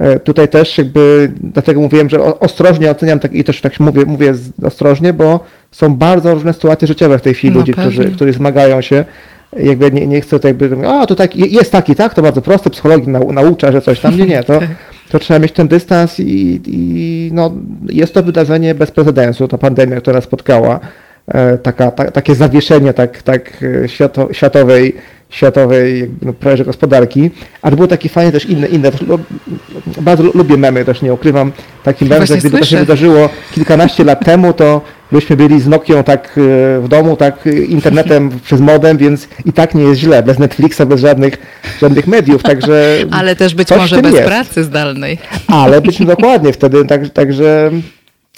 e, 0.00 0.20
tutaj 0.20 0.48
też 0.48 0.78
jakby, 0.78 1.32
dlatego 1.40 1.80
mówiłem, 1.80 2.10
że 2.10 2.40
ostrożnie 2.40 2.90
oceniam 2.90 3.18
tak, 3.18 3.34
i 3.34 3.44
też 3.44 3.60
tak 3.60 3.80
mówię, 3.80 4.04
mówię 4.06 4.34
ostrożnie, 4.62 5.12
bo 5.12 5.40
są 5.70 5.94
bardzo 5.94 6.34
różne 6.34 6.52
sytuacje 6.52 6.88
życiowe 6.88 7.18
w 7.18 7.22
tej 7.22 7.34
chwili 7.34 7.54
no, 7.54 7.60
ludzi, 7.60 7.72
którzy, 7.72 8.10
którzy 8.10 8.32
zmagają 8.32 8.80
się. 8.80 9.04
Jakby 9.56 9.92
nie, 9.92 10.06
nie 10.06 10.20
chcę 10.20 10.40
to 10.40 10.48
jakby, 10.48 10.88
a 10.88 11.06
to 11.06 11.14
tak, 11.14 11.36
jest 11.36 11.72
taki, 11.72 11.94
tak, 11.94 12.14
to 12.14 12.22
bardzo 12.22 12.42
proste, 12.42 12.70
psychologii 12.70 13.08
nau, 13.08 13.32
naucza, 13.32 13.72
że 13.72 13.82
coś 13.82 14.00
tam, 14.00 14.16
nie, 14.16 14.26
nie, 14.26 14.44
to, 14.44 14.60
to 15.12 15.18
trzeba 15.18 15.40
mieć 15.40 15.52
ten 15.52 15.68
dystans 15.68 16.20
i, 16.20 16.60
i 16.66 17.30
no, 17.32 17.52
jest 17.88 18.14
to 18.14 18.22
wydarzenie 18.22 18.74
bez 18.74 18.90
precedensu, 18.90 19.48
ta 19.48 19.58
pandemia, 19.58 20.00
która 20.00 20.20
spotkała, 20.20 20.80
taka, 21.62 21.90
ta, 21.90 22.10
takie 22.10 22.34
zawieszenie 22.34 22.94
tak, 22.94 23.22
tak 23.22 23.64
e, 23.84 23.88
świato, 23.88 24.28
światowej, 24.32 24.94
światowej 25.30 26.10
no, 26.22 26.32
prawie 26.32 26.64
gospodarki, 26.64 27.30
ale 27.62 27.76
było 27.76 27.88
taki 27.88 28.08
fajny 28.08 28.32
też 28.32 28.46
inne, 28.46 28.66
inne 28.66 28.92
też, 28.92 29.00
no, 29.06 29.18
bardzo 30.00 30.22
lubię 30.22 30.56
memy, 30.56 30.84
też 30.84 31.02
nie 31.02 31.12
ukrywam, 31.12 31.52
taki 31.84 32.04
mem, 32.04 32.26
że 32.26 32.36
gdyby 32.36 32.58
to 32.58 32.64
się 32.64 32.78
wydarzyło 32.78 33.28
kilkanaście 33.54 34.04
lat 34.04 34.24
temu, 34.24 34.52
to 34.52 34.80
byśmy 35.12 35.36
byli 35.36 35.60
z 35.60 35.66
Nokią 35.66 36.04
tak 36.04 36.28
e, 36.28 36.80
w 36.80 36.88
domu, 36.88 37.16
tak 37.16 37.46
internetem 37.68 38.30
przez 38.44 38.60
modem, 38.60 38.96
więc 38.98 39.28
i 39.44 39.52
tak 39.52 39.74
nie 39.74 39.82
jest 39.82 40.00
źle, 40.00 40.22
bez 40.22 40.38
Netflixa, 40.38 40.82
bez 40.86 41.00
żadnych, 41.00 41.36
żadnych 41.80 42.06
mediów, 42.06 42.42
także... 42.42 42.96
Ale 43.10 43.36
też 43.36 43.54
być 43.54 43.70
może 43.70 44.02
bez 44.02 44.14
jest. 44.14 44.26
pracy 44.26 44.64
zdalnej. 44.64 45.18
Ale 45.46 45.80
być 45.80 46.04
dokładnie 46.16 46.52
wtedy, 46.52 46.84
tak, 46.84 47.08
także... 47.08 47.70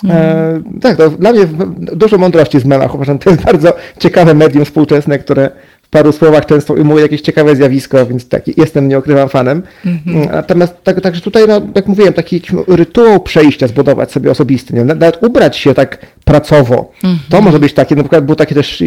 E, 0.09 0.63
tak, 0.81 0.97
to 0.97 1.11
dla 1.11 1.33
mnie 1.33 1.47
dużo 1.77 2.19
mądrości 2.19 2.61
z 2.61 2.65
memach. 2.65 2.95
Uważam, 2.95 3.19
to 3.19 3.31
jest 3.31 3.43
bardzo 3.43 3.73
ciekawe 3.99 4.35
medium 4.35 4.65
współczesne, 4.65 5.19
które 5.19 5.51
paru 5.95 6.13
słowach 6.13 6.47
często 6.47 6.75
ujmuje 6.75 7.03
jakieś 7.03 7.21
ciekawe 7.21 7.57
zjawisko, 7.57 8.07
więc 8.07 8.29
taki, 8.29 8.55
jestem, 8.57 8.89
nie 8.89 8.99
ukrywam, 8.99 9.29
fanem. 9.29 9.63
Mm-hmm. 9.85 10.33
Natomiast 10.33 10.75
tak, 10.85 11.01
także 11.01 11.21
tutaj, 11.21 11.43
no, 11.49 11.61
jak 11.75 11.87
mówiłem, 11.87 12.13
taki 12.13 12.43
rytuał 12.69 13.21
przejścia 13.21 13.69
zbudować 13.69 14.13
sobie 14.13 14.31
osobisty, 14.31 14.75
nie? 14.75 14.85
nawet 14.85 15.23
ubrać 15.23 15.57
się 15.57 15.75
tak 15.75 16.07
pracowo. 16.25 16.91
To 17.29 17.41
może 17.41 17.59
być 17.59 17.73
takie, 17.73 17.97
na 17.97 18.03
przykład 18.03 18.25
był 18.25 18.37
taki 18.37 18.55
też 18.55 18.83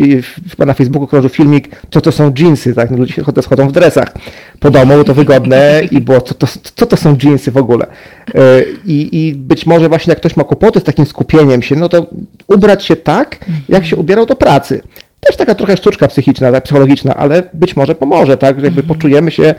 na 0.57 0.73
Facebooku 0.73 1.07
krążył 1.07 1.29
filmik, 1.29 1.69
co 1.91 2.01
to 2.01 2.11
są 2.11 2.33
jeansy, 2.39 2.73
tak? 2.73 2.91
No, 2.91 2.97
ludzie 2.97 3.23
schodzą 3.41 3.67
w 3.67 3.71
dresach 3.71 4.13
po 4.59 4.71
domu, 4.71 5.03
to 5.03 5.13
wygodne 5.13 5.81
i 5.91 6.01
było, 6.01 6.21
co 6.21 6.33
to, 6.33 6.47
co 6.75 6.85
to 6.85 6.97
są 6.97 7.17
jeansy 7.23 7.51
w 7.51 7.57
ogóle. 7.57 7.87
E, 8.35 8.63
I, 8.85 9.27
I 9.27 9.35
być 9.35 9.65
może 9.65 9.89
właśnie 9.89 10.11
jak 10.11 10.19
ktoś 10.19 10.37
ma 10.37 10.43
kłopoty 10.43 10.79
z 10.79 10.83
takim 10.83 11.05
skupieniem 11.05 11.61
się, 11.61 11.75
no 11.75 11.89
to 11.89 12.05
ubrać 12.47 12.85
się 12.85 12.95
tak, 12.95 13.45
jak 13.69 13.85
się 13.85 13.95
ubierał 13.95 14.25
do 14.25 14.35
pracy 14.35 14.81
też 15.19 15.35
taka 15.35 15.55
trochę 15.55 15.77
sztuczka 15.77 16.07
psychiczna, 16.07 16.51
tak, 16.51 16.63
psychologiczna, 16.63 17.15
ale 17.15 17.43
być 17.53 17.75
może 17.75 17.95
pomoże, 17.95 18.37
tak, 18.37 18.59
że 18.59 18.65
jakby 18.65 18.81
mhm. 18.81 18.97
poczujemy 18.97 19.31
się 19.31 19.55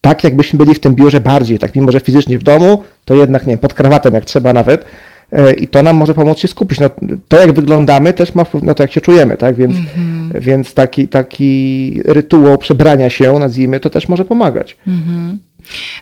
tak, 0.00 0.24
jakbyśmy 0.24 0.58
byli 0.58 0.74
w 0.74 0.80
tym 0.80 0.94
biurze 0.94 1.20
bardziej, 1.20 1.58
tak, 1.58 1.76
mimo 1.76 1.92
że 1.92 2.00
fizycznie 2.00 2.38
w 2.38 2.42
domu, 2.42 2.82
to 3.04 3.14
jednak, 3.14 3.46
nie 3.46 3.52
wiem, 3.52 3.58
pod 3.58 3.74
krawatem 3.74 4.14
jak 4.14 4.24
trzeba 4.24 4.52
nawet 4.52 4.84
e, 5.32 5.52
i 5.52 5.68
to 5.68 5.82
nam 5.82 5.96
może 5.96 6.14
pomóc 6.14 6.38
się 6.38 6.48
skupić. 6.48 6.80
No, 6.80 6.90
to, 7.28 7.40
jak 7.40 7.52
wyglądamy, 7.52 8.12
też 8.12 8.34
ma 8.34 8.44
wpływ 8.44 8.62
na 8.62 8.74
to, 8.74 8.82
jak 8.82 8.92
się 8.92 9.00
czujemy, 9.00 9.36
tak, 9.36 9.56
więc, 9.56 9.76
mhm. 9.76 10.32
więc 10.40 10.74
taki, 10.74 11.08
taki 11.08 12.00
rytuał 12.04 12.58
przebrania 12.58 13.10
się, 13.10 13.38
nazwijmy, 13.38 13.80
to 13.80 13.90
też 13.90 14.08
może 14.08 14.24
pomagać. 14.24 14.76
Mhm. 14.86 15.38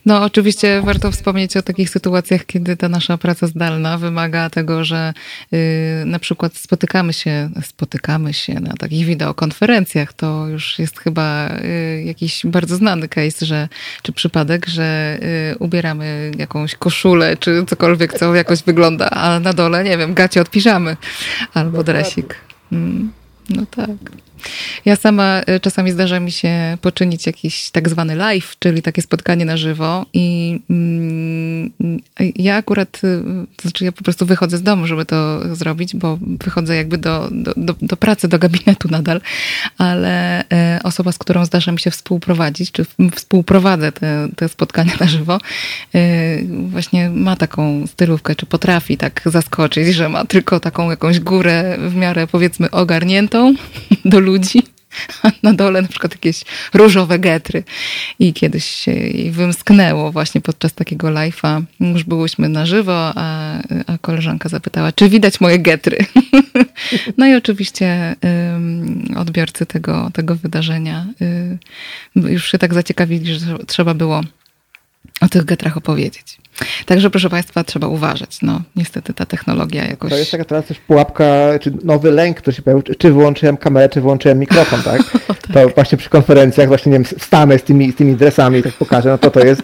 No, 0.06 0.24
oczywiście 0.24 0.82
warto 0.84 1.10
wspomnieć 1.10 1.56
o 1.56 1.62
takich 1.62 1.90
sytuacjach, 1.90 2.46
kiedy 2.46 2.76
ta 2.76 2.88
nasza 2.88 3.18
praca 3.18 3.46
zdalna 3.46 3.98
wymaga 3.98 4.50
tego, 4.50 4.84
że 4.84 5.12
yy, 5.52 5.58
na 6.04 6.18
przykład 6.18 6.56
spotykamy 6.56 7.12
się, 7.12 7.50
spotykamy 7.62 8.34
się 8.34 8.54
na 8.54 8.72
takich 8.72 9.06
wideokonferencjach. 9.06 10.12
To 10.12 10.48
już 10.48 10.78
jest 10.78 10.98
chyba 10.98 11.48
yy, 11.62 12.02
jakiś 12.02 12.46
bardzo 12.46 12.76
znany 12.76 13.08
case, 13.08 13.46
że, 13.46 13.68
czy 14.02 14.12
przypadek, 14.12 14.66
że 14.66 15.18
yy, 15.50 15.58
ubieramy 15.58 16.30
jakąś 16.38 16.74
koszulę, 16.74 17.36
czy 17.36 17.64
cokolwiek, 17.66 18.18
co 18.18 18.34
jakoś 18.34 18.62
wygląda, 18.62 19.10
a 19.10 19.40
na 19.40 19.52
dole, 19.52 19.84
nie 19.84 19.98
wiem, 19.98 20.14
gacie 20.14 20.40
od 20.40 20.50
piżamy 20.50 20.96
albo 21.54 21.84
dresik. 21.84 22.34
Mm, 22.72 23.12
no 23.48 23.66
tak. 23.66 24.12
Ja 24.84 24.96
sama 24.96 25.42
y, 25.48 25.60
czasami 25.60 25.90
zdarza 25.90 26.20
mi 26.20 26.32
się 26.32 26.78
poczynić 26.80 27.26
jakiś 27.26 27.70
tak 27.70 27.88
zwany 27.88 28.16
live, 28.16 28.56
czyli 28.58 28.82
takie 28.82 29.02
spotkanie 29.02 29.44
na 29.44 29.56
żywo 29.56 30.06
i 30.12 30.58
mm, 30.70 31.70
ja 32.36 32.56
akurat, 32.56 33.00
y, 33.04 33.22
to 33.56 33.62
znaczy 33.62 33.84
ja 33.84 33.92
po 33.92 34.04
prostu 34.04 34.26
wychodzę 34.26 34.58
z 34.58 34.62
domu, 34.62 34.86
żeby 34.86 35.04
to 35.04 35.40
zrobić, 35.56 35.96
bo 35.96 36.18
wychodzę 36.20 36.76
jakby 36.76 36.98
do, 36.98 37.28
do, 37.30 37.54
do, 37.56 37.74
do 37.82 37.96
pracy, 37.96 38.28
do 38.28 38.38
gabinetu 38.38 38.88
nadal, 38.88 39.20
ale 39.78 40.42
y, 40.42 40.82
osoba, 40.82 41.12
z 41.12 41.18
którą 41.18 41.44
zdarza 41.44 41.72
mi 41.72 41.80
się 41.80 41.90
współprowadzić, 41.90 42.72
czy 42.72 42.86
współprowadzę 43.14 43.92
te, 43.92 44.28
te 44.36 44.48
spotkania 44.48 44.92
na 45.00 45.06
żywo, 45.06 45.38
właśnie 46.48 47.10
ma 47.10 47.36
taką 47.36 47.86
stylówkę, 47.86 48.34
czy 48.34 48.46
potrafi 48.46 48.96
tak 48.96 49.22
zaskoczyć, 49.26 49.94
że 49.94 50.08
ma 50.08 50.24
tylko 50.24 50.60
taką 50.60 50.90
jakąś 50.90 51.20
górę 51.20 51.78
w 51.88 51.94
miarę 51.94 52.26
powiedzmy 52.26 52.70
ogarniętą 52.70 53.37
do 54.04 54.20
ludzi, 54.20 54.62
na 55.42 55.52
dole 55.52 55.82
na 55.82 55.88
przykład 55.88 56.12
jakieś 56.12 56.42
różowe 56.74 57.18
getry. 57.18 57.62
I 58.18 58.32
kiedyś 58.32 58.64
się 58.64 58.92
jej 58.92 59.30
wymsknęło 59.30 60.12
właśnie 60.12 60.40
podczas 60.40 60.72
takiego 60.72 61.08
live'a. 61.08 61.62
Już 61.80 62.04
byłyśmy 62.04 62.48
na 62.48 62.66
żywo, 62.66 63.12
a, 63.14 63.58
a 63.86 63.98
koleżanka 64.00 64.48
zapytała, 64.48 64.92
czy 64.92 65.08
widać 65.08 65.40
moje 65.40 65.58
getry. 65.58 65.98
no 67.18 67.26
i 67.26 67.34
oczywiście 67.34 68.16
odbiorcy 69.16 69.66
tego, 69.66 70.10
tego 70.14 70.34
wydarzenia 70.34 71.06
um, 72.14 72.30
już 72.32 72.50
się 72.50 72.58
tak 72.58 72.74
zaciekawili, 72.74 73.34
że 73.34 73.58
trzeba 73.66 73.94
było 73.94 74.22
o 75.20 75.28
tych 75.28 75.44
getrach 75.44 75.76
opowiedzieć. 75.76 76.38
Także 76.86 77.10
proszę 77.10 77.30
Państwa, 77.30 77.64
trzeba 77.64 77.86
uważać. 77.86 78.38
No, 78.42 78.62
niestety 78.76 79.14
ta 79.14 79.26
technologia 79.26 79.84
jakoś... 79.84 80.10
To 80.10 80.16
jest 80.16 80.30
taka 80.30 80.44
teraz 80.44 80.66
też 80.66 80.78
pułapka, 80.78 81.24
czy 81.60 81.72
nowy 81.84 82.10
lęk, 82.10 82.36
który 82.36 82.56
się 82.56 82.62
pojawił, 82.62 82.82
czy 82.98 83.12
wyłączyłem 83.12 83.56
kamerę, 83.56 83.88
czy 83.88 84.00
wyłączyłem 84.00 84.38
mikrofon, 84.38 84.82
tak? 84.82 85.02
tak? 85.28 85.36
To 85.52 85.68
właśnie 85.68 85.98
przy 85.98 86.08
konferencjach 86.08 86.68
właśnie, 86.68 86.92
nie 86.92 86.98
wiem, 86.98 87.04
wstanę 87.18 87.58
z 87.58 87.62
tymi, 87.62 87.92
z 87.92 87.94
tymi 87.94 88.16
dresami, 88.16 88.62
tak 88.62 88.72
pokażę, 88.72 89.08
no 89.08 89.18
to 89.18 89.30
to 89.30 89.40
jest 89.40 89.62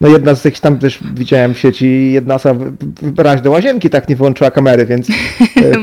no 0.00 0.08
jedna 0.08 0.34
z 0.34 0.42
tych 0.42 0.60
tam 0.60 0.78
też 0.78 0.98
widziałem 1.14 1.54
w 1.54 1.58
sieci, 1.58 2.12
jedna 2.12 2.34
osoba 2.34 2.64
wybrać 3.02 3.40
do 3.40 3.50
łazienki, 3.50 3.90
tak 3.90 4.08
nie 4.08 4.16
wyłączyła 4.16 4.50
kamery, 4.50 4.86
więc 4.86 5.08
e, 5.10 5.12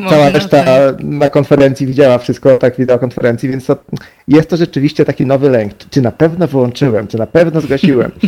cała 0.10 0.30
reszta 0.30 0.66
na 1.00 1.30
konferencji 1.30 1.88
widziała 1.88 2.18
wszystko, 2.18 2.58
tak 2.58 2.78
wideokonferencji, 2.78 3.50
więc 3.50 3.66
to 3.66 3.78
jest 4.28 4.50
to 4.50 4.58
rzeczywiście 4.58 5.06
taki 5.06 5.26
nowy 5.26 5.50
lęk. 5.50 5.74
Czy 5.90 6.02
na 6.02 6.12
pewno 6.12 6.48
wyłączyłem, 6.48 7.08
czy 7.08 7.18
na 7.18 7.28
pewno 7.28 7.62
zgasiłem. 7.62 8.12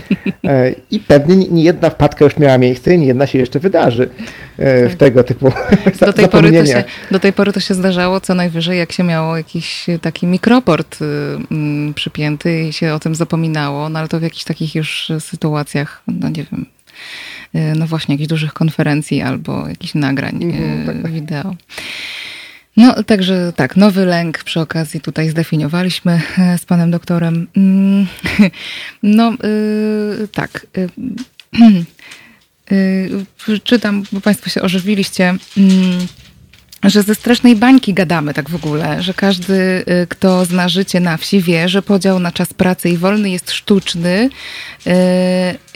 E, 0.44 0.76
I 0.92 1.00
pewnie 1.00 1.36
nie 1.36 1.64
jedna 1.64 1.90
wpadka 1.90 2.26
już 2.26 2.38
miała 2.38 2.58
miejsce 2.58 2.94
i 2.94 3.00
nie 3.00 3.08
jedna 3.08 3.28
się 3.28 3.40
jeszcze 3.40 3.60
wydarzy 3.60 4.10
w 4.60 4.90
tak. 4.90 4.98
tego 4.98 5.24
typu 5.24 5.52
do 6.06 6.14
tej, 6.14 6.30
pory 6.30 6.52
to 6.52 6.66
się, 6.66 6.84
do 7.12 7.20
tej 7.20 7.34
pory 7.34 7.54
to 7.54 7.60
się 7.60 7.74
zdarzało 7.74 8.22
co 8.22 8.36
najwyżej, 8.36 8.78
jak 8.78 8.92
się 8.92 9.04
miało 9.04 9.38
jakiś 9.38 9.86
taki 10.02 10.28
mikroport 10.28 11.02
y, 11.02 11.94
przypięty 11.94 12.64
i 12.64 12.74
się 12.74 12.94
o 12.94 13.00
tym 13.00 13.16
zapominało, 13.16 13.90
no 13.90 14.00
ale 14.00 14.08
to 14.08 14.20
w 14.20 14.24
jakichś 14.24 14.44
takich 14.44 14.76
już 14.76 15.12
sytuacjach 15.20 16.04
no 16.08 16.30
nie 16.30 16.46
wiem, 16.52 16.66
y, 17.56 17.76
no 17.76 17.88
właśnie 17.88 18.16
jakichś 18.16 18.30
dużych 18.30 18.54
konferencji 18.54 19.22
albo 19.22 19.68
jakichś 19.68 19.96
nagrań 19.96 20.44
mm, 20.44 20.86
tak, 20.86 21.02
tak. 21.02 21.12
wideo. 21.12 21.56
No, 22.78 23.04
także 23.04 23.54
tak, 23.56 23.78
nowy 23.78 24.06
lęk 24.06 24.44
przy 24.44 24.60
okazji 24.60 25.02
tutaj 25.02 25.30
zdefiniowaliśmy 25.30 26.22
e, 26.38 26.58
z 26.58 26.66
panem 26.66 26.92
doktorem. 26.92 27.48
Mm, 27.58 28.08
no, 29.04 29.34
tak. 30.34 30.68
Yy, 32.72 33.60
czytam, 33.64 34.04
bo 34.12 34.22
państwo 34.22 34.50
się 34.50 34.62
ożywiliście. 34.62 35.36
Mm, 35.58 36.08
że 36.84 37.04
ze 37.04 37.16
strasznej 37.16 37.56
bańki 37.56 37.94
gadamy 37.94 38.34
tak 38.34 38.50
w 38.50 38.56
ogóle, 38.56 39.04
że 39.04 39.14
każdy, 39.14 39.54
y, 39.54 40.08
kto 40.10 40.46
zna 40.46 40.70
życie 40.70 41.00
na 41.00 41.18
wsi, 41.18 41.42
wie, 41.42 41.70
że 41.70 41.82
podział 41.82 42.20
na 42.20 42.32
czas 42.32 42.54
pracy 42.54 42.90
i 42.90 42.98
wolny 42.98 43.30
jest 43.30 43.52
sztuczny 43.52 44.30
y, 44.88 44.92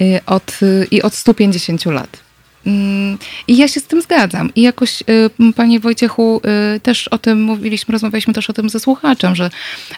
y, 0.02 0.20
od, 0.26 0.60
i 0.91 1.02
od 1.02 1.14
150 1.14 1.86
lat. 1.86 2.22
Mm, 2.66 3.18
I 3.47 3.57
ja 3.57 3.68
się 3.68 3.80
z 3.80 3.84
tym 3.84 4.01
zgadzam. 4.01 4.51
I 4.55 4.61
jakoś, 4.61 5.01
y, 5.01 5.53
panie 5.55 5.80
Wojciechu, 5.80 6.41
y, 6.76 6.80
też 6.80 7.07
o 7.07 7.18
tym 7.18 7.41
mówiliśmy, 7.41 7.91
rozmawialiśmy 7.91 8.34
też 8.34 8.49
o 8.49 8.53
tym 8.53 8.70
ze 8.70 8.80
słuchaczem, 8.80 9.36
że 9.36 9.49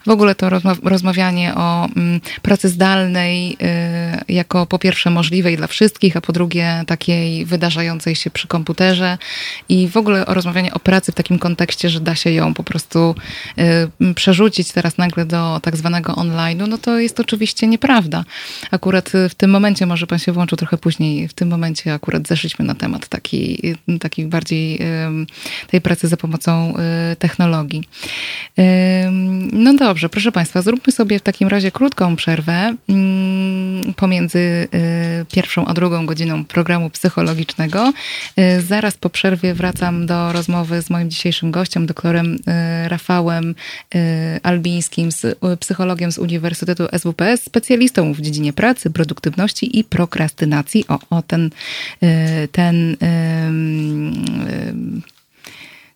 w 0.06 0.10
ogóle 0.10 0.36
to 0.36 0.50
rozmawianie 0.84 1.56
o 1.56 1.86
mm, 1.86 2.22
pracy 2.42 2.70
zdalnej 2.70 3.58
y, 4.30 4.34
jako 4.34 4.66
po 4.66 4.80
pierwsze 4.80 5.10
możliwej 5.10 5.58
dla 5.58 5.68
wszystkich, 5.68 6.18
a 6.18 6.22
po 6.22 6.34
drugie 6.34 6.84
takiej 6.88 7.46
wydarzającej 7.46 8.16
się 8.16 8.30
przy 8.30 8.48
komputerze 8.48 9.18
i 9.70 9.88
w 9.88 9.98
ogóle 9.98 10.26
o 10.26 10.34
rozmawianie 10.34 10.74
o 10.74 10.80
pracy 10.80 11.12
w 11.12 11.16
takim 11.16 11.40
kontekście, 11.40 11.90
że 11.90 12.00
da 12.00 12.16
się 12.16 12.32
ją 12.32 12.54
po 12.54 12.64
prostu 12.64 13.16
przerzucić 14.16 14.72
teraz 14.72 14.98
nagle 14.98 15.26
do 15.26 15.60
tak 15.64 15.78
zwanego 15.78 16.14
online'u, 16.14 16.68
no 16.68 16.78
to 16.78 17.00
jest 17.00 17.20
oczywiście 17.20 17.68
nieprawda. 17.68 18.26
Akurat 18.72 19.12
w 19.30 19.36
tym 19.36 19.50
momencie, 19.50 19.86
może 19.86 20.08
pan 20.08 20.20
się 20.20 20.32
włączył 20.32 20.58
trochę 20.58 20.78
później, 20.78 21.28
w 21.28 21.34
tym 21.34 21.50
momencie 21.50 21.94
akurat 21.94 22.28
zeszliśmy 22.28 22.55
na 22.64 22.76
temat 22.76 23.08
takiej, 23.08 23.76
takiej 24.00 24.26
bardziej 24.26 24.80
tej 25.68 25.82
pracy 25.82 26.08
za 26.08 26.18
pomocą 26.18 26.74
y, 27.12 27.16
technologii. 27.16 27.84
No 29.52 29.74
dobrze, 29.74 30.10
proszę 30.10 30.32
Państwa, 30.32 30.62
zróbmy 30.62 30.94
sobie 30.94 31.20
w 31.20 31.22
takim 31.22 31.48
razie 31.48 31.72
krótką 31.72 32.16
przerwę. 32.16 32.76
Mm, 32.90 33.94
pomiędzy 33.94 34.68
pierwszą 35.32 35.66
a 35.66 35.74
drugą 35.74 36.06
godziną 36.06 36.46
programu 36.46 36.90
psychologicznego. 36.90 37.94
Zaraz 38.68 38.98
po 38.98 39.10
przerwie 39.10 39.54
wracam 39.54 40.06
do 40.06 40.32
rozmowy 40.32 40.82
z 40.82 40.90
moim 40.90 41.10
dzisiejszym 41.10 41.52
gościem, 41.52 41.86
doktorem 41.86 42.38
Rafałem 42.88 43.56
Albińskim, 44.44 45.10
psychologiem 45.60 46.12
z 46.12 46.18
Uniwersytetu 46.18 46.88
SWPS, 46.98 47.44
specjalistą 47.44 48.14
w 48.14 48.22
dziedzinie 48.22 48.54
pracy, 48.54 48.90
produktywności 48.90 49.80
i 49.80 49.84
prokrastynacji. 49.84 50.86
O, 50.88 51.00
o 51.10 51.22
ten, 51.22 51.50
ten 52.52 52.98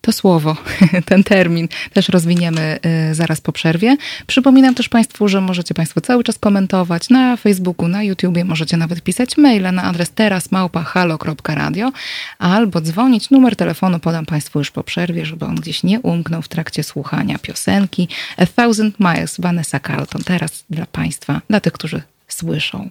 to 0.00 0.12
słowo, 0.12 0.56
ten 1.06 1.24
termin 1.24 1.68
też 1.92 2.08
rozwiniemy 2.08 2.78
y, 3.10 3.14
zaraz 3.14 3.40
po 3.40 3.52
przerwie. 3.52 3.96
Przypominam 4.26 4.74
też 4.74 4.88
Państwu, 4.88 5.28
że 5.28 5.40
możecie 5.40 5.74
Państwo 5.74 6.00
cały 6.00 6.24
czas 6.24 6.38
komentować 6.38 7.08
na 7.08 7.36
Facebooku, 7.36 7.88
na 7.88 8.02
YouTubie, 8.02 8.44
możecie 8.44 8.76
nawet 8.76 9.02
pisać 9.02 9.36
maile 9.36 9.72
na 9.72 9.82
adres 9.82 10.10
terasmałpa.halo.radio 10.10 11.92
albo 12.38 12.80
dzwonić. 12.80 13.30
Numer 13.30 13.56
telefonu 13.56 13.98
podam 13.98 14.26
Państwu 14.26 14.58
już 14.58 14.70
po 14.70 14.84
przerwie, 14.84 15.26
żeby 15.26 15.44
on 15.44 15.54
gdzieś 15.54 15.82
nie 15.82 16.00
umknął 16.00 16.42
w 16.42 16.48
trakcie 16.48 16.82
słuchania 16.82 17.38
piosenki 17.38 18.08
A 18.36 18.46
Thousand 18.46 19.00
Miles 19.00 19.40
Vanessa 19.40 19.80
Carlton. 19.80 20.22
Teraz 20.24 20.64
dla 20.70 20.86
Państwa, 20.86 21.40
dla 21.50 21.60
tych, 21.60 21.72
którzy 21.72 22.02
słyszą. 22.28 22.90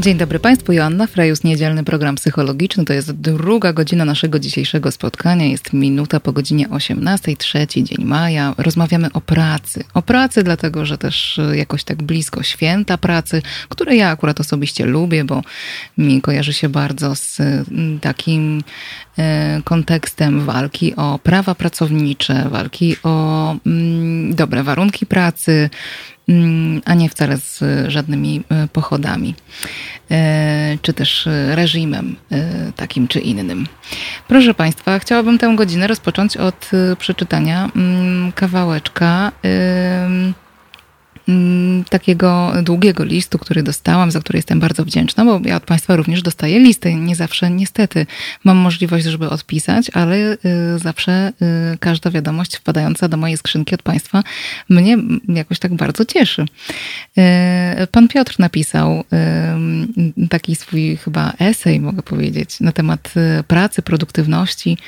Dzień 0.00 0.16
dobry 0.18 0.38
Państwu, 0.38 0.72
Joanna 0.72 1.06
Frejus, 1.06 1.44
niedzielny 1.44 1.84
program 1.84 2.14
psychologiczny. 2.16 2.84
To 2.84 2.92
jest 2.92 3.12
druga 3.12 3.72
godzina 3.72 4.04
naszego 4.04 4.38
dzisiejszego 4.38 4.90
spotkania. 4.90 5.46
Jest 5.46 5.72
minuta 5.72 6.20
po 6.20 6.32
godzinie 6.32 6.68
18, 6.68 7.36
trzeci 7.36 7.84
dzień 7.84 8.04
maja. 8.04 8.54
Rozmawiamy 8.58 9.12
o 9.12 9.20
pracy. 9.20 9.84
O 9.94 10.02
pracy, 10.02 10.42
dlatego 10.42 10.86
że 10.86 10.98
też 10.98 11.40
jakoś 11.52 11.84
tak 11.84 12.02
blisko 12.02 12.42
święta 12.42 12.98
pracy, 12.98 13.42
które 13.68 13.96
ja 13.96 14.10
akurat 14.10 14.40
osobiście 14.40 14.86
lubię, 14.86 15.24
bo 15.24 15.42
mi 15.98 16.20
kojarzy 16.20 16.52
się 16.52 16.68
bardzo 16.68 17.14
z 17.14 17.40
mm, 17.40 18.00
takim 18.00 18.62
e, 19.18 19.60
kontekstem 19.64 20.44
walki 20.44 20.96
o 20.96 21.18
prawa 21.18 21.54
pracownicze, 21.54 22.48
walki 22.50 22.96
o 23.02 23.56
mm, 23.66 24.34
dobre 24.34 24.62
warunki 24.62 25.06
pracy, 25.06 25.70
a 26.84 26.94
nie 26.94 27.08
wcale 27.08 27.36
z 27.36 27.60
żadnymi 27.88 28.42
e, 28.48 28.68
pochodami, 28.68 29.34
e, 30.10 30.78
czy 30.82 30.92
też 30.92 31.28
reżimem 31.50 32.16
e, 32.32 32.72
takim 32.72 33.08
czy 33.08 33.20
innym. 33.20 33.66
Proszę 34.28 34.54
Państwa, 34.54 34.98
chciałabym 34.98 35.38
tę 35.38 35.56
godzinę 35.56 35.86
rozpocząć 35.86 36.36
od 36.36 36.70
przeczytania 36.98 37.70
mm, 37.76 38.32
kawałeczka 38.32 39.32
Mm, 39.42 40.34
takiego 41.90 42.52
długiego 42.62 43.04
listu, 43.04 43.38
który 43.38 43.62
dostałam, 43.62 44.10
za 44.10 44.20
który 44.20 44.36
jestem 44.36 44.60
bardzo 44.60 44.84
wdzięczna, 44.84 45.24
bo 45.24 45.40
ja 45.44 45.56
od 45.56 45.64
Państwa 45.64 45.96
również 45.96 46.22
dostaję 46.22 46.58
listy. 46.58 46.94
Nie 46.94 47.16
zawsze 47.16 47.50
niestety 47.50 48.06
mam 48.44 48.56
możliwość, 48.56 49.04
żeby 49.04 49.30
odpisać, 49.30 49.90
ale 49.94 50.16
y, 50.16 50.38
zawsze 50.76 51.32
y, 51.74 51.78
każda 51.78 52.10
wiadomość 52.10 52.56
wpadająca 52.56 53.08
do 53.08 53.16
mojej 53.16 53.36
skrzynki 53.36 53.74
od 53.74 53.82
Państwa 53.82 54.22
mnie 54.68 54.96
jakoś 55.28 55.58
tak 55.58 55.74
bardzo 55.74 56.04
cieszy. 56.04 56.42
Y, 57.82 57.86
pan 57.86 58.08
Piotr 58.08 58.34
napisał 58.38 59.04
taki 60.30 60.56
swój 60.56 60.96
chyba 60.96 61.32
esej, 61.38 61.80
mogę 61.80 62.02
powiedzieć, 62.02 62.60
na 62.60 62.72
temat 62.72 63.14
pracy, 63.46 63.82
produktywności 63.82 64.78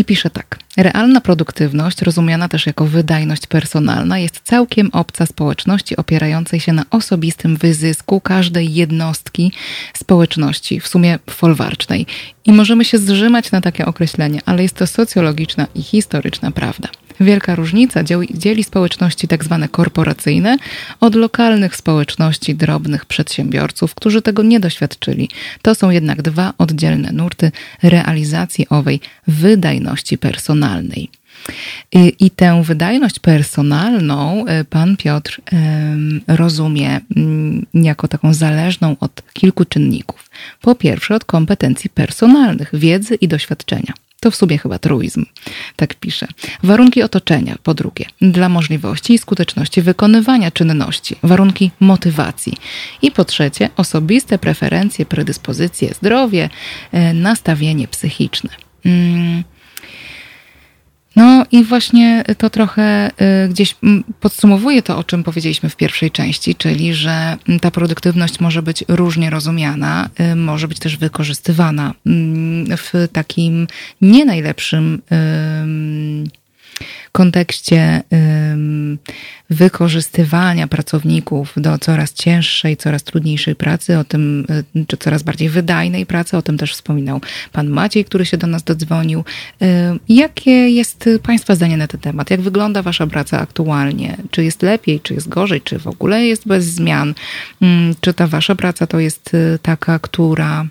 i 0.00 0.04
pisze 0.04 0.30
tak. 0.30 0.58
Realna 0.76 1.20
produktywność, 1.20 2.02
rozumiana 2.02 2.48
też 2.48 2.66
jako 2.66 2.86
wydajność 2.86 3.46
personalna, 3.46 4.18
jest 4.18 4.40
całkiem 4.44 4.90
obca 4.92 5.26
społeczności 5.26 5.96
opierającej 5.96 6.60
się 6.60 6.72
na 6.72 6.84
osobistym 6.90 7.56
wyzysku 7.56 8.20
każdej 8.20 8.74
jednostki 8.74 9.52
społeczności, 9.96 10.80
w 10.80 10.88
sumie 10.88 11.18
folwarcznej. 11.30 12.06
I 12.44 12.52
możemy 12.52 12.84
się 12.84 12.98
zrzymać 12.98 13.50
na 13.52 13.60
takie 13.60 13.86
określenie, 13.86 14.40
ale 14.46 14.62
jest 14.62 14.76
to 14.76 14.86
socjologiczna 14.86 15.66
i 15.74 15.82
historyczna 15.82 16.50
prawda. 16.50 16.88
Wielka 17.20 17.54
różnica 17.54 18.00
dzieli 18.34 18.64
społeczności 18.64 19.28
tak 19.28 19.44
zwane 19.44 19.68
korporacyjne 19.68 20.56
od 21.00 21.14
lokalnych 21.14 21.76
społeczności 21.76 22.54
drobnych 22.54 23.06
przedsiębiorców, 23.06 23.94
którzy 23.94 24.22
tego 24.22 24.42
nie 24.42 24.60
doświadczyli. 24.60 25.28
To 25.62 25.74
są 25.74 25.90
jednak 25.90 26.22
dwa 26.22 26.52
oddzielne 26.58 27.12
nurty 27.12 27.52
realizacji 27.82 28.68
owej 28.68 29.00
wydajności 29.26 30.18
personalnej. 30.18 31.19
I, 31.92 32.12
I, 32.20 32.30
tę 32.30 32.62
wydajność 32.62 33.18
personalną 33.18 34.46
e, 34.46 34.64
pan 34.64 34.96
Piotr 34.96 35.40
rozumie 36.28 37.00
mm, 37.16 37.66
jako 37.74 38.08
taką 38.08 38.34
zależną 38.34 38.96
od 39.00 39.22
kilku 39.32 39.64
czynników. 39.64 40.30
Po 40.60 40.74
pierwsze, 40.74 41.14
od 41.14 41.24
kompetencji 41.24 41.90
personalnych, 41.90 42.70
wiedzy 42.72 43.14
i 43.14 43.28
doświadczenia. 43.28 43.92
To 44.20 44.30
w 44.30 44.36
sumie 44.36 44.58
chyba 44.58 44.78
truizm, 44.78 45.26
tak 45.76 45.94
pisze. 45.94 46.26
Warunki 46.62 47.02
otoczenia, 47.02 47.56
po 47.62 47.74
drugie, 47.74 48.04
dla 48.20 48.48
możliwości 48.48 49.14
i 49.14 49.18
skuteczności 49.18 49.82
wykonywania 49.82 50.50
czynności, 50.50 51.16
warunki 51.22 51.70
motywacji. 51.80 52.56
I 53.02 53.10
po 53.10 53.24
trzecie, 53.24 53.70
osobiste 53.76 54.38
preferencje, 54.38 55.06
predyspozycje, 55.06 55.94
zdrowie, 55.94 56.50
e, 56.92 57.14
nastawienie 57.14 57.88
psychiczne. 57.88 58.50
Mm. 58.84 59.44
No 61.16 61.44
i 61.52 61.64
właśnie 61.64 62.24
to 62.38 62.50
trochę 62.50 63.10
y, 63.44 63.48
gdzieś 63.48 63.76
podsumowuje 64.20 64.82
to, 64.82 64.98
o 64.98 65.04
czym 65.04 65.24
powiedzieliśmy 65.24 65.68
w 65.68 65.76
pierwszej 65.76 66.10
części, 66.10 66.54
czyli 66.54 66.94
że 66.94 67.36
ta 67.60 67.70
produktywność 67.70 68.40
może 68.40 68.62
być 68.62 68.84
różnie 68.88 69.30
rozumiana, 69.30 70.08
y, 70.32 70.36
może 70.36 70.68
być 70.68 70.78
też 70.78 70.96
wykorzystywana 70.96 71.94
w 72.76 73.08
takim 73.12 73.66
nie 74.00 74.24
najlepszym 74.24 75.02
kontekście 77.12 78.02
wykorzystywania 79.50 80.68
pracowników 80.68 81.52
do 81.56 81.78
coraz 81.78 82.12
cięższej, 82.12 82.76
coraz 82.76 83.02
trudniejszej 83.02 83.54
pracy, 83.54 83.98
o 83.98 84.04
tym, 84.04 84.46
y, 84.76 84.86
czy 84.86 84.96
coraz 84.96 85.22
bardziej 85.22 85.48
wydajnej 85.48 86.06
pracy, 86.06 86.36
o 86.36 86.42
tym 86.42 86.58
też 86.58 86.72
wspominał 86.72 87.20
pan 87.52 87.68
Maciej, 87.68 88.04
który 88.04 88.26
się 88.26 88.36
do 88.36 88.46
nas 88.46 88.62
dodzwonił. 88.62 89.24
Jakie 90.08 90.70
jest 90.70 91.08
Państwa 91.22 91.54
zdanie 91.54 91.76
na 91.76 91.86
ten 91.86 92.00
temat? 92.00 92.30
Jak 92.30 92.40
wygląda 92.40 92.82
Wasza 92.82 93.06
praca 93.06 93.40
aktualnie? 93.40 94.16
Czy 94.30 94.44
jest 94.44 94.62
lepiej, 94.62 95.00
czy 95.00 95.14
jest 95.14 95.28
gorzej, 95.28 95.60
czy 95.60 95.78
w 95.78 95.86
ogóle 95.86 96.24
jest 96.26 96.46
bez 96.46 96.64
zmian? 96.64 97.14
Czy 98.00 98.14
ta 98.14 98.26
Wasza 98.26 98.54
praca 98.54 98.86
to 98.86 99.00
jest 99.00 99.34
y, 99.34 99.58
taka, 99.62 99.98
która 99.98 100.66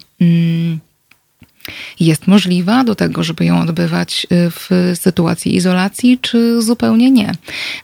jest 2.00 2.28
możliwa 2.28 2.84
do 2.84 2.96
tego, 2.96 3.24
żeby 3.24 3.46
ją 3.46 3.62
odbywać 3.62 4.28
y, 4.32 4.52
w 4.52 4.94
sytuacji 5.00 5.56
izolacji, 5.56 6.20
czy 6.22 6.62
zupełnie 6.62 7.12
nie. 7.12 7.32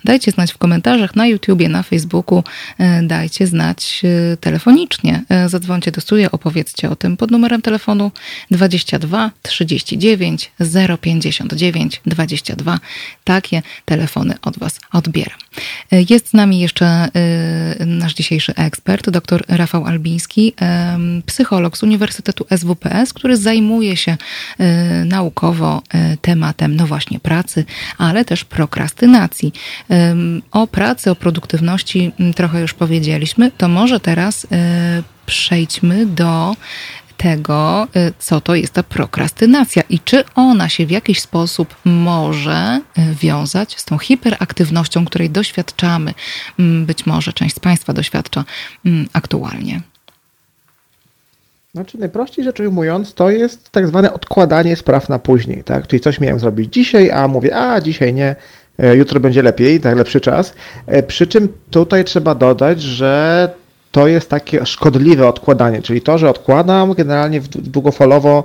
Dajcie 0.03 0.31
znać 0.31 0.53
w 0.53 0.57
komentarzach 0.57 1.15
na 1.15 1.27
YouTubie, 1.27 1.69
na 1.69 1.83
Facebooku, 1.83 2.43
y, 2.79 3.07
dajcie 3.07 3.47
znać 3.47 4.01
y, 4.33 4.38
telefonicznie. 4.38 5.23
Zadzwońcie 5.47 5.91
do 5.91 6.01
studia, 6.01 6.31
opowiedzcie 6.31 6.89
o 6.89 6.95
tym 6.95 7.17
pod 7.17 7.31
numerem 7.31 7.61
telefonu 7.61 8.11
22 8.51 9.31
39 9.41 10.51
059 11.01 12.01
22. 12.05 12.79
Takie 13.23 13.61
telefony 13.86 14.33
od 14.41 14.59
Was 14.59 14.79
odbieram. 14.93 15.38
Jest 16.09 16.29
z 16.29 16.33
nami 16.33 16.59
jeszcze 16.59 17.07
nasz 17.86 18.13
dzisiejszy 18.13 18.55
ekspert, 18.55 19.09
dr 19.09 19.43
Rafał 19.47 19.86
Albiński, 19.86 20.53
psycholog 21.25 21.77
z 21.77 21.83
Uniwersytetu 21.83 22.45
SWPS, 22.57 23.13
który 23.13 23.38
zajmuje 23.38 23.74
zajmuje 23.76 23.97
się 23.97 24.17
y, 24.59 25.05
naukowo 25.05 25.82
y, 26.13 26.17
tematem, 26.17 26.76
no 26.76 26.88
właśnie, 26.88 27.19
pracy, 27.19 27.65
ale 27.97 28.26
też 28.26 28.45
prokrastynacji. 28.45 29.53
O 30.51 30.67
pracy, 30.67 31.11
o 31.11 31.15
produktywności 31.15 32.11
mm, 32.19 32.34
trochę 32.34 32.61
już 32.61 32.73
powiedzieliśmy, 32.73 33.51
to 33.51 33.67
może 33.67 33.99
teraz 33.99 34.43
y, 34.43 34.47
przejdźmy 35.26 36.05
do 36.05 36.55
tego, 37.17 37.88
co 38.19 38.41
to 38.41 38.55
jest 38.55 38.73
ta 38.73 38.84
prokrastynacja 38.84 39.84
i 39.89 39.99
czy 39.99 40.23
ona 40.36 40.69
się 40.69 40.86
w 40.86 40.91
jakiś 40.91 41.21
sposób 41.21 41.76
może 41.86 42.82
wiązać 43.21 43.80
z 43.80 43.86
tą 43.86 43.97
hiperaktywnością, 43.97 45.05
której 45.05 45.30
doświadczamy, 45.30 46.13
mm, 46.59 46.86
być 46.86 47.05
może 47.05 47.34
część 47.34 47.55
z 47.55 47.59
Państwa 47.59 47.93
doświadcza 47.93 48.43
mm, 48.86 49.07
aktualnie. 49.13 49.82
Znaczy 51.76 51.97
najprościej 51.97 52.45
rzecz 52.45 52.59
ujmując, 52.59 53.13
to 53.13 53.30
jest 53.30 53.71
tak 53.71 53.88
zwane 53.88 54.13
odkładanie 54.13 54.76
spraw 54.76 55.09
na 55.09 55.19
później, 55.19 55.63
tak? 55.63 55.88
Czyli 55.88 55.99
coś 55.99 56.19
miałem 56.19 56.39
zrobić 56.39 56.73
dzisiaj, 56.73 57.11
a 57.11 57.28
mówię, 57.28 57.55
a 57.55 57.82
dzisiaj 57.82 58.13
nie, 58.13 58.36
jutro 58.93 59.19
będzie 59.19 59.41
lepiej, 59.43 59.80
tak 59.80 59.97
lepszy 59.97 60.21
czas. 60.21 60.53
Przy 61.07 61.28
czym 61.28 61.47
tutaj 61.69 62.03
trzeba 62.03 62.36
dodać, 62.36 62.82
że 62.82 63.49
to 63.91 64.07
jest 64.07 64.30
takie 64.30 64.65
szkodliwe 64.65 65.28
odkładanie, 65.28 65.82
czyli 65.82 66.01
to, 66.01 66.17
że 66.17 66.30
odkładam 66.30 66.93
generalnie 66.93 67.41
długofalowo 67.55 68.43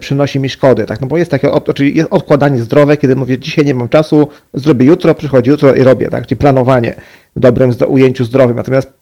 przynosi 0.00 0.40
mi 0.40 0.48
szkody, 0.48 0.86
tak? 0.86 1.00
No 1.00 1.06
bo 1.06 1.18
jest 1.18 1.30
takie, 1.30 1.50
czyli 1.74 1.96
jest 1.96 2.12
odkładanie 2.12 2.62
zdrowe, 2.62 2.96
kiedy 2.96 3.16
mówię, 3.16 3.38
dzisiaj 3.38 3.64
nie 3.64 3.74
mam 3.74 3.88
czasu, 3.88 4.28
zrobię 4.54 4.86
jutro, 4.86 5.14
przychodzi 5.14 5.50
jutro 5.50 5.74
i 5.74 5.82
robię, 5.82 6.08
tak? 6.08 6.26
Czyli 6.26 6.38
planowanie 6.38 6.94
w 7.36 7.40
dobrym 7.40 7.72
ujęciu 7.88 8.24
zdrowym. 8.24 8.56
Natomiast 8.56 8.92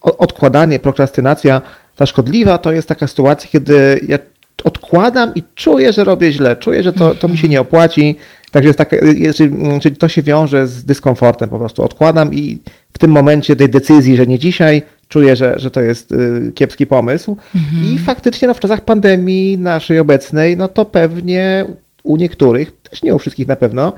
odkładanie, 0.00 0.78
prokrastynacja, 0.78 1.62
ta 1.98 2.06
szkodliwa, 2.06 2.58
to 2.58 2.72
jest 2.72 2.88
taka 2.88 3.06
sytuacja, 3.06 3.50
kiedy 3.50 4.00
ja 4.08 4.18
odkładam 4.64 5.34
i 5.34 5.42
czuję, 5.54 5.92
że 5.92 6.04
robię 6.04 6.32
źle, 6.32 6.56
czuję, 6.56 6.82
że 6.82 6.92
to, 6.92 7.14
to 7.14 7.28
mi 7.28 7.38
się 7.38 7.48
nie 7.48 7.60
opłaci. 7.60 8.16
Także 8.50 8.68
jest 8.68 8.78
taka, 8.78 8.96
czyli 9.82 9.96
to 9.96 10.08
się 10.08 10.22
wiąże 10.22 10.66
z 10.66 10.84
dyskomfortem, 10.84 11.48
po 11.48 11.58
prostu 11.58 11.82
odkładam 11.82 12.34
i 12.34 12.58
w 12.92 12.98
tym 12.98 13.10
momencie 13.10 13.56
tej 13.56 13.68
decyzji, 13.68 14.16
że 14.16 14.26
nie 14.26 14.38
dzisiaj, 14.38 14.82
czuję, 15.08 15.36
że, 15.36 15.58
że 15.58 15.70
to 15.70 15.80
jest 15.80 16.12
y, 16.12 16.52
kiepski 16.54 16.86
pomysł. 16.86 17.36
Mhm. 17.54 17.94
I 17.94 17.98
faktycznie 17.98 18.48
no, 18.48 18.54
w 18.54 18.60
czasach 18.60 18.80
pandemii 18.80 19.58
naszej 19.58 19.98
obecnej, 19.98 20.56
no 20.56 20.68
to 20.68 20.84
pewnie 20.84 21.64
u 22.02 22.16
niektórych, 22.16 22.72
też 22.90 23.02
nie 23.02 23.14
u 23.14 23.18
wszystkich 23.18 23.48
na 23.48 23.56
pewno, 23.56 23.92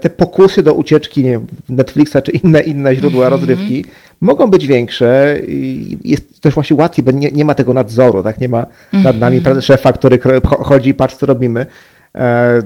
te 0.00 0.10
pokusy 0.10 0.62
do 0.62 0.74
ucieczki 0.74 1.24
nie 1.24 1.30
wiem, 1.30 1.46
Netflixa 1.68 2.16
czy 2.24 2.30
inne, 2.32 2.60
inne 2.60 2.96
źródła 2.96 3.24
mhm. 3.24 3.40
rozrywki 3.40 3.84
mogą 4.20 4.46
być 4.46 4.66
większe 4.66 5.36
i 5.48 5.98
jest 6.04 6.40
też 6.40 6.54
właśnie 6.54 6.76
łatwiej, 6.76 7.04
bo 7.04 7.10
nie, 7.10 7.30
nie 7.30 7.44
ma 7.44 7.54
tego 7.54 7.74
nadzoru, 7.74 8.22
tak? 8.22 8.40
Nie 8.40 8.48
ma 8.48 8.66
nad 8.92 9.18
nami 9.18 9.36
mhm. 9.36 9.62
szefa, 9.62 9.92
który 9.92 10.20
chodzi 10.44 10.90
i 10.90 10.94
patrzy, 10.94 11.16
co 11.16 11.26
robimy. 11.26 11.66
E, 12.14 12.62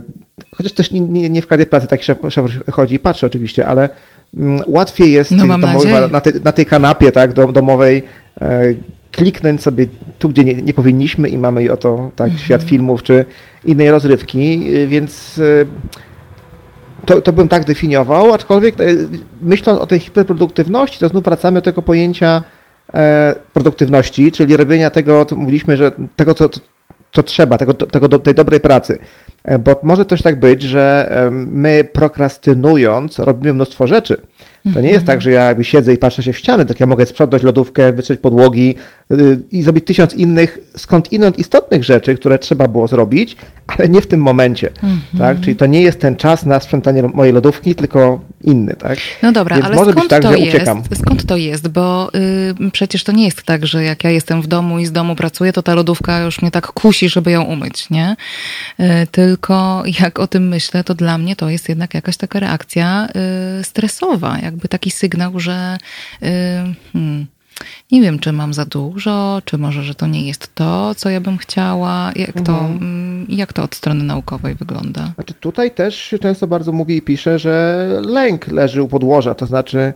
chociaż 0.57 0.73
też 0.73 0.91
nie, 0.91 1.01
nie, 1.01 1.31
nie 1.31 1.43
w 1.43 1.47
każdej 1.47 1.67
pracy 1.67 1.87
taki 1.87 2.05
szef, 2.05 2.19
szef 2.29 2.47
chodzi 2.73 2.95
i 2.95 2.99
patrzy 2.99 3.27
oczywiście, 3.27 3.67
ale 3.67 3.89
mm, 4.37 4.63
łatwiej 4.67 5.13
jest 5.13 5.31
no, 5.31 5.47
domowy, 5.47 5.89
na, 6.11 6.21
tej, 6.21 6.33
na, 6.45 6.53
tej, 6.53 6.67
kanapie 6.67 7.13
tak, 7.13 7.33
domowej 7.33 8.03
e, 8.41 8.75
kliknąć 9.13 9.63
sobie 9.63 9.87
tu, 10.19 10.29
gdzie 10.29 10.45
nie, 10.45 10.55
nie, 10.55 10.75
powinniśmy 10.75 11.29
i 11.29 11.39
mamy 11.39 11.73
oto 11.73 12.11
tak, 12.17 12.27
mhm. 12.27 12.45
świat 12.45 12.63
filmów 12.63 13.03
czy 13.03 13.25
innej 13.65 13.91
rozrywki, 13.91 14.65
więc 14.87 15.41
to, 17.05 17.21
to 17.21 17.33
bym 17.33 17.49
tak 17.49 17.65
definiował, 17.65 18.33
aczkolwiek 18.33 18.81
e, 18.81 18.85
myśląc 19.43 19.81
o 19.81 19.87
tej 19.87 20.01
hiperproduktywności, 20.01 20.99
to 20.99 21.09
znów 21.09 21.25
wracamy 21.25 21.59
do 21.59 21.63
tego 21.63 21.83
pojęcia 21.83 22.43
e, 22.95 23.35
produktywności, 23.53 24.33
czyli 24.33 24.57
robienia 24.57 24.91
tego, 24.91 25.25
co 25.25 25.37
mówiliśmy, 25.37 25.77
że 25.77 25.93
tego, 26.17 26.35
co, 26.35 26.49
co 27.13 27.23
trzeba, 27.23 27.59
tego, 27.59 27.75
tego, 27.75 28.19
tej 28.19 28.35
dobrej 28.35 28.61
pracy. 28.61 28.99
E, 29.45 29.59
bo 29.59 29.81
może 29.83 30.05
też 30.05 30.23
tak 30.23 30.41
być, 30.41 30.63
że 30.63 31.13
my 31.33 31.89
prokrastynując 31.93 33.19
robimy 33.19 33.55
mnóstwo 33.55 33.87
rzeczy. 33.87 34.21
To 34.73 34.81
nie 34.81 34.91
jest 34.91 35.07
tak, 35.07 35.23
że 35.23 35.31
ja 35.31 35.45
jakby 35.45 35.65
siedzę 35.65 35.95
i 35.95 35.99
patrzę 35.99 36.23
się 36.23 36.33
w 36.33 36.39
ściany, 36.39 36.67
tak 36.67 36.81
ja 36.81 36.87
mogę 36.87 37.07
sprzątać 37.07 37.43
lodówkę, 37.43 37.93
wytrzeć 37.93 38.21
podłogi 38.21 38.75
y, 39.13 39.41
i 39.53 39.63
zrobić 39.63 39.85
tysiąc 39.85 40.15
innych, 40.15 40.59
skąd 40.77 41.13
inąd 41.13 41.39
istotnych 41.39 41.85
rzeczy, 41.85 42.15
które 42.15 42.39
trzeba 42.39 42.69
było 42.69 42.89
zrobić, 42.89 43.37
ale 43.67 43.89
nie 43.89 44.01
w 44.01 44.07
tym 44.07 44.21
momencie. 44.21 44.71
Mm 44.83 44.97
-hmm. 44.97 45.19
tak? 45.19 45.41
Czyli 45.41 45.57
to 45.57 45.67
nie 45.67 45.83
jest 45.83 46.01
ten 46.01 46.17
czas 46.17 46.47
na 46.47 46.61
sprzątanie 46.61 47.03
mojej 47.03 47.33
lodówki, 47.33 47.75
tylko 47.75 48.21
inny. 48.45 48.75
Tak? 48.75 48.99
No 49.23 49.33
dobra, 49.33 49.57
Więc 49.57 49.67
ale 49.67 49.77
może 49.77 49.91
skąd 49.91 50.05
być 50.05 50.11
tak, 50.11 50.23
to 50.23 50.33
że 50.33 50.39
jest? 50.39 50.55
Uciekam. 50.55 50.83
Skąd 50.95 51.27
to 51.27 51.37
jest? 51.37 51.69
Bo 51.69 52.11
y, 52.67 52.71
przecież 52.71 53.05
to 53.05 53.13
nie 53.13 53.25
jest 53.25 53.43
tak, 53.43 53.67
że 53.67 53.85
jak 53.85 54.05
ja 54.05 54.11
jestem 54.11 54.43
w 54.43 54.47
domu 54.47 54.79
i 54.79 54.87
z 54.87 54.93
domu 54.93 55.17
pracuję, 55.17 55.53
to 55.53 55.63
ta 55.63 55.75
lodówka 55.75 56.21
już 56.21 56.43
mnie 56.43 56.51
tak 56.51 56.67
kusi, 56.67 57.09
żeby 57.09 57.31
ją 57.31 57.43
umyć, 57.43 57.91
nie? 57.91 58.17
Y, 58.81 58.85
tylko 59.11 59.83
jak 60.01 60.19
o 60.19 60.27
tym 60.27 60.49
myślę, 60.49 60.85
to 60.85 60.95
dla 60.95 61.19
mnie 61.19 61.37
to 61.37 61.51
jest 61.51 61.69
jednak 61.69 61.95
jakaś 61.95 62.17
taka 62.17 62.41
reakcja 62.41 63.09
y, 63.61 63.65
stresowa, 63.65 64.39
jakby 64.55 64.69
taki 64.69 64.91
sygnał, 64.91 65.41
że 65.41 65.77
y, 66.23 66.27
hmm, 66.93 67.27
nie 67.93 68.03
wiem, 68.03 68.19
czy 68.19 68.33
mam 68.33 68.55
za 68.55 68.65
dużo, 68.65 69.43
czy 69.45 69.59
może, 69.59 69.83
że 69.83 69.95
to 69.95 70.07
nie 70.07 70.27
jest 70.27 70.55
to, 70.55 70.95
co 70.95 71.11
ja 71.11 71.21
bym 71.21 71.39
chciała. 71.39 72.13
Jak 72.17 72.33
to, 72.33 72.53
mhm. 72.53 72.77
Mm, 72.77 73.27
jak 73.29 73.53
to 73.53 73.63
od 73.63 73.75
strony 73.75 74.05
naukowej 74.05 74.55
wygląda? 74.55 75.13
Znaczy 75.15 75.35
tutaj 75.35 75.71
też 75.71 76.15
często 76.21 76.47
bardzo 76.47 76.73
mówi 76.73 76.97
i 76.97 77.03
pisze, 77.03 77.39
że 77.39 77.89
lęk 78.05 78.49
leży 78.49 78.83
u 78.83 78.89
podłoża, 78.89 79.35
to 79.35 79.47
znaczy 79.47 79.93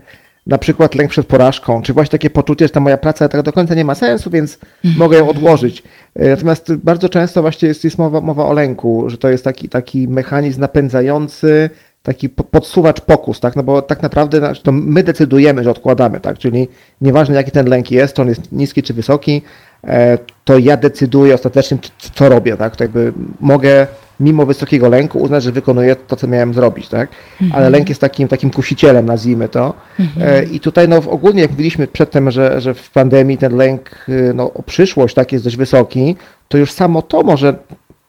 na 0.46 0.58
przykład 0.58 0.94
lęk 0.94 1.10
przed 1.10 1.26
porażką, 1.26 1.82
czy 1.82 1.92
właśnie 1.92 2.10
takie 2.10 2.30
poczucie, 2.30 2.64
że 2.64 2.70
ta 2.70 2.80
moja 2.80 2.98
praca 2.98 3.28
tak 3.28 3.42
do 3.42 3.52
końca 3.52 3.74
nie 3.74 3.84
ma 3.84 3.94
sensu, 3.94 4.30
więc 4.30 4.58
mhm. 4.84 4.98
mogę 4.98 5.18
ją 5.18 5.28
odłożyć. 5.28 5.82
E, 6.14 6.30
natomiast 6.30 6.74
bardzo 6.74 7.08
często 7.08 7.42
właśnie 7.42 7.68
jest, 7.68 7.84
jest 7.84 7.98
mowa, 7.98 8.20
mowa 8.20 8.46
o 8.46 8.52
lęku, 8.52 9.10
że 9.10 9.18
to 9.18 9.28
jest 9.28 9.44
taki, 9.44 9.68
taki 9.68 10.08
mechanizm 10.08 10.60
napędzający 10.60 11.70
taki 12.08 12.28
podsuwacz 12.28 13.00
pokus, 13.00 13.40
tak? 13.40 13.56
No 13.56 13.62
bo 13.62 13.82
tak 13.82 14.02
naprawdę 14.02 14.38
znaczy, 14.38 14.62
to 14.62 14.72
my 14.72 15.02
decydujemy, 15.02 15.64
że 15.64 15.70
odkładamy, 15.70 16.20
tak? 16.20 16.38
Czyli 16.38 16.68
nieważne 17.00 17.34
jaki 17.34 17.50
ten 17.50 17.66
lęk 17.66 17.90
jest, 17.90 18.14
czy 18.14 18.22
on 18.22 18.28
jest 18.28 18.52
niski 18.52 18.82
czy 18.82 18.94
wysoki, 18.94 19.42
e, 19.84 20.18
to 20.44 20.58
ja 20.58 20.76
decyduję 20.76 21.34
ostatecznie, 21.34 21.78
co 22.14 22.28
robię, 22.28 22.56
tak? 22.56 22.76
To 22.76 22.84
jakby 22.84 23.12
mogę 23.40 23.86
mimo 24.20 24.46
wysokiego 24.46 24.88
lęku 24.88 25.18
uznać, 25.18 25.42
że 25.42 25.52
wykonuję 25.52 25.96
to, 25.96 26.16
co 26.16 26.26
miałem 26.26 26.54
zrobić, 26.54 26.88
tak? 26.88 27.08
Mhm. 27.42 27.60
Ale 27.60 27.70
lęk 27.70 27.88
jest 27.88 28.00
takim, 28.00 28.28
takim 28.28 28.50
kusicielem, 28.50 29.06
nazwijmy 29.06 29.48
to. 29.48 29.74
Mhm. 30.00 30.28
E, 30.28 30.44
I 30.44 30.60
tutaj 30.60 30.88
no 30.88 30.96
ogólnie, 30.96 31.42
jak 31.42 31.50
mówiliśmy 31.50 31.86
przedtem, 31.86 32.30
że, 32.30 32.60
że 32.60 32.74
w 32.74 32.90
pandemii 32.90 33.38
ten 33.38 33.56
lęk 33.56 33.90
y, 34.08 34.32
no, 34.34 34.52
o 34.52 34.62
przyszłość 34.62 35.14
tak 35.14 35.32
jest 35.32 35.44
dość 35.44 35.56
wysoki, 35.56 36.16
to 36.48 36.58
już 36.58 36.72
samo 36.72 37.02
to 37.02 37.22
może 37.22 37.54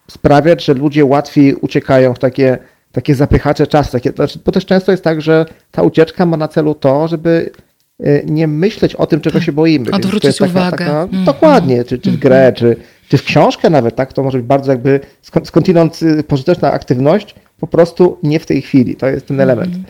sprawiać, 0.08 0.66
że 0.66 0.74
ludzie 0.74 1.06
łatwiej 1.06 1.56
uciekają 1.56 2.14
w 2.14 2.20
takie 2.20 2.58
takie 2.92 3.16
zapychacze 3.16 3.68
czasu. 3.68 3.92
Takie, 3.92 4.12
znaczy, 4.12 4.40
bo 4.46 4.52
też 4.52 4.66
często 4.66 4.92
jest 4.92 5.04
tak, 5.04 5.22
że 5.22 5.46
ta 5.72 5.84
ucieczka 5.84 6.26
ma 6.26 6.38
na 6.38 6.48
celu 6.48 6.76
to, 6.76 7.08
żeby 7.08 7.52
e, 8.00 8.24
nie 8.24 8.48
myśleć 8.48 8.96
o 8.96 9.08
tym, 9.08 9.22
czego 9.22 9.42
się 9.42 9.52
boimy. 9.52 9.92
Odwrócić 9.92 10.38
taka, 10.38 10.52
uwagę. 10.52 10.78
Taka, 10.78 11.08
mm. 11.12 11.26
Dokładnie, 11.26 11.84
czy, 11.84 12.00
czy 12.00 12.12
w 12.12 12.18
grę, 12.18 12.42
mm. 12.42 12.54
czy, 12.54 12.76
czy 13.10 13.18
w 13.18 13.24
książkę 13.24 13.70
nawet, 13.70 13.96
tak? 13.96 14.14
To 14.14 14.24
może 14.24 14.38
być 14.38 14.48
bardzo 14.48 14.72
jakby 14.72 15.00
skądinąd 15.44 16.02
y, 16.02 16.24
pożyteczna 16.24 16.72
aktywność, 16.72 17.36
po 17.60 17.68
prostu 17.68 18.18
nie 18.24 18.40
w 18.40 18.46
tej 18.46 18.62
chwili. 18.62 18.96
To 18.96 19.08
jest 19.08 19.28
ten 19.28 19.42
element. 19.42 19.74
Mm. 19.74 19.84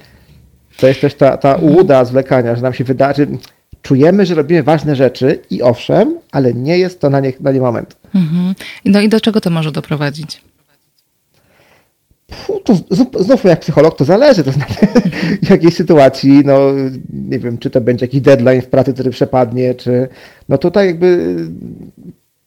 To 0.77 0.87
jest 0.87 1.01
też 1.01 1.13
ta, 1.13 1.37
ta 1.37 1.55
ułuda 1.55 2.05
zwlekania, 2.05 2.55
że 2.55 2.61
nam 2.61 2.73
się 2.73 2.83
wydarzy, 2.83 3.27
czujemy, 3.81 4.25
że 4.25 4.35
robimy 4.35 4.63
ważne 4.63 4.95
rzeczy 4.95 5.39
i 5.49 5.61
owszem, 5.61 6.19
ale 6.31 6.53
nie 6.53 6.77
jest 6.77 6.99
to 6.99 7.09
na 7.09 7.19
nie, 7.19 7.33
na 7.39 7.51
nie 7.51 7.59
moment. 7.59 7.95
No 8.85 9.01
i 9.01 9.09
do 9.09 9.21
czego 9.21 9.41
to 9.41 9.49
może 9.49 9.71
doprowadzić? 9.71 10.41
To 12.63 12.75
znów 13.23 13.43
jak 13.43 13.59
psycholog 13.59 13.97
to 13.97 14.05
zależy, 14.05 14.43
to 14.43 14.51
znaczy 14.51 14.87
w 15.45 15.49
jakiej 15.49 15.71
sytuacji, 15.71 16.41
no 16.45 16.59
nie 17.13 17.39
wiem, 17.39 17.57
czy 17.57 17.69
to 17.69 17.81
będzie 17.81 18.05
jakiś 18.05 18.21
deadline 18.21 18.61
w 18.61 18.67
pracy, 18.67 18.93
który 18.93 19.09
przepadnie, 19.09 19.75
czy 19.75 20.07
no 20.49 20.57
tutaj 20.57 20.87
jakby 20.87 21.35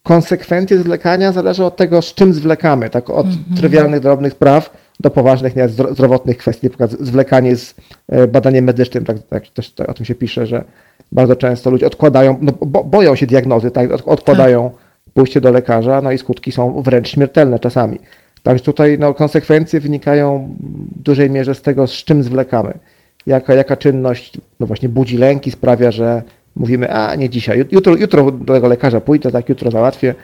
konsekwencje 0.02 0.78
zwlekania 0.78 1.32
zależą 1.32 1.66
od 1.66 1.76
tego, 1.76 2.02
z 2.02 2.14
czym 2.14 2.34
zwlekamy, 2.34 2.90
tak 2.90 3.10
od 3.10 3.26
mm 3.26 3.38
-hmm. 3.38 3.56
trywialnych, 3.56 4.00
drobnych 4.00 4.32
spraw 4.32 4.70
do 5.00 5.10
poważnych, 5.10 5.56
nie, 5.56 5.68
zdrowotnych 5.68 6.38
kwestii, 6.38 6.66
na 6.66 6.70
przykład 6.70 6.90
zwlekanie 6.90 7.56
z 7.56 7.74
e, 8.08 8.26
badaniem 8.26 8.64
medycznym, 8.64 9.04
tak, 9.04 9.16
tak 9.30 9.48
też 9.48 9.74
o 9.88 9.94
tym 9.94 10.06
się 10.06 10.14
pisze, 10.14 10.46
że 10.46 10.64
bardzo 11.12 11.36
często 11.36 11.70
ludzie 11.70 11.86
odkładają, 11.86 12.38
no, 12.40 12.52
bo, 12.60 12.84
boją 12.84 13.14
się 13.14 13.26
diagnozy, 13.26 13.70
tak, 13.70 13.90
odkładają 14.08 14.70
tak. 14.70 14.80
pójście 15.14 15.40
do 15.40 15.50
lekarza, 15.50 16.00
no 16.00 16.12
i 16.12 16.18
skutki 16.18 16.52
są 16.52 16.82
wręcz 16.82 17.08
śmiertelne 17.08 17.58
czasami. 17.58 17.98
Także 18.43 18.64
tutaj 18.64 18.99
no, 18.99 19.14
konsekwencje 19.14 19.80
wynikają 19.80 20.57
w 20.61 21.03
dużej 21.03 21.30
mierze 21.30 21.55
z 21.55 21.62
tego, 21.62 21.86
z 21.86 21.93
czym 21.93 22.22
zwlekamy. 22.22 22.78
Jaka, 23.26 23.55
jaka 23.55 23.76
czynność 23.76 24.38
no 24.61 24.66
właśnie 24.66 24.88
budzi 24.88 25.18
lęki, 25.18 25.51
sprawia, 25.51 25.90
że 25.90 26.22
mówimy, 26.57 26.93
a 26.93 27.14
nie 27.14 27.30
dzisiaj, 27.30 27.64
jutro, 27.70 27.97
jutro 27.97 28.30
do 28.30 28.55
tego 28.55 28.68
lekarza 28.68 29.01
pójdę, 29.01 29.30
tak 29.30 29.49
jutro 29.49 29.70
załatwię, 29.70 30.14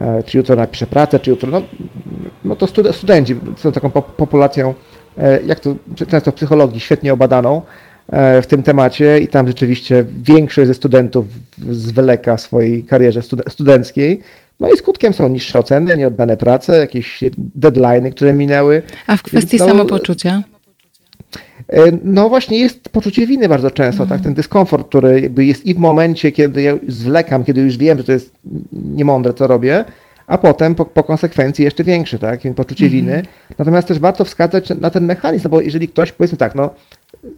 e, 0.00 0.22
czy 0.22 0.38
jutro 0.38 0.56
napiszę 0.56 0.86
pracę, 0.86 1.18
czy 1.18 1.30
jutro, 1.30 1.50
no, 1.50 1.62
no 2.44 2.56
to 2.56 2.92
studenci 2.92 3.36
są 3.56 3.72
taką 3.72 3.90
populacją, 3.90 4.74
e, 5.18 5.42
jak 5.42 5.60
to 5.60 5.74
często 6.08 6.30
w 6.30 6.34
psychologii, 6.34 6.80
świetnie 6.80 7.12
obadaną 7.12 7.62
e, 8.12 8.42
w 8.42 8.46
tym 8.46 8.62
temacie 8.62 9.18
i 9.18 9.28
tam 9.28 9.46
rzeczywiście 9.46 10.04
większość 10.22 10.66
ze 10.68 10.74
studentów 10.74 11.26
zwleka 11.70 12.36
w 12.36 12.40
swojej 12.40 12.84
karierze 12.84 13.20
studenckiej, 13.48 14.20
no 14.60 14.72
i 14.72 14.76
skutkiem 14.76 15.12
są 15.12 15.28
niższe 15.28 15.58
oceny, 15.58 15.96
nieoddane 15.96 16.36
prace, 16.36 16.78
jakieś 16.78 17.20
deadlines, 17.38 18.14
które 18.14 18.32
minęły. 18.32 18.82
A 19.06 19.16
w 19.16 19.22
kwestii 19.22 19.56
no, 19.56 19.66
samopoczucia? 19.66 20.42
E, 21.68 21.82
no 22.04 22.28
właśnie 22.28 22.58
jest 22.58 22.88
poczucie 22.88 23.26
winy 23.26 23.48
bardzo 23.48 23.70
często, 23.70 24.06
tak? 24.06 24.20
Ten 24.20 24.34
dyskomfort, 24.34 24.88
który 24.88 25.20
jakby 25.20 25.44
jest 25.44 25.66
i 25.66 25.74
w 25.74 25.78
momencie, 25.78 26.32
kiedy 26.32 26.62
ja 26.62 26.74
zwlekam, 26.88 27.44
kiedy 27.44 27.60
już 27.60 27.76
wiem, 27.76 27.98
że 27.98 28.04
to 28.04 28.12
jest 28.12 28.34
niemądre, 28.72 29.34
co 29.34 29.46
robię, 29.46 29.84
a 30.26 30.38
potem 30.38 30.74
po, 30.74 30.84
po 30.84 31.04
konsekwencji 31.04 31.64
jeszcze 31.64 31.84
większy, 31.84 32.18
tak? 32.18 32.40
Poczucie 32.56 32.84
mhm. 32.84 33.02
winy. 33.02 33.22
Natomiast 33.58 33.88
też 33.88 33.98
warto 33.98 34.24
wskazać 34.24 34.68
na 34.80 34.90
ten 34.90 35.04
mechanizm, 35.04 35.44
no 35.44 35.50
bo 35.50 35.60
jeżeli 35.60 35.88
ktoś, 35.88 36.12
powiedzmy 36.12 36.38
tak, 36.38 36.54
no 36.54 36.70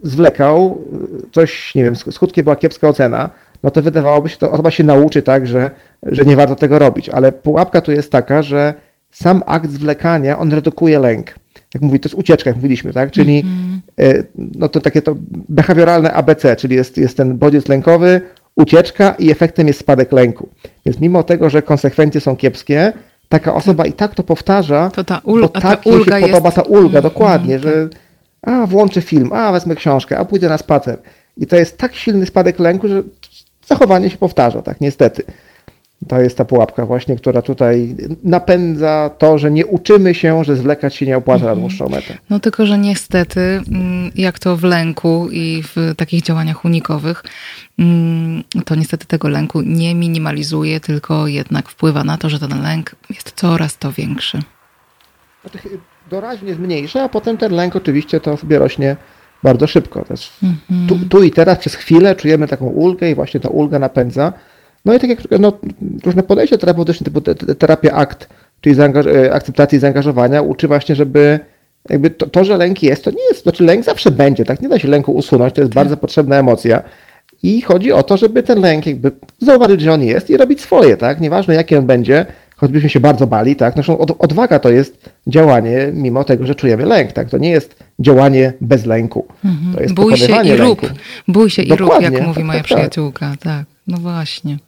zwlekał, 0.02 0.84
coś, 1.32 1.74
nie 1.74 1.84
wiem, 1.84 1.96
skutkiem 1.96 2.44
była 2.44 2.56
kiepska 2.56 2.88
ocena, 2.88 3.30
no 3.62 3.70
to 3.70 3.82
wydawałoby 3.82 4.28
się, 4.28 4.36
to 4.36 4.50
osoba 4.50 4.70
się 4.70 4.84
nauczy 4.84 5.22
tak, 5.22 5.46
że, 5.46 5.70
że 6.02 6.24
nie 6.24 6.36
warto 6.36 6.56
tego 6.56 6.78
robić. 6.78 7.08
Ale 7.08 7.32
pułapka 7.32 7.80
tu 7.80 7.92
jest 7.92 8.12
taka, 8.12 8.42
że 8.42 8.74
sam 9.10 9.42
akt 9.46 9.70
zwlekania, 9.70 10.38
on 10.38 10.52
redukuje 10.52 10.98
lęk. 10.98 11.34
jak 11.74 11.82
mówi, 11.82 12.00
to 12.00 12.08
jest 12.08 12.18
ucieczka, 12.18 12.50
jak 12.50 12.56
mówiliśmy, 12.56 12.92
tak? 12.92 13.10
Czyli 13.10 13.40
mm 13.40 13.80
-hmm. 13.98 14.24
no 14.36 14.68
to 14.68 14.80
takie 14.80 15.02
to 15.02 15.16
behawioralne 15.48 16.12
ABC, 16.12 16.56
czyli 16.56 16.76
jest, 16.76 16.98
jest 16.98 17.16
ten 17.16 17.38
bodziec 17.38 17.68
lękowy, 17.68 18.20
ucieczka 18.56 19.14
i 19.18 19.30
efektem 19.30 19.66
jest 19.66 19.80
spadek 19.80 20.12
lęku. 20.12 20.48
Więc 20.86 21.00
mimo 21.00 21.22
tego, 21.22 21.50
że 21.50 21.62
konsekwencje 21.62 22.20
są 22.20 22.36
kiepskie, 22.36 22.92
taka 23.28 23.54
osoba 23.54 23.86
i 23.86 23.92
tak 23.92 24.14
to 24.14 24.22
powtarza, 24.22 24.90
to 24.90 25.04
ta 25.04 25.20
ul- 25.24 25.40
bo 25.40 25.48
tak 25.48 25.86
jej 25.86 26.04
się 26.04 26.20
podoba 26.20 26.50
ta 26.50 26.62
ulga, 26.62 26.98
mm, 26.98 27.02
dokładnie, 27.02 27.54
mm, 27.54 27.62
że 27.62 27.88
a, 28.42 28.66
włączę 28.66 29.02
film, 29.02 29.32
a, 29.32 29.52
wezmę 29.52 29.74
książkę, 29.74 30.18
a 30.18 30.24
pójdę 30.24 30.48
na 30.48 30.58
spacer. 30.58 30.98
I 31.36 31.46
to 31.46 31.56
jest 31.56 31.78
tak 31.78 31.94
silny 31.94 32.26
spadek 32.26 32.58
lęku, 32.58 32.88
że 32.88 33.02
zachowanie 33.66 34.10
się 34.10 34.16
powtarza, 34.16 34.62
tak, 34.62 34.80
niestety. 34.80 35.24
To 36.08 36.20
jest 36.20 36.38
ta 36.38 36.44
pułapka 36.44 36.86
właśnie, 36.86 37.16
która 37.16 37.42
tutaj 37.42 37.96
napędza 38.24 39.10
to, 39.18 39.38
że 39.38 39.50
nie 39.50 39.66
uczymy 39.66 40.14
się, 40.14 40.44
że 40.44 40.56
zwlekać 40.56 40.94
się 40.94 41.06
nie 41.06 41.16
opłaca 41.16 41.44
na 41.44 41.56
dłuższą 41.56 41.88
metę. 41.88 42.18
No 42.30 42.40
tylko, 42.40 42.66
że 42.66 42.78
niestety, 42.78 43.40
mm, 43.40 44.10
jak 44.14 44.38
to 44.38 44.56
w 44.56 44.64
lęku 44.64 45.28
i 45.32 45.62
w 45.62 45.94
takich 45.96 46.22
działaniach 46.22 46.64
unikowych, 46.64 47.24
mm, 47.78 48.44
to 48.64 48.74
niestety 48.74 49.06
tego 49.06 49.28
lęku 49.28 49.60
nie 49.60 49.94
minimalizuje, 49.94 50.80
tylko 50.80 51.26
jednak 51.26 51.68
wpływa 51.68 52.04
na 52.04 52.18
to, 52.18 52.28
że 52.28 52.38
ten 52.38 52.62
lęk 52.62 52.96
jest 53.10 53.32
coraz 53.36 53.78
to 53.78 53.92
większy. 53.92 54.42
Doraźnie 56.10 56.54
zmniejsza, 56.54 57.02
a 57.02 57.08
potem 57.08 57.36
ten 57.36 57.52
lęk 57.52 57.76
oczywiście 57.76 58.20
to 58.20 58.36
sobie 58.36 58.58
rośnie 58.58 58.96
bardzo 59.42 59.66
szybko. 59.66 60.04
Też 60.04 60.30
mhm. 60.42 60.88
tu, 60.88 61.08
tu, 61.08 61.22
i 61.22 61.30
teraz 61.30 61.58
przez 61.58 61.74
chwilę 61.74 62.16
czujemy 62.16 62.48
taką 62.48 62.66
ulgę 62.66 63.10
i 63.10 63.14
właśnie 63.14 63.40
ta 63.40 63.48
ulga 63.48 63.78
napędza 63.78 64.32
no 64.84 64.94
i 64.94 65.00
tak 65.00 65.10
jak 65.10 65.40
no, 65.40 65.52
różne 66.04 66.22
podejścia 66.22 66.58
terapeutyczne, 66.58 67.04
typu 67.04 67.20
terapia 67.58 67.92
akt, 67.92 68.28
czyli 68.60 68.76
e, 68.80 69.32
akceptacji 69.32 69.78
zaangażowania, 69.78 70.42
uczy 70.42 70.68
właśnie, 70.68 70.94
żeby 70.94 71.40
jakby 71.90 72.10
to, 72.10 72.26
to, 72.26 72.44
że 72.44 72.56
lęk 72.56 72.82
jest, 72.82 73.04
to 73.04 73.10
nie 73.10 73.24
jest, 73.28 73.42
znaczy 73.42 73.64
lęk 73.64 73.84
zawsze 73.84 74.10
będzie, 74.10 74.44
tak? 74.44 74.62
Nie 74.62 74.68
da 74.68 74.78
się 74.78 74.88
lęku 74.88 75.12
usunąć, 75.12 75.54
to 75.54 75.60
jest 75.60 75.74
bardzo 75.74 75.96
potrzebna 75.96 76.36
emocja. 76.36 76.82
I 77.42 77.60
chodzi 77.62 77.92
o 77.92 78.02
to, 78.02 78.16
żeby 78.16 78.42
ten 78.42 78.60
lęk 78.60 78.86
jakby 78.86 79.12
zauważyć, 79.38 79.80
że 79.80 79.92
on 79.92 80.02
jest 80.02 80.30
i 80.30 80.36
robić 80.36 80.60
swoje, 80.60 80.96
tak? 80.96 81.20
Nieważne 81.20 81.54
jaki 81.54 81.76
on 81.76 81.86
będzie, 81.86 82.26
choćbyśmy 82.62 82.90
się 82.90 83.00
bardzo 83.00 83.26
bali, 83.26 83.56
tak? 83.56 83.74
Zresztą 83.74 83.98
odwaga 83.98 84.58
to 84.58 84.70
jest 84.70 85.10
działanie 85.26 85.90
mimo 85.92 86.24
tego, 86.24 86.46
że 86.46 86.54
czujemy 86.54 86.86
lęk, 86.86 87.12
tak? 87.12 87.30
To 87.30 87.38
nie 87.38 87.50
jest 87.50 87.84
działanie 87.98 88.52
bez 88.60 88.86
lęku. 88.86 89.26
Mhm. 89.44 89.74
To 89.74 89.80
jest 89.80 89.94
Bój 89.94 90.16
się 90.16 90.44
i 90.44 90.56
rób. 90.56 90.92
Bój 91.28 91.50
się 91.50 91.62
i 91.62 91.76
rób, 91.76 91.92
jak 92.00 92.26
mówi 92.26 92.34
tak, 92.34 92.44
moja 92.44 92.58
tak, 92.58 92.68
tak. 92.68 92.76
przyjaciółka, 92.76 93.34
tak. 93.40 93.64
No 93.86 93.98
właśnie. 93.98 94.58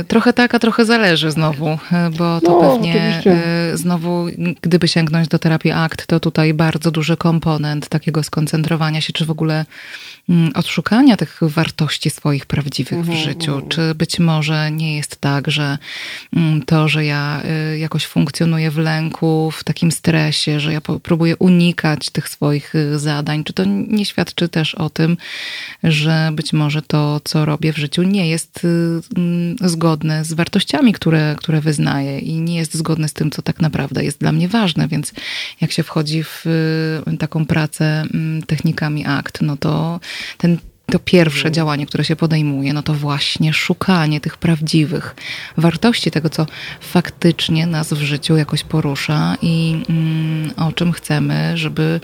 Y, 0.00 0.04
trochę 0.04 0.32
tak, 0.32 0.54
a 0.54 0.58
trochę 0.58 0.84
zależy 0.84 1.30
znowu, 1.30 1.68
y, 1.68 1.78
bo 2.18 2.40
to 2.40 2.50
no, 2.50 2.60
pewnie 2.60 2.90
oczywiście. 2.90 3.36
Y, 3.72 3.76
znowu, 3.76 4.26
gdyby 4.60 4.88
sięgnąć 4.88 5.28
do 5.28 5.38
terapii 5.38 5.70
akt, 5.70 6.06
to 6.06 6.20
tutaj 6.20 6.54
bardzo 6.54 6.90
duży 6.90 7.16
komponent 7.16 7.88
takiego 7.88 8.22
skoncentrowania 8.22 9.00
się, 9.00 9.12
czy 9.12 9.26
w 9.26 9.30
ogóle 9.30 9.64
odszukania 10.54 11.16
tych 11.16 11.40
wartości 11.42 12.10
swoich 12.10 12.46
prawdziwych 12.46 13.04
w 13.04 13.10
mhm, 13.10 13.18
życiu? 13.18 13.52
Mhm. 13.52 13.68
Czy 13.68 13.94
być 13.94 14.18
może 14.18 14.70
nie 14.70 14.96
jest 14.96 15.16
tak, 15.16 15.50
że 15.50 15.78
mm, 16.36 16.62
to, 16.62 16.88
że 16.88 17.04
ja 17.04 17.42
y, 17.74 17.78
jakoś 17.78 18.06
funkcjonuję 18.06 18.70
w 18.70 18.78
lęku, 18.78 19.50
w 19.50 19.64
takim 19.64 19.92
stresie, 19.92 20.60
że 20.60 20.72
ja 20.72 20.80
próbuję 21.02 21.36
unikać 21.36 22.10
tych 22.10 22.28
swoich 22.28 22.74
y, 22.74 22.98
zadań, 22.98 23.44
czy 23.44 23.52
to 23.52 23.64
nie 23.64 24.04
świadczy 24.04 24.48
też 24.48 24.74
o 24.74 24.90
tym, 24.90 25.16
że 25.84 26.30
być 26.32 26.52
może 26.52 26.82
to, 26.82 27.20
co 27.24 27.44
robię 27.44 27.72
w 27.72 27.78
życiu, 27.78 28.02
nie 28.02 28.28
jest 28.28 28.64
y, 28.64 28.68
mm, 29.16 29.56
zgodne 29.60 30.24
z 30.24 30.32
wartościami, 30.32 30.92
które, 30.92 31.34
które 31.38 31.60
wyznaję 31.60 32.18
i 32.18 32.40
nie 32.40 32.56
jest 32.56 32.74
zgodne 32.74 33.08
z 33.08 33.12
tym, 33.12 33.30
co 33.30 33.42
tak 33.42 33.60
naprawdę 33.60 34.04
jest 34.04 34.20
dla 34.20 34.32
mnie 34.32 34.48
ważne. 34.48 34.88
Więc 34.88 35.12
jak 35.60 35.72
się 35.72 35.82
wchodzi 35.82 36.24
w 36.24 36.44
taką 37.18 37.46
pracę 37.46 38.04
technikami 38.46 39.06
akt, 39.06 39.42
no 39.42 39.56
to 39.56 40.00
ten 40.38 40.58
to 40.90 40.98
pierwsze 40.98 41.38
mhm. 41.48 41.54
działanie, 41.54 41.86
które 41.86 42.04
się 42.04 42.16
podejmuje, 42.16 42.72
no 42.72 42.82
to 42.82 42.94
właśnie 42.94 43.52
szukanie 43.52 44.20
tych 44.20 44.36
prawdziwych 44.36 45.14
wartości, 45.56 46.10
tego, 46.10 46.30
co 46.30 46.46
faktycznie 46.80 47.66
nas 47.66 47.92
w 47.92 48.02
życiu 48.02 48.36
jakoś 48.36 48.64
porusza 48.64 49.36
i 49.42 49.82
mm, 49.88 50.50
o 50.56 50.72
czym 50.72 50.92
chcemy, 50.92 51.56
żeby, 51.56 52.00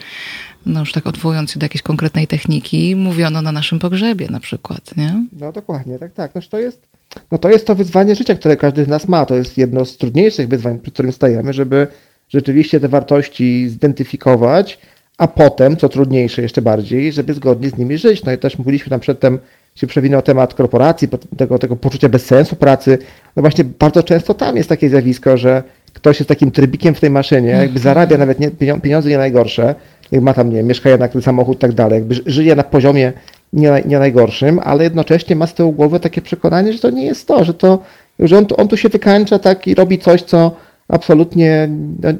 no 0.66 0.80
już 0.80 0.92
tak 0.92 1.06
odwołując 1.06 1.52
się 1.52 1.58
do 1.58 1.64
jakiejś 1.64 1.82
konkretnej 1.82 2.26
techniki, 2.26 2.96
mówiono 2.96 3.42
na 3.42 3.52
naszym 3.52 3.78
pogrzebie 3.78 4.28
na 4.30 4.40
przykład, 4.40 4.96
nie? 4.96 5.24
No 5.32 5.52
dokładnie, 5.52 5.98
tak, 5.98 6.12
tak. 6.12 6.34
No 6.34 6.40
to 6.50 6.58
jest, 6.58 6.88
no 7.30 7.38
to 7.38 7.48
jest 7.48 7.66
to 7.66 7.74
wyzwanie 7.74 8.14
życia, 8.14 8.34
które 8.34 8.56
każdy 8.56 8.84
z 8.84 8.88
nas 8.88 9.08
ma. 9.08 9.26
To 9.26 9.34
jest 9.34 9.58
jedno 9.58 9.84
z 9.84 9.96
trudniejszych 9.96 10.48
wyzwań, 10.48 10.78
przed 10.78 10.94
którym 10.94 11.12
stajemy, 11.12 11.52
żeby 11.52 11.86
rzeczywiście 12.28 12.80
te 12.80 12.88
wartości 12.88 13.68
zidentyfikować, 13.68 14.78
a 15.18 15.28
potem, 15.28 15.76
co 15.76 15.88
trudniejsze 15.88 16.42
jeszcze 16.42 16.62
bardziej, 16.62 17.12
żeby 17.12 17.34
zgodnie 17.34 17.70
z 17.70 17.78
nimi 17.78 17.98
żyć. 17.98 18.24
No 18.24 18.32
i 18.32 18.38
też 18.38 18.58
mówiliśmy 18.58 18.90
tam 18.90 19.00
przedtem, 19.00 19.38
się 19.74 19.86
przewinął 19.86 20.22
temat 20.22 20.54
korporacji, 20.54 21.08
tego, 21.36 21.58
tego 21.58 21.76
poczucia 21.76 22.08
bezsensu 22.08 22.56
pracy. 22.56 22.98
No 23.36 23.42
właśnie 23.42 23.64
bardzo 23.64 24.02
często 24.02 24.34
tam 24.34 24.56
jest 24.56 24.68
takie 24.68 24.88
zjawisko, 24.88 25.36
że 25.36 25.62
ktoś 25.92 26.20
jest 26.20 26.28
takim 26.28 26.50
trybikiem 26.50 26.94
w 26.94 27.00
tej 27.00 27.10
maszynie, 27.10 27.48
jakby 27.48 27.64
mhm. 27.64 27.82
zarabia 27.82 28.18
nawet 28.18 28.40
nie, 28.40 28.50
pieniądze 28.82 29.08
nie 29.08 29.18
najgorsze, 29.18 29.74
jak 30.12 30.22
ma 30.22 30.34
tam, 30.34 30.52
nie 30.52 30.62
mieszkanie 30.62 30.98
na 30.98 31.22
samochód 31.22 31.56
i 31.56 31.60
tak 31.60 31.72
dalej, 31.72 31.98
jakby 31.98 32.14
żyje 32.26 32.56
na 32.56 32.62
poziomie 32.62 33.12
nie, 33.52 33.82
nie 33.86 33.98
najgorszym, 33.98 34.60
ale 34.64 34.84
jednocześnie 34.84 35.36
ma 35.36 35.46
z 35.46 35.54
tyłu 35.54 35.72
głowy 35.72 36.00
takie 36.00 36.22
przekonanie, 36.22 36.72
że 36.72 36.78
to 36.78 36.90
nie 36.90 37.06
jest 37.06 37.28
to, 37.28 37.44
że 37.44 37.54
to, 37.54 37.78
że 38.18 38.38
on, 38.38 38.46
on 38.56 38.68
tu 38.68 38.76
się 38.76 38.88
wykańcza 38.88 39.38
tak 39.38 39.66
i 39.66 39.74
robi 39.74 39.98
coś, 39.98 40.22
co 40.22 40.56
absolutnie 40.88 41.68
no, 42.02 42.10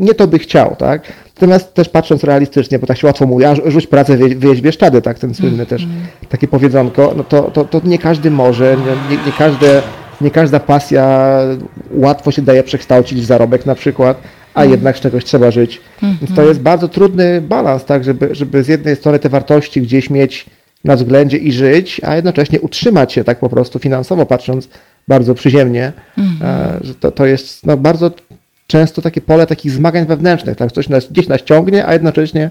nie 0.00 0.14
to 0.14 0.26
by 0.26 0.38
chciał, 0.38 0.76
tak? 0.76 1.12
Natomiast 1.34 1.74
też 1.74 1.88
patrząc 1.88 2.24
realistycznie, 2.24 2.78
bo 2.78 2.86
tak 2.86 2.98
się 2.98 3.06
łatwo 3.06 3.26
mówi, 3.26 3.44
a 3.44 3.54
rzuć 3.54 3.86
pracę, 3.86 4.16
wyjeźdź 4.16 4.62
Bieszczady, 4.62 5.02
tak? 5.02 5.18
Ten 5.18 5.34
słynny 5.34 5.66
też 5.66 5.82
mhm. 5.82 6.06
takie 6.28 6.48
powiedzonko, 6.48 7.12
no 7.16 7.24
to, 7.24 7.42
to, 7.42 7.64
to 7.64 7.80
nie 7.84 7.98
każdy 7.98 8.30
może, 8.30 8.76
nie, 9.10 9.16
nie, 9.16 9.32
każde, 9.38 9.82
nie 10.20 10.30
każda 10.30 10.60
pasja 10.60 11.38
łatwo 11.90 12.30
się 12.30 12.42
daje 12.42 12.62
przekształcić 12.62 13.20
w 13.20 13.24
zarobek 13.24 13.66
na 13.66 13.74
przykład, 13.74 14.20
a 14.54 14.60
mhm. 14.60 14.70
jednak 14.70 14.96
z 14.96 15.00
czegoś 15.00 15.24
trzeba 15.24 15.50
żyć. 15.50 15.80
Więc 16.02 16.20
to 16.20 16.26
mhm. 16.28 16.48
jest 16.48 16.60
bardzo 16.60 16.88
trudny 16.88 17.40
balans, 17.40 17.84
tak? 17.84 18.04
Żeby, 18.04 18.34
żeby 18.34 18.62
z 18.62 18.68
jednej 18.68 18.96
strony 18.96 19.18
te 19.18 19.28
wartości 19.28 19.82
gdzieś 19.82 20.10
mieć 20.10 20.46
na 20.84 20.96
względzie 20.96 21.36
i 21.36 21.52
żyć, 21.52 22.00
a 22.04 22.16
jednocześnie 22.16 22.60
utrzymać 22.60 23.12
się 23.12 23.24
tak 23.24 23.38
po 23.38 23.48
prostu 23.48 23.78
finansowo 23.78 24.26
patrząc 24.26 24.68
bardzo 25.08 25.34
przyziemnie, 25.34 25.92
mhm. 26.18 26.84
że 26.84 26.94
to, 26.94 27.10
to 27.10 27.26
jest 27.26 27.66
no, 27.66 27.76
bardzo 27.76 28.10
często 28.66 29.02
takie 29.02 29.20
pole 29.20 29.46
takich 29.46 29.72
zmagań 29.72 30.06
wewnętrznych, 30.06 30.56
tak? 30.56 30.72
coś 30.72 30.88
nas, 30.88 31.06
gdzieś 31.06 31.28
nas 31.28 31.42
ciągnie, 31.42 31.86
a 31.86 31.92
jednocześnie 31.92 32.50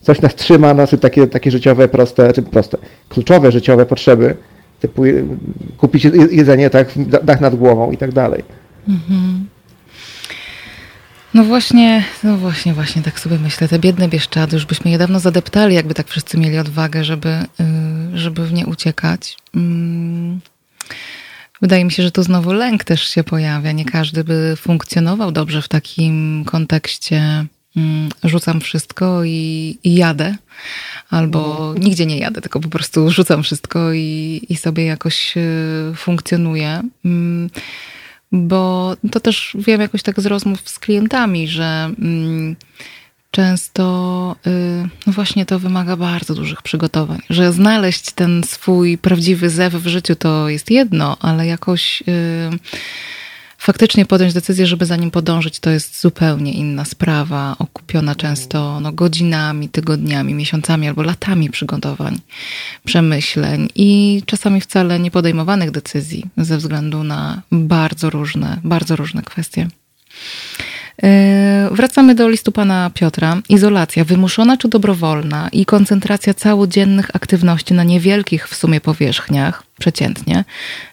coś 0.00 0.20
nas 0.20 0.34
trzyma, 0.34 0.74
nas 0.74 0.90
takie, 1.00 1.26
takie 1.26 1.50
życiowe, 1.50 1.88
proste, 1.88 2.32
czy 2.32 2.42
proste, 2.42 2.78
kluczowe 3.08 3.52
życiowe 3.52 3.86
potrzeby, 3.86 4.36
typu 4.80 5.02
kupić 5.76 6.04
jedzenie, 6.30 6.70
tak, 6.70 6.88
dach 7.22 7.40
nad 7.40 7.54
głową 7.54 7.90
i 7.90 7.96
tak 7.96 8.12
dalej. 8.12 8.44
Mhm. 8.88 9.46
No 11.34 11.44
właśnie, 11.44 12.04
no 12.24 12.36
właśnie, 12.36 12.74
właśnie, 12.74 13.02
tak 13.02 13.20
sobie 13.20 13.38
myślę. 13.38 13.68
Te 13.68 13.78
biedne 13.78 14.08
Bieszczady, 14.08 14.56
już 14.56 14.66
byśmy 14.66 14.90
je 14.90 14.98
dawno 14.98 15.20
zadeptali, 15.20 15.74
jakby 15.74 15.94
tak 15.94 16.08
wszyscy 16.08 16.38
mieli 16.38 16.58
odwagę, 16.58 17.04
żeby, 17.04 17.28
y, 17.28 18.18
żeby 18.18 18.46
w 18.46 18.52
nie 18.52 18.66
uciekać. 18.66 19.36
Mm. 19.54 20.40
Wydaje 21.62 21.84
mi 21.84 21.92
się, 21.92 22.02
że 22.02 22.10
tu 22.10 22.22
znowu 22.22 22.52
lęk 22.52 22.84
też 22.84 23.02
się 23.02 23.24
pojawia. 23.24 23.72
Nie 23.72 23.84
każdy 23.84 24.24
by 24.24 24.54
funkcjonował 24.56 25.32
dobrze 25.32 25.62
w 25.62 25.68
takim 25.68 26.44
kontekście 26.46 27.46
mm, 27.76 28.08
rzucam 28.24 28.60
wszystko 28.60 29.24
i, 29.24 29.78
i 29.84 29.94
jadę, 29.94 30.36
albo 31.10 31.72
no. 31.74 31.84
nigdzie 31.84 32.06
nie 32.06 32.18
jadę, 32.18 32.40
tylko 32.40 32.60
po 32.60 32.68
prostu 32.68 33.10
rzucam 33.10 33.42
wszystko 33.42 33.92
i, 33.92 34.40
i 34.48 34.56
sobie 34.56 34.84
jakoś 34.84 35.36
y, 35.36 35.92
funkcjonuję. 35.96 36.82
Mm, 37.04 37.50
bo 38.32 38.96
to 39.12 39.20
też 39.20 39.56
wiem 39.58 39.80
jakoś 39.80 40.02
tak 40.02 40.20
z 40.20 40.26
rozmów 40.26 40.68
z 40.68 40.78
klientami, 40.78 41.48
że 41.48 41.90
mm, 41.98 42.56
często 43.30 44.36
y, 44.46 44.88
no 45.06 45.12
właśnie 45.12 45.46
to 45.46 45.58
wymaga 45.58 45.96
bardzo 45.96 46.34
dużych 46.34 46.62
przygotowań, 46.62 47.18
że 47.30 47.52
znaleźć 47.52 48.10
ten 48.10 48.44
swój 48.44 48.98
prawdziwy 48.98 49.50
zew 49.50 49.74
w 49.74 49.86
życiu 49.86 50.16
to 50.16 50.48
jest 50.48 50.70
jedno, 50.70 51.16
ale 51.20 51.46
jakoś 51.46 52.02
y, 52.08 52.58
faktycznie 53.58 54.06
podjąć 54.06 54.34
decyzję, 54.34 54.66
żeby 54.66 54.86
za 54.86 54.96
nim 54.96 55.10
podążyć, 55.10 55.60
to 55.60 55.70
jest 55.70 56.00
zupełnie 56.00 56.52
inna 56.52 56.84
sprawa, 56.84 57.56
okupiona 57.58 58.14
często 58.14 58.80
no, 58.80 58.92
godzinami, 58.92 59.68
tygodniami, 59.68 60.34
miesiącami 60.34 60.88
albo 60.88 61.02
latami 61.02 61.50
przygotowań, 61.50 62.20
przemyśleń 62.84 63.68
i 63.74 64.22
czasami 64.26 64.60
wcale 64.60 64.98
niepodejmowanych 64.98 65.70
decyzji 65.70 66.24
ze 66.36 66.56
względu 66.56 67.04
na 67.04 67.42
bardzo 67.52 68.10
różne, 68.10 68.60
bardzo 68.64 68.96
różne 68.96 69.22
kwestie. 69.22 69.68
E, 71.02 71.68
wracamy 71.72 72.14
do 72.14 72.28
listu 72.28 72.52
pana 72.52 72.90
Piotra. 72.94 73.36
Izolacja 73.48 74.04
wymuszona 74.04 74.56
czy 74.56 74.68
dobrowolna 74.68 75.48
i 75.52 75.66
koncentracja 75.66 76.34
całodziennych 76.34 77.16
aktywności 77.16 77.74
na 77.74 77.84
niewielkich 77.84 78.48
w 78.48 78.54
sumie 78.54 78.80
powierzchniach, 78.80 79.62
przeciętnie, 79.78 80.44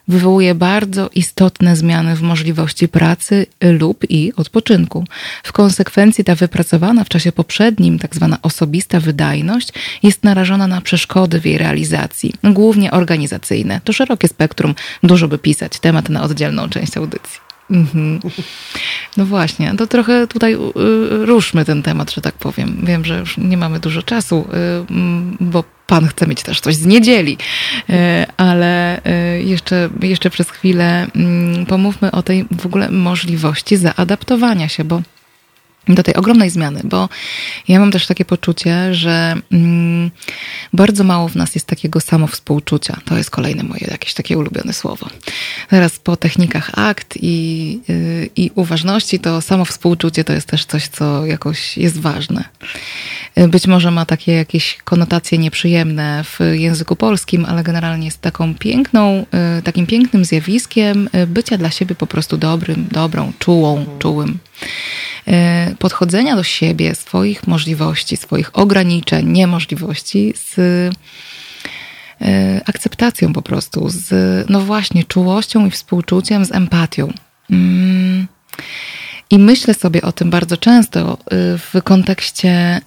wywołuje 0.08 0.56
bardzo 0.56 1.10
istotne 1.16 1.76
zmiany 1.76 2.16
w 2.16 2.22
możliwości 2.22 2.88
pracy 2.88 3.46
lub 3.62 4.04
i 4.10 4.34
odpoczynku. 4.36 5.06
W 5.44 5.52
konsekwencji 5.52 6.24
ta 6.24 6.36
wypracowana 6.36 7.04
w 7.04 7.10
czasie 7.10 7.32
poprzednim, 7.32 8.00
tak 8.00 8.16
zwana 8.16 8.38
osobista 8.42 9.00
wydajność, 9.00 9.70
jest 10.04 10.24
narażona 10.24 10.68
na 10.68 10.82
przeszkody 10.82 11.42
w 11.42 11.46
jej 11.46 11.58
realizacji, 11.58 12.34
głównie 12.44 12.92
organizacyjne. 12.92 13.82
To 13.84 13.94
szerokie 13.94 14.28
spektrum, 14.28 14.76
dużo 15.04 15.28
by 15.28 15.38
pisać, 15.38 15.80
temat 15.80 16.10
na 16.10 16.24
oddzielną 16.24 16.70
część 16.70 16.98
audycji. 16.98 17.45
Mhm. 17.72 18.20
No 19.18 19.26
właśnie, 19.26 19.74
to 19.78 19.88
trochę 19.88 20.28
tutaj 20.28 20.54
y, 20.54 20.58
ruszmy 21.26 21.66
ten 21.66 21.84
temat, 21.84 22.12
że 22.12 22.22
tak 22.22 22.36
powiem. 22.36 22.78
Wiem, 22.84 23.06
że 23.06 23.20
już 23.20 23.38
nie 23.38 23.58
mamy 23.58 23.80
dużo 23.80 24.04
czasu, 24.04 24.48
y, 24.90 24.94
bo 25.40 25.64
Pan 25.88 26.08
chce 26.08 26.28
mieć 26.28 26.44
też 26.44 26.60
coś 26.62 26.76
z 26.76 26.86
niedzieli, 26.86 27.38
y, 27.90 27.94
ale 28.38 29.02
jeszcze, 29.44 29.90
jeszcze 30.02 30.30
przez 30.30 30.50
chwilę 30.50 31.08
mm, 31.16 31.66
pomówmy 31.66 32.12
o 32.12 32.24
tej 32.24 32.46
w 32.52 32.66
ogóle 32.66 32.90
możliwości 32.92 33.78
zaadaptowania 33.78 34.70
się, 34.70 34.84
bo 34.84 35.02
do 35.88 36.04
tej 36.04 36.16
ogromnej 36.16 36.50
zmiany, 36.50 36.82
bo 36.84 37.10
ja 37.68 37.80
mam 37.80 37.92
też 37.92 38.08
takie 38.08 38.26
poczucie, 38.26 38.94
że 38.94 39.36
mm, 39.52 40.12
bardzo 40.74 41.04
mało 41.04 41.28
w 41.28 41.36
nas 41.36 41.56
jest 41.56 41.68
takiego 41.68 42.00
samowspółczucia. 42.00 42.98
To 43.06 43.18
jest 43.18 43.30
kolejne 43.30 43.64
moje 43.64 43.88
jakieś 43.92 44.14
takie 44.14 44.38
ulubione 44.38 44.74
słowo. 44.74 45.08
Teraz 45.70 46.00
po 46.00 46.18
technikach 46.18 46.72
akt 46.74 47.18
i, 47.22 47.80
yy, 47.88 48.30
i 48.36 48.52
uważności, 48.56 49.20
to 49.20 49.42
samowspółczucie 49.42 50.24
to 50.24 50.34
jest 50.34 50.48
też 50.48 50.66
coś, 50.66 50.88
co 50.88 51.26
jakoś 51.26 51.78
jest 51.78 52.00
ważne. 52.00 52.44
Y, 53.40 53.48
być 53.48 53.68
może 53.68 53.92
ma 53.92 54.06
takie 54.06 54.32
jakieś 54.32 54.78
konotacje 54.84 55.38
nieprzyjemne 55.38 56.24
w 56.24 56.40
języku 56.54 56.96
polskim, 56.96 57.46
ale 57.46 57.64
generalnie 57.64 58.06
jest 58.06 58.22
taką 58.22 58.56
piękną, 58.56 59.26
yy, 59.56 59.62
takim 59.62 59.88
pięknym 59.88 60.26
zjawiskiem 60.26 61.10
y, 61.16 61.28
bycia 61.28 61.58
dla 61.58 61.72
siebie 61.72 61.96
po 61.96 62.08
prostu 62.08 62.38
dobrym, 62.38 62.88
dobrą, 62.92 63.34
czułą, 63.40 63.86
czułym. 64.00 64.38
E, 65.28 65.76
podchodzenia 65.80 66.36
do 66.36 66.44
siebie, 66.44 66.96
swoich 66.96 67.48
możliwości, 67.48 68.18
swoich 68.18 68.58
ograniczeń, 68.58 69.32
niemożliwości 69.32 70.34
z 70.36 70.60
e, 72.22 72.62
akceptacją 72.66 73.34
po 73.34 73.42
prostu, 73.42 73.90
z, 73.90 74.10
no 74.50 74.62
właśnie, 74.62 75.04
czułością 75.04 75.66
i 75.66 75.72
współczuciem, 75.72 76.46
z 76.46 76.52
empatią. 76.52 77.14
Mm. 77.52 78.28
I 79.30 79.40
myślę 79.40 79.74
sobie 79.74 80.02
o 80.02 80.12
tym 80.12 80.30
bardzo 80.30 80.58
często 80.58 81.14
e, 81.14 81.58
w 81.58 81.84
kontekście 81.84 82.82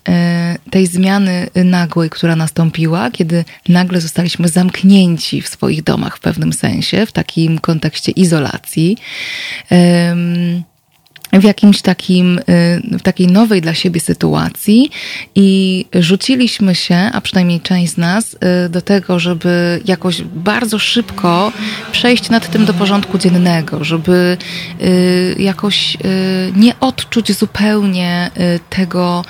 tej 0.71 0.87
zmiany 0.87 1.51
nagłej, 1.65 2.11
która 2.11 2.37
nastąpiła, 2.37 3.11
kiedy 3.11 3.45
nagle 3.69 4.01
zostaliśmy 4.01 4.49
zamknięci 4.49 5.43
w 5.43 5.49
swoich 5.49 5.83
domach 5.83 6.17
w 6.17 6.21
pewnym 6.21 6.53
sensie, 6.53 7.07
w 7.07 7.13
takim 7.13 7.59
kontekście 7.59 8.13
izolacji 8.13 8.97
w 11.33 11.45
jakimś 11.45 11.83
takim, 11.83 12.39
y, 12.39 12.43
w 12.99 13.03
takiej 13.03 13.27
nowej 13.27 13.61
dla 13.61 13.75
siebie 13.75 14.01
sytuacji 14.01 14.91
i 15.35 15.85
rzuciliśmy 15.95 16.75
się, 16.75 16.97
a 16.97 17.21
przynajmniej 17.21 17.61
część 17.61 17.93
z 17.93 17.97
nas, 17.97 18.35
y, 18.67 18.69
do 18.69 18.81
tego, 18.83 19.19
żeby 19.19 19.81
jakoś 19.85 20.23
bardzo 20.23 20.79
szybko 20.79 21.53
przejść 21.93 22.31
nad 22.31 22.51
tym 22.51 22.65
do 22.65 22.75
porządku 22.75 23.19
dziennego, 23.19 23.85
żeby 23.85 24.37
y, 24.83 25.37
jakoś 25.39 25.97
nie 26.57 26.81
odczuć 26.81 27.33
zupełnie 27.33 28.31
tego, 28.71 29.25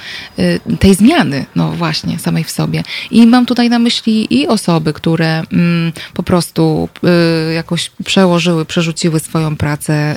tej 0.80 0.94
zmiany, 0.94 1.44
no 1.56 1.72
właśnie, 1.72 2.18
samej 2.18 2.44
w 2.44 2.50
sobie. 2.50 2.82
I 3.10 3.26
mam 3.26 3.46
tutaj 3.46 3.70
na 3.70 3.78
myśli 3.78 4.34
i 4.40 4.46
osoby, 4.46 4.92
które 4.92 5.42
mm, 5.52 5.92
po 6.14 6.22
prostu 6.22 6.88
jakoś 7.54 7.90
przełożyły, 8.04 8.64
przerzuciły 8.64 9.20
swoją 9.20 9.56
pracę 9.56 10.16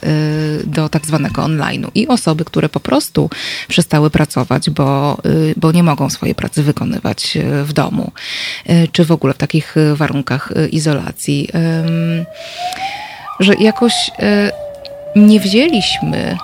do 0.65 0.89
tak 0.89 1.05
zwanego 1.05 1.43
online 1.43 1.70
i 1.95 2.07
osoby, 2.07 2.45
które 2.45 2.69
po 2.69 2.80
prostu 2.80 3.30
przestały 3.67 4.09
pracować, 4.09 4.69
bo, 4.69 5.17
y, 5.26 5.53
bo 5.57 5.72
nie 5.72 5.84
mogą 5.84 6.09
swojej 6.09 6.36
pracy 6.36 6.63
wykonywać 6.63 7.38
y, 7.38 7.63
w 7.63 7.74
domu, 7.74 8.11
y, 8.69 8.88
czy 8.91 9.05
w 9.05 9.11
ogóle 9.11 9.34
w 9.34 9.38
takich 9.38 9.76
warunkach 9.95 10.53
izolacji, 10.72 11.49
że 13.39 13.53
jakoś 13.53 13.93
nie 15.15 15.39
wzięliśmy 15.39 16.38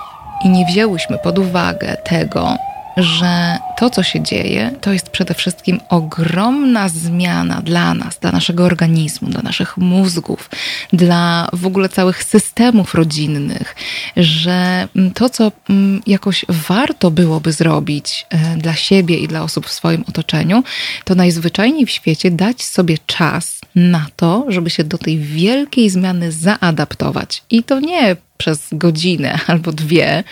i 0.44 0.48
nie 0.48 0.66
wzięłyśmy 0.66 1.18
pod 1.18 1.38
uwagę 1.38 1.96
tego, 2.04 2.56
że 2.98 3.58
to, 3.76 3.90
co 3.90 4.02
się 4.02 4.20
dzieje, 4.22 4.70
to 4.80 4.92
jest 4.92 5.10
przede 5.10 5.34
wszystkim 5.34 5.80
ogromna 5.88 6.88
zmiana 6.88 7.62
dla 7.62 7.94
nas, 7.94 8.18
dla 8.18 8.32
naszego 8.32 8.64
organizmu, 8.64 9.28
dla 9.28 9.42
naszych 9.42 9.76
mózgów, 9.76 10.50
dla 10.92 11.48
w 11.52 11.66
ogóle 11.66 11.88
całych 11.88 12.24
systemów 12.24 12.94
rodzinnych, 12.94 13.76
że 14.16 14.88
to, 15.14 15.30
co 15.30 15.52
mm, 15.70 16.00
jakoś 16.06 16.44
warto 16.48 17.10
byłoby 17.10 17.52
zrobić 17.52 18.26
e, 18.30 18.56
dla 18.56 18.74
siebie 18.74 19.18
i 19.18 19.28
dla 19.28 19.42
osób 19.42 19.66
w 19.66 19.72
swoim 19.72 20.04
otoczeniu, 20.08 20.64
to 21.04 21.14
najzwyczajniej 21.14 21.86
w 21.86 21.90
świecie 21.90 22.30
dać 22.30 22.62
sobie 22.62 22.98
czas 23.06 23.60
na 23.74 24.06
to, 24.16 24.44
żeby 24.48 24.70
się 24.70 24.84
do 24.84 24.98
tej 24.98 25.18
wielkiej 25.18 25.90
zmiany 25.90 26.32
zaadaptować. 26.32 27.42
I 27.50 27.62
to 27.62 27.80
nie 27.80 28.16
przez 28.38 28.68
godzinę 28.72 29.38
albo 29.46 29.72
dwie, 29.72 30.24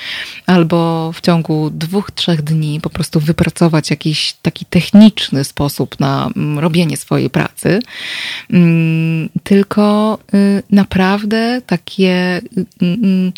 albo 0.46 1.10
w 1.12 1.20
ciągu 1.20 1.70
dwóch, 1.70 2.10
trzech 2.10 2.42
dni 2.42 2.80
po 2.80 2.90
prostu 2.90 3.20
wypracować 3.20 3.90
jakiś 3.90 4.32
taki 4.42 4.64
techniczny 4.64 5.44
sposób 5.44 6.00
na 6.00 6.30
mm, 6.36 6.58
robienie 6.58 6.96
swojej 6.96 7.30
pracy, 7.30 7.80
mm, 8.50 9.28
tylko 9.42 10.18
y, 10.34 10.62
naprawdę 10.70 11.62
takie 11.66 12.40
y, 12.58 12.84
y, 12.84 13.32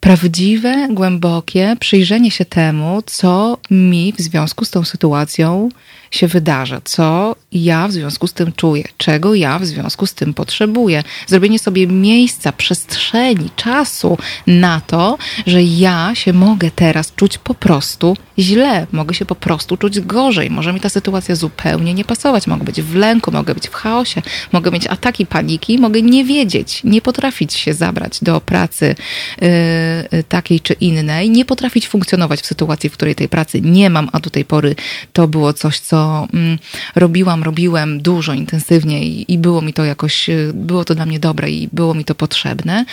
prawdziwe, 0.00 0.88
głębokie 0.90 1.76
przyjrzenie 1.80 2.30
się 2.30 2.44
temu, 2.44 3.02
co 3.06 3.58
mi 3.70 4.12
w 4.12 4.20
związku 4.20 4.64
z 4.64 4.70
tą 4.70 4.84
sytuacją 4.84 5.68
się 6.12 6.28
wydarza, 6.28 6.80
co 6.84 7.36
ja 7.52 7.88
w 7.88 7.92
związku 7.92 8.26
z 8.26 8.32
tym 8.32 8.52
czuję, 8.52 8.84
czego 8.96 9.34
ja 9.34 9.58
w 9.58 9.66
związku 9.66 10.06
z 10.06 10.14
tym 10.14 10.34
potrzebuję. 10.34 11.02
Zrobienie 11.26 11.58
sobie 11.58 11.86
miejsca, 11.86 12.52
przestrzeni, 12.52 13.50
czasu 13.56 14.18
na 14.46 14.80
to, 14.80 15.18
że 15.46 15.62
ja 15.62 16.10
się 16.14 16.32
mogę 16.32 16.70
teraz 16.70 17.12
czuć 17.14 17.38
po 17.38 17.54
prostu 17.54 18.16
źle, 18.38 18.86
mogę 18.92 19.14
się 19.14 19.24
po 19.24 19.34
prostu 19.34 19.76
czuć 19.76 20.00
gorzej, 20.00 20.50
może 20.50 20.72
mi 20.72 20.80
ta 20.80 20.88
sytuacja 20.88 21.34
zupełnie 21.34 21.94
nie 21.94 22.04
pasować, 22.04 22.46
mogę 22.46 22.64
być 22.64 22.82
w 22.82 22.94
lęku, 22.94 23.32
mogę 23.32 23.54
być 23.54 23.68
w 23.68 23.74
chaosie, 23.74 24.22
mogę 24.52 24.70
mieć 24.70 24.86
ataki 24.86 25.26
paniki, 25.26 25.78
mogę 25.78 26.02
nie 26.02 26.24
wiedzieć, 26.24 26.80
nie 26.84 27.02
potrafić 27.02 27.54
się 27.54 27.74
zabrać 27.74 28.18
do 28.22 28.40
pracy 28.40 28.94
yy, 29.40 30.22
takiej 30.22 30.60
czy 30.60 30.72
innej, 30.72 31.30
nie 31.30 31.44
potrafić 31.44 31.88
funkcjonować 31.88 32.40
w 32.40 32.46
sytuacji, 32.46 32.90
w 32.90 32.92
której 32.92 33.14
tej 33.14 33.28
pracy 33.28 33.60
nie 33.60 33.90
mam, 33.90 34.08
a 34.12 34.20
do 34.20 34.30
tej 34.30 34.44
pory 34.44 34.74
to 35.12 35.28
było 35.28 35.52
coś, 35.52 35.78
co 35.78 36.01
mm, 36.32 36.58
robiłam, 36.94 37.42
robiłem 37.42 38.02
dużo, 38.02 38.32
intensywnie 38.32 39.04
i, 39.04 39.32
i, 39.32 39.38
było 39.38 39.62
mi 39.62 39.72
to 39.72 39.84
jakoś, 39.84 40.28
y, 40.28 40.52
było 40.54 40.84
to 40.84 40.94
dla 40.94 41.06
mnie 41.06 41.18
dobre 41.18 41.50
i 41.50 41.68
było 41.72 41.94
mi 41.94 42.04
to 42.04 42.14
potrzebne, 42.14 42.84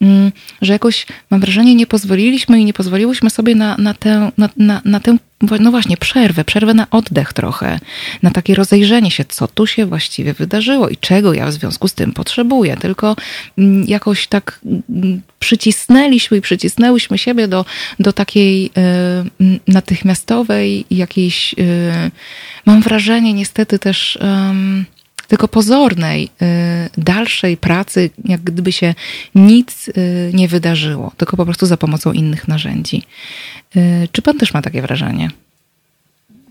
mm, 0.00 0.32
że 0.62 0.72
jakoś 0.72 1.06
mam 1.30 1.40
wrażenie, 1.40 1.74
nie 1.74 1.86
pozwoliliśmy 1.86 2.60
i 2.60 2.64
nie 2.64 2.72
pozwoliłyśmy 2.72 3.30
sobie 3.30 3.54
na, 3.54 3.76
na, 3.78 3.94
tę, 3.94 4.30
na, 4.38 4.48
na, 4.56 4.82
na 4.84 5.00
tę 5.00 5.16
no 5.60 5.70
właśnie, 5.70 5.96
przerwę, 5.96 6.44
przerwę 6.44 6.74
na 6.74 6.86
oddech 6.90 7.32
trochę, 7.32 7.80
na 8.22 8.30
takie 8.30 8.54
rozejrzenie 8.54 9.10
się, 9.10 9.24
co 9.24 9.48
tu 9.48 9.66
się 9.66 9.86
właściwie 9.86 10.34
wydarzyło 10.34 10.88
i 10.88 10.96
czego 10.96 11.34
ja 11.34 11.46
w 11.46 11.52
związku 11.52 11.88
z 11.88 11.94
tym 11.94 12.12
potrzebuję. 12.12 12.76
Tylko 12.76 13.16
mm, 13.58 13.84
jakoś 13.88 14.26
tak 14.26 14.60
mm, 14.64 15.20
przycisnęliśmy 15.38 16.36
i 16.36 16.40
przycisnęłyśmy 16.40 17.18
siebie 17.18 17.48
do, 17.48 17.64
do 17.98 18.12
takiej 18.12 18.70
y, 19.40 19.60
natychmiastowej 19.68 20.84
jakiejś, 20.90 21.54
y, 21.58 22.10
mam 22.66 22.80
wrażenie 22.80 23.32
niestety 23.32 23.78
też... 23.78 24.18
tylko 25.30 25.48
pozornej, 25.48 26.24
y, 26.24 27.02
dalszej 27.02 27.56
pracy, 27.56 28.10
jak 28.24 28.40
gdyby 28.40 28.72
się 28.72 28.94
nic 29.34 29.88
y, 29.88 29.92
nie 30.34 30.48
wydarzyło, 30.48 31.12
tylko 31.16 31.36
po 31.36 31.44
prostu 31.44 31.66
za 31.66 31.76
pomocą 31.76 32.12
innych 32.12 32.48
narzędzi. 32.48 33.02
Y, 33.76 34.08
czy 34.12 34.22
pan 34.22 34.38
też 34.38 34.54
ma 34.54 34.62
takie 34.62 34.82
wrażenie? 34.82 35.30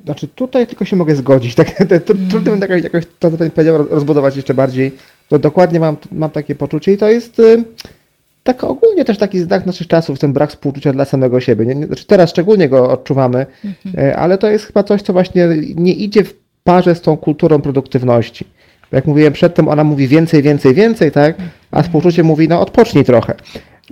Znaczy 0.06 0.28
tutaj 0.28 0.68
tylko 0.68 0.86
się 0.86 0.96
mogę 0.96 1.16
zgodzić. 1.16 1.56
Tak, 1.56 1.84
trudno 2.30 2.52
bym 2.52 2.62
jakoś, 2.62 2.84
jakoś 2.84 3.04
to, 3.20 3.32
co 3.32 3.38
powiedział, 3.38 3.88
rozbudować 3.90 4.36
jeszcze 4.36 4.54
bardziej. 4.54 4.92
To 5.30 5.40
dokładnie 5.40 5.80
mam, 5.80 5.98
mam 6.12 6.30
takie 6.30 6.56
poczucie 6.56 6.94
i 6.94 6.98
to 6.98 7.10
jest 7.10 7.42
tak 8.44 8.64
ogólnie 8.64 9.06
też 9.06 9.18
taki 9.18 9.40
znak 9.40 9.66
naszych 9.66 9.88
czasów, 9.88 10.20
ten 10.20 10.34
brak 10.34 10.50
współczucia 10.50 10.94
dla 10.94 11.06
samego 11.06 11.40
siebie. 11.40 11.66
Nie, 11.66 11.88
znaczy 11.88 12.06
teraz 12.06 12.30
szczególnie 12.30 12.70
go 12.70 12.92
odczuwamy, 12.92 13.46
mhm. 13.66 14.20
ale 14.20 14.38
to 14.38 14.50
jest 14.50 14.66
chyba 14.66 14.84
coś, 14.84 15.02
co 15.02 15.14
właśnie 15.14 15.48
nie 15.76 15.94
idzie 15.94 16.24
w 16.24 16.34
parze 16.64 16.96
z 16.96 17.02
tą 17.02 17.18
kulturą 17.18 17.62
produktywności 17.62 18.46
jak 18.92 19.06
mówiłem 19.06 19.34
przedtem, 19.34 19.68
ona 19.68 19.84
mówi 19.84 20.08
więcej, 20.08 20.42
więcej, 20.42 20.74
więcej, 20.74 21.12
tak? 21.12 21.36
A 21.72 21.84
współczucie 21.84 22.24
mówi, 22.24 22.48
no 22.48 22.62
odpocznij 22.62 23.06
trochę. 23.06 23.36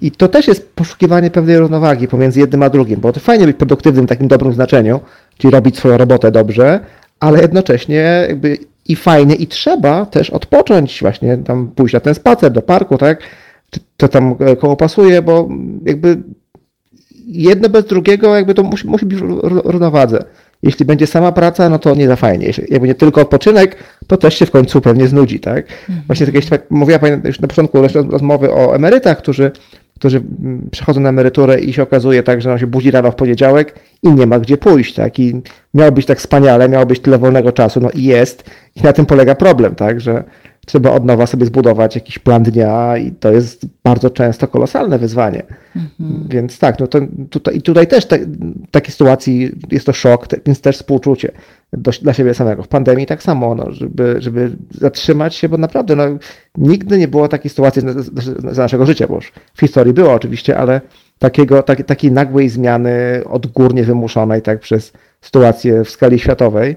I 0.01 0.11
to 0.11 0.27
też 0.27 0.47
jest 0.47 0.75
poszukiwanie 0.75 1.31
pewnej 1.31 1.57
równowagi 1.57 2.07
pomiędzy 2.07 2.39
jednym 2.39 2.63
a 2.63 2.69
drugim, 2.69 2.99
bo 2.99 3.13
to 3.13 3.19
fajnie 3.19 3.45
być 3.45 3.57
produktywnym 3.57 4.05
w 4.05 4.09
takim 4.09 4.27
dobrym 4.27 4.53
znaczeniu, 4.53 4.99
czyli 5.37 5.51
robić 5.51 5.77
swoją 5.77 5.97
robotę 5.97 6.31
dobrze, 6.31 6.79
ale 7.19 7.41
jednocześnie 7.41 8.25
jakby 8.29 8.57
i 8.87 8.95
fajnie, 8.95 9.35
i 9.35 9.47
trzeba 9.47 10.05
też 10.05 10.29
odpocząć, 10.29 10.99
właśnie 11.01 11.37
tam 11.37 11.71
pójść 11.75 11.93
na 11.93 11.99
ten 11.99 12.15
spacer 12.15 12.51
do 12.51 12.61
parku, 12.61 12.97
tak? 12.97 13.19
Czy 13.69 13.79
to 13.97 14.07
tam 14.07 14.35
e, 14.39 14.55
koło 14.55 14.75
pasuje, 14.75 15.21
bo 15.21 15.49
jakby 15.85 16.17
jedno 17.27 17.69
bez 17.69 17.85
drugiego 17.85 18.35
jakby 18.35 18.53
to 18.53 18.63
musi, 18.63 18.87
musi 18.87 19.05
być 19.05 19.19
w 19.19 19.23
równowadze. 19.43 20.23
Jeśli 20.63 20.85
będzie 20.85 21.07
sama 21.07 21.31
praca, 21.31 21.69
no 21.69 21.79
to 21.79 21.95
nie 21.95 22.07
za 22.07 22.15
fajnie. 22.15 22.45
Jeśli 22.45 22.63
jakby 22.69 22.87
nie 22.87 22.95
tylko 22.95 23.21
odpoczynek, 23.21 23.75
to 24.07 24.17
też 24.17 24.39
się 24.39 24.45
w 24.45 24.51
końcu 24.51 24.81
pewnie 24.81 25.07
znudzi, 25.07 25.39
tak? 25.39 25.65
Mhm. 25.89 26.01
Właśnie 26.07 26.25
tak 26.25 26.51
jak 26.51 26.71
mówiła 26.71 26.99
Pani 26.99 27.21
już 27.23 27.39
na 27.39 27.47
początku 27.47 27.81
rozmowy 28.09 28.53
o 28.53 28.75
emerytach, 28.75 29.17
którzy, 29.17 29.51
którzy 29.95 30.17
mm, 30.17 30.69
przechodzą 30.71 31.01
na 31.01 31.09
emeryturę 31.09 31.59
i 31.59 31.73
się 31.73 31.83
okazuje 31.83 32.23
tak, 32.23 32.41
że 32.41 32.51
on 32.51 32.59
się 32.59 32.67
budzi 32.67 32.91
rano 32.91 33.11
w 33.11 33.15
poniedziałek 33.15 33.79
i 34.03 34.13
nie 34.13 34.27
ma 34.27 34.39
gdzie 34.39 34.57
pójść, 34.57 34.93
tak? 34.93 35.19
I 35.19 35.41
miało 35.73 35.91
być 35.91 36.05
tak 36.05 36.17
wspaniale, 36.17 36.69
miało 36.69 36.85
być 36.85 36.99
tyle 36.99 37.17
wolnego 37.17 37.51
czasu, 37.51 37.79
no 37.79 37.89
i 37.93 38.03
jest. 38.03 38.43
I 38.75 38.81
na 38.81 38.93
tym 38.93 39.05
polega 39.05 39.35
problem, 39.35 39.75
tak? 39.75 40.01
Że 40.01 40.23
trzeba 40.67 40.91
od 40.91 41.05
nowa 41.05 41.27
sobie 41.27 41.45
zbudować 41.45 41.95
jakiś 41.95 42.19
plan 42.19 42.43
dnia 42.43 42.97
i 42.97 43.11
to 43.11 43.31
jest 43.31 43.65
bardzo 43.83 44.09
często 44.09 44.47
kolosalne 44.47 44.99
wyzwanie. 44.99 45.43
Mhm. 45.75 46.27
Więc 46.29 46.59
tak, 46.59 46.79
no 46.79 46.87
to 46.87 46.99
tutaj, 47.29 47.57
i 47.57 47.61
tutaj 47.61 47.87
też 47.87 48.05
te, 48.05 48.19
w 48.67 48.71
takiej 48.71 48.91
sytuacji 48.91 49.51
jest 49.71 49.85
to 49.85 49.93
szok, 49.93 50.27
więc 50.45 50.61
też 50.61 50.75
współczucie 50.75 51.31
do, 51.73 51.91
dla 52.01 52.13
siebie 52.13 52.33
samego. 52.33 52.63
W 52.63 52.67
pandemii 52.67 53.05
tak 53.05 53.23
samo, 53.23 53.55
no, 53.55 53.71
żeby, 53.71 54.15
żeby 54.19 54.51
zatrzymać 54.71 55.35
się, 55.35 55.49
bo 55.49 55.57
naprawdę 55.57 55.95
no, 55.95 56.03
nigdy 56.57 56.97
nie 56.97 57.07
było 57.07 57.27
takiej 57.27 57.49
sytuacji 57.49 57.81
za 58.51 58.61
naszego 58.61 58.85
życia, 58.85 59.07
bo 59.07 59.15
już 59.15 59.31
w 59.53 59.59
historii 59.59 59.93
było 59.93 60.13
oczywiście, 60.13 60.57
ale 60.57 60.81
takiego, 61.19 61.63
tak, 61.63 61.83
takiej 61.83 62.11
nagłej 62.11 62.49
zmiany 62.49 63.21
odgórnie 63.29 63.83
wymuszonej 63.83 64.41
tak 64.41 64.59
przez 64.59 64.93
sytuację 65.21 65.83
w 65.83 65.89
skali 65.89 66.19
światowej, 66.19 66.75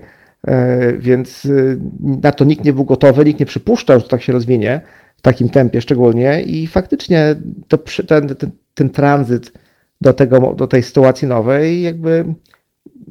więc 0.98 1.44
y, 1.44 1.78
na 2.00 2.32
to 2.32 2.44
nikt 2.44 2.64
nie 2.64 2.72
był 2.72 2.84
gotowy, 2.84 3.24
nikt 3.24 3.40
nie 3.40 3.46
przypuszczał, 3.46 4.00
że 4.00 4.08
tak 4.08 4.22
się 4.22 4.32
rozwinie 4.32 4.80
w 5.16 5.22
takim 5.22 5.48
tempie 5.48 5.80
szczególnie 5.80 6.42
i 6.42 6.66
faktycznie 6.66 7.36
to, 7.68 7.78
ten, 8.06 8.28
ten, 8.28 8.50
ten 8.74 8.90
tranzyt 8.90 9.52
do, 10.00 10.12
tego, 10.12 10.54
do 10.54 10.66
tej 10.66 10.82
sytuacji 10.82 11.28
nowej 11.28 11.82
jakby 11.82 12.24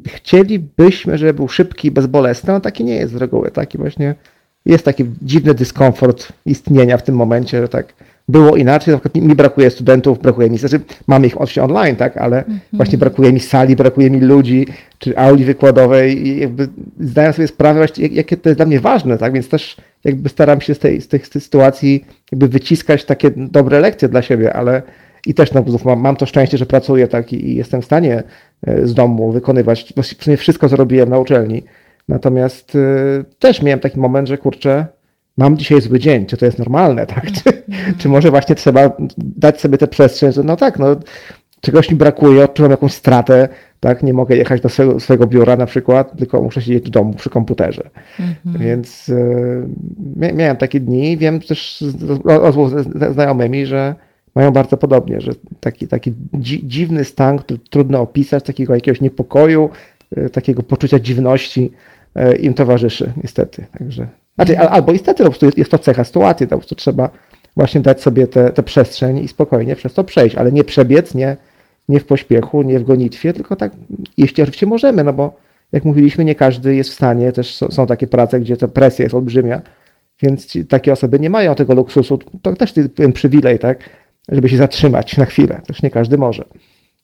chcielibyśmy, 0.08 1.18
żeby 1.18 1.34
był 1.34 1.48
szybki 1.48 1.88
i 1.88 1.92
bezbolesny, 1.92 2.54
a 2.54 2.60
taki 2.60 2.84
nie 2.84 2.96
jest 2.96 3.14
z 3.14 3.16
reguły. 3.16 3.52
Taki 3.52 3.78
właśnie 3.78 4.16
jest 4.66 4.86
taki 4.86 5.06
dziwny 5.22 5.54
dyskomfort 5.54 6.34
istnienia 6.46 6.98
w 6.98 7.04
tym 7.04 7.16
momencie, 7.16 7.62
że 7.62 7.68
tak 7.68 7.94
było 8.30 8.56
inaczej. 8.56 8.94
Na 8.94 9.00
przykład 9.00 9.24
mi 9.24 9.36
brakuje 9.36 9.70
studentów, 9.70 10.20
brakuje 10.20 10.50
mi, 10.50 10.58
znaczy 10.58 10.80
mamy 11.08 11.28
ich 11.28 11.42
oczywiście 11.42 11.64
online, 11.64 11.96
tak, 11.96 12.18
ale 12.18 12.38
mhm. 12.38 12.60
właśnie 12.74 12.98
brakuje 12.98 13.34
mi 13.34 13.40
sali, 13.40 13.76
brakuje 13.76 14.10
mi 14.10 14.20
ludzi, 14.20 14.68
czy 14.98 15.18
auli 15.18 15.46
wykładowej 15.46 16.28
i 16.28 16.40
jakby 16.40 16.68
zdaję 17.00 17.34
sobie 17.34 17.48
sprawę 17.48 17.80
właśnie, 17.80 18.08
jakie 18.08 18.38
to 18.38 18.50
jest 18.50 18.60
dla 18.60 18.66
mnie 18.66 18.80
ważne, 18.80 19.18
tak, 19.18 19.34
więc 19.34 19.50
też 19.50 19.78
jakby 20.04 20.30
staram 20.30 20.62
się 20.62 20.76
z 20.76 20.80
tej, 20.80 21.02
z 21.02 21.08
tej, 21.08 21.20
z 21.20 21.30
tej 21.30 21.42
sytuacji 21.42 22.06
jakby 22.32 22.48
wyciskać 22.48 23.06
takie 23.06 23.32
dobre 23.36 23.80
lekcje 23.80 24.10
dla 24.10 24.22
siebie, 24.22 24.54
ale 24.54 24.82
i 25.26 25.34
też 25.34 25.54
no, 25.54 25.66
mam, 25.86 26.00
mam 26.00 26.16
to 26.16 26.26
szczęście, 26.26 26.58
że 26.58 26.66
pracuję 26.66 27.08
tak 27.08 27.34
i, 27.34 27.50
i 27.50 27.56
jestem 27.56 27.82
w 27.82 27.86
stanie 27.86 28.24
e, 28.68 28.88
z 28.88 28.94
domu 28.94 29.32
wykonywać 29.32 29.94
właściwie 29.96 30.38
wszystko, 30.38 30.70
co 30.70 30.76
robiłem 30.76 31.10
na 31.10 31.20
uczelni. 31.20 31.64
Natomiast 32.10 32.76
y, 32.76 32.80
też 33.40 33.62
miałem 33.62 33.80
taki 33.80 34.00
moment, 34.00 34.28
że 34.28 34.38
kurczę, 34.38 34.86
mam 35.40 35.58
dzisiaj 35.58 35.82
zły 35.82 36.00
dzień, 36.00 36.26
czy 36.26 36.38
to 36.38 36.46
jest 36.46 36.60
normalne, 36.60 37.06
tak? 37.06 37.32
Czy, 37.32 37.42
mm. 37.50 37.96
czy 37.98 38.10
może 38.10 38.32
właśnie 38.32 38.56
trzeba 38.56 38.92
dać 39.18 39.62
sobie 39.62 39.78
tę 39.78 39.88
przestrzeń, 39.88 40.32
że 40.32 40.44
no 40.44 40.56
tak, 40.56 40.80
no 40.80 40.96
czegoś 41.62 41.92
mi 41.92 41.98
brakuje, 41.98 42.44
odczuwam 42.44 42.72
jakąś 42.72 42.94
stratę, 42.94 43.50
tak? 43.80 44.04
Nie 44.04 44.14
mogę 44.14 44.36
jechać 44.36 44.62
do 44.62 44.70
swojego, 44.70 45.00
swojego 45.00 45.28
biura 45.28 45.56
na 45.56 45.66
przykład, 45.66 46.18
tylko 46.18 46.42
muszę 46.42 46.62
siedzieć 46.62 46.86
w 46.86 46.90
domu 46.90 47.14
przy 47.14 47.30
komputerze. 47.30 47.90
-hmm. 48.20 48.60
Więc 48.60 49.10
y, 49.10 49.68
miałem 50.16 50.58
takie 50.58 50.80
dni. 50.80 51.18
Wiem 51.18 51.40
też 51.40 51.82
z 51.82 52.04
rozmów 52.26 52.72
ze 52.96 53.14
znajomymi, 53.14 53.66
że 53.66 53.96
mają 54.36 54.52
bardzo 54.52 54.78
podobnie, 54.78 55.22
że 55.22 55.32
taki, 55.60 55.88
taki 55.88 56.14
dzi 56.36 56.68
dziwny 56.68 57.06
stan, 57.06 57.38
który 57.38 57.60
trudno 57.70 58.02
opisać, 58.02 58.44
takiego 58.44 58.76
jakiegoś 58.76 59.02
niepokoju, 59.02 59.70
y, 60.18 60.30
takiego 60.30 60.64
poczucia 60.64 61.00
dziwności 61.00 61.72
y, 62.18 62.36
im 62.36 62.54
towarzyszy 62.54 63.14
niestety. 63.24 63.66
Także 63.80 64.08
znaczy, 64.46 64.60
albo 64.60 64.92
niestety 64.92 65.24
po 65.24 65.30
prostu 65.30 65.46
jest, 65.46 65.58
jest 65.58 65.72
to 65.72 65.80
cecha 65.80 66.04
sytuacji, 66.04 66.48
po 66.48 66.58
prostu 66.58 66.76
trzeba 66.76 67.10
właśnie 67.56 67.82
dać 67.82 68.02
sobie 68.02 68.28
tę 68.28 68.64
przestrzeń 68.64 69.18
i 69.18 69.28
spokojnie 69.28 69.76
przez 69.76 69.94
to 69.94 70.04
przejść, 70.04 70.36
ale 70.36 70.52
nie 70.52 70.64
przebiec, 70.64 71.16
nie, 71.16 71.38
nie 71.90 72.00
w 72.00 72.06
pośpiechu, 72.06 72.62
nie 72.62 72.80
w 72.80 72.84
gonitwie, 72.84 73.34
tylko 73.34 73.56
tak, 73.56 73.72
jeśli 74.18 74.44
oczywiście 74.44 74.66
możemy, 74.66 75.04
no 75.04 75.14
bo 75.14 75.38
jak 75.72 75.86
mówiliśmy, 75.86 76.26
nie 76.26 76.36
każdy 76.36 76.76
jest 76.76 76.90
w 76.90 76.94
stanie, 76.94 77.32
też 77.32 77.56
są, 77.56 77.88
takie 77.88 78.08
prace, 78.08 78.40
gdzie 78.40 78.58
ta 78.58 78.68
presja 78.68 79.04
jest 79.04 79.16
olbrzymia, 79.16 79.62
więc 80.22 80.46
ci, 80.46 80.66
takie 80.66 80.94
osoby 80.94 81.20
nie 81.20 81.30
mają 81.30 81.56
tego 81.56 81.74
luksusu, 81.74 82.20
to 82.42 82.56
też 82.56 82.78
jest 82.78 82.90
przywilej, 83.14 83.60
tak, 83.60 83.90
żeby 84.30 84.50
się 84.50 84.58
zatrzymać 84.58 85.18
na 85.18 85.26
chwilę, 85.26 85.62
też 85.68 85.84
nie 85.84 85.90
każdy 85.90 86.18
może. 86.18 86.46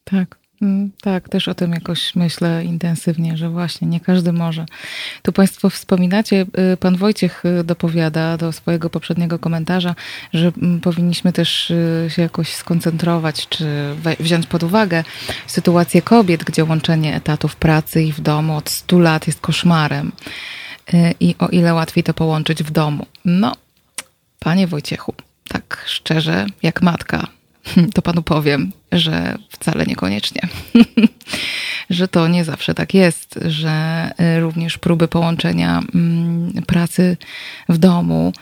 Tak. 0.03 0.44
Mm, 0.65 0.91
tak, 1.01 1.29
też 1.29 1.47
o 1.47 1.55
tym 1.55 1.71
jakoś 1.71 2.15
myślę 2.15 2.63
intensywnie, 2.63 3.37
że 3.37 3.49
właśnie 3.49 3.87
nie 3.87 3.99
każdy 3.99 4.33
może. 4.33 4.65
Tu 5.21 5.33
Państwo 5.33 5.69
wspominacie, 5.69 6.45
y, 6.73 6.77
pan 6.77 6.97
Wojciech 6.97 7.45
y, 7.45 7.63
dopowiada 7.63 8.37
do 8.37 8.51
swojego 8.51 8.89
poprzedniego 8.89 9.39
komentarza, 9.39 9.95
że 10.33 10.51
mm, 10.61 10.79
powinniśmy 10.79 11.33
też 11.33 11.71
y, 11.71 12.07
się 12.09 12.21
jakoś 12.21 12.53
skoncentrować, 12.53 13.49
czy 13.49 13.95
wziąć 14.19 14.47
pod 14.47 14.63
uwagę 14.63 15.03
sytuację 15.47 16.01
kobiet, 16.01 16.43
gdzie 16.43 16.63
łączenie 16.63 17.15
etatów 17.15 17.55
pracy 17.55 18.03
i 18.03 18.11
w 18.11 18.21
domu 18.21 18.57
od 18.57 18.69
100 18.69 18.99
lat 18.99 19.27
jest 19.27 19.41
koszmarem. 19.41 20.11
I 21.19 21.35
o 21.39 21.47
ile 21.47 21.73
łatwiej 21.73 22.03
to 22.03 22.13
połączyć 22.13 22.63
w 22.63 22.71
domu. 22.71 23.05
No, 23.25 23.55
panie 24.39 24.67
Wojciechu, 24.67 25.13
tak 25.47 25.83
szczerze, 25.87 26.45
jak 26.63 26.81
matka, 26.81 27.27
to 27.93 28.01
panu 28.01 28.21
powiem, 28.21 28.71
że 28.91 29.37
wcale 29.49 29.85
niekoniecznie. 29.85 30.41
że 31.89 32.07
to 32.07 32.27
nie 32.27 32.45
zawsze 32.45 32.73
tak 32.73 32.93
jest, 32.93 33.39
że 33.45 34.11
y, 34.37 34.39
również 34.39 34.77
próby 34.77 35.07
połączenia 35.07 35.81
mm, 35.95 36.53
pracy 36.67 37.17
w 37.69 37.77
domu 37.77 38.33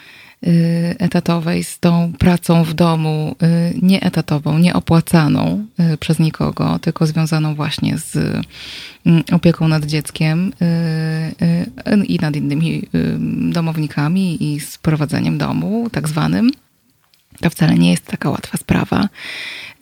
y, 0.48 0.96
etatowej 1.00 1.64
z 1.64 1.80
tą 1.80 2.14
pracą 2.20 2.64
w 2.64 2.74
domu 2.74 3.36
y, 3.44 3.80
nieetatową, 3.82 4.58
nieopłacaną 4.58 5.66
przez 6.00 6.20
nikogo, 6.20 6.80
tylko 6.80 7.06
związaną 7.06 7.56
właśnie 7.56 7.98
z 7.98 8.16
mm, 9.06 9.24
opieką 9.32 9.68
nad 9.68 9.86
dzieckiem 9.86 10.54
i 12.08 12.20
nad 12.22 12.36
innymi 12.36 12.88
domownikami 13.52 14.54
i 14.54 14.60
z 14.60 14.78
prowadzeniem 14.78 15.38
domu, 15.38 15.90
tak 15.92 16.10
zwanym 16.10 16.52
to 17.44 17.50
wcale 17.50 17.76
nie 17.76 17.92
jest 17.92 18.06
taka 18.06 18.30
łatwa 18.30 18.58
sprawa. 18.58 19.10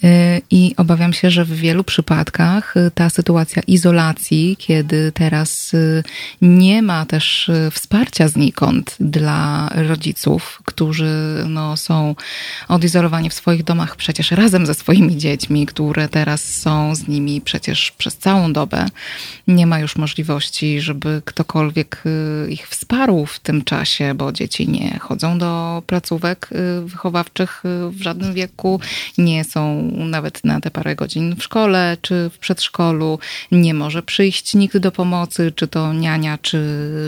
Y, 0.03 0.41
I 0.51 0.73
obawiam 0.77 1.13
się, 1.13 1.29
że 1.29 1.45
w 1.45 1.51
wielu 1.51 1.83
przypadkach 1.83 2.77
y, 2.77 2.91
ta 2.91 3.09
sytuacja 3.09 3.61
izolacji, 3.67 4.55
kiedy 4.59 5.11
teraz 5.11 5.73
y, 5.73 6.03
nie 6.41 6.81
ma 6.81 7.05
też 7.05 7.51
wsparcia 7.71 8.27
znikąd 8.27 8.95
dla 8.99 9.69
rodziców, 9.75 10.61
którzy 10.65 11.43
no, 11.47 11.77
są 11.77 12.15
odizolowani 12.67 13.29
w 13.29 13.33
swoich 13.33 13.63
domach 13.63 13.95
przecież 13.95 14.31
razem 14.31 14.65
ze 14.65 14.73
swoimi 14.73 15.17
dziećmi, 15.17 15.65
które 15.65 16.09
teraz 16.09 16.43
są 16.43 16.95
z 16.95 17.07
nimi 17.07 17.41
przecież 17.41 17.91
przez 17.91 18.17
całą 18.17 18.53
dobę, 18.53 18.85
nie 19.47 19.67
ma 19.67 19.79
już 19.79 19.95
możliwości, 19.95 20.81
żeby 20.81 21.21
ktokolwiek 21.25 22.03
ich 22.49 22.67
wsparł 22.67 23.25
w 23.25 23.39
tym 23.39 23.63
czasie, 23.63 24.13
bo 24.13 24.31
dzieci 24.31 24.69
nie 24.69 24.99
chodzą 24.99 25.37
do 25.37 25.83
placówek 25.87 26.49
wychowawczych 26.85 27.63
w 27.89 28.01
żadnym 28.01 28.33
wieku, 28.33 28.79
nie 29.17 29.43
są 29.43 29.90
nawet 29.91 30.43
na 30.43 30.61
te 30.61 30.71
parę 30.71 30.95
godzin 30.95 31.35
w 31.35 31.43
szkole 31.43 31.97
czy 32.01 32.29
w 32.33 32.37
przedszkolu. 32.37 33.19
Nie 33.51 33.73
może 33.73 34.03
przyjść 34.03 34.53
nikt 34.53 34.77
do 34.77 34.91
pomocy, 34.91 35.51
czy 35.55 35.67
to 35.67 35.93
niania, 35.93 36.37
czy, 36.41 36.61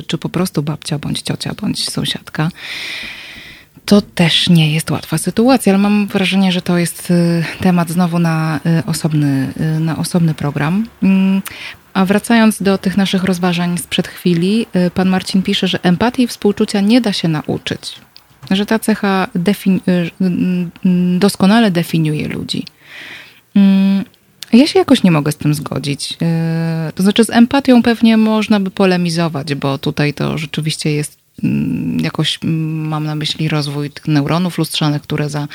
czy 0.08 0.18
po 0.18 0.30
prostu 0.30 0.64
babcia, 0.64 1.00
bądź 1.00 1.22
ciocia, 1.22 1.54
bądź 1.62 1.90
sąsiadka. 1.90 2.50
To 3.86 4.02
też 4.02 4.50
nie 4.50 4.74
jest 4.74 4.92
łatwa 4.92 5.18
sytuacja, 5.18 5.74
ale 5.74 5.82
mam 5.82 6.08
wrażenie, 6.08 6.52
że 6.52 6.62
to 6.62 6.78
jest 6.78 7.12
y, 7.12 7.44
temat 7.60 7.90
znowu 7.90 8.20
na 8.20 8.60
y, 8.66 8.86
osobny, 8.86 9.54
y, 9.78 9.80
na 9.80 9.98
osobny 9.98 10.34
program. 10.34 10.88
Mm, 11.04 11.42
a 11.94 12.06
wracając 12.06 12.62
do 12.62 12.78
tych 12.78 12.98
naszych 12.98 13.24
rozważań 13.24 13.78
sprzed 13.78 14.08
chwili, 14.08 14.66
pan 14.94 15.10
Marcin 15.10 15.44
pisze, 15.44 15.68
że 15.68 15.84
empatii 15.84 16.24
i 16.24 16.28
współczucia 16.28 16.82
nie 16.82 17.02
da 17.02 17.14
się 17.14 17.28
nauczyć. 17.28 17.96
Że 18.52 18.66
ta 18.66 18.80
cecha 18.80 19.28
defini 19.36 19.80
doskonale 21.20 21.72
definiuje 21.72 22.28
ludzi. 22.28 22.66
Mm, 23.56 24.04
ja 24.54 24.68
się 24.68 24.80
jakoś 24.80 25.04
nie 25.04 25.12
mogę 25.12 25.32
z 25.32 25.36
tym 25.36 25.54
zgodzić. 25.54 26.18
E, 26.22 26.92
to 26.96 27.04
znaczy, 27.04 27.24
z 27.24 27.30
empatią 27.30 27.84
pewnie 27.84 28.18
można 28.18 28.60
by 28.60 28.72
polemizować, 28.72 29.56
bo 29.56 29.78
tutaj 29.78 30.14
to 30.14 30.38
rzeczywiście 30.38 30.92
jest 30.92 31.23
jakoś 32.02 32.40
mm, 32.44 32.88
mam 32.88 33.06
na 33.06 33.16
myśli 33.16 33.50
rozwój 33.50 33.90
tych 33.90 34.08
neuronów 34.08 34.58
lustrzanych, 34.58 35.02
które 35.02 35.30
za 35.30 35.48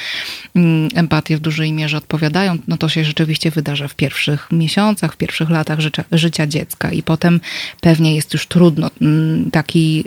mm, 0.57 0.89
empatię 0.95 1.37
w 1.37 1.41
dużej 1.41 1.73
mierze 1.73 1.97
odpowiadają, 1.97 2.59
no 2.69 2.77
to 2.77 2.89
się 2.89 3.05
rzeczywiście 3.05 3.51
wydarza 3.51 3.89
w 3.89 3.95
pierwszych 3.95 4.49
miesiącach, 4.53 5.15
w 5.15 5.17
pierwszych 5.17 5.51
latach 5.51 5.81
życia, 5.81 6.05
życia 6.13 6.47
dziecka. 6.47 6.93
I 6.93 7.03
potem 7.03 7.41
pewnie 7.81 8.15
jest 8.15 8.33
już 8.33 8.47
trudno 8.47 8.91
taki 9.53 10.05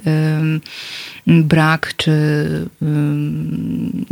brak 1.27 1.93
czy 1.98 2.11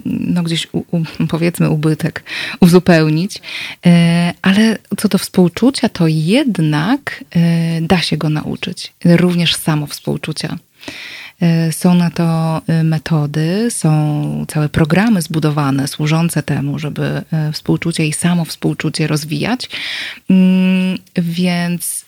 no 0.06 0.44
gdzieś 0.44 0.68
u, 0.72 0.78
u, 0.92 1.04
powiedzmy 1.30 1.70
ubytek 1.70 2.24
uzupełnić, 2.60 3.42
e, 3.86 4.34
ale 4.42 4.78
co 4.98 5.08
do 5.08 5.18
współczucia, 5.18 5.90
to 5.90 6.08
jednak 6.08 7.24
e, 7.32 7.82
da 7.82 8.02
się 8.02 8.18
go 8.18 8.30
nauczyć, 8.30 8.94
również 9.06 9.56
samo 9.56 9.88
współczucia. 9.88 10.58
E, 11.40 11.72
są 11.72 11.94
na 11.94 12.10
to 12.10 12.62
e, 12.68 12.84
metody, 12.84 13.72
są 13.72 14.46
całe 14.48 14.70
programy 14.70 15.22
zbudowane 15.22 15.88
służące 15.88 16.44
temu, 16.44 16.80
żeby 16.80 17.22
e, 17.32 17.52
współczucie 17.52 18.08
i 18.08 18.14
samo 18.14 18.46
współczucie 18.46 19.08
rozwijać, 19.08 19.70
mm, 20.30 20.98
więc, 21.16 22.06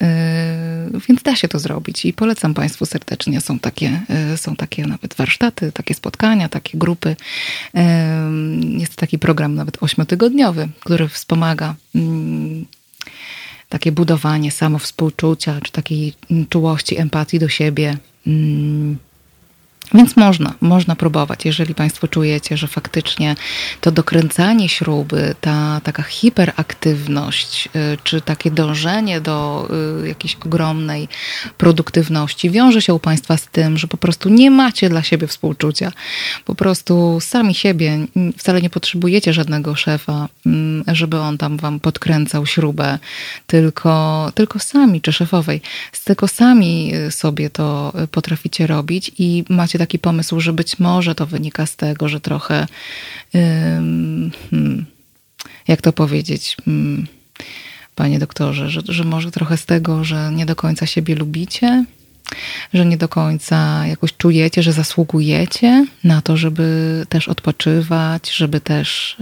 więc 1.07 1.23
da 1.23 1.35
się 1.35 1.47
to 1.47 1.59
zrobić 1.59 2.05
i 2.05 2.13
polecam 2.13 2.53
Państwu 2.53 2.85
serdecznie. 2.85 3.41
Są 3.41 3.59
takie, 3.59 4.01
są 4.35 4.55
takie 4.55 4.87
nawet 4.87 5.13
warsztaty, 5.13 5.71
takie 5.71 5.93
spotkania, 5.93 6.49
takie 6.49 6.77
grupy. 6.77 7.15
Jest 8.77 8.95
taki 8.95 9.19
program 9.19 9.55
nawet 9.55 9.83
ośmiotygodniowy, 9.83 10.67
który 10.79 11.07
wspomaga 11.07 11.75
mm, 11.95 12.65
takie 13.69 13.91
budowanie 13.91 14.51
samowspółczucia, 14.51 15.61
czy 15.61 15.71
takiej 15.71 16.13
czułości, 16.49 16.97
empatii 16.97 17.39
do 17.39 17.49
siebie. 17.49 17.97
Więc 19.93 20.17
można, 20.17 20.53
można 20.61 20.95
próbować, 20.95 21.45
jeżeli 21.45 21.75
Państwo 21.75 22.07
czujecie, 22.07 22.57
że 22.57 22.67
faktycznie 22.67 23.35
to 23.81 23.91
dokręcanie 23.91 24.69
śruby, 24.69 25.35
ta 25.41 25.81
taka 25.83 26.03
hiperaktywność, 26.03 27.69
y, 27.75 27.97
czy 28.03 28.21
takie 28.21 28.51
dążenie 28.51 29.21
do 29.21 29.67
y, 30.03 30.07
jakiejś 30.07 30.35
ogromnej 30.45 31.07
produktywności 31.57 32.49
wiąże 32.49 32.81
się 32.81 32.93
u 32.93 32.99
Państwa 32.99 33.37
z 33.37 33.47
tym, 33.47 33.77
że 33.77 33.87
po 33.87 33.97
prostu 33.97 34.29
nie 34.29 34.51
macie 34.51 34.89
dla 34.89 35.03
siebie 35.03 35.27
współczucia. 35.27 35.91
Po 36.45 36.55
prostu 36.55 37.19
sami 37.21 37.53
siebie, 37.53 37.97
wcale 38.37 38.61
nie 38.61 38.69
potrzebujecie 38.69 39.33
żadnego 39.33 39.75
szefa, 39.75 40.27
mm, 40.45 40.83
żeby 40.87 41.19
on 41.19 41.37
tam 41.37 41.57
Wam 41.57 41.79
podkręcał 41.79 42.45
śrubę, 42.45 42.99
tylko, 43.47 44.31
tylko 44.35 44.59
sami, 44.59 45.01
czy 45.01 45.13
szefowej, 45.13 45.61
tylko 46.03 46.27
sami 46.27 46.95
y, 46.95 47.11
sobie 47.11 47.49
to 47.49 47.93
potraficie 48.11 48.67
robić 48.67 49.11
i 49.17 49.43
macie 49.49 49.80
taki 49.81 49.99
pomysł, 49.99 50.39
że 50.39 50.53
być 50.53 50.79
może 50.79 51.15
to 51.15 51.25
wynika 51.25 51.65
z 51.65 51.75
tego, 51.75 52.09
że 52.09 52.19
trochę, 52.19 52.67
hmm, 53.33 54.85
jak 55.67 55.81
to 55.81 55.93
powiedzieć, 55.93 56.57
hmm, 56.65 57.07
panie 57.95 58.19
doktorze, 58.19 58.69
że, 58.69 58.81
że 58.85 59.03
może 59.03 59.31
trochę 59.31 59.57
z 59.57 59.65
tego, 59.65 60.03
że 60.03 60.31
nie 60.33 60.45
do 60.45 60.55
końca 60.55 60.85
siebie 60.85 61.15
lubicie, 61.15 61.85
że 62.73 62.85
nie 62.85 62.97
do 62.97 63.07
końca 63.07 63.87
jakoś 63.87 64.13
czujecie, 64.17 64.63
że 64.63 64.73
zasługujecie 64.73 65.85
na 66.03 66.21
to, 66.21 66.37
żeby 66.37 67.05
też 67.09 67.27
odpoczywać, 67.27 68.31
żeby 68.31 68.61
też 68.61 69.17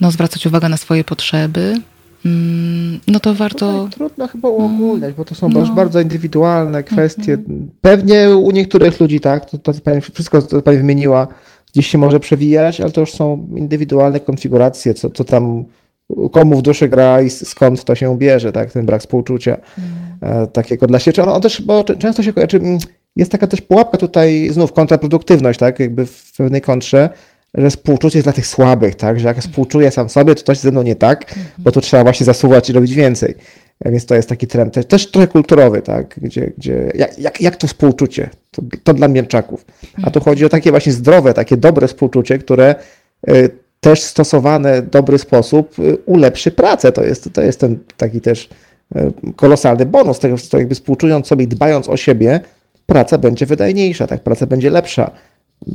no, 0.00 0.10
zwracać 0.10 0.46
uwagę 0.46 0.68
na 0.68 0.76
swoje 0.76 1.04
potrzeby. 1.04 1.80
Mm, 2.26 3.00
no 3.08 3.20
to 3.20 3.34
warto. 3.34 3.72
No 3.72 3.84
tak, 3.84 3.94
trudno 3.94 4.28
chyba 4.28 4.48
uogólniać, 4.48 5.14
bo 5.14 5.24
to 5.24 5.34
są 5.34 5.48
no. 5.48 5.74
bardzo 5.74 6.00
indywidualne 6.00 6.82
kwestie. 6.82 7.32
Mhm. 7.32 7.70
Pewnie 7.80 8.36
u 8.36 8.50
niektórych 8.50 9.00
ludzi 9.00 9.20
tak, 9.20 9.50
to, 9.50 9.58
to 9.58 9.72
pani, 9.84 10.00
wszystko, 10.00 10.42
co 10.42 10.62
pani 10.62 10.78
wymieniła, 10.78 11.28
gdzieś 11.72 11.86
się 11.86 11.98
może 11.98 12.20
przewijać, 12.20 12.80
ale 12.80 12.90
to 12.90 13.00
już 13.00 13.12
są 13.12 13.48
indywidualne 13.56 14.20
konfiguracje, 14.20 14.94
co, 14.94 15.10
co 15.10 15.24
tam 15.24 15.64
komu 16.32 16.58
w 16.58 16.62
duszy 16.62 16.88
gra 16.88 17.22
i 17.22 17.30
skąd 17.30 17.84
to 17.84 17.94
się 17.94 18.18
bierze, 18.18 18.52
tak, 18.52 18.72
ten 18.72 18.86
brak 18.86 19.00
współczucia 19.00 19.56
mm. 20.22 20.46
takiego 20.46 20.86
dla 20.86 20.98
siebie. 20.98 21.22
On, 21.22 21.28
on 21.28 21.42
też, 21.42 21.62
bo 21.62 21.84
często 21.84 22.22
się 22.22 22.32
kojarzy, 22.32 22.56
mm, 22.56 22.78
jest 23.16 23.32
taka 23.32 23.46
też 23.46 23.60
pułapka 23.60 23.98
tutaj, 23.98 24.48
znów 24.50 24.72
kontraproduktywność, 24.72 25.58
tak, 25.58 25.80
jakby 25.80 26.06
w 26.06 26.32
pewnej 26.36 26.60
kontrze, 26.60 27.10
że 27.58 27.70
współczucie 27.70 28.18
jest 28.18 28.26
dla 28.26 28.32
tych 28.32 28.46
słabych, 28.46 28.94
tak? 28.94 29.20
Że 29.20 29.28
jak 29.28 29.38
współczuję 29.38 29.90
sam 29.90 30.08
sobie, 30.08 30.34
to 30.34 30.42
coś 30.42 30.58
ze 30.58 30.70
mną 30.70 30.82
nie 30.82 30.96
tak, 30.96 31.34
bo 31.58 31.72
tu 31.72 31.80
trzeba 31.80 32.02
właśnie 32.02 32.26
zasuwać 32.26 32.70
i 32.70 32.72
robić 32.72 32.94
więcej. 32.94 33.34
Więc 33.84 34.06
to 34.06 34.14
jest 34.14 34.28
taki 34.28 34.46
trend 34.46 34.74
też, 34.74 34.86
też 34.86 35.10
trochę 35.10 35.28
kulturowy, 35.28 35.82
tak? 35.82 36.14
Gdzie, 36.22 36.52
gdzie, 36.58 36.92
jak, 36.94 37.18
jak, 37.18 37.40
jak 37.40 37.56
to 37.56 37.66
współczucie? 37.66 38.30
To, 38.50 38.62
to 38.82 38.94
dla 38.94 39.08
mięczaków. 39.08 39.64
A 40.02 40.10
tu 40.10 40.20
chodzi 40.20 40.44
o 40.44 40.48
takie 40.48 40.70
właśnie 40.70 40.92
zdrowe, 40.92 41.34
takie 41.34 41.56
dobre 41.56 41.88
współczucie, 41.88 42.38
które 42.38 42.74
y, 43.30 43.50
też 43.80 44.02
stosowane 44.02 44.82
w 44.82 44.90
dobry 44.90 45.18
sposób 45.18 45.78
y, 45.78 45.96
ulepszy 46.06 46.50
pracę. 46.50 46.92
To 46.92 47.04
jest, 47.04 47.32
to 47.32 47.42
jest 47.42 47.60
ten 47.60 47.78
taki 47.96 48.20
też 48.20 48.48
y, 48.96 49.12
kolosalny 49.36 49.86
bonus 49.86 50.18
tego, 50.18 50.36
to 50.50 50.58
jakby 50.58 50.74
współczując 50.74 51.26
sobie 51.26 51.44
i 51.44 51.48
dbając 51.48 51.88
o 51.88 51.96
siebie, 51.96 52.40
praca 52.86 53.18
będzie 53.18 53.46
wydajniejsza, 53.46 54.06
tak? 54.06 54.22
Praca 54.22 54.46
będzie 54.46 54.70
lepsza 54.70 55.10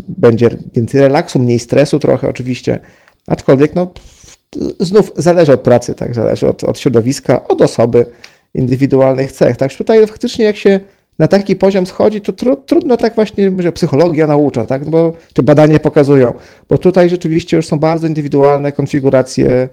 będzie 0.07 0.49
więcej 0.75 1.01
relaksu, 1.01 1.39
mniej 1.39 1.59
stresu 1.59 1.99
trochę 1.99 2.29
oczywiście, 2.29 2.79
aczkolwiek 3.27 3.75
no, 3.75 3.91
znów 4.79 5.11
zależy 5.15 5.53
od 5.53 5.61
pracy, 5.61 5.95
tak, 5.95 6.15
zależy 6.15 6.47
od, 6.47 6.63
od 6.63 6.79
środowiska, 6.79 7.47
od 7.47 7.61
osoby, 7.61 8.05
indywidualnych 8.53 9.31
cech. 9.31 9.57
Tak, 9.57 9.73
tutaj 9.73 10.07
faktycznie 10.07 10.45
jak 10.45 10.55
się 10.55 10.79
na 11.19 11.27
taki 11.27 11.55
poziom 11.55 11.85
schodzi, 11.85 12.21
to 12.21 12.33
tru, 12.33 12.55
trudno 12.55 12.97
tak 12.97 13.15
właśnie, 13.15 13.51
że 13.59 13.71
psychologia 13.71 14.27
naucza, 14.27 14.65
tak, 14.65 14.89
bo, 14.89 15.13
czy 15.33 15.43
badania 15.43 15.79
pokazują, 15.79 16.33
bo 16.69 16.77
tutaj 16.77 17.09
rzeczywiście 17.09 17.57
już 17.57 17.65
są 17.65 17.79
bardzo 17.79 18.07
indywidualne 18.07 18.71
konfiguracje, 18.71 19.69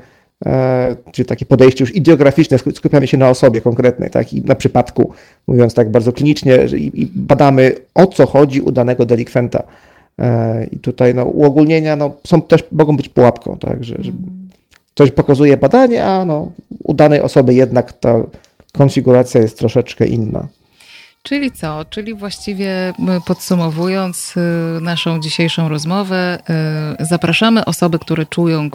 e, 0.47 0.97
czy 1.12 1.24
takie 1.24 1.47
podejście 1.47 1.85
już 1.85 1.95
ideograficzne, 1.95 2.59
skupiamy 2.59 3.07
się 3.07 3.16
na 3.16 3.31
osobie 3.31 3.61
konkretnej, 3.61 4.11
tak, 4.11 4.32
i 4.32 4.43
na 4.43 4.55
przypadku, 4.55 5.12
mówiąc 5.47 5.74
tak 5.74 5.91
bardzo 5.91 6.12
klinicznie, 6.12 6.66
i, 6.77 7.03
i 7.03 7.07
badamy 7.07 7.74
o 7.95 8.07
co 8.07 8.27
chodzi 8.27 8.61
u 8.61 8.73
danego 8.73 9.07
delikwenta. 9.07 9.62
E, 10.21 10.67
I 10.73 10.79
tutaj 10.79 11.15
no, 11.15 11.25
uogólnienia 11.25 11.97
no, 11.97 12.11
są 12.27 12.43
też 12.43 12.65
mogą 12.73 12.97
być 12.97 13.09
pułapką, 13.09 13.59
tak, 13.59 13.85
że, 13.85 13.97
że 13.99 14.13
coś 14.95 15.11
pokazuje 15.11 15.57
badanie, 15.57 16.05
a 16.05 16.25
no, 16.25 16.51
u 16.85 16.95
danej 16.95 17.21
osoby 17.21 17.55
jednak 17.55 17.93
ta 17.93 18.23
konfiguracja 18.73 19.41
jest 19.41 19.59
troszeczkę 19.59 20.07
inna. 20.07 20.49
Czyli 21.23 21.53
co? 21.53 21.85
Czyli 21.85 22.15
właściwie 22.15 22.95
podsumowując 23.27 24.35
y, 24.37 24.81
naszą 24.81 25.21
dzisiejszą 25.21 25.69
rozmowę, 25.69 26.39
y, 27.01 27.07
zapraszamy 27.07 27.65
osoby, 27.65 27.99
które 27.99 28.27
czują, 28.27 28.71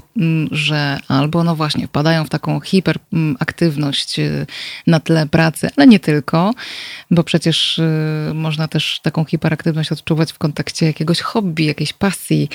że 0.51 0.97
albo 1.07 1.43
no 1.43 1.55
właśnie 1.55 1.87
wpadają 1.87 2.23
w 2.25 2.29
taką 2.29 2.59
hiperaktywność 2.59 4.19
y, 4.19 4.45
na 4.87 4.99
tle 4.99 5.27
pracy, 5.27 5.69
ale 5.77 5.87
nie 5.87 5.99
tylko, 5.99 6.53
bo 7.11 7.23
przecież 7.23 7.81
można 8.33 8.67
też 8.67 8.99
taką 9.03 9.25
hiperaktywność 9.25 9.91
odczuwać 9.91 10.31
w 10.31 10.37
kontekście 10.37 10.85
jakiegoś 10.85 11.21
hobby, 11.21 11.65
jakiejś 11.65 11.93
pasji. 11.93 12.49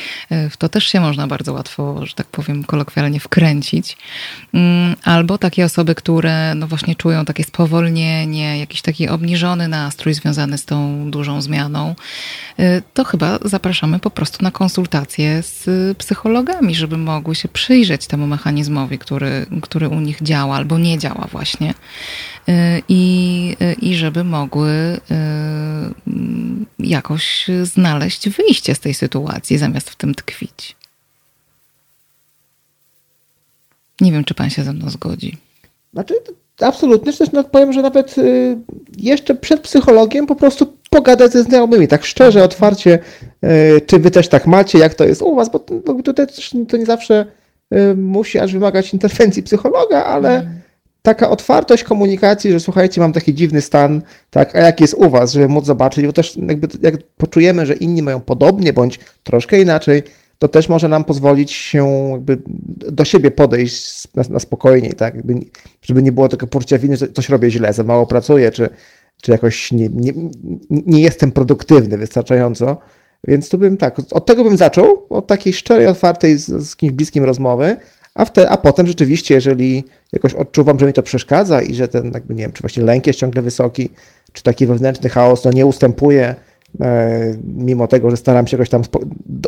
W 0.50 0.56
to 0.56 0.68
też 0.68 0.84
się 0.84 1.00
można 1.00 1.26
bardzo 1.26 1.52
łatwo, 1.52 2.06
że 2.06 2.14
tak 2.14 2.26
powiem, 2.26 2.64
kolokwialnie 2.64 3.20
wkręcić. 3.20 3.96
Mm, 4.54 4.96
albo 5.04 5.38
takie 5.38 5.64
osoby, 5.64 5.94
które 5.94 6.54
no 6.54 6.66
właśnie 6.66 6.94
czują 6.94 7.24
takie 7.24 7.44
spowolnienie, 7.44 8.58
jakiś 8.58 8.82
taki 8.82 9.08
obniżony 9.08 9.68
na 9.68 9.79
nastrój 9.84 10.14
związany 10.14 10.58
z 10.58 10.64
tą 10.64 11.10
dużą 11.10 11.42
zmianą, 11.42 11.94
y, 12.60 12.82
to 12.94 13.04
chyba 13.04 13.38
zapraszamy 13.44 13.98
po 13.98 14.10
prostu 14.10 14.44
na 14.44 14.50
konsultacje 14.50 15.42
z 15.42 15.68
psychologami, 15.98 16.74
żeby 16.74 16.96
mogły 16.96 17.34
się 17.34 17.48
przyjrzeć 17.48 18.06
temu 18.06 18.26
mechanizmowi, 18.26 18.98
który, 18.98 19.46
który 19.62 19.88
u 19.88 20.00
nich 20.00 20.22
działa 20.22 20.56
albo 20.56 20.78
nie 20.78 20.98
działa 20.98 21.28
właśnie. 21.32 21.70
Y, 22.48 22.82
I, 22.88 23.56
y, 23.62 23.72
i 23.72 23.94
żeby 23.94 24.24
mogły 24.24 25.00
jakoś 26.78 27.46
znaleźć 27.62 28.28
wyjście 28.28 28.74
z 28.74 28.80
tej 28.80 28.94
sytuacji, 28.94 29.58
zamiast 29.58 29.90
w 29.90 29.96
tym 29.96 30.14
tkwić. 30.14 30.76
Nie 34.00 34.12
wiem, 34.12 34.24
czy 34.24 34.34
pan 34.34 34.50
się 34.50 34.64
ze 34.64 34.72
mną 34.72 34.90
zgodzi. 34.90 35.36
Znaczy, 35.92 36.14
absolutnie. 36.62 37.12
Też 37.12 37.32
no, 37.32 37.44
powiem, 37.44 37.72
że 37.72 37.82
nawet 37.82 38.18
y, 38.18 38.56
jeszcze 38.98 39.34
przed 39.34 39.60
psychologiem 39.60 40.26
po 40.26 40.36
prostu 40.36 40.66
pogadać 40.90 41.32
ze 41.32 41.42
znajomymi, 41.42 41.88
tak 41.88 42.04
szczerze, 42.04 42.44
otwarcie, 42.44 42.98
y, 43.44 43.80
czy 43.86 43.98
wy 43.98 44.10
też 44.10 44.28
tak 44.28 44.46
macie, 44.46 44.78
jak 44.78 44.94
to 44.94 45.04
jest 45.04 45.22
u 45.22 45.34
was, 45.34 45.50
bo, 45.50 45.58
tutaj 46.04 46.26
też 46.26 46.54
to 46.68 46.76
nie 46.76 46.86
zawsze 46.86 47.26
y, 47.74 47.96
musi 47.96 48.38
aż 48.38 48.52
wymagać 48.52 48.92
interwencji 48.92 49.42
psychologa, 49.42 50.04
ale 50.04 50.40
mm. 50.40 50.60
taka 51.02 51.30
otwartość 51.30 51.84
komunikacji, 51.84 52.52
że 52.52 52.60
słuchajcie, 52.60 53.00
mam 53.00 53.12
taki 53.12 53.34
dziwny 53.34 53.60
stan, 53.60 54.02
tak, 54.30 54.56
a 54.56 54.58
jak 54.58 54.80
jest 54.80 54.94
u 54.94 55.10
was, 55.10 55.32
żeby 55.32 55.48
móc 55.48 55.66
zobaczyć, 55.66 56.06
bo 56.06 56.12
też 56.12 56.36
jakby 56.36 56.68
jak 56.82 56.94
poczujemy, 57.16 57.66
że 57.66 57.74
inni 57.74 58.02
mają 58.02 58.20
podobnie, 58.20 58.72
bądź 58.72 59.00
troszkę 59.22 59.60
inaczej, 59.60 60.02
to 60.40 60.48
też 60.48 60.68
może 60.68 60.88
nam 60.88 61.04
pozwolić 61.04 61.52
się 61.52 62.12
do 62.92 63.04
siebie 63.04 63.30
podejść 63.30 64.08
na, 64.14 64.22
na 64.30 64.38
spokojniej, 64.38 64.92
tak? 64.92 65.14
Jakby, 65.14 65.34
żeby 65.82 66.02
nie 66.02 66.12
było 66.12 66.28
tego 66.28 66.46
poczucia 66.46 66.78
winy, 66.78 66.96
że 66.96 67.08
coś 67.08 67.28
robię 67.28 67.50
źle, 67.50 67.72
za 67.72 67.82
mało 67.82 68.06
pracuję, 68.06 68.50
czy 68.50 68.70
czy 69.20 69.30
jakoś 69.30 69.72
nie, 69.72 69.88
nie, 69.88 70.12
nie 70.70 71.02
jestem 71.02 71.32
produktywny 71.32 71.98
wystarczająco. 71.98 72.76
Więc 73.26 73.48
tu 73.48 73.58
bym 73.58 73.76
tak, 73.76 73.96
od 74.10 74.26
tego 74.26 74.44
bym 74.44 74.56
zaczął, 74.56 75.06
od 75.10 75.26
takiej 75.26 75.52
szczerej, 75.52 75.86
otwartej 75.86 76.38
z, 76.38 76.46
z 76.68 76.76
kimś 76.76 76.92
bliskim 76.92 77.24
rozmowy, 77.24 77.76
a, 78.14 78.24
wte, 78.24 78.50
a 78.50 78.56
potem 78.56 78.86
rzeczywiście, 78.86 79.34
jeżeli 79.34 79.84
jakoś 80.12 80.34
odczuwam, 80.34 80.78
że 80.78 80.86
mi 80.86 80.92
to 80.92 81.02
przeszkadza 81.02 81.62
i 81.62 81.74
że 81.74 81.88
ten, 81.88 82.10
jakby 82.14 82.34
nie 82.34 82.42
wiem, 82.42 82.52
czy 82.52 82.60
właśnie 82.60 82.82
lęk 82.82 83.06
jest 83.06 83.18
ciągle 83.18 83.42
wysoki, 83.42 83.90
czy 84.32 84.42
taki 84.42 84.66
wewnętrzny 84.66 85.08
chaos 85.08 85.44
no, 85.44 85.50
nie 85.52 85.66
ustępuje, 85.66 86.34
mimo 87.44 87.86
tego, 87.86 88.10
że 88.10 88.16
staram 88.16 88.46
się 88.46 88.56
jakoś 88.56 88.68
tam 88.68 88.82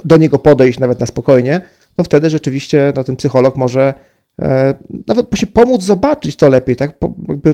do, 0.05 0.16
niego 0.16 0.39
podejść 0.39 0.78
nawet 0.78 1.01
na 1.01 1.07
spokojnie, 1.07 1.61
to 1.97 2.05
wtedy 2.05 2.31
rzeczywiście 2.31 2.93
no, 2.97 3.05
ten 3.05 3.16
psycholog 3.16 3.57
może 3.57 3.94
e, 4.43 4.74
nawet 5.07 5.39
się 5.39 5.47
pomóc 5.47 5.82
zobaczyć 5.82 6.36
to 6.36 6.49
lepiej, 6.49 6.77
tak? 6.77 6.99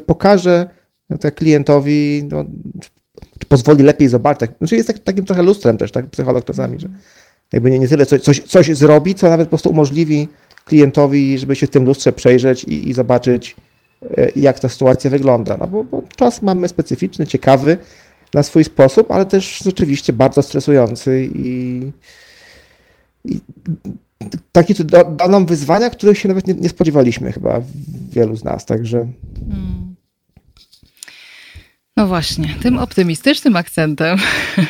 Pokaże 0.07 0.69
tak 1.21 1.35
klientowi, 1.35 2.29
no, 2.31 2.45
czy 3.39 3.47
pozwoli 3.47 3.85
lepiej 3.85 4.09
zobaczyć. 4.09 4.41
Tak, 4.41 4.59
znaczy 4.59 4.77
jest 4.77 4.89
tak, 4.89 4.99
takim 4.99 5.25
trochę 5.25 5.43
lustrem 5.43 5.79
też, 5.79 5.93
tak, 5.93 6.07
psycholog 6.07 6.45
czasami, 6.45 6.81
że 6.81 6.89
jakby 7.53 7.71
nie, 7.71 7.79
nie 7.79 7.89
tyle 7.89 8.07
coś, 8.07 8.23
coś, 8.23 8.41
coś 8.41 8.77
zrobi, 8.77 9.15
co 9.15 9.29
nawet 9.29 9.47
po 9.47 9.51
prostu 9.51 9.71
umożliwi 9.71 10.29
klientowi, 10.65 11.39
żeby 11.39 11.57
się 11.57 11.67
w 11.67 11.71
tym 11.71 11.85
lustrze 11.85 12.13
przejrzeć 12.13 12.65
i, 12.65 12.89
i 12.89 12.95
zobaczyć, 12.95 13.57
e, 14.17 14.29
jak 14.37 14.61
ta 14.61 14.69
sytuacja 14.69 15.11
wygląda. 15.11 15.57
No 15.57 15.67
bo, 15.67 15.85
bo 15.85 16.03
czas 16.17 16.43
mamy 16.43 16.69
specyficzny, 16.69 17.27
ciekawy 17.27 17.79
na 18.35 18.43
swój 18.43 18.65
sposób, 18.65 19.11
ale 19.11 19.27
też 19.27 19.59
rzeczywiście 19.65 20.13
bardzo 20.13 20.43
stresujący 20.43 21.31
i, 21.35 21.83
i 23.25 23.41
takie 24.53 24.75
da 24.85 25.29
nam 25.29 25.47
wyzwania, 25.47 25.91
których 25.91 26.19
się 26.19 26.29
nawet 26.29 26.47
nie, 26.47 26.55
nie 26.55 26.69
spodziewaliśmy 26.69 27.33
chyba 27.33 27.61
wielu 28.11 28.37
z 28.37 28.45
nas, 28.45 28.67
także... 28.67 29.09
Hmm. 29.49 29.89
No 31.99 32.07
właśnie, 32.07 32.55
tym 32.63 32.79
optymistycznym 32.79 33.57
akcentem. 33.57 34.19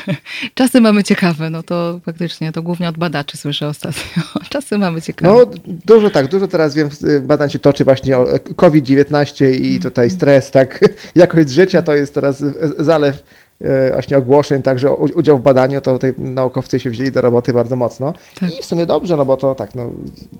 Czasy 0.55 0.81
mamy 0.81 1.05
ciekawe, 1.05 1.51
no 1.51 1.63
to 1.63 2.01
faktycznie 2.05 2.53
to 2.53 2.63
głównie 2.63 2.89
od 2.89 2.99
badaczy 2.99 3.37
słyszę 3.37 3.69
ostatnio. 3.69 4.23
Czasy 4.51 4.79
mamy 4.79 5.03
ciekawe. 5.03 5.35
No 5.35 5.51
dużo 5.85 6.11
tak, 6.11 6.29
dużo 6.29 6.49
teraz 6.49 6.75
wiem, 6.75 6.89
badań 7.23 7.51
się 7.51 7.59
toczy 7.59 7.85
właśnie 7.85 8.19
o 8.19 8.27
COVID-19 8.57 9.51
i 9.51 9.81
tutaj 9.81 10.11
stres, 10.11 10.51
tak, 10.51 10.81
jakość 11.15 11.51
życia 11.51 11.83
to 11.83 11.95
jest 11.95 12.15
teraz 12.15 12.45
zalew 12.79 13.17
e, 13.17 13.48
właśnie 13.93 14.19
ogłoszeń, 14.19 14.63
także 14.63 14.93
udział 14.95 15.39
w 15.39 15.43
badaniu, 15.43 15.81
to 15.81 15.93
tutaj 15.93 16.15
naukowcy 16.19 16.81
się 16.81 16.91
wzięli 16.91 17.13
do 17.13 17.21
roboty 17.21 17.53
bardzo 17.53 17.77
mocno. 17.77 18.13
Tak. 18.41 18.59
I 18.59 18.63
w 18.63 18.65
sumie 18.65 18.87
dobrze, 18.87 19.17
no 19.17 19.25
bo 19.25 19.37
to 19.37 19.55
tak, 19.55 19.75
no, 19.75 19.91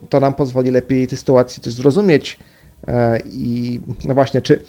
to 0.09 0.21
nam 0.21 0.35
pozwoli 0.35 0.71
lepiej 0.71 1.07
tę 1.07 1.17
sytuację 1.17 1.63
też 1.63 1.73
zrozumieć, 1.73 2.39
E, 2.87 3.19
I 3.27 3.81
no 4.05 4.15
właśnie, 4.15 4.43
czy 4.43 4.63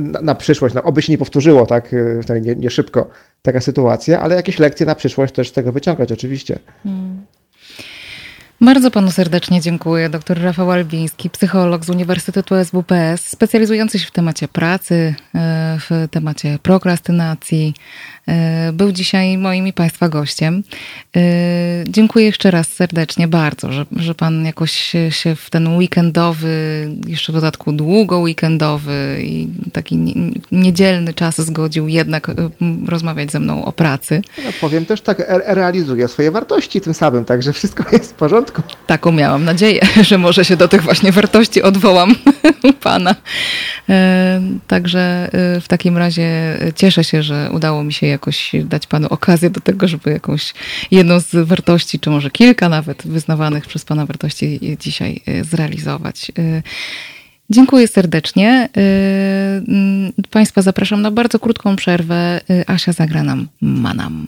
na, 0.00 0.20
na 0.20 0.34
przyszłość, 0.34 0.74
no 0.74 0.82
oby 0.82 1.02
się 1.02 1.12
nie 1.12 1.18
powtórzyło, 1.18 1.66
tak, 1.66 1.94
e, 2.30 2.40
nie, 2.40 2.54
nie, 2.54 2.70
szybko 2.70 3.08
taka 3.42 3.60
sytuacja, 3.60 4.20
ale 4.20 4.34
jakieś 4.36 4.58
lekcje 4.58 4.86
na 4.86 4.94
przyszłość 4.94 5.34
też 5.34 5.48
z 5.48 5.52
tego 5.52 5.72
wyciągać, 5.72 6.12
oczywiście. 6.12 6.58
Hmm. 6.82 6.99
Bardzo 8.62 8.90
panu 8.90 9.10
serdecznie 9.10 9.60
dziękuję. 9.60 10.08
Dr 10.08 10.42
Rafał 10.42 10.70
Albiński, 10.70 11.30
psycholog 11.30 11.84
z 11.84 11.90
Uniwersytetu 11.90 12.54
SWPS, 12.64 13.28
specjalizujący 13.28 13.98
się 13.98 14.06
w 14.06 14.10
temacie 14.10 14.48
pracy, 14.48 15.14
e, 15.34 15.78
w 15.80 16.08
temacie 16.10 16.58
prokrastynacji, 16.62 17.74
był 18.72 18.92
dzisiaj 18.92 19.38
moim 19.38 19.66
i 19.66 19.72
Państwa 19.72 20.08
gościem. 20.08 20.62
E, 21.16 21.20
dziękuję 21.88 22.24
jeszcze 22.24 22.50
raz 22.50 22.68
serdecznie 22.68 23.28
bardzo, 23.28 23.72
że, 23.72 23.86
że 23.96 24.14
Pan 24.14 24.44
jakoś 24.44 24.72
się 25.10 25.34
w 25.36 25.50
ten 25.50 25.76
weekendowy, 25.76 26.88
jeszcze 27.06 27.32
w 27.32 27.34
dodatku 27.34 27.72
długo 27.72 28.18
weekendowy 28.18 29.18
i 29.22 29.48
taki 29.72 30.14
niedzielny 30.52 31.14
czas 31.14 31.40
zgodził 31.40 31.88
jednak 31.88 32.28
e, 32.28 32.34
rozmawiać 32.86 33.32
ze 33.32 33.40
mną 33.40 33.64
o 33.64 33.72
pracy. 33.72 34.22
No, 34.44 34.50
powiem 34.60 34.86
też 34.86 35.00
tak, 35.00 35.22
realizuję 35.46 36.08
swoje 36.08 36.30
wartości 36.30 36.80
tym 36.80 36.94
samym, 36.94 37.24
także 37.24 37.52
wszystko 37.52 37.84
jest 37.96 38.10
w 38.10 38.14
porządku. 38.14 38.62
Taką 38.86 39.12
miałam 39.12 39.44
nadzieję, 39.44 39.80
że 40.08 40.18
może 40.18 40.44
się 40.44 40.56
do 40.56 40.68
tych 40.68 40.82
właśnie 40.82 41.12
wartości 41.12 41.62
odwołam 41.62 42.14
Pana. 42.82 43.14
Także 44.66 45.30
w 45.60 45.64
takim 45.68 45.96
razie 45.98 46.58
cieszę 46.76 47.04
się, 47.04 47.22
że 47.22 47.50
udało 47.52 47.84
mi 47.84 47.92
się 47.92 48.06
jakoś 48.10 48.52
dać 48.64 48.86
Panu 48.86 49.08
okazję 49.10 49.50
do 49.50 49.60
tego, 49.60 49.88
żeby 49.88 50.10
jakąś 50.10 50.54
jedną 50.90 51.20
z 51.20 51.48
wartości, 51.48 51.98
czy 51.98 52.10
może 52.10 52.30
kilka 52.30 52.68
nawet 52.68 53.06
wyznawanych 53.06 53.66
przez 53.66 53.84
Pana 53.84 54.06
wartości 54.06 54.76
dzisiaj 54.80 55.20
e, 55.26 55.44
zrealizować. 55.44 56.32
E, 56.38 56.62
dziękuję 57.50 57.88
serdecznie. 57.88 58.68
E, 58.76 59.62
państwa 60.30 60.62
zapraszam 60.62 61.02
na 61.02 61.10
bardzo 61.10 61.38
krótką 61.38 61.76
przerwę. 61.76 62.40
Asia 62.66 62.92
zagra 62.92 63.22
nam 63.22 63.48
Manam. 63.60 64.26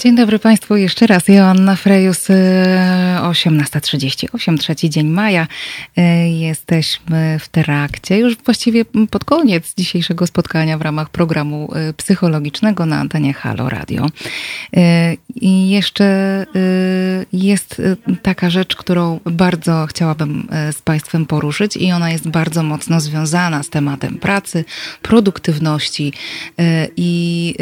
Dzień 0.00 0.16
dobry 0.16 0.38
Państwu 0.38 0.76
jeszcze 0.76 1.06
raz. 1.06 1.28
Joanna 1.28 1.76
Frejus, 1.76 2.28
18.38, 3.22 4.54
y, 4.54 4.58
trzeci 4.58 4.90
dzień 4.90 5.06
maja. 5.06 5.46
Y, 5.98 6.02
jesteśmy 6.28 7.38
w 7.38 7.48
trakcie, 7.48 8.18
już 8.18 8.36
właściwie 8.36 8.84
pod 9.10 9.24
koniec 9.24 9.74
dzisiejszego 9.74 10.26
spotkania 10.26 10.78
w 10.78 10.82
ramach 10.82 11.10
programu 11.10 11.72
y, 11.90 11.92
psychologicznego 11.92 12.86
na 12.86 13.00
antenie 13.00 13.32
Halo 13.32 13.68
Radio. 13.68 14.06
I 15.34 15.70
jeszcze 15.70 16.46
jest 17.32 17.82
taka 18.22 18.50
rzecz, 18.50 18.76
którą 18.76 19.20
bardzo 19.24 19.86
chciałabym 19.86 20.48
z 20.72 20.82
Państwem 20.82 21.26
poruszyć 21.26 21.76
i 21.76 21.92
ona 21.92 22.10
jest 22.10 22.28
bardzo 22.28 22.62
mocno 22.62 23.00
związana 23.00 23.62
z 23.62 23.70
tematem 23.70 24.18
pracy, 24.18 24.64
produktywności 25.02 26.12
i 26.96 27.54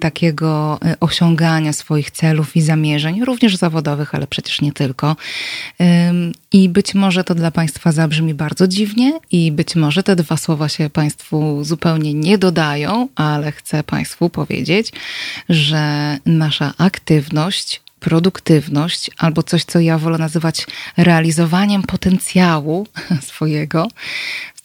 takiego 0.00 0.78
osiągnięcia 1.00 1.35
osiągania 1.36 1.72
swoich 1.72 2.10
celów 2.10 2.56
i 2.56 2.62
zamierzeń, 2.62 3.24
również 3.24 3.56
zawodowych, 3.56 4.14
ale 4.14 4.26
przecież 4.26 4.60
nie 4.60 4.72
tylko. 4.72 5.16
I 6.52 6.68
być 6.68 6.94
może 6.94 7.24
to 7.24 7.34
dla 7.34 7.50
Państwa 7.50 7.92
zabrzmi 7.92 8.34
bardzo 8.34 8.68
dziwnie, 8.68 9.12
i 9.30 9.52
być 9.52 9.76
może 9.76 10.02
te 10.02 10.16
dwa 10.16 10.36
słowa 10.36 10.68
się 10.68 10.90
Państwu 10.90 11.64
zupełnie 11.64 12.14
nie 12.14 12.38
dodają, 12.38 13.08
ale 13.14 13.52
chcę 13.52 13.82
Państwu 13.84 14.30
powiedzieć, 14.30 14.92
że 15.48 16.18
nasza 16.26 16.74
aktywność 16.78 17.80
produktywność, 18.00 19.10
albo 19.18 19.42
coś, 19.42 19.64
co 19.64 19.80
ja 19.80 19.98
wolę 19.98 20.18
nazywać 20.18 20.66
realizowaniem 20.96 21.82
potencjału 21.82 22.86
swojego, 23.30 23.88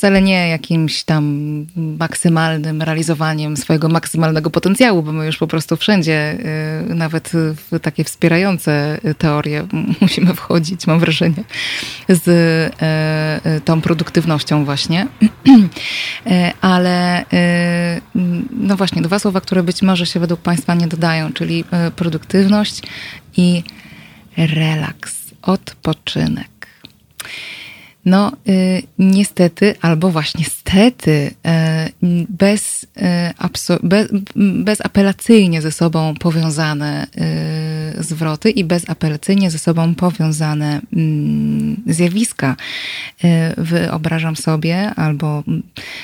wcale 0.01 0.21
nie 0.21 0.49
jakimś 0.49 1.03
tam 1.03 1.65
maksymalnym 1.75 2.81
realizowaniem 2.81 3.57
swojego 3.57 3.89
maksymalnego 3.89 4.49
potencjału, 4.49 5.03
bo 5.03 5.11
my 5.11 5.25
już 5.25 5.37
po 5.37 5.47
prostu 5.47 5.77
wszędzie, 5.77 6.37
y, 6.89 6.95
nawet 6.95 7.31
w 7.33 7.79
takie 7.79 8.03
wspierające 8.03 8.97
teorie 9.17 9.67
musimy 10.01 10.33
wchodzić, 10.33 10.87
mam 10.87 10.99
wrażenie, 10.99 11.43
z 12.09 12.27
y, 12.27 12.31
y, 13.49 13.61
tą 13.61 13.81
produktywnością 13.81 14.65
właśnie. 14.65 15.07
Ale 16.61 17.25
no 18.51 18.77
właśnie, 18.77 19.01
dwa 19.01 19.19
słowa, 19.19 19.41
które 19.41 19.63
być 19.63 19.81
może 19.81 20.05
się 20.05 20.19
według 20.19 20.41
Państwa 20.41 20.75
nie 20.75 20.87
dodają, 20.87 21.33
czyli 21.33 21.63
produktywność 21.95 22.81
i 23.37 23.63
relaks, 24.37 25.15
odpoczynek. 25.41 26.67
No, 28.05 28.31
y, 28.49 28.83
niestety, 28.99 29.75
albo 29.81 30.09
właśnie 30.09 30.45
stety, 30.45 31.31
y, 32.01 32.25
bez, 32.29 32.83
y, 33.63 33.79
bez, 33.83 34.07
bezapelacyjnie 34.35 35.61
ze 35.61 35.71
sobą 35.71 36.15
powiązane 36.15 37.07
zwroty 37.99 38.49
i 38.49 38.63
bezapelacyjnie 38.63 39.51
ze 39.51 39.59
sobą 39.59 39.95
powiązane 39.95 40.81
mm, 40.93 41.75
zjawiska. 41.87 42.55
Wyobrażam 43.57 44.35
sobie, 44.35 44.89
albo 44.95 45.43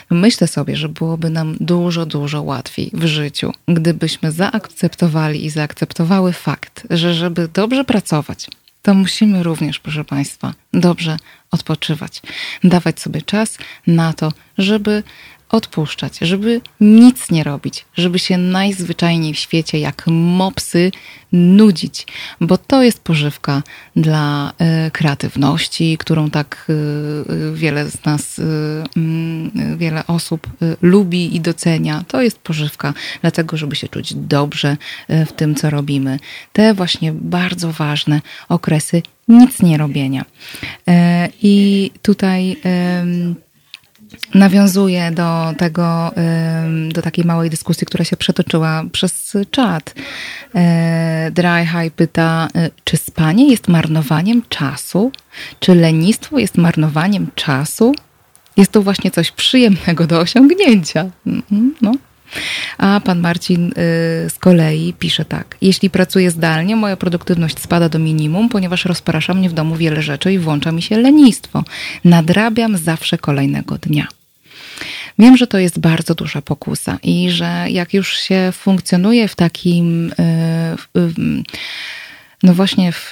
myślę 0.10 0.48
sobie, 0.48 0.76
że 0.76 0.90
byłoby 0.90 1.30
nam 1.30 1.58
dużo, 1.60 2.06
dużo 2.06 2.42
łatwiej 2.42 2.92
w 2.94 3.06
życiu, 3.06 3.52
gdybyśmy 3.68 4.32
zaakceptowali 4.32 5.46
i 5.46 5.50
zaakceptowały 5.50 6.34
fakt, 6.34 6.88
że 6.90 7.14
żeby 7.14 7.48
dobrze 7.54 7.84
pracować, 7.84 8.48
to 8.82 8.94
musimy 8.94 9.44
również, 9.44 9.80
proszę 9.80 10.04
Państwa, 10.04 10.54
dobrze 10.74 11.18
odpoczywać, 11.52 12.22
dawać 12.64 13.00
sobie 13.00 13.22
czas 13.22 13.58
na 13.88 14.14
to, 14.14 14.32
żeby 14.58 15.04
odpuszczać, 15.50 16.18
żeby 16.22 16.62
nic 16.82 17.32
nie 17.32 17.44
robić, 17.44 17.86
żeby 17.96 18.20
się 18.20 18.38
najzwyczajniej 18.38 19.34
w 19.34 19.40
świecie 19.40 19.80
jak 19.80 20.04
mopsy 20.08 20.92
nudzić, 21.32 22.08
bo 22.42 22.58
to 22.58 22.84
jest 22.84 23.00
pożywka 23.00 23.64
dla 23.96 24.54
y, 24.88 24.92
kreatywności, 24.92 25.98
którą 25.98 26.30
tak 26.30 26.66
y, 26.70 27.54
wiele 27.54 27.90
z 27.90 28.06
nas, 28.06 28.40
y, 28.40 28.44
wiele 29.78 30.08
osób 30.08 30.48
lubi 30.82 31.36
i 31.36 31.42
docenia. 31.42 32.04
To 32.08 32.22
jest 32.22 32.40
pożywka 32.40 32.94
dlatego, 33.22 33.58
żeby 33.58 33.76
się 33.76 33.88
czuć 33.88 34.14
dobrze 34.14 34.78
w 35.10 35.32
tym, 35.32 35.56
co 35.56 35.70
robimy. 35.70 36.20
Te 36.54 36.74
właśnie 36.74 37.14
bardzo 37.14 37.72
ważne 37.72 38.22
okresy 38.50 39.02
nic 39.28 39.62
nie 39.62 39.78
robienia. 39.78 40.26
I 41.42 41.92
tutaj 42.02 42.58
nawiązuje 44.34 45.12
do 45.12 45.54
tego, 45.58 46.12
do 46.94 47.02
takiej 47.02 47.26
małej 47.26 47.50
dyskusji, 47.50 47.88
która 47.88 48.06
się 48.06 48.18
przetoczyła 48.18 48.84
przez 48.92 49.38
czat. 49.52 49.94
E, 50.56 51.32
Dry 51.34 51.66
High 51.66 51.94
pyta, 51.94 52.48
e, 52.56 52.70
czy 52.84 52.98
spanie 52.98 53.52
jest 53.52 53.68
marnowaniem 53.68 54.42
czasu? 54.50 55.12
Czy 55.60 55.76
lenistwo 55.76 56.40
jest 56.40 56.58
marnowaniem 56.58 57.28
czasu? 57.36 57.96
Jest 58.58 58.72
to 58.72 58.82
właśnie 58.82 59.12
coś 59.12 59.32
przyjemnego 59.32 60.08
do 60.08 60.20
osiągnięcia. 60.20 61.10
Mhm, 61.28 61.76
no. 61.82 61.92
A 62.78 63.02
pan 63.04 63.20
Marcin 63.20 63.68
y, 63.68 63.74
z 64.30 64.40
kolei 64.40 64.94
pisze 65.00 65.26
tak. 65.26 65.58
Jeśli 65.62 65.90
pracuję 65.90 66.32
zdalnie, 66.32 66.76
moja 66.76 66.98
produktywność 66.98 67.60
spada 67.60 67.90
do 67.90 68.00
minimum, 68.00 68.50
ponieważ 68.50 68.86
rozprasza 68.86 69.34
mnie 69.34 69.50
w 69.50 69.54
domu 69.54 69.76
wiele 69.76 70.02
rzeczy 70.02 70.34
i 70.34 70.40
włącza 70.40 70.72
mi 70.72 70.82
się 70.82 70.98
lenistwo. 70.98 71.64
Nadrabiam 72.06 72.78
zawsze 72.78 73.18
kolejnego 73.18 73.78
dnia. 73.78 74.08
Wiem, 75.20 75.38
że 75.38 75.48
to 75.48 75.58
jest 75.58 75.80
bardzo 75.80 76.16
duża 76.16 76.42
pokusa 76.42 77.00
i 77.04 77.30
że 77.32 77.66
jak 77.70 77.94
już 77.94 78.18
się 78.18 78.50
funkcjonuje 78.54 79.28
w 79.28 79.36
takim. 79.36 80.12
Y, 80.12 81.14
no 82.44 82.54
właśnie 82.54 82.92
w 82.92 83.12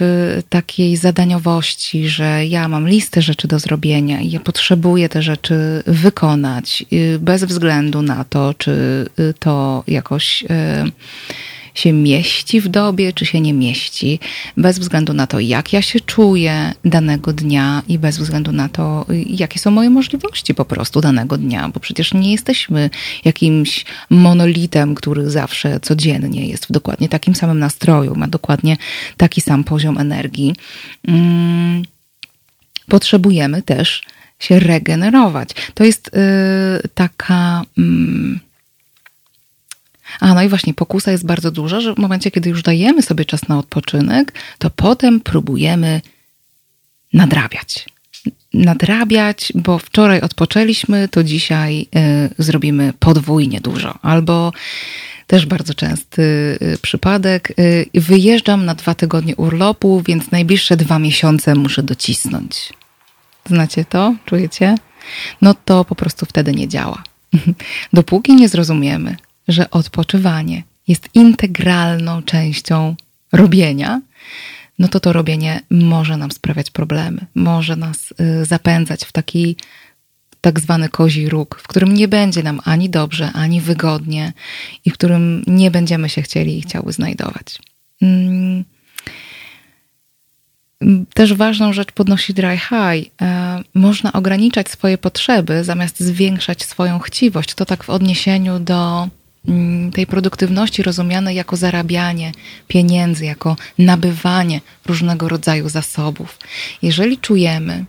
takiej 0.49 0.97
zadaniowości, 0.97 2.09
że 2.09 2.45
ja 2.45 2.67
mam 2.67 2.87
listę 2.87 3.21
rzeczy 3.21 3.47
do 3.47 3.59
zrobienia 3.59 4.21
i 4.21 4.31
ja 4.31 4.39
potrzebuję 4.39 5.09
te 5.09 5.21
rzeczy 5.21 5.83
wykonać 5.87 6.85
y, 6.93 7.19
bez 7.19 7.43
względu 7.43 8.01
na 8.01 8.23
to, 8.23 8.53
czy 8.53 9.05
to 9.39 9.83
jakoś 9.87 10.43
się 11.75 11.93
mieści 11.93 12.61
w 12.61 12.67
dobie, 12.67 13.13
czy 13.13 13.25
się 13.25 13.41
nie 13.41 13.53
mieści, 13.53 14.19
bez 14.57 14.79
względu 14.79 15.13
na 15.13 15.27
to, 15.27 15.39
jak 15.39 15.73
ja 15.73 15.81
się 15.81 15.99
czuję 15.99 16.73
danego 16.85 17.33
dnia 17.33 17.83
i 17.87 17.99
bez 17.99 18.17
względu 18.17 18.51
na 18.51 18.69
to, 18.69 19.05
jakie 19.25 19.59
są 19.59 19.71
moje 19.71 19.89
możliwości 19.89 20.53
po 20.53 20.65
prostu 20.65 21.01
danego 21.01 21.37
dnia, 21.37 21.69
bo 21.69 21.79
przecież 21.79 22.13
nie 22.13 22.31
jesteśmy 22.31 22.89
jakimś 23.25 23.85
monolitem, 24.09 24.95
który 24.95 25.29
zawsze 25.29 25.79
codziennie 25.79 26.47
jest 26.47 26.65
w 26.65 26.71
dokładnie 26.71 27.09
takim 27.09 27.35
samym 27.35 27.59
nastroju, 27.59 28.15
ma 28.15 28.27
dokładnie 28.27 28.77
taki 29.17 29.41
sam 29.41 29.63
poziom 29.63 29.97
energii. 29.97 30.55
Mm, 31.07 31.83
potrzebujemy 32.87 33.61
też 33.61 34.01
się 34.39 34.59
regenerować. 34.59 35.49
To 35.73 35.83
jest 35.83 36.11
yy, 36.13 36.89
taka. 36.93 37.61
Yy, 37.77 38.44
a 40.19 40.33
no 40.33 40.43
i 40.43 40.49
właśnie 40.49 40.73
pokusa 40.73 41.11
jest 41.11 41.25
bardzo 41.25 41.51
duża, 41.51 41.81
że 41.81 41.95
w 41.95 41.97
momencie, 41.97 42.31
kiedy 42.31 42.49
już 42.49 42.63
dajemy 42.63 43.01
sobie 43.01 43.25
czas 43.25 43.47
na 43.47 43.59
odpoczynek, 43.59 44.33
to 44.57 44.69
potem 44.69 45.19
próbujemy 45.19 46.01
nadrabiać. 47.13 47.85
Nadrabiać, 48.53 49.53
bo 49.55 49.79
wczoraj 49.79 50.21
odpoczęliśmy, 50.21 51.07
to 51.07 51.23
dzisiaj 51.23 51.81
y, 51.81 52.43
zrobimy 52.43 52.93
podwójnie 52.99 53.61
dużo. 53.61 53.99
Albo 54.01 54.53
też 55.27 55.45
bardzo 55.45 55.73
częsty 55.73 56.21
y, 56.61 56.77
przypadek. 56.81 57.53
Y, 57.59 57.85
wyjeżdżam 57.93 58.65
na 58.65 58.75
dwa 58.75 58.95
tygodnie 58.95 59.35
urlopu, 59.35 60.01
więc 60.07 60.31
najbliższe 60.31 60.77
dwa 60.77 60.99
miesiące 60.99 61.55
muszę 61.55 61.83
docisnąć. 61.83 62.73
Znacie 63.45 63.85
to? 63.85 64.15
Czujecie? 64.25 64.75
No 65.41 65.55
to 65.65 65.85
po 65.85 65.95
prostu 65.95 66.25
wtedy 66.25 66.51
nie 66.51 66.67
działa. 66.67 67.03
Dopóki 67.93 68.35
nie 68.35 68.49
zrozumiemy, 68.49 69.15
że 69.47 69.69
odpoczywanie 69.69 70.63
jest 70.87 71.09
integralną 71.13 72.23
częścią 72.23 72.95
robienia, 73.31 74.01
no 74.79 74.87
to 74.87 74.99
to 74.99 75.13
robienie 75.13 75.61
może 75.69 76.17
nam 76.17 76.31
sprawiać 76.31 76.71
problemy, 76.71 77.25
może 77.35 77.75
nas 77.75 78.13
y, 78.41 78.45
zapędzać 78.45 79.05
w 79.05 79.11
taki 79.11 79.55
tak 80.41 80.59
zwany 80.59 80.89
kozi 80.89 81.29
róg, 81.29 81.59
w 81.63 81.67
którym 81.67 81.93
nie 81.93 82.07
będzie 82.07 82.43
nam 82.43 82.59
ani 82.63 82.89
dobrze, 82.89 83.31
ani 83.33 83.61
wygodnie 83.61 84.33
i 84.85 84.91
w 84.91 84.93
którym 84.93 85.43
nie 85.47 85.71
będziemy 85.71 86.09
się 86.09 86.21
chcieli 86.21 86.57
i 86.57 86.61
chciały 86.61 86.93
znajdować. 86.93 87.59
Mm. 88.01 88.63
Też 91.13 91.33
ważną 91.33 91.73
rzecz 91.73 91.91
podnosi 91.91 92.33
Dry 92.33 92.57
High. 92.57 93.11
E, 93.21 93.61
można 93.73 94.13
ograniczać 94.13 94.69
swoje 94.69 94.97
potrzeby 94.97 95.63
zamiast 95.63 95.99
zwiększać 95.99 96.63
swoją 96.63 96.99
chciwość. 96.99 97.53
To 97.53 97.65
tak 97.65 97.83
w 97.83 97.89
odniesieniu 97.89 98.59
do 98.59 99.09
tej 99.93 100.07
produktywności 100.07 100.83
rozumianej 100.83 101.35
jako 101.35 101.55
zarabianie 101.55 102.31
pieniędzy, 102.67 103.25
jako 103.25 103.55
nabywanie 103.77 104.61
różnego 104.85 105.29
rodzaju 105.29 105.69
zasobów. 105.69 106.37
Jeżeli 106.81 107.17
czujemy, 107.17 107.85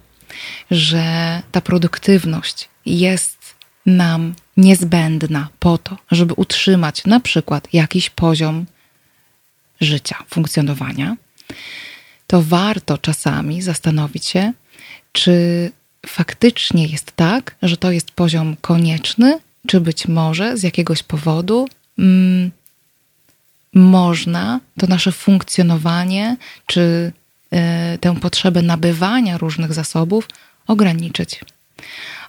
że 0.70 1.43
ta 1.53 1.61
produktywność 1.61 2.69
jest 2.87 3.55
nam 3.87 4.35
niezbędna 4.57 5.49
po 5.59 5.78
to, 5.78 5.97
żeby 6.11 6.35
utrzymać 6.35 7.05
na 7.05 7.20
przykład 7.20 7.69
jakiś 7.73 8.11
poziom 8.11 8.66
życia, 9.81 10.16
funkcjonowania, 10.28 11.16
to 12.27 12.43
warto 12.43 12.99
czasami 12.99 13.62
zastanowić 13.62 14.27
się, 14.27 14.53
czy 15.12 15.70
faktycznie 16.07 16.87
jest 16.87 17.12
tak, 17.16 17.57
że 17.62 17.77
to 17.77 17.91
jest 17.91 18.11
poziom 18.11 18.57
konieczny, 18.61 19.39
czy 19.66 19.80
być 19.80 20.09
może 20.09 20.56
z 20.56 20.62
jakiegoś 20.62 21.02
powodu 21.02 21.68
mm, 21.98 22.51
można 23.74 24.60
to 24.78 24.86
nasze 24.86 25.12
funkcjonowanie, 25.12 26.36
czy 26.66 27.12
y, 27.94 27.98
tę 27.98 28.16
potrzebę 28.20 28.62
nabywania 28.62 29.38
różnych 29.38 29.72
zasobów 29.72 30.28
ograniczyć. 30.66 31.40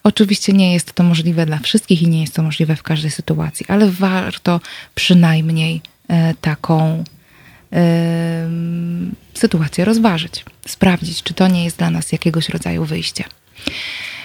Oczywiście 0.04 0.54
nie 0.54 0.74
jest 0.74 0.94
to 0.94 1.04
możliwe 1.04 1.46
dla 1.46 1.60
wszystkich 1.60 2.02
i 2.02 2.08
nie 2.08 2.22
jest 2.22 2.36
to 2.36 2.44
możliwe 2.44 2.76
w 2.76 2.84
każdej 2.84 3.12
sytuacji, 3.12 3.66
ale 3.70 3.92
warto 3.92 4.62
przynajmniej 4.96 5.82
y, 6.10 6.14
taką 6.42 7.04
y, 7.74 7.78
sytuację 9.34 9.86
rozważyć, 9.86 10.46
sprawdzić, 10.68 11.24
czy 11.24 11.34
to 11.34 11.48
nie 11.48 11.64
jest 11.64 11.78
dla 11.78 11.90
nas 11.90 12.12
jakiegoś 12.12 12.50
rodzaju 12.50 12.86
wyjście. 12.86 13.24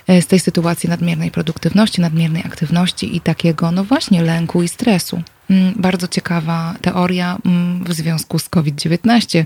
E, 0.06 0.22
z 0.22 0.26
tej 0.26 0.40
sytuacji 0.40 0.88
nadmiernej 0.88 1.30
produktywności, 1.30 2.00
nadmiernej 2.00 2.42
aktywności 2.42 3.16
i 3.16 3.20
takiego, 3.20 3.70
no 3.70 3.84
właśnie, 3.84 4.22
lęku 4.22 4.62
i 4.62 4.68
stresu. 4.68 5.22
Mm, 5.50 5.74
bardzo 5.76 6.08
ciekawa 6.08 6.74
teoria 6.80 7.38
mm, 7.46 7.84
w 7.84 7.92
związku 7.92 8.38
z 8.38 8.48
COVID-19 8.48 9.44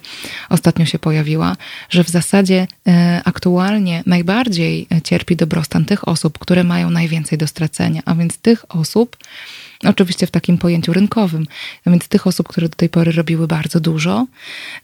ostatnio 0.48 0.86
się 0.86 0.98
pojawiła, 0.98 1.56
że 1.90 2.04
w 2.04 2.08
zasadzie 2.08 2.66
e, 2.88 3.20
aktualnie 3.24 4.02
najbardziej 4.06 4.86
cierpi 5.04 5.36
dobrostan 5.36 5.84
tych 5.84 6.08
osób, 6.08 6.38
które 6.38 6.64
mają 6.64 6.90
najwięcej 6.90 7.38
do 7.38 7.46
stracenia, 7.46 8.02
a 8.04 8.14
więc 8.14 8.38
tych 8.38 8.76
osób, 8.76 9.16
Oczywiście 9.84 10.26
w 10.26 10.30
takim 10.30 10.58
pojęciu 10.58 10.92
rynkowym. 10.92 11.46
A 11.84 11.90
więc 11.90 12.08
tych 12.08 12.26
osób, 12.26 12.48
które 12.48 12.68
do 12.68 12.76
tej 12.76 12.88
pory 12.88 13.12
robiły 13.12 13.46
bardzo 13.46 13.80
dużo, 13.80 14.26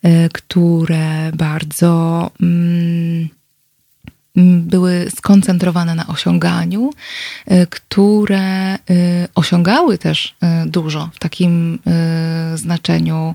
e, 0.03 0.29
które 0.29 1.33
bardzo. 1.35 2.31
Mm, 2.43 3.29
były 4.37 5.07
skoncentrowane 5.17 5.95
na 5.95 6.07
osiąganiu, 6.07 6.91
y, 7.51 7.67
które 7.71 8.75
y, 8.75 8.79
osiągały 9.35 9.99
też 9.99 10.35
y, 10.65 10.71
dużo 10.71 11.11
w 11.13 11.19
takim 11.19 11.79
znaczeniu 12.55 13.35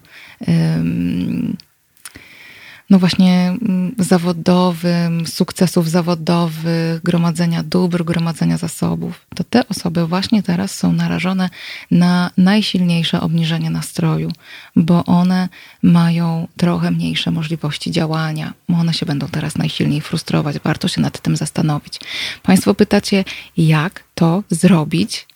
no 2.89 2.99
właśnie 2.99 3.55
mm, 3.61 3.95
zawodowym, 3.97 5.27
sukcesów 5.27 5.89
zawodowych, 5.89 7.01
gromadzenia 7.03 7.63
dóbr, 7.63 8.03
gromadzenia 8.03 8.57
zasobów, 8.57 9.25
to 9.35 9.43
te 9.43 9.67
osoby 9.67 10.07
właśnie 10.07 10.43
teraz 10.43 10.75
są 10.75 10.93
narażone 10.93 11.49
na 11.91 12.31
najsilniejsze 12.37 13.21
obniżenie 13.21 13.69
nastroju, 13.69 14.31
bo 14.75 15.05
one 15.05 15.49
mają 15.83 16.47
trochę 16.57 16.91
mniejsze 16.91 17.31
możliwości 17.31 17.91
działania. 17.91 18.53
One 18.79 18.93
się 18.93 19.05
będą 19.05 19.27
teraz 19.27 19.57
najsilniej 19.57 20.01
frustrować. 20.01 20.59
Warto 20.63 20.87
się 20.87 21.01
nad 21.01 21.21
tym 21.21 21.35
zastanowić. 21.35 21.99
Państwo 22.43 22.73
pytacie, 22.73 23.23
jak 23.57 24.03
to 24.15 24.43
zrobić, 24.49 25.27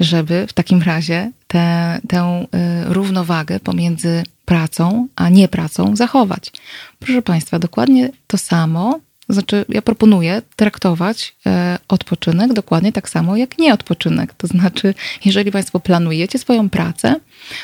żeby 0.00 0.46
w 0.46 0.52
takim 0.52 0.82
razie 0.82 1.30
tę, 1.46 2.00
tę 2.08 2.46
y, 2.90 2.94
równowagę 2.94 3.60
pomiędzy 3.60 4.22
pracą, 4.44 5.08
a 5.16 5.28
nie 5.28 5.48
pracą 5.48 5.96
zachować. 5.96 6.52
Proszę 6.98 7.22
Państwa, 7.22 7.58
dokładnie 7.58 8.10
to 8.26 8.38
samo 8.38 9.00
znaczy 9.28 9.64
ja 9.68 9.82
proponuję 9.82 10.42
traktować 10.56 11.36
e, 11.46 11.78
odpoczynek 11.88 12.52
dokładnie 12.52 12.92
tak 12.92 13.08
samo 13.08 13.36
jak 13.36 13.58
nieodpoczynek. 13.58 14.34
To 14.34 14.46
znaczy, 14.46 14.94
jeżeli 15.24 15.52
Państwo 15.52 15.80
planujecie 15.80 16.38
swoją 16.38 16.70
pracę, 16.70 17.20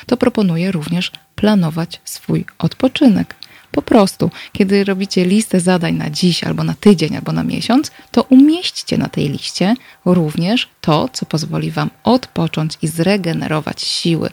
to 0.07 0.17
proponuję 0.17 0.73
również 0.73 1.13
planować 1.35 2.01
swój 2.05 2.45
odpoczynek. 2.59 3.35
Po 3.71 3.83
prostu, 3.83 4.31
kiedy 4.53 4.85
robicie 4.85 5.25
listę 5.25 5.61
zadań 5.61 5.95
na 5.95 6.11
dziś, 6.11 6.45
albo 6.45 6.65
na 6.65 6.75
tydzień, 6.75 7.17
albo 7.17 7.33
na 7.33 7.43
miesiąc, 7.43 7.91
to 8.11 8.23
umieśćcie 8.23 8.99
na 8.99 9.09
tej 9.09 9.29
liście 9.29 9.75
również 10.05 10.69
to, 10.81 11.09
co 11.13 11.27
pozwoli 11.27 11.71
Wam 11.71 11.91
odpocząć 12.05 12.79
i 12.83 12.89
zregenerować 12.89 13.83
siły. 13.83 14.31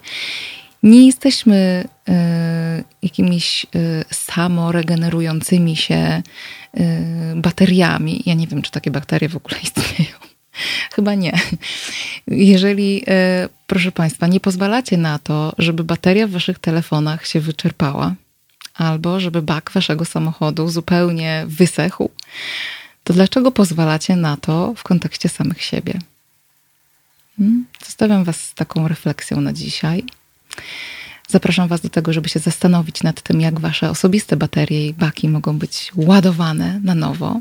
Nie 0.83 1.05
jesteśmy 1.05 1.87
jakimiś 3.01 3.65
y, 3.75 4.05
samoregenerującymi 4.11 5.75
się 5.75 6.23
y, 6.77 6.81
bateriami. 7.35 8.23
Ja 8.25 8.33
nie 8.33 8.47
wiem, 8.47 8.61
czy 8.61 8.71
takie 8.71 8.91
bakterie 8.91 9.29
w 9.29 9.35
ogóle 9.35 9.57
istnieją. 9.63 10.17
Chyba 10.95 11.15
nie. 11.15 11.39
Jeżeli, 12.27 13.05
proszę 13.67 13.91
Państwa, 13.91 14.27
nie 14.27 14.39
pozwalacie 14.39 14.97
na 14.97 15.19
to, 15.19 15.53
żeby 15.57 15.83
bateria 15.83 16.27
w 16.27 16.31
Waszych 16.31 16.59
telefonach 16.59 17.27
się 17.27 17.39
wyczerpała, 17.39 18.15
albo 18.73 19.19
żeby 19.19 19.41
bak 19.41 19.71
Waszego 19.71 20.05
samochodu 20.05 20.69
zupełnie 20.69 21.45
wysechł, 21.47 22.09
to 23.03 23.13
dlaczego 23.13 23.51
pozwalacie 23.51 24.15
na 24.15 24.37
to 24.37 24.73
w 24.77 24.83
kontekście 24.83 25.29
samych 25.29 25.61
siebie? 25.61 25.99
Hmm? 27.37 27.65
Zostawiam 27.85 28.23
Was 28.23 28.41
z 28.41 28.53
taką 28.53 28.87
refleksją 28.87 29.41
na 29.41 29.53
dzisiaj. 29.53 30.03
Zapraszam 31.27 31.67
Was 31.67 31.81
do 31.81 31.89
tego, 31.89 32.13
żeby 32.13 32.29
się 32.29 32.39
zastanowić 32.39 33.03
nad 33.03 33.21
tym, 33.21 33.41
jak 33.41 33.59
Wasze 33.59 33.89
osobiste 33.89 34.37
baterie 34.37 34.87
i 34.87 34.93
baki 34.93 35.29
mogą 35.29 35.57
być 35.57 35.91
ładowane 35.95 36.79
na 36.83 36.95
nowo. 36.95 37.39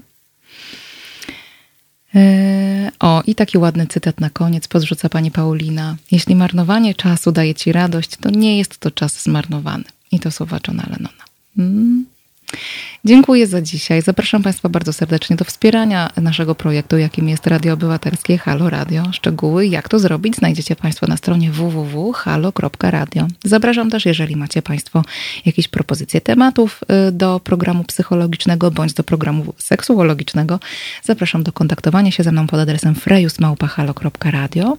E, 2.15 2.91
o, 3.01 3.23
i 3.27 3.35
taki 3.35 3.59
ładny 3.59 3.87
cytat 3.87 4.21
na 4.21 4.31
koniec 4.31 4.69
podrzuca 4.69 5.09
pani 5.09 5.31
Paulina. 5.31 5.97
Jeśli 6.11 6.35
marnowanie 6.35 6.95
czasu 6.95 7.33
daje 7.33 7.55
ci 7.55 7.73
radość, 7.73 8.17
to 8.17 8.31
nie 8.31 8.59
jest 8.59 8.79
to 8.79 8.91
czas 8.91 9.23
zmarnowany. 9.23 9.85
I 10.13 10.21
to 10.21 10.31
słowa 10.31 10.61
Johna 10.69 10.83
Lennona. 10.91 11.25
Mm. 11.59 12.14
Dziękuję 13.05 13.47
za 13.47 13.63
dzisiaj. 13.63 14.03
Zapraszam 14.03 14.43
Państwa 14.43 14.69
bardzo 14.69 14.93
serdecznie 14.93 15.37
do 15.37 15.45
wspierania 15.45 16.11
naszego 16.17 16.55
projektu, 16.55 16.99
jakim 16.99 17.29
jest 17.29 17.47
Radio 17.47 17.73
Obywatelskie 17.73 18.39
Halo 18.39 18.71
Radio. 18.71 19.13
Szczegóły, 19.13 19.67
jak 19.67 19.89
to 19.89 19.99
zrobić, 19.99 20.37
znajdziecie 20.37 20.77
Państwo 20.77 21.07
na 21.07 21.17
stronie 21.17 21.51
www.halo.radio. 21.51 23.27
Zapraszam 23.45 23.91
też, 23.91 24.07
jeżeli 24.07 24.37
macie 24.37 24.63
Państwo 24.63 25.03
jakieś 25.47 25.69
propozycje 25.69 26.21
tematów 26.21 26.81
y, 27.09 27.13
do 27.13 27.41
programu 27.41 27.85
psychologicznego 27.85 28.71
bądź 28.71 28.93
do 28.93 29.05
programu 29.05 29.55
seksuologicznego, 29.59 30.61
zapraszam 31.03 31.43
do 31.43 31.53
kontaktowania 31.53 32.11
się 32.11 32.23
ze 32.23 32.33
mną 32.33 32.47
pod 32.47 32.61
adresem 32.61 32.95
frejusmałpahalo.radio. 32.95 34.77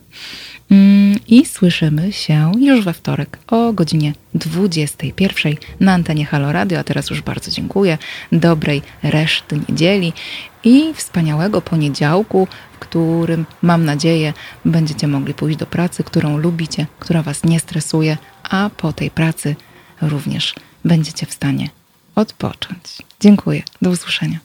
Mm, 0.71 1.19
I 1.27 1.45
słyszymy 1.45 2.13
się 2.13 2.51
już 2.59 2.85
we 2.85 2.93
wtorek 2.93 3.37
o 3.47 3.73
godzinie 3.73 4.13
21 4.33 5.53
na 5.79 5.93
antenie 5.93 6.25
Halo 6.25 6.51
Radio. 6.51 6.79
A 6.79 6.83
teraz 6.83 7.09
już 7.09 7.21
bardzo 7.21 7.51
dziękuję. 7.51 7.97
Dobrej 8.31 8.81
reszty 9.03 9.59
niedzieli 9.69 10.13
i 10.63 10.93
wspaniałego 10.93 11.61
poniedziałku, 11.61 12.47
w 12.73 12.79
którym 12.79 13.45
mam 13.61 13.85
nadzieję 13.85 14.33
będziecie 14.65 15.07
mogli 15.07 15.33
pójść 15.33 15.57
do 15.57 15.65
pracy, 15.65 16.03
którą 16.03 16.37
lubicie, 16.37 16.87
która 16.99 17.23
Was 17.23 17.43
nie 17.43 17.59
stresuje, 17.59 18.17
a 18.43 18.69
po 18.77 18.93
tej 18.93 19.11
pracy 19.11 19.55
również 20.01 20.55
będziecie 20.85 21.25
w 21.25 21.33
stanie 21.33 21.69
odpocząć. 22.15 22.81
Dziękuję. 23.19 23.63
Do 23.81 23.89
usłyszenia. 23.89 24.44